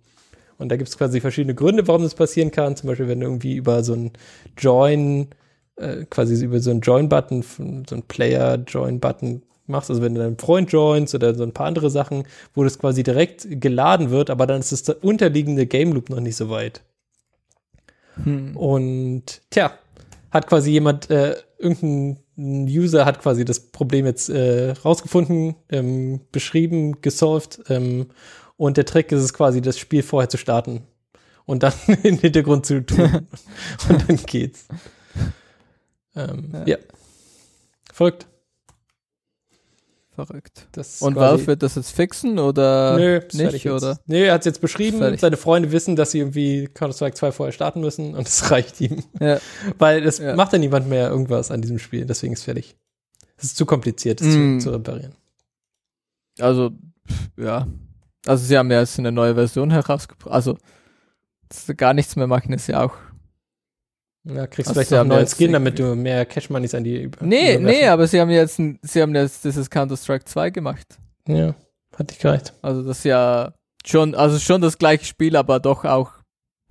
[0.57, 2.77] Und da gibt es quasi verschiedene Gründe, warum das passieren kann.
[2.77, 4.13] Zum Beispiel, wenn du irgendwie über so ein
[4.57, 5.29] Join,
[5.77, 7.43] äh, quasi über so einen Join-Button,
[7.89, 11.91] so ein Player-Join-Button machst, also wenn du deinen Freund joins oder so ein paar andere
[11.91, 12.25] Sachen,
[12.55, 16.37] wo das quasi direkt geladen wird, aber dann ist das unterliegende Game Loop noch nicht
[16.37, 16.83] so weit.
[18.23, 18.57] Hm.
[18.57, 19.73] Und tja,
[20.35, 27.01] hat quasi jemand, äh, irgendein User hat quasi das Problem jetzt äh, rausgefunden, ähm, beschrieben,
[27.01, 27.63] gesolved.
[27.69, 28.09] Ähm,
[28.57, 30.83] und der Trick ist es quasi, das Spiel vorher zu starten
[31.47, 33.29] und dann im Hintergrund zu tun.
[33.89, 34.67] und dann geht's.
[36.17, 36.65] Ähm, ja.
[36.67, 36.77] Ja.
[37.93, 38.27] Folgt.
[40.15, 40.69] Verrückt.
[40.73, 43.69] Das Und Valve wird das jetzt fixen oder Nö, nicht?
[43.69, 43.99] Oder?
[44.07, 44.99] Nö, er hat es jetzt beschrieben.
[44.99, 45.19] Fertig.
[45.21, 49.03] Seine Freunde wissen, dass sie irgendwie Counter-Strike 2 vorher starten müssen und es reicht ihm.
[49.21, 49.39] Ja.
[49.79, 50.37] Weil es Ja.
[50.37, 52.77] macht ja niemand mehr irgendwas an diesem Spiel, deswegen ist fertig.
[53.37, 54.61] Es ist zu kompliziert, es Mm.
[54.61, 55.15] zu, zu reparieren.
[56.39, 56.71] Also,
[57.37, 57.67] ja.
[58.27, 60.33] Also sie haben ja jetzt eine neue Version herausgebracht.
[60.33, 60.57] Also,
[61.77, 62.95] gar nichts mehr machen, ist ja auch.
[64.25, 67.59] Ja, kriegst Ach, vielleicht noch einen neuen Skin, damit du mehr Cash-Moneys an die Nee,
[67.59, 70.99] nee, aber sie haben jetzt, ein, sie haben jetzt dieses Counter-Strike 2 gemacht.
[71.29, 71.55] Ja,
[71.97, 72.55] hat nicht gereicht.
[72.63, 73.53] Also das ist ja
[73.85, 76.13] schon, also schon das gleiche Spiel, aber doch auch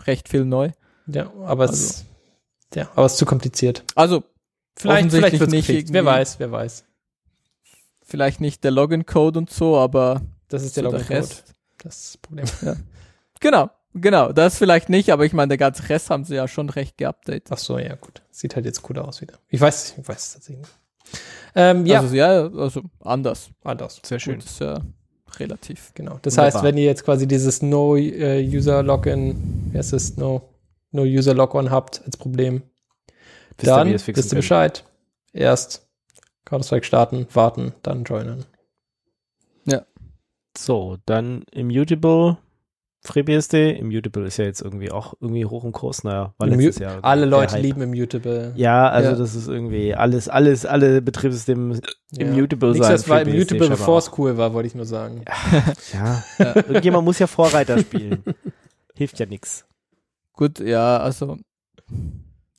[0.06, 0.72] recht viel neu.
[1.06, 1.74] Ja, aber Also.
[1.74, 2.06] es
[2.74, 3.84] ja, aber es ist zu kompliziert.
[3.94, 4.24] Also
[4.76, 5.94] Vielleicht, vielleicht wird's nicht.
[5.94, 6.84] Wer weiß, wer weiß.
[8.02, 11.28] vielleicht nicht der Login-Code und so, aber Das ist so der der Login-Code.
[11.84, 12.46] Das ist das Problem.
[13.40, 14.32] Genau, genau.
[14.32, 17.48] Das vielleicht nicht, aber ich meine, der ganze Rest haben sie ja schon recht geupdatet.
[17.49, 18.22] Ach so, ja, gut.
[18.32, 19.36] Sieht halt jetzt cool aus wieder.
[19.49, 20.72] Ich weiß, ich weiß es tatsächlich nicht.
[21.56, 23.49] Ähm, ja, Also ja, also anders.
[23.64, 23.99] anders.
[24.03, 24.36] Sehr schön.
[24.36, 24.82] Gut, ist ja
[25.38, 25.91] relativ.
[25.94, 26.20] Genau.
[26.22, 26.53] Das Wunderbar.
[26.53, 30.49] heißt, wenn ihr jetzt quasi dieses No-User-Login, wie heißt es, No,
[30.91, 32.64] No-User-Log-On habt als Problem,
[33.57, 34.36] Wisst ihr, dann ihr wisst ihr?
[34.38, 34.84] Bescheid.
[35.32, 35.88] Erst
[36.45, 38.45] Counter-Strike starten, warten, dann joinen.
[40.56, 42.38] So, dann Immutable,
[43.06, 43.72] FreeBSD.
[43.78, 46.04] Immutable ist ja jetzt irgendwie auch irgendwie hoch im Kurs.
[46.04, 47.00] Naja, war Immu- letztes Jahr.
[47.04, 47.62] Alle Leute Hype.
[47.64, 48.54] lieben Immutable.
[48.56, 49.16] Ja, also Ja.
[49.18, 51.80] das ist irgendwie alles, alles, alle Betriebssysteme
[52.18, 52.96] Immutable Nichts, sein.
[52.96, 55.24] das war Immutable, bevor es cool war, wollte ich nur sagen.
[55.94, 56.24] Ja,
[56.56, 58.24] irgendjemand muss ja Vorreiter spielen.
[58.96, 59.66] Hilft ja nichts.
[60.34, 61.38] Gut, ja, also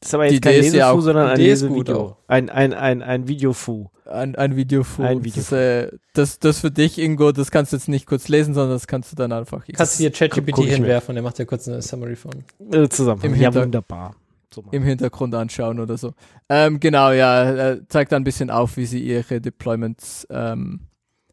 [0.05, 1.99] Das ist aber Die jetzt kein Idee ist ja Lesefu, auch- sondern ein die Lesevideo.
[2.01, 2.17] auch.
[2.29, 3.87] Ein, ein, ein, ein Videofu.
[4.05, 5.55] ein, ein Video Ein Das, Videofu.
[5.55, 8.87] äh, das, das für dich, Ingo, das kannst du jetzt nicht kurz lesen, sondern das
[8.87, 12.17] kannst du dann einfach Kannst du dir ChatGPT hinwerfen, der macht ja kurz eine Summary
[12.17, 12.33] von.
[12.71, 13.23] Äh, zusammen.
[13.23, 14.15] Im ja, wunderbar.
[14.55, 16.13] So im Hintergrund anschauen oder so.
[16.51, 20.81] Ähm, genau, ja, äh, zeigt dann ein bisschen auf, wie sie ihre Deployments ähm,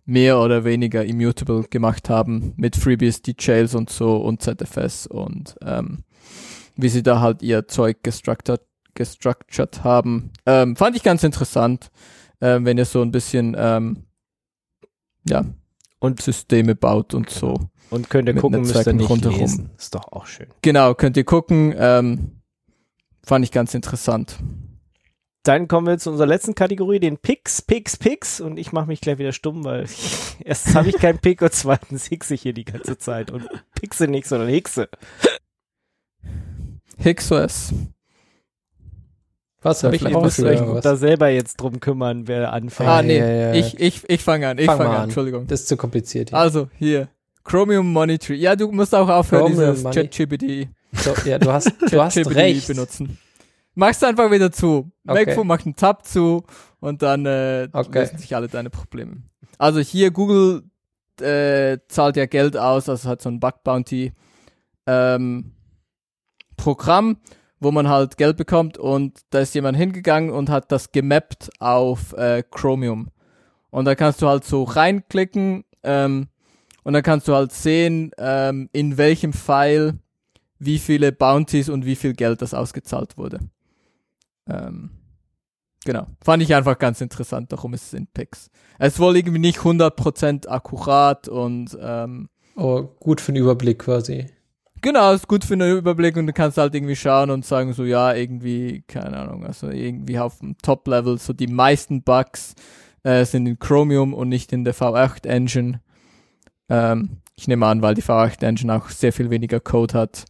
[0.05, 5.99] mehr oder weniger immutable gemacht haben mit FreeBSD Jails und so und ZFS und ähm,
[6.81, 8.61] wie sie da halt ihr Zeug gestructured,
[8.95, 10.31] gestructured haben.
[10.45, 11.91] Ähm, fand ich ganz interessant,
[12.41, 14.05] ähm, wenn ihr so ein bisschen ähm,
[15.27, 15.45] ja,
[15.99, 17.55] Und- Systeme baut und so.
[17.89, 19.39] Und könnt ihr gucken, müsst ihr nicht rundherum.
[19.39, 19.69] lesen.
[19.77, 20.47] Ist doch auch schön.
[20.61, 21.75] Genau, könnt ihr gucken.
[21.77, 22.41] Ähm,
[23.21, 24.37] fand ich ganz interessant.
[25.43, 28.39] Dann kommen wir zu unserer letzten Kategorie, den Picks, Picks, Picks.
[28.39, 29.87] Und ich mache mich gleich wieder stumm, weil
[30.45, 33.29] erstens habe ich keinen Pick und zweitens hickse ich hier die ganze Zeit.
[33.29, 34.87] Und pickse nicht, sondern hickse.
[37.03, 37.73] HixOS.
[39.63, 40.83] Was Ja, habe ich müsst ihr euch was?
[40.83, 42.89] da selber jetzt drum kümmern, wer anfängt.
[42.89, 43.53] Ah, nee, ja, ja.
[43.53, 45.09] ich, ich, ich fange an, ich Fang fange mal an, an.
[45.09, 45.45] Entschuldigung.
[45.47, 46.29] Das ist zu kompliziert.
[46.29, 46.37] Hier.
[46.39, 47.09] Also, hier.
[47.43, 48.41] Chromium Monitoring.
[48.41, 52.67] Ja, du musst auch aufhören, Chromium dieses ChatGPT So, ja, du hast, du hast recht.
[52.67, 53.17] benutzen.
[53.75, 54.91] Machst einfach wieder zu.
[55.07, 55.25] Okay.
[55.25, 56.43] MacBook macht einen Tab zu
[56.79, 57.99] und dann äh, Okay.
[57.99, 59.17] lösen sich alle deine Probleme.
[59.57, 60.63] Also hier, Google
[61.21, 64.11] äh, zahlt ja Geld aus, also hat so ein Bug Bounty
[64.87, 65.51] ähm,
[66.61, 67.17] Programm,
[67.59, 72.13] wo man halt Geld bekommt und da ist jemand hingegangen und hat das gemappt auf
[72.13, 73.09] äh, Chromium.
[73.71, 76.27] Und da kannst du halt so reinklicken ähm,
[76.83, 79.97] und dann kannst du halt sehen, ähm, in welchem File
[80.59, 83.39] wie viele Bounties und wie viel Geld das ausgezahlt wurde.
[84.47, 84.91] Ähm,
[85.83, 86.05] genau.
[86.23, 88.51] Fand ich einfach ganz interessant, darum ist es in Pix.
[88.77, 94.27] Es ist wohl irgendwie nicht 100% akkurat und ähm, Oh, gut für den Überblick quasi.
[94.81, 97.83] Genau, ist gut für einen Überblick und du kannst halt irgendwie schauen und sagen so,
[97.83, 102.55] ja, irgendwie, keine Ahnung, also irgendwie auf dem Top-Level, so die meisten Bugs
[103.03, 105.81] äh, sind in Chromium und nicht in der V8-Engine.
[106.69, 110.25] Ähm, ich nehme an, weil die V8-Engine auch sehr viel weniger Code hat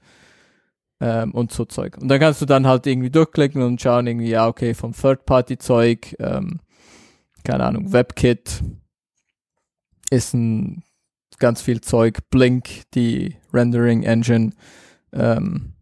[0.99, 1.98] ähm, und so Zeug.
[1.98, 6.18] Und dann kannst du dann halt irgendwie durchklicken und schauen irgendwie, ja, okay, vom Third-Party-Zeug,
[6.19, 6.60] ähm,
[7.45, 8.61] keine Ahnung, WebKit
[10.10, 10.84] ist ein
[11.40, 12.30] ganz viel Zeug.
[12.30, 14.52] Blink, die Rendering Engine,
[15.14, 15.73] ähm,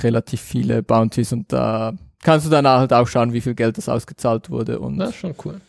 [0.00, 3.88] relativ viele Bounties und da kannst du dann halt auch schauen, wie viel Geld das
[3.88, 5.60] ausgezahlt wurde und Das ist schon cool.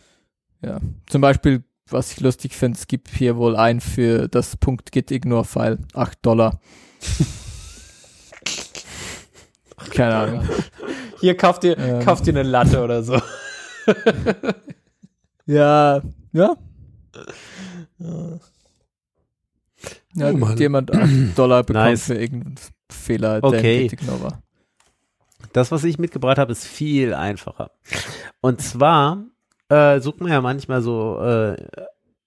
[0.62, 4.58] ja, zum Beispiel was ich lustig finde, es gibt hier wohl ein für das
[4.90, 6.60] .git ignore File 8 Dollar.
[9.94, 10.48] Keine Ahnung.
[11.20, 12.00] Hier kauft ihr, Ähm.
[12.04, 13.18] kauft ihr eine Latte oder so.
[15.46, 16.02] Ja,
[16.32, 16.56] ja.
[20.20, 21.08] Ja, Oh jemand 8
[21.38, 22.04] Dollar bekommen Nice.
[22.04, 22.56] für irgendeinen
[22.90, 23.88] Fehler, Okay.
[23.88, 24.42] der ignore war.
[25.52, 27.70] Das, was ich mitgebracht habe, ist viel einfacher.
[28.40, 29.24] Und zwar
[29.68, 31.56] äh, sucht man ja manchmal so äh,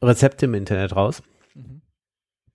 [0.03, 1.21] Rezepte im Internet raus.
[1.53, 1.81] Mhm.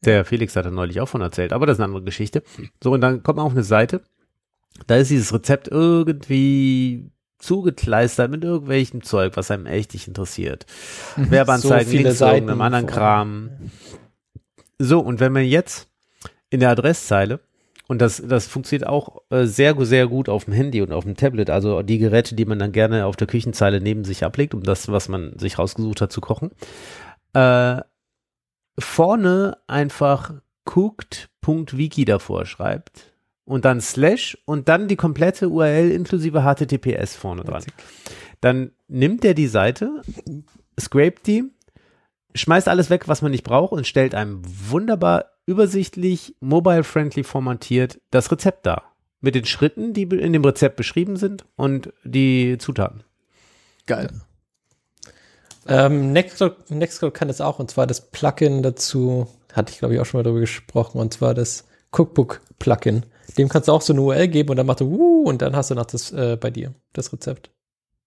[0.05, 2.43] Der Felix hat da neulich auch von erzählt, aber das ist eine andere Geschichte.
[2.83, 4.03] So, und dann kommt man auf eine Seite.
[4.87, 10.67] Da ist dieses Rezept irgendwie zugekleistert mit irgendwelchem Zeug, was einem echt nicht interessiert.
[11.17, 13.51] Werbeanzeigen, So Links irgendeinem anderen Kram.
[14.79, 15.89] So, und wenn man jetzt
[16.51, 17.41] in der Adresszeile,
[17.89, 21.17] und das, das funktioniert auch äh, sehr, sehr gut auf dem Handy und auf dem
[21.17, 24.63] Tablet, also die Geräte, die man dann gerne auf der Küchenzeile neben sich ablegt, um
[24.63, 26.51] das, was man sich rausgesucht hat, zu kochen,
[27.33, 27.81] äh,
[28.79, 30.35] vorne einfach
[30.65, 37.63] cooked.wiki davor schreibt und dann slash und dann die komplette URL inklusive HTTPS vorne dran.
[38.41, 40.03] Dann nimmt er die Seite,
[40.79, 41.45] scrapt die,
[42.37, 48.31] schmeißt alles weg, was man nicht braucht und stellt einem wunderbar übersichtlich, mobile-friendly formatiert das
[48.31, 48.93] Rezept dar.
[49.21, 53.03] Mit den Schritten, die in dem Rezept beschrieben sind und die Zutaten.
[53.87, 54.11] Geil.
[55.69, 60.01] Ähm, Nextcloud, Nextcloud kann das auch, und zwar das Plugin dazu, hatte ich glaube ich
[60.01, 63.07] auch schon mal darüber gesprochen, und zwar das Cookbook-Plugin.
[63.39, 65.57] Dem kannst du auch so eine URL geben und dann macht er, uh, und dann
[65.57, 67.51] hast du noch das äh, bei dir, das Rezept.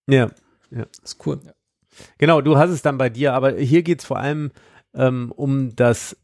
[0.07, 0.30] Ja.
[0.72, 1.39] Das ist cool.
[2.17, 4.51] Genau, du hast es dann bei dir, aber hier geht es vor allem
[4.95, 6.15] ähm, um das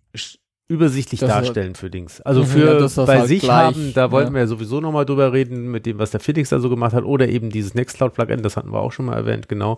[0.68, 2.22] übersichtlich Das- darstellen für Dings.
[2.22, 4.34] Also Mhm, für ja, bei halt sich gleich, haben, da wollten ja.
[4.34, 7.04] wir ja sowieso nochmal drüber reden, mit dem, was der Felix da so gemacht hat,
[7.04, 9.78] oder eben dieses Nextcloud-Plugin, das hatten wir auch schon mal erwähnt, genau.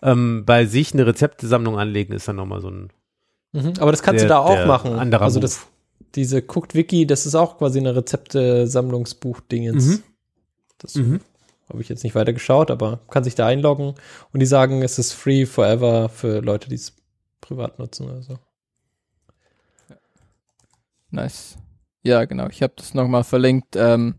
[0.00, 2.90] Ähm, bei sich eine Rezeptesammlung anlegen ist dann nochmal so ein
[3.52, 3.72] Mhm.
[3.80, 4.92] Aber das kannst Der- du da auch machen.
[4.92, 5.66] anderer also das,
[6.14, 9.86] diese Cooked Wiki, das ist auch quasi eine Rezepte-Sammlungsbuch-Dingens.
[9.86, 10.02] Mhm.
[10.78, 11.20] Das Mhm.
[11.68, 13.94] Habe ich jetzt nicht weiter geschaut, aber kann sich da einloggen
[14.32, 16.94] und die sagen, es ist free forever für Leute, die es
[17.40, 18.38] privat nutzen oder so.
[21.10, 21.56] Nice.
[22.02, 22.48] Ja, genau.
[22.48, 23.76] Ich habe das nochmal verlinkt.
[23.76, 24.16] Ähm,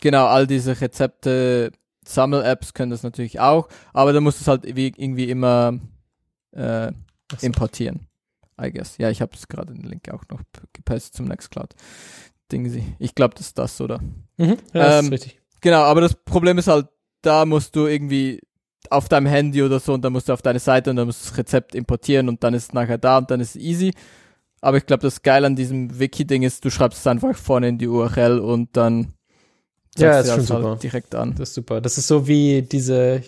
[0.00, 1.72] genau, all diese Rezepte,
[2.04, 5.78] Sammel-Apps können das natürlich auch, aber da musst du es halt wie, irgendwie immer
[6.52, 6.92] äh,
[7.38, 7.46] so.
[7.46, 8.06] importieren.
[8.60, 8.98] I guess.
[8.98, 10.40] Ja, ich habe es gerade den Link auch noch
[10.72, 11.74] gepastet zum Nextcloud.
[12.52, 12.96] Dingsy.
[12.98, 14.00] Ich glaube, das ist das, oder?
[14.36, 14.56] Mhm.
[14.74, 15.39] Ja, das Ähm, ist richtig.
[15.60, 16.86] Genau, aber das Problem ist halt,
[17.22, 18.40] da musst du irgendwie
[18.88, 21.24] auf deinem Handy oder so und dann musst du auf deine Seite und dann musst
[21.24, 23.92] du das Rezept importieren und dann ist es nachher da und dann ist es easy.
[24.62, 27.78] Aber ich glaube, das Geil an diesem Wiki-Ding ist, du schreibst es einfach vorne in
[27.78, 29.14] die URL und dann
[29.96, 30.76] Ja, zeigst ist du schon das halt super.
[30.76, 31.34] direkt an.
[31.36, 31.80] Das ist super.
[31.80, 33.22] Das ist so wie diese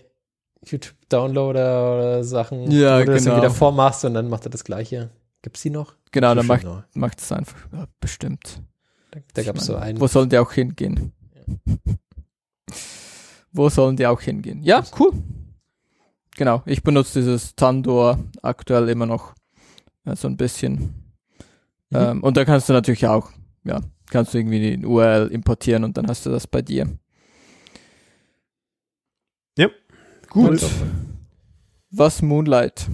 [0.66, 3.34] YouTube-Downloader oder Sachen, Ja, wo du das genau.
[3.36, 5.10] irgendwie davor machst und dann macht er das Gleiche.
[5.42, 5.94] Gibt's die noch?
[6.12, 6.82] Genau, dann macht, Genau.
[6.94, 7.56] macht es einfach.
[7.72, 8.60] Ja, bestimmt.
[9.10, 10.00] Da, da gab es so einen.
[10.00, 11.12] Wo sollen die auch hingehen?
[13.52, 14.62] Wo sollen die auch hingehen?
[14.62, 15.12] Ja, cool.
[16.36, 19.34] Genau, ich benutze dieses Tandor aktuell immer noch
[20.04, 21.14] äh, so ein bisschen.
[21.90, 21.96] Mhm.
[21.96, 23.30] Ähm, und da kannst du natürlich auch,
[23.64, 23.80] ja,
[24.10, 26.88] kannst du irgendwie die URL importieren und dann hast du das bei dir.
[29.58, 29.68] Ja.
[30.30, 30.64] Gut.
[31.90, 32.88] Was Moonlight?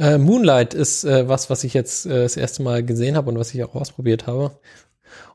[0.00, 3.38] Äh, Moonlight ist äh, was, was ich jetzt äh, das erste Mal gesehen habe und
[3.38, 4.58] was ich auch ausprobiert habe.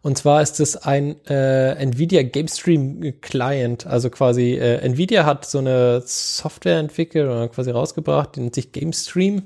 [0.01, 3.85] Und zwar ist es ein äh, Nvidia GameStream Client.
[3.85, 8.72] Also quasi äh, Nvidia hat so eine Software entwickelt oder quasi rausgebracht, die nennt sich
[8.72, 9.43] GameStream.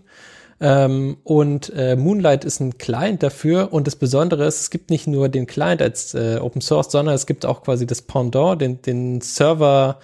[0.61, 3.73] Ähm, und äh, Moonlight ist ein Client dafür.
[3.73, 7.15] Und das Besondere ist, es gibt nicht nur den Client als äh, Open Source, sondern
[7.15, 9.99] es gibt auch quasi das Pendant, den, den Server,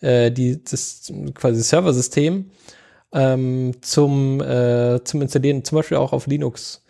[0.00, 2.50] äh, die, das quasi Serversystem
[3.12, 6.83] ähm, zum, äh, zum Installieren, zum Beispiel auch auf Linux.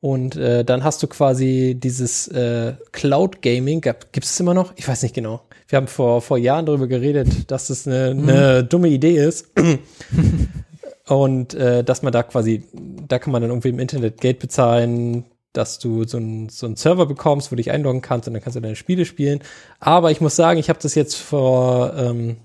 [0.00, 4.72] Und äh, dann hast du quasi dieses äh, Cloud Gaming, gibt es immer noch?
[4.76, 5.42] Ich weiß nicht genau.
[5.68, 9.50] Wir haben vor, vor Jahren darüber geredet, dass das eine, eine dumme Idee ist.
[11.08, 15.24] Und äh, dass man da quasi, da kann man dann irgendwie im Internet Geld bezahlen,
[15.52, 18.42] dass du so einen so einen Server bekommst, wo du dich einloggen kannst und dann
[18.42, 19.40] kannst du deine Spiele spielen.
[19.80, 22.36] Aber ich muss sagen, ich habe das jetzt vor ähm,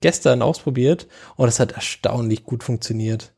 [0.00, 1.06] gestern ausprobiert
[1.36, 3.35] und es hat erstaunlich gut funktioniert.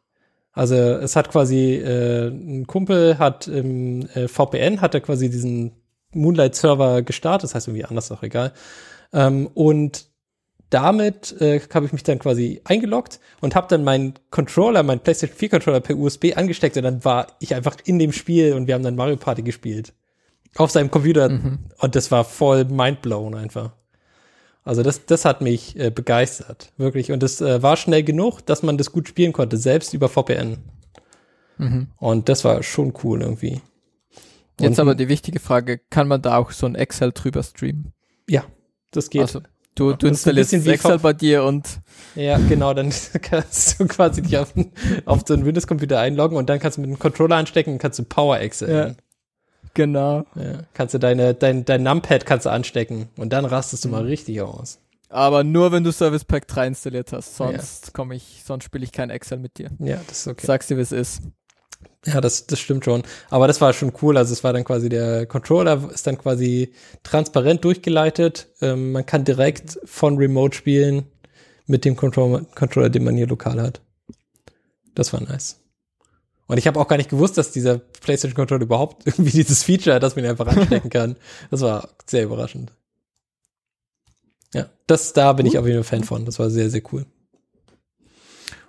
[0.58, 5.70] Also es hat quasi, äh, ein Kumpel hat im äh, VPN, hat er quasi diesen
[6.12, 8.52] Moonlight-Server gestartet, das heißt irgendwie anders, auch egal.
[9.12, 10.06] Ähm, und
[10.70, 15.38] damit äh, habe ich mich dann quasi eingeloggt und habe dann meinen Controller, meinen PlayStation
[15.38, 18.74] 4 Controller per USB angesteckt und dann war ich einfach in dem Spiel und wir
[18.74, 19.94] haben dann Mario Party gespielt.
[20.56, 21.58] Auf seinem Computer Mhm.
[21.78, 23.77] und das war voll mindblown einfach.
[24.68, 27.10] Also das, das hat mich äh, begeistert, wirklich.
[27.10, 30.58] Und es äh, war schnell genug, dass man das gut spielen konnte, selbst über VPN.
[31.56, 31.86] Mhm.
[31.96, 33.62] Und das war schon cool irgendwie.
[34.60, 37.94] Jetzt Und- aber die wichtige Frage, kann man da auch so ein Excel drüber streamen?
[38.28, 38.44] Ja,
[38.90, 39.22] das geht.
[39.22, 39.40] Also,
[39.74, 41.80] du, du Das installierst Excel bei dir und
[42.14, 42.92] Ja, genau, dann
[43.22, 44.52] kannst du quasi dich auf,
[45.06, 47.98] auf so einen Windows-Computer einloggen und dann kannst du mit dem Controller anstecken und kannst
[48.00, 48.70] du Power Excel.
[48.70, 48.94] Ja.
[49.74, 50.24] Genau.
[50.34, 54.04] Ja, kannst du deine, dein, dein Numpad kannst du anstecken und dann rastest du mal
[54.04, 54.78] richtig aus.
[55.10, 58.92] Aber nur wenn du Service Pack 3 installiert hast, sonst komme ich, sonst spiele ich
[58.92, 59.70] kein Excel mit dir.
[59.78, 60.46] Ja, das ist okay.
[60.46, 61.22] Sagst dir, wie es ist.
[62.04, 63.02] Ja, das, das stimmt schon.
[63.30, 64.16] Aber das war schon cool.
[64.16, 66.72] Also es war dann quasi der Controller ist dann quasi
[67.02, 68.48] transparent durchgeleitet.
[68.60, 71.06] Ähm, man kann direkt von Remote spielen
[71.66, 73.80] mit dem Controller, Controller, den man hier lokal hat.
[74.94, 75.60] Das war nice.
[76.48, 79.96] Und ich habe auch gar nicht gewusst, dass dieser PlayStation Controller überhaupt irgendwie dieses Feature
[79.96, 81.16] hat, dass man ihn einfach anstecken kann.
[81.50, 82.72] Das war sehr überraschend.
[84.54, 86.24] Ja, das da bin ich auf jeden Fall Fan von.
[86.24, 87.04] Das war sehr, sehr cool.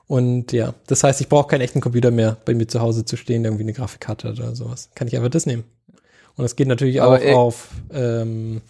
[0.07, 3.15] Und ja, das heißt, ich brauche keinen echten Computer mehr bei mir zu Hause zu
[3.15, 4.89] stehen, der irgendwie eine Grafikkarte hat oder sowas.
[4.95, 5.63] Kann ich einfach das nehmen.
[6.35, 8.61] Und das geht natürlich Aber auch auf, ähm,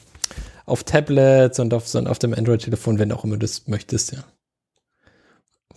[0.65, 4.23] auf Tablets und auf, so, auf dem Android-Telefon, wenn du auch immer das möchtest, ja.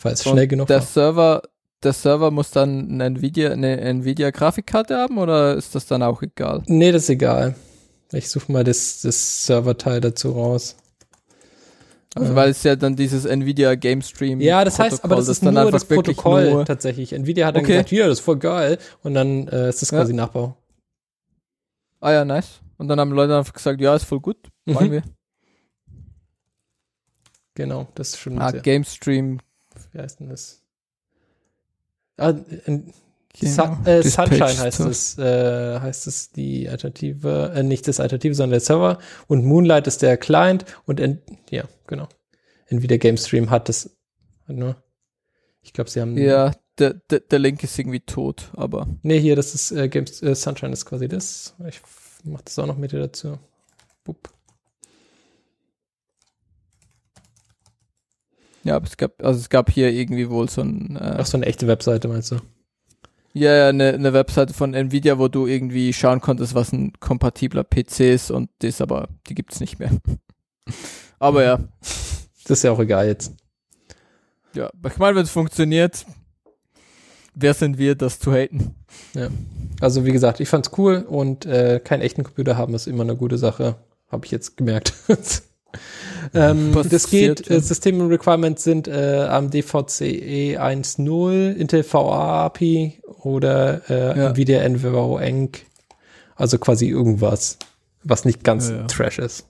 [0.00, 0.86] Weil es schnell Und genug der war.
[0.86, 1.42] Server,
[1.84, 6.22] der Server muss dann eine Nvidia, eine Nvidia Grafikkarte haben oder ist das dann auch
[6.22, 6.62] egal?
[6.66, 7.54] Nee, das ist egal.
[8.12, 10.76] Ich suche mal das, das Serverteil dazu raus.
[12.14, 15.42] Also weil es ja dann dieses Nvidia Game Stream Ja, das heißt, aber das ist
[15.46, 17.12] dann nur einfach das Protokoll nur- tatsächlich.
[17.14, 17.72] Nvidia hat dann Okay.
[17.72, 18.76] gesagt, ja, das ist voll geil.
[19.02, 19.98] Und dann äh, ist das Ja.
[19.98, 20.54] quasi Nachbau.
[22.00, 22.60] Ah ja, nice.
[22.76, 24.36] Und dann haben Leute einfach gesagt, ja, ist voll gut,
[24.66, 24.92] wollen Mhm.
[24.92, 25.02] wir.
[27.54, 29.38] Genau, das ist schon Ah, Game Stream.
[29.92, 30.61] wie heißt denn das?
[32.16, 32.34] Ah,
[32.66, 32.92] in,
[33.38, 38.34] Genau, Sun, äh, Sunshine heißt es, äh, heißt es die Alternative, äh, nicht das Alternative,
[38.34, 42.08] sondern der Server und Moonlight ist der Client und en, ja, genau.
[42.68, 43.96] Nvidia Game Stream hat das
[44.46, 44.76] nur.
[45.62, 49.36] Ich glaube, sie haben Ja, der, der, der Link ist irgendwie tot, aber Nee, hier,
[49.36, 51.54] das ist äh, Games, äh, Sunshine ist quasi das.
[51.66, 51.80] Ich
[52.24, 53.38] mach das auch noch mit dir dazu.
[54.04, 54.28] Bup.
[58.64, 61.36] Ja, aber es gab, also es gab hier irgendwie wohl so ein, äh, Ach so,
[61.36, 62.36] eine echte Webseite meinst du?
[63.34, 67.64] ja, ja, eine, eine Webseite von Nvidia, wo du irgendwie schauen konntest, was ein kompatibler
[67.64, 69.90] PC ist und das aber, die gibt's nicht mehr.
[71.18, 73.32] aber ja, Das ist ja auch egal jetzt.
[74.54, 76.04] ja, ich meine, wenn es funktioniert,
[77.34, 78.74] wer sind wir, das zu haten?
[79.80, 83.16] Also wie gesagt, ich fand's cool und äh, keinen echten Computer haben ist immer eine
[83.16, 83.76] gute Sache.
[84.08, 84.92] Habe ich jetzt gemerkt.
[86.34, 87.56] ähm, das geht, ja.
[87.56, 94.30] äh, System Requirements sind äh, AMD VCE 1.0, Intel VA API oder äh, Ja.
[94.30, 95.60] Nvidia NVO Enc.
[96.36, 97.58] Also quasi irgendwas,
[98.02, 98.86] was nicht ganz Ja, ja.
[98.86, 99.46] Trash ist.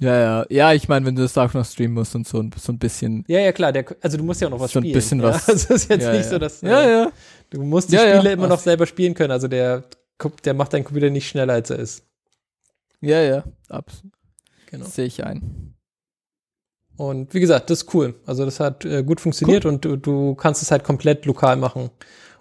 [0.00, 2.52] Ja, ja, ja, ich meine, wenn du das auch noch streamen musst und so, ein-
[2.56, 3.24] so ein bisschen.
[3.26, 3.72] Ja, ja, klar.
[3.72, 4.94] Der, also du musst ja auch noch was So ein spielen.
[4.94, 5.24] bisschen ja?
[5.26, 5.48] was.
[5.48, 6.30] Also es ist jetzt ja, nicht ja.
[6.30, 7.12] so, dass Ja, äh, ja.
[7.50, 8.16] du musst die Ja, ja.
[8.18, 9.32] Spiele immer noch selber spielen können.
[9.32, 9.82] Also der,
[10.44, 12.04] der macht deinen Computer nicht schneller, als er ist.
[13.00, 14.12] Ja, ja, absolut.
[14.70, 14.86] Genau.
[14.86, 15.67] Sehe ich ein.
[16.98, 18.16] Und wie gesagt, das ist cool.
[18.26, 21.90] Also das hat äh, gut funktioniert und du, du kannst es halt komplett lokal machen.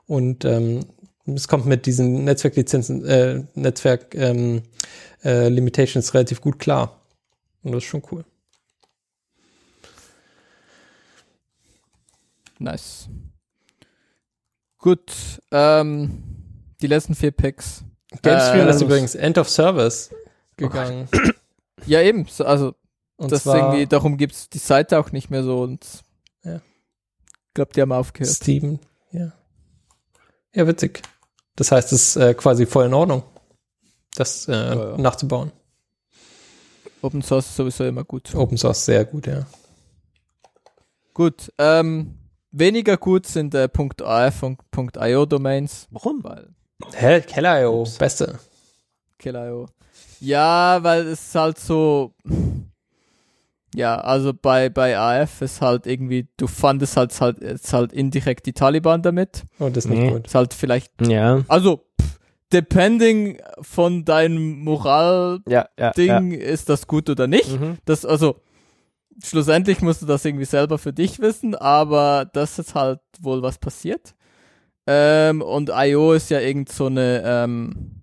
[0.08, 0.80] Und ähm,
[1.28, 4.64] es kommt mit diesen Netzwerklizenzen, äh, Netzwerk ähm,
[5.24, 7.00] äh, Limitations relativ gut klar.
[7.62, 8.26] Und das ist schon cool.
[12.58, 13.10] Nice.
[14.80, 15.14] Gut,
[15.52, 16.24] ähm,
[16.82, 17.84] die letzten vier Picks.
[18.24, 20.10] GameStream Äh, ist übrigens End of Service
[20.56, 21.08] gegangen.
[21.86, 22.74] Ja, eben, so, also
[23.18, 25.86] Und das zwar irgendwie, darum gibt's die Seite auch nicht mehr so und
[26.44, 26.58] Ja.
[26.58, 28.34] ich glaube, die haben aufgehört.
[28.34, 28.80] Steam.
[29.12, 29.34] Ja.
[30.54, 31.02] Ja, witzig.
[31.56, 33.24] Das heißt, es ist äh, quasi voll in Ordnung,
[34.16, 34.98] das äh, ja.
[34.98, 35.52] nachzubauen.
[37.02, 38.34] Open Source ist sowieso immer gut.
[38.36, 39.46] Open Source sehr gut, ja.
[41.14, 42.16] Gut, ähm,
[42.52, 43.68] weniger gut sind äh,
[44.04, 44.60] .af und
[45.00, 46.24] .io Domains, Warum?
[46.24, 46.50] weil
[46.94, 47.22] Hä?
[47.22, 48.40] Keller.io, beste.
[49.18, 49.68] Kill.io.
[50.20, 52.14] Ja, weil es halt so,
[53.78, 58.46] ja, also bei, bei AF ist halt irgendwie, du fandest halt, halt, jetzt halt indirekt
[58.48, 59.44] die Taliban damit.
[59.60, 60.10] Oh, das ist nicht Nee.
[60.12, 60.26] gut.
[60.28, 61.44] Ist halt vielleicht, Ja.
[61.48, 62.18] also, pff,
[62.52, 65.92] depending von deinem Moral-Ding Ja, ja.
[65.96, 66.20] ja.
[66.20, 67.52] ist das gut oder nicht.
[67.60, 67.78] Mhm.
[67.86, 68.42] Das, also,
[69.24, 73.58] schlussendlich musst du das irgendwie selber für dich wissen, aber das ist halt wohl was
[73.60, 74.16] passiert.
[74.88, 78.02] Ähm, und IO ist ja irgend so eine, ähm,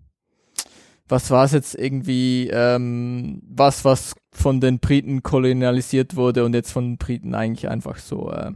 [1.09, 6.73] was war es jetzt irgendwie, ähm, was, was von den Briten kolonialisiert wurde und jetzt
[6.73, 8.53] von den Briten eigentlich einfach so, äh,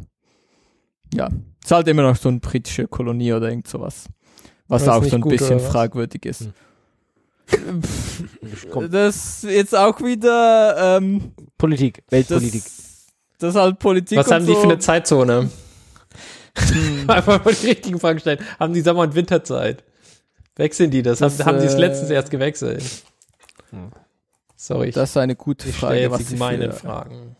[1.14, 1.28] ja,
[1.62, 4.06] ist halt immer noch so eine britische Kolonie oder irgend sowas.
[4.66, 6.50] Was auch so ein gut, bisschen fragwürdig ist.
[7.50, 7.82] Hm.
[8.90, 12.62] Das jetzt auch wieder, ähm, Politik, Weltpolitik.
[12.62, 13.06] das,
[13.38, 14.60] das ist halt Politik Was und haben die so.
[14.60, 15.50] für eine Zeitzone?
[16.58, 17.08] Hm.
[17.08, 18.40] Einfach mal die richtigen Fragen stellen.
[18.58, 19.84] Haben die Sommer- und Winterzeit?
[20.56, 21.20] Wechseln die das?
[21.20, 22.82] Das, haben, haben sie es äh, letztens erst gewechselt?
[24.60, 27.36] Sorry, ich, Das ist eine gute ich Frage, jetzt was sie gemeinen für, Fragen.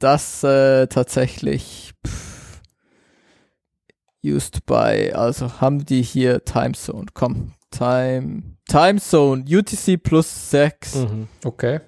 [0.00, 2.60] Das äh, tatsächlich pff,
[4.24, 7.06] used by, also haben die hier Timezone.
[7.14, 11.28] Komm, Time, Timezone, UTC plus 6 Mhm.
[11.44, 11.80] Okay.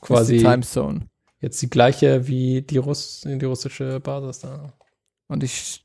[0.00, 1.08] Quasi Timezone.
[1.40, 4.72] jetzt die gleiche wie die, Russ die russische Basis da.
[5.28, 5.84] Und ich,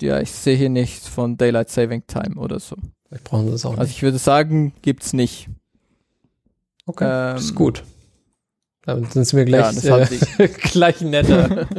[0.00, 2.76] ja, ich sehe hier nichts von Daylight Saving Time oder so.
[3.06, 3.96] Vielleicht brauchen sie das auch Also nicht.
[3.96, 5.48] ich würde sagen, gibt's nicht.
[6.90, 7.84] Okay, ähm, ist gut.
[8.82, 11.68] Dann sind sie mir Ja, gleich, das äh, gleich netter.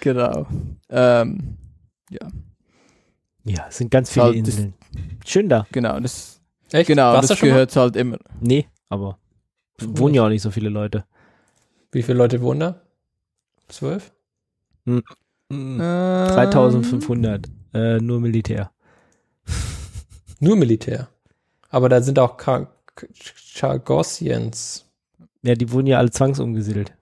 [0.00, 0.46] Genau.
[0.90, 1.56] Ähm,
[2.10, 2.28] ja,
[3.44, 4.74] Ja, es sind ganz viele Halt, das- Inseln.
[5.26, 5.66] Schön da.
[5.72, 5.98] genau.
[6.00, 6.40] Das,
[6.72, 6.86] Echt?
[6.86, 8.18] genau, Warst das gehört halt immer.
[8.40, 9.18] Nee, aber
[9.80, 11.04] wohnen ja auch nicht so viele Leute.
[11.92, 12.80] Wie viele Leute wohnen da?
[13.68, 14.12] Zwölf?
[14.86, 15.02] Ähm,
[15.78, 17.46] 3500.
[17.74, 18.70] Äh, nur Militär.
[20.40, 21.08] Nur Militär.
[21.70, 22.72] Aber da sind auch Ka- K-
[23.54, 24.84] Chagossians.
[25.42, 26.92] Ja, die wurden ja alle zwangsumgesiedelt.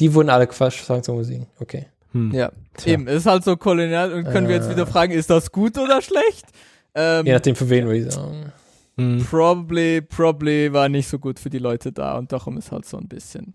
[0.00, 1.46] Die wurden alle Quatsch Sanktionsmusik.
[1.60, 1.86] Okay.
[2.12, 2.32] Hm.
[2.32, 2.92] Ja, Tja.
[2.94, 3.08] eben.
[3.08, 4.70] Es ist halt so kolonial und können wir jetzt Äh.
[4.72, 6.46] wieder fragen, ist das gut oder schlecht?
[6.94, 8.52] Ähm, Je nachdem für wen würde ich sagen.
[8.98, 9.26] Hm.
[9.28, 12.96] probably, probably war nicht so gut für die Leute da und darum ist halt so
[12.96, 13.54] ein bisschen.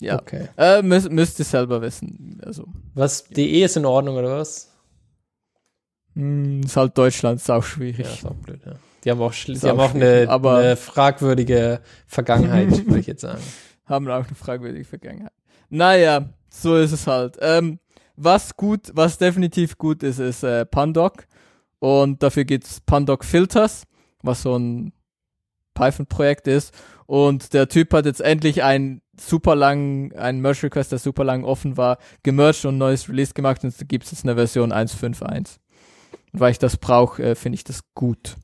[0.00, 0.18] Ja.
[0.20, 0.48] Okay.
[0.56, 2.40] Äh, müsst, müsst ihr selber wissen.
[2.44, 4.70] Also, Was, DE ist in Ordnung oder was?
[6.14, 8.00] mh, ist halt Deutschland, ist auch Ja, schwierig.
[8.00, 8.72] ist auch blöd, ja.
[9.04, 13.42] Die haben auch, die haben auch eine, aber- eine fragwürdige Vergangenheit, würde ich jetzt sagen.
[13.86, 15.32] Haben auch eine fragwürdige Vergangenheit.
[15.68, 17.36] Naja, so ist es halt.
[17.40, 17.78] Ähm,
[18.16, 21.26] was gut, was definitiv gut ist, ist äh, Pandoc.
[21.80, 23.82] Und dafür gibt's Pandoc Filters,
[24.22, 24.92] was so ein
[25.74, 26.72] Python-Projekt ist.
[27.06, 31.44] Und der Typ hat jetzt endlich ein super lang, ein Merge Request, der super lang
[31.44, 35.58] offen war, gemerged und ein neues Release gemacht und da gibt's jetzt eine Version 1.5.1.
[36.32, 38.36] Und weil ich das brauche, äh, finde ich das gut.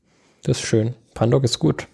[0.43, 0.95] Das ist schön.
[1.13, 1.87] Pandoc ist gut.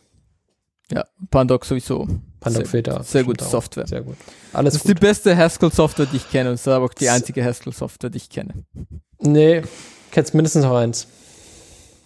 [0.92, 2.08] Ja, Pandoc sowieso.
[2.40, 3.04] Pandoc Sehr- Filter.
[3.04, 3.44] sehr gute.
[3.44, 3.88] Software.
[3.88, 4.16] Sehr gut.
[4.52, 5.02] Das Alles ist die gut.
[5.02, 8.30] beste Haskell-Software, die ich kenne und es ist aber auch die einzige Haskell-Software, die ich
[8.30, 8.54] kenne.
[9.20, 9.64] Nee,
[10.12, 11.08] kennst mindestens noch eins.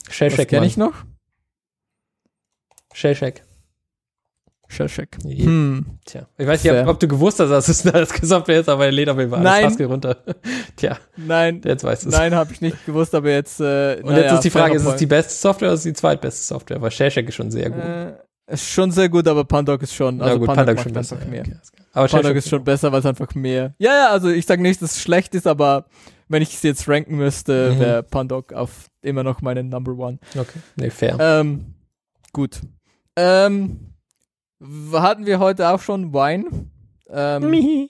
[0.10, 0.94] Shellshack kenne ich noch?
[2.94, 3.44] Shellshack.
[4.72, 5.17] Shellshack.
[5.25, 5.45] Ja.
[5.45, 5.85] Hm.
[6.06, 6.27] Tja.
[6.38, 9.30] Ich weiß nicht, ob, ob du gewusst hast, dass es eine Software ist, aber Lederbild
[9.32, 9.66] war alles Nein.
[9.66, 10.17] Haskell runter.
[10.75, 12.16] Tja, Nein, jetzt weißt du es.
[12.16, 13.59] nein, habe ich nicht gewusst, aber jetzt.
[13.59, 15.93] Äh, Und jetzt ist die Frage, ist es die beste Software oder ist es die
[15.93, 16.82] zweitbeste Software?
[16.82, 17.83] Weil Shellshack ist schon sehr gut.
[17.83, 18.14] Äh,
[18.53, 20.19] ist schon sehr gut, aber Pandoc ist schon.
[20.22, 21.16] Also Na gut, Pandoc, Pandoc macht schon besser.
[21.16, 21.41] einfach ja, mehr.
[21.41, 21.51] okay,
[21.93, 23.74] alles aber Pandoc ist schon besser, weil es einfach mehr.
[23.77, 25.85] Ja, ja, also ich sage nicht, dass es schlecht ist, aber
[26.27, 27.80] wenn ich es jetzt ranken müsste, Mhm.
[27.80, 30.19] wäre Pandoc auf immer noch meine Number One.
[30.38, 31.17] Okay, nee, fair.
[31.19, 31.75] Ähm,
[32.33, 32.59] gut.
[33.16, 33.91] Ähm,
[34.93, 36.69] hatten wir heute auch schon Wine.
[37.09, 37.90] Ähm,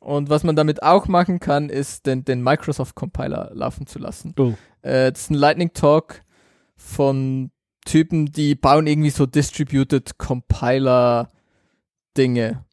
[0.00, 4.34] und was man damit auch machen kann, ist den, den Microsoft Compiler laufen zu lassen.
[4.38, 4.54] Oh.
[4.82, 6.22] Äh, das ist ein Lightning Talk
[6.76, 7.50] von
[7.84, 11.30] Typen, die bauen irgendwie so Distributed Compiler
[12.16, 12.64] Dinge.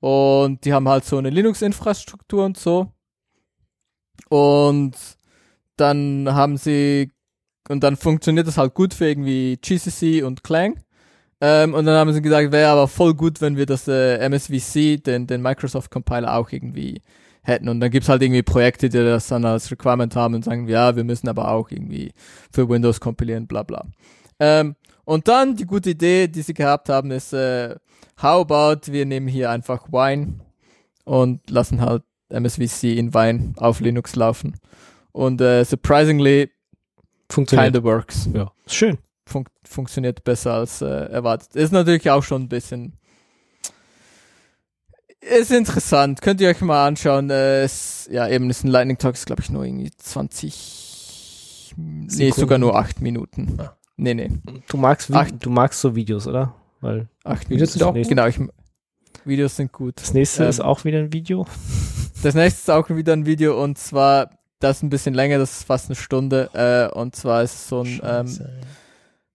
[0.00, 2.92] Und die haben halt so eine Linux-Infrastruktur und so.
[4.28, 4.96] Und
[5.76, 7.10] dann haben sie,
[7.68, 10.80] und dann funktioniert das halt gut für irgendwie GCC und Clang.
[11.40, 15.02] Ähm, und dann haben sie gesagt, wäre aber voll gut, wenn wir das äh, MSVC,
[15.02, 17.00] den, den Microsoft Compiler auch irgendwie
[17.42, 17.68] hätten.
[17.68, 20.96] Und dann gibt's halt irgendwie Projekte, die das dann als Requirement haben und sagen, ja,
[20.96, 22.12] wir müssen aber auch irgendwie
[22.52, 23.84] für Windows kompilieren, bla bla.
[24.40, 27.76] Ähm, und dann die gute Idee, die sie gehabt haben, ist, äh,
[28.20, 30.40] how about wir nehmen hier einfach Wine
[31.04, 34.56] und lassen halt MSVC in Wine auf Linux laufen.
[35.12, 36.50] Und äh, surprisingly,
[37.30, 37.72] Funktioniert.
[37.72, 38.28] kinda works.
[38.34, 38.52] Ja.
[38.66, 38.98] Schön.
[39.28, 41.54] Fun funktioniert besser als äh, erwartet.
[41.54, 42.94] Ist natürlich auch schon ein bisschen.
[45.20, 46.22] Ist interessant.
[46.22, 47.30] Könnt ihr euch mal anschauen.
[47.30, 51.74] Äh, ist, ja, eben ist ein Lightning Talk, ist glaube ich nur irgendwie 20.
[51.76, 52.40] Nee, Sekunden.
[52.40, 53.54] sogar nur 8 Minuten.
[53.58, 53.76] Ah.
[53.96, 54.30] Nee, nee.
[54.68, 55.28] Du magst, Vi Ach.
[55.30, 56.54] du magst so Videos, oder?
[56.80, 58.08] Weil 8 Videos sind auch gut.
[58.08, 58.38] Genau, ich,
[59.24, 59.94] Videos sind gut.
[60.00, 61.46] das nächste Ähm, ist auch wieder ein Video.
[62.22, 65.58] Das nächste ist auch wieder ein Video und zwar, das ist ein bisschen länger, das
[65.58, 66.50] ist fast eine Stunde.
[66.52, 68.60] Äh, und zwar ist es so ein ähm, Scheiße.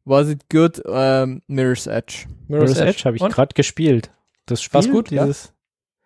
[0.06, 0.82] Was it good?
[0.86, 2.26] Ähm, Mirror's Edge.
[2.48, 4.12] Mirror's Edge habe ich gerade gespielt.
[4.46, 5.12] Das Spiel, War's gut?
[5.12, 5.26] Ja.
[5.26, 5.54] Dieses,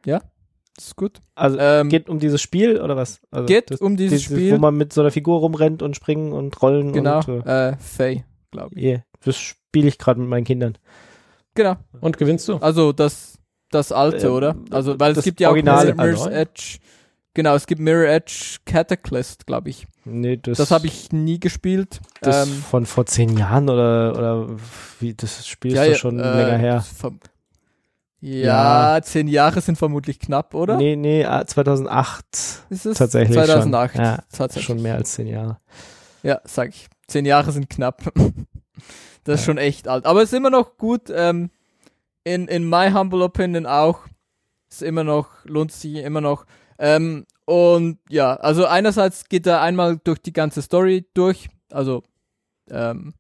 [0.05, 0.21] Das
[0.85, 1.21] ist gut.
[1.33, 3.19] Also Ähm, geht um dieses Spiel oder was?
[3.31, 4.53] Also geht das, um dieses Spiel.
[4.53, 7.17] Wo man mit so einer Figur rumrennt und springen und rollen genau.
[7.25, 8.83] und äh, Äh, Faye, glaube ich.
[8.83, 10.77] yeah, das spiele ich gerade mit meinen Kindern.
[11.55, 11.77] Genau.
[11.99, 12.57] Und gewinnst du?
[12.57, 13.39] Also das,
[13.71, 14.55] das alte, Ähm, oder?
[14.69, 16.77] Also, weil es das gibt ja auch Original- Mirror's also- Edge.
[17.37, 19.85] Genau, es gibt Mirror Edge Cataclysm, glaube ich.
[20.05, 21.99] Nee, das, Das habe ich nie gespielt.
[22.21, 24.47] das ähm, von vor zehn Jahren oder oder
[24.99, 26.81] wie das Spiel ist ja, ja, schon äh, länger her.
[26.81, 27.11] Ver
[28.21, 30.77] Ja, zehn Jahre sind vermutlich knapp, oder?
[30.77, 32.25] Nee, nee, ah, 2008
[32.71, 32.97] Ist es?
[32.97, 33.91] tatsächlich 2008.
[33.95, 34.03] schon.
[34.03, 34.65] Ja, Tatsächlich.
[34.65, 35.59] schon mehr als zehn Jahre.
[36.23, 36.87] Ja, sag ich.
[37.05, 38.01] Zehn Jahre sind knapp.
[39.23, 39.45] das ist Ja.
[39.45, 40.07] schon echt alt.
[40.07, 41.11] Aber es ist immer noch gut.
[41.13, 41.51] Ähm,
[42.23, 43.99] in, in my humble opinion auch.
[44.71, 46.45] Ist immer noch, lohnt sich immer noch.
[46.79, 51.49] Ähm, und ja, also einerseits geht er einmal durch die ganze Story durch.
[51.71, 52.03] Also,
[52.69, 53.13] ähm,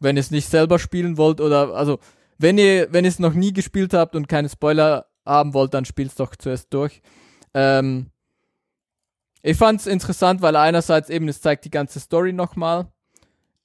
[0.00, 1.98] wenn ihr es nicht selber spielen wollt oder, also,
[2.38, 5.84] wenn ihr, wenn ihr es noch nie gespielt habt und keine Spoiler haben wollt, dann
[5.84, 7.00] spielt es doch zuerst durch.
[7.54, 8.10] Ähm,
[9.42, 12.88] ich fand es interessant, weil einerseits eben es zeigt die ganze Story nochmal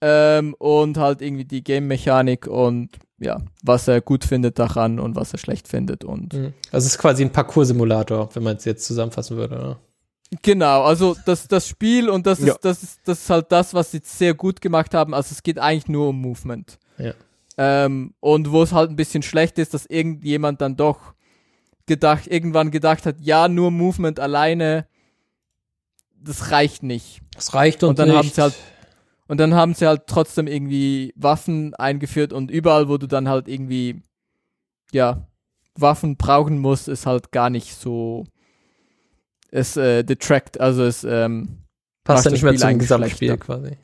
[0.02, 5.34] ähm, und halt irgendwie die Game-Mechanik und ja, was er gut findet daran und was
[5.34, 6.54] er schlecht findet und Mhm.
[6.72, 9.56] Also es ist quasi ein Parcours-Simulator, wenn man es jetzt zusammenfassen würde.
[9.56, 9.80] Oder?
[10.44, 12.56] genau, also das, das Spiel und das ist, Ja.
[12.62, 15.14] das ist das ist halt das, was sie jetzt sehr gut gemacht haben.
[15.14, 16.78] Also es geht eigentlich nur um Movement.
[16.98, 17.14] Ja.
[17.58, 21.14] Ähm, und wo es halt ein bisschen schlecht ist, dass irgendjemand dann doch
[21.88, 24.86] gedacht, irgendwann gedacht hat, ja, nur Movement alleine,
[26.22, 27.22] das reicht nicht.
[27.36, 28.18] Das reicht und, Und dann nicht.
[28.18, 28.56] haben sie halt-
[29.30, 33.48] Und dann haben sie halt trotzdem irgendwie Waffen eingeführt und überall, wo du dann halt
[33.48, 34.02] irgendwie,
[34.92, 35.26] ja,
[35.76, 38.26] Waffen brauchen musst, ist halt gar nicht so,
[39.52, 41.60] es äh, detract, also es, ähm,
[42.04, 43.78] passt ja nicht das mehr Spiel zum Gesamtspiel quasi.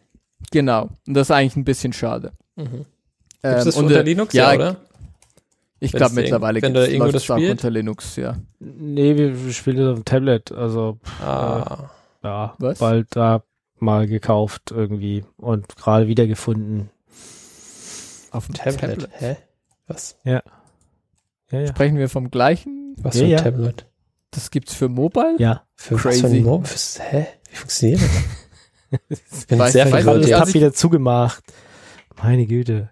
[0.51, 0.89] genau.
[1.07, 2.33] Und das ist eigentlich ein bisschen schade.
[2.55, 2.85] Mhm.
[3.43, 4.77] Ähm, Gibt es unter äh, Linux, ja, ja, oder?
[5.79, 7.51] Ich glaube es mittlerweile wenn da gibt's- irgendwo das es auch spielt?
[7.51, 8.35] unter Linux, ja.
[8.59, 11.89] Nee, wir spielen das auf dem Tablet, also Ah,
[12.23, 12.79] ja, Was?
[12.79, 13.43] bald da
[13.85, 16.89] mal gekauft irgendwie und gerade wiedergefunden.
[18.31, 18.79] Auf dem Tablet.
[18.79, 19.09] Tablet.
[19.13, 19.37] Hä?
[19.87, 20.17] Was?
[20.23, 20.41] Ja,
[21.51, 21.67] ja.
[21.67, 22.95] Sprechen wir vom gleichen?
[22.97, 23.41] Was Ja, für ein ja.
[23.41, 23.85] Tablet?
[24.31, 25.35] Das gibt's für Mobile?
[25.39, 26.37] Ja, Für was für Crazy.
[26.39, 27.27] ein Mo fürs, Hä?
[27.49, 28.09] Wie funktioniert das?
[29.09, 30.31] Ich bin Weiß- sehr verwirrt.
[30.33, 31.43] also ich- wieder zugemacht.
[32.21, 32.89] Meine Güte.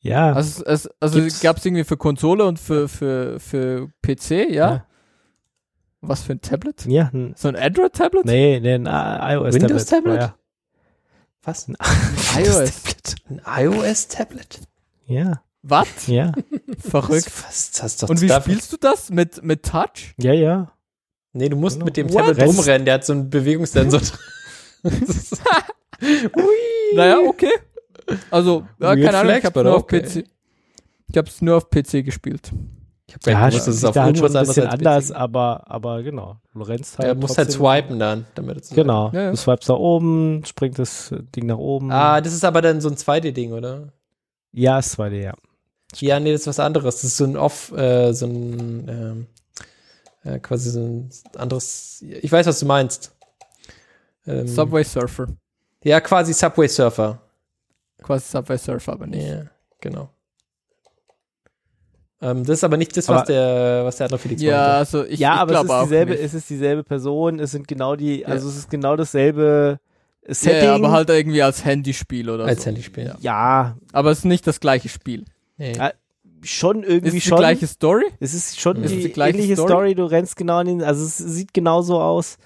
[0.00, 4.50] Ja, Also, es, also Gibt's- gab es irgendwie für Konsole und für, für, für PC,
[4.50, 4.86] ja?
[6.08, 6.84] Was für ein Tablet?
[6.86, 8.24] ja, ein, So ein Android-Tablet?
[8.24, 10.20] nee, nee, ein iOS Windows-Tablet?
[10.20, 10.36] Ja.
[11.42, 11.68] Was?
[11.68, 11.76] Ein
[12.44, 12.72] iOS.
[13.28, 14.60] Ein iOS-Tablet?
[15.06, 16.06] Ja, Was?
[16.06, 16.32] ja,
[16.78, 17.26] Verrückt.
[17.26, 19.10] Was, was hast du Und wie spielst du das?
[19.10, 20.14] Mit, mit Touch?
[20.18, 20.72] ja, ja.
[21.32, 21.84] Nee, du musst Genau.
[21.84, 22.24] mit dem What?
[22.26, 24.92] Tablet rumrennen, der hat so einen Bewegungssensor drin.
[26.02, 26.94] Ui.
[26.94, 27.50] Naja, okay.
[28.30, 30.00] Also, ja, keine Ahnung, ich hab's nur auf okay.
[30.02, 30.24] PC.
[31.10, 32.52] Ich hab's nur auf PC gespielt.
[33.08, 35.12] Ich hab gar Ja, gewusst, dass ist es auf da halt schon ein bisschen anders,
[35.12, 36.36] aber, aber genau.
[36.52, 37.08] Du rennst halt.
[37.08, 39.10] Ja, du musst halt swipen dann, damit es Genau.
[39.12, 39.30] Ja, ja.
[39.30, 41.92] Du swipest nach oben, springt das Ding nach oben.
[41.92, 43.92] Ah, das ist aber dann so ein 2D-Ding, oder?
[44.52, 45.34] ja, ist 2D, ja.
[46.00, 46.96] Ja, nee, das ist was anderes.
[46.96, 49.26] Das ist so ein Off, äh, so ein, ähm,
[50.24, 53.12] äh, quasi so ein anderes, ich weiß, was du meinst.
[54.26, 55.28] Ähm, Subway Surfer.
[55.84, 57.20] Ja, quasi Subway Surfer.
[58.02, 59.28] Quasi Subway Surfer, aber nicht.
[59.28, 59.44] Ja,
[59.80, 60.08] genau.
[62.22, 64.72] Ähm, das ist aber nicht das, was Aber- der, was der andere Felix Ja, meinte.
[64.74, 66.22] also ich, ja, ich aber es glaube ist dieselbe, nicht.
[66.24, 68.28] es ist dieselbe Person, es sind genau die, Ja.
[68.28, 69.78] also es ist genau dasselbe
[70.26, 70.64] ja, Setting.
[70.64, 72.66] ja, aber halt irgendwie als Handyspiel oder Als so.
[72.66, 73.04] Handyspiel.
[73.04, 73.16] Ja.
[73.20, 75.24] ja, Aber es ist nicht das gleiche Spiel.
[75.58, 75.74] Nee.
[75.76, 75.92] Ja,
[76.42, 77.38] schon irgendwie Ist es die schon.
[77.38, 78.04] gleiche Story?
[78.18, 79.68] Es ist schon Ist die, die gleiche ähnliche Story?
[79.68, 79.94] Story?
[79.94, 82.38] du rennst genau in den, also es sieht genauso aus.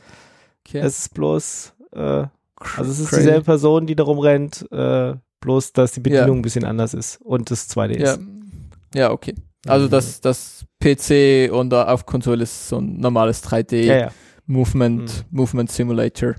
[0.66, 0.78] Okay.
[0.80, 3.22] Es ist bloß, äh, also es ist Crazy.
[3.22, 6.20] dieselbe Person, die da rumrennt, äh, bloß dass die Ja.
[6.22, 8.12] Bedienung ein bisschen anders ist und das 2D ja.
[8.12, 8.20] ist.
[8.94, 9.34] ja, okay.
[9.66, 9.90] Also Mhm.
[9.90, 14.12] das, das PC und da auf Konsole ist so ein normales 3D Ja, ja.
[14.46, 16.34] Movement, Movement Simulator.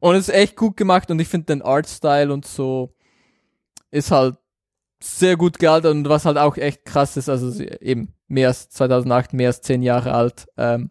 [0.00, 2.94] Und es ist echt gut gemacht und ich finde den Artstyle und so
[3.90, 4.36] ist halt
[5.02, 9.34] sehr gut gealtert und was halt auch echt krass ist, also eben mehr als 2008,
[9.34, 10.46] mehr als 10 Jahre alt.
[10.56, 10.90] Ähm,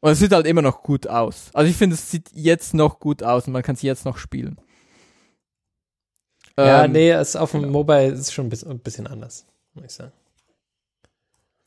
[0.00, 1.50] und es sieht halt immer noch gut aus.
[1.52, 4.18] Also ich finde, es sieht jetzt noch gut aus und man kann es jetzt noch
[4.18, 4.58] spielen.
[6.58, 7.72] ja, Ähm, nee, es auf dem genau.
[7.72, 10.12] Mobile ist es schon ein bisschen anders, muss ich sagen.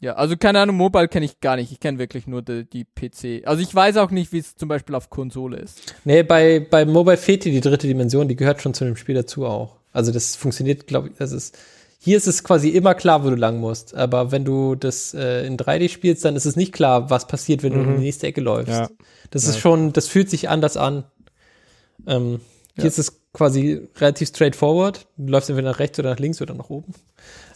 [0.01, 1.71] Ja, also keine Ahnung, Mobile kenne ich gar nicht.
[1.71, 3.47] Ich kenne wirklich nur die, die PC.
[3.47, 5.93] Also ich weiß auch nicht, wie es zum Beispiel auf Konsole ist.
[6.03, 9.15] Nee, bei, bei Mobile fehlt dir die dritte Dimension, die gehört schon zu dem Spiel
[9.15, 9.77] dazu auch.
[9.93, 11.57] Also das funktioniert, glaube ich, das ist,
[11.99, 13.95] hier ist es quasi immer klar, wo du lang musst.
[13.95, 17.63] Aber wenn du das äh, in 3D spielst, dann ist es nicht klar, was passiert,
[17.63, 17.95] wenn du in Mhm.
[17.97, 18.69] die nächste Ecke läufst.
[18.73, 18.89] Ja.
[19.31, 19.51] Das Ja.
[19.51, 21.05] ist schon, das fühlt sich anders an.
[22.07, 22.41] Ähm,
[22.75, 22.89] hier Ja.
[22.89, 25.07] ist es quasi relativ straightforward.
[25.17, 26.93] Du läufst entweder nach rechts oder nach links oder nach oben.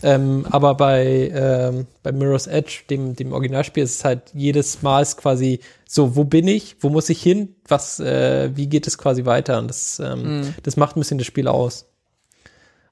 [0.01, 5.05] Ähm, aber bei, ähm, bei Mirror's Edge, dem, dem Originalspiel, ist es halt jedes Mal
[5.05, 9.25] quasi so, wo bin ich, wo muss ich hin, was, äh, wie geht es quasi
[9.25, 9.59] weiter?
[9.59, 10.53] Und das, ähm, Mhm.
[10.63, 11.85] das macht ein bisschen das Spiel aus.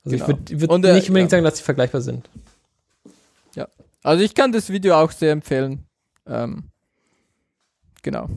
[0.03, 0.37] Also Genau.
[0.45, 1.37] ich würde würd äh, nicht unbedingt ja.
[1.37, 2.29] sagen, dass sie vergleichbar sind.
[4.03, 5.83] Also ich kann das Video auch sehr empfehlen.
[6.27, 6.65] Ähm,
[8.03, 8.29] genau.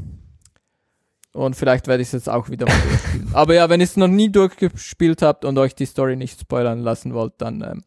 [1.38, 3.30] Und vielleicht werde ich es jetzt auch wieder mal durchspielen.
[3.32, 6.80] Aber ja, wenn ihr es noch nie durchgespielt habt und euch die Story nicht spoilern
[6.80, 7.84] lassen wollt, dann ähm,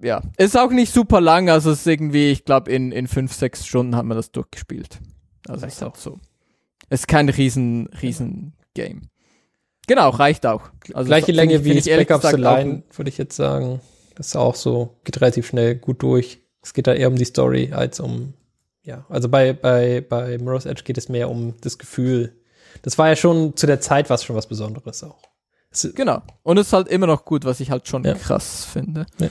[0.00, 3.32] ja, ist auch nicht super lang, also es ist irgendwie, ich glaube, in, in fünf,
[3.32, 5.00] sechs Stunden hat man das durchgespielt.
[5.48, 6.20] Also ist auch so.
[6.88, 9.08] Es ist kein riesen, riesen Game.
[9.88, 10.70] Genau, reicht auch.
[10.94, 13.80] Also Gleiche Länge ich- wie Spec Ops The Line, würde ich jetzt sagen.
[14.14, 16.40] Das ist auch so, geht relativ schnell gut durch.
[16.62, 18.34] Es geht da eher um die Story als um,
[18.88, 22.32] ja, also bei, bei, bei Mirror's Edge geht es mehr um das Gefühl.
[22.82, 25.22] Das war ja schon zu der Zeit was schon was Besonderes auch.
[25.70, 26.22] Es, Genau.
[26.42, 28.14] Und es ist halt immer noch gut, was ich halt schon Ja.
[28.14, 29.04] krass finde.
[29.20, 29.28] Ja.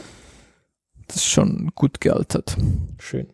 [1.07, 2.55] Das ist schon gut gealtert.
[2.99, 3.29] schön.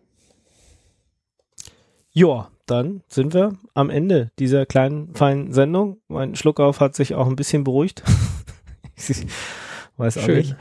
[2.11, 5.97] Ja, dann sind wir am Ende dieser kleinen, feinen Sendung.
[6.07, 8.03] Mein Schluckauf hat sich auch ein bisschen beruhigt.
[8.95, 9.25] ich
[9.97, 10.37] weiß auch Schön.
[10.37, 10.55] nicht.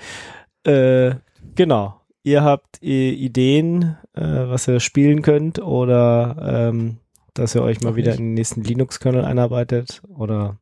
[0.67, 1.15] Äh,
[1.55, 2.01] genau.
[2.25, 6.99] Ihr habt äh, Ideen, äh, was ihr spielen könnt oder ähm,
[7.35, 8.21] dass ihr euch mal Noch wieder nicht.
[8.21, 10.59] in den nächsten Linux-Kernel einarbeitet oder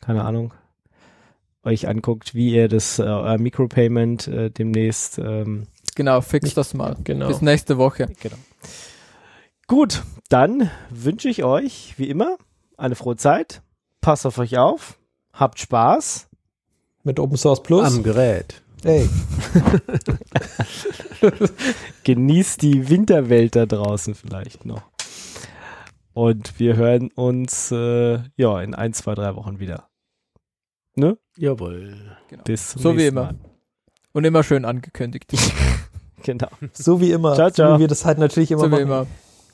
[0.00, 0.52] keine Ahnung,
[1.62, 6.96] euch anguckt, wie ihr das äh, euer Micropayment äh, demnächst ähm, Genau, fix das mal.
[7.04, 7.28] Genau.
[7.28, 8.08] Bis nächste Woche.
[8.20, 8.36] Genau.
[9.68, 12.36] Gut, dann wünsche ich euch, wie immer,
[12.76, 13.62] eine frohe Zeit.
[14.00, 14.98] Passt auf euch auf.
[15.32, 16.28] Habt Spaß.
[17.04, 17.86] Mit Open Source Plus.
[17.86, 18.62] Am Gerät.
[18.84, 19.08] Ey.
[22.04, 24.82] Genießt die Winterwelt da draußen vielleicht noch.
[26.12, 29.88] Und wir hören uns äh, ja in ein, zwei, drei Wochen wieder.
[30.96, 31.18] Ne?
[31.36, 32.16] Jawohl.
[32.44, 33.24] Bis zum So wie immer.
[33.24, 33.34] Mal.
[34.12, 35.32] Und immer schön angekündigt.
[36.26, 36.48] Genau.
[36.72, 37.34] So wie immer.
[37.34, 37.72] Ciao, ciao.
[37.72, 38.82] So wie wir das halt natürlich immer so wie machen.
[38.82, 39.06] immer.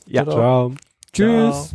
[0.06, 0.34] Ja, Ciao.
[0.34, 0.72] ciao.
[1.12, 1.74] Tschüss.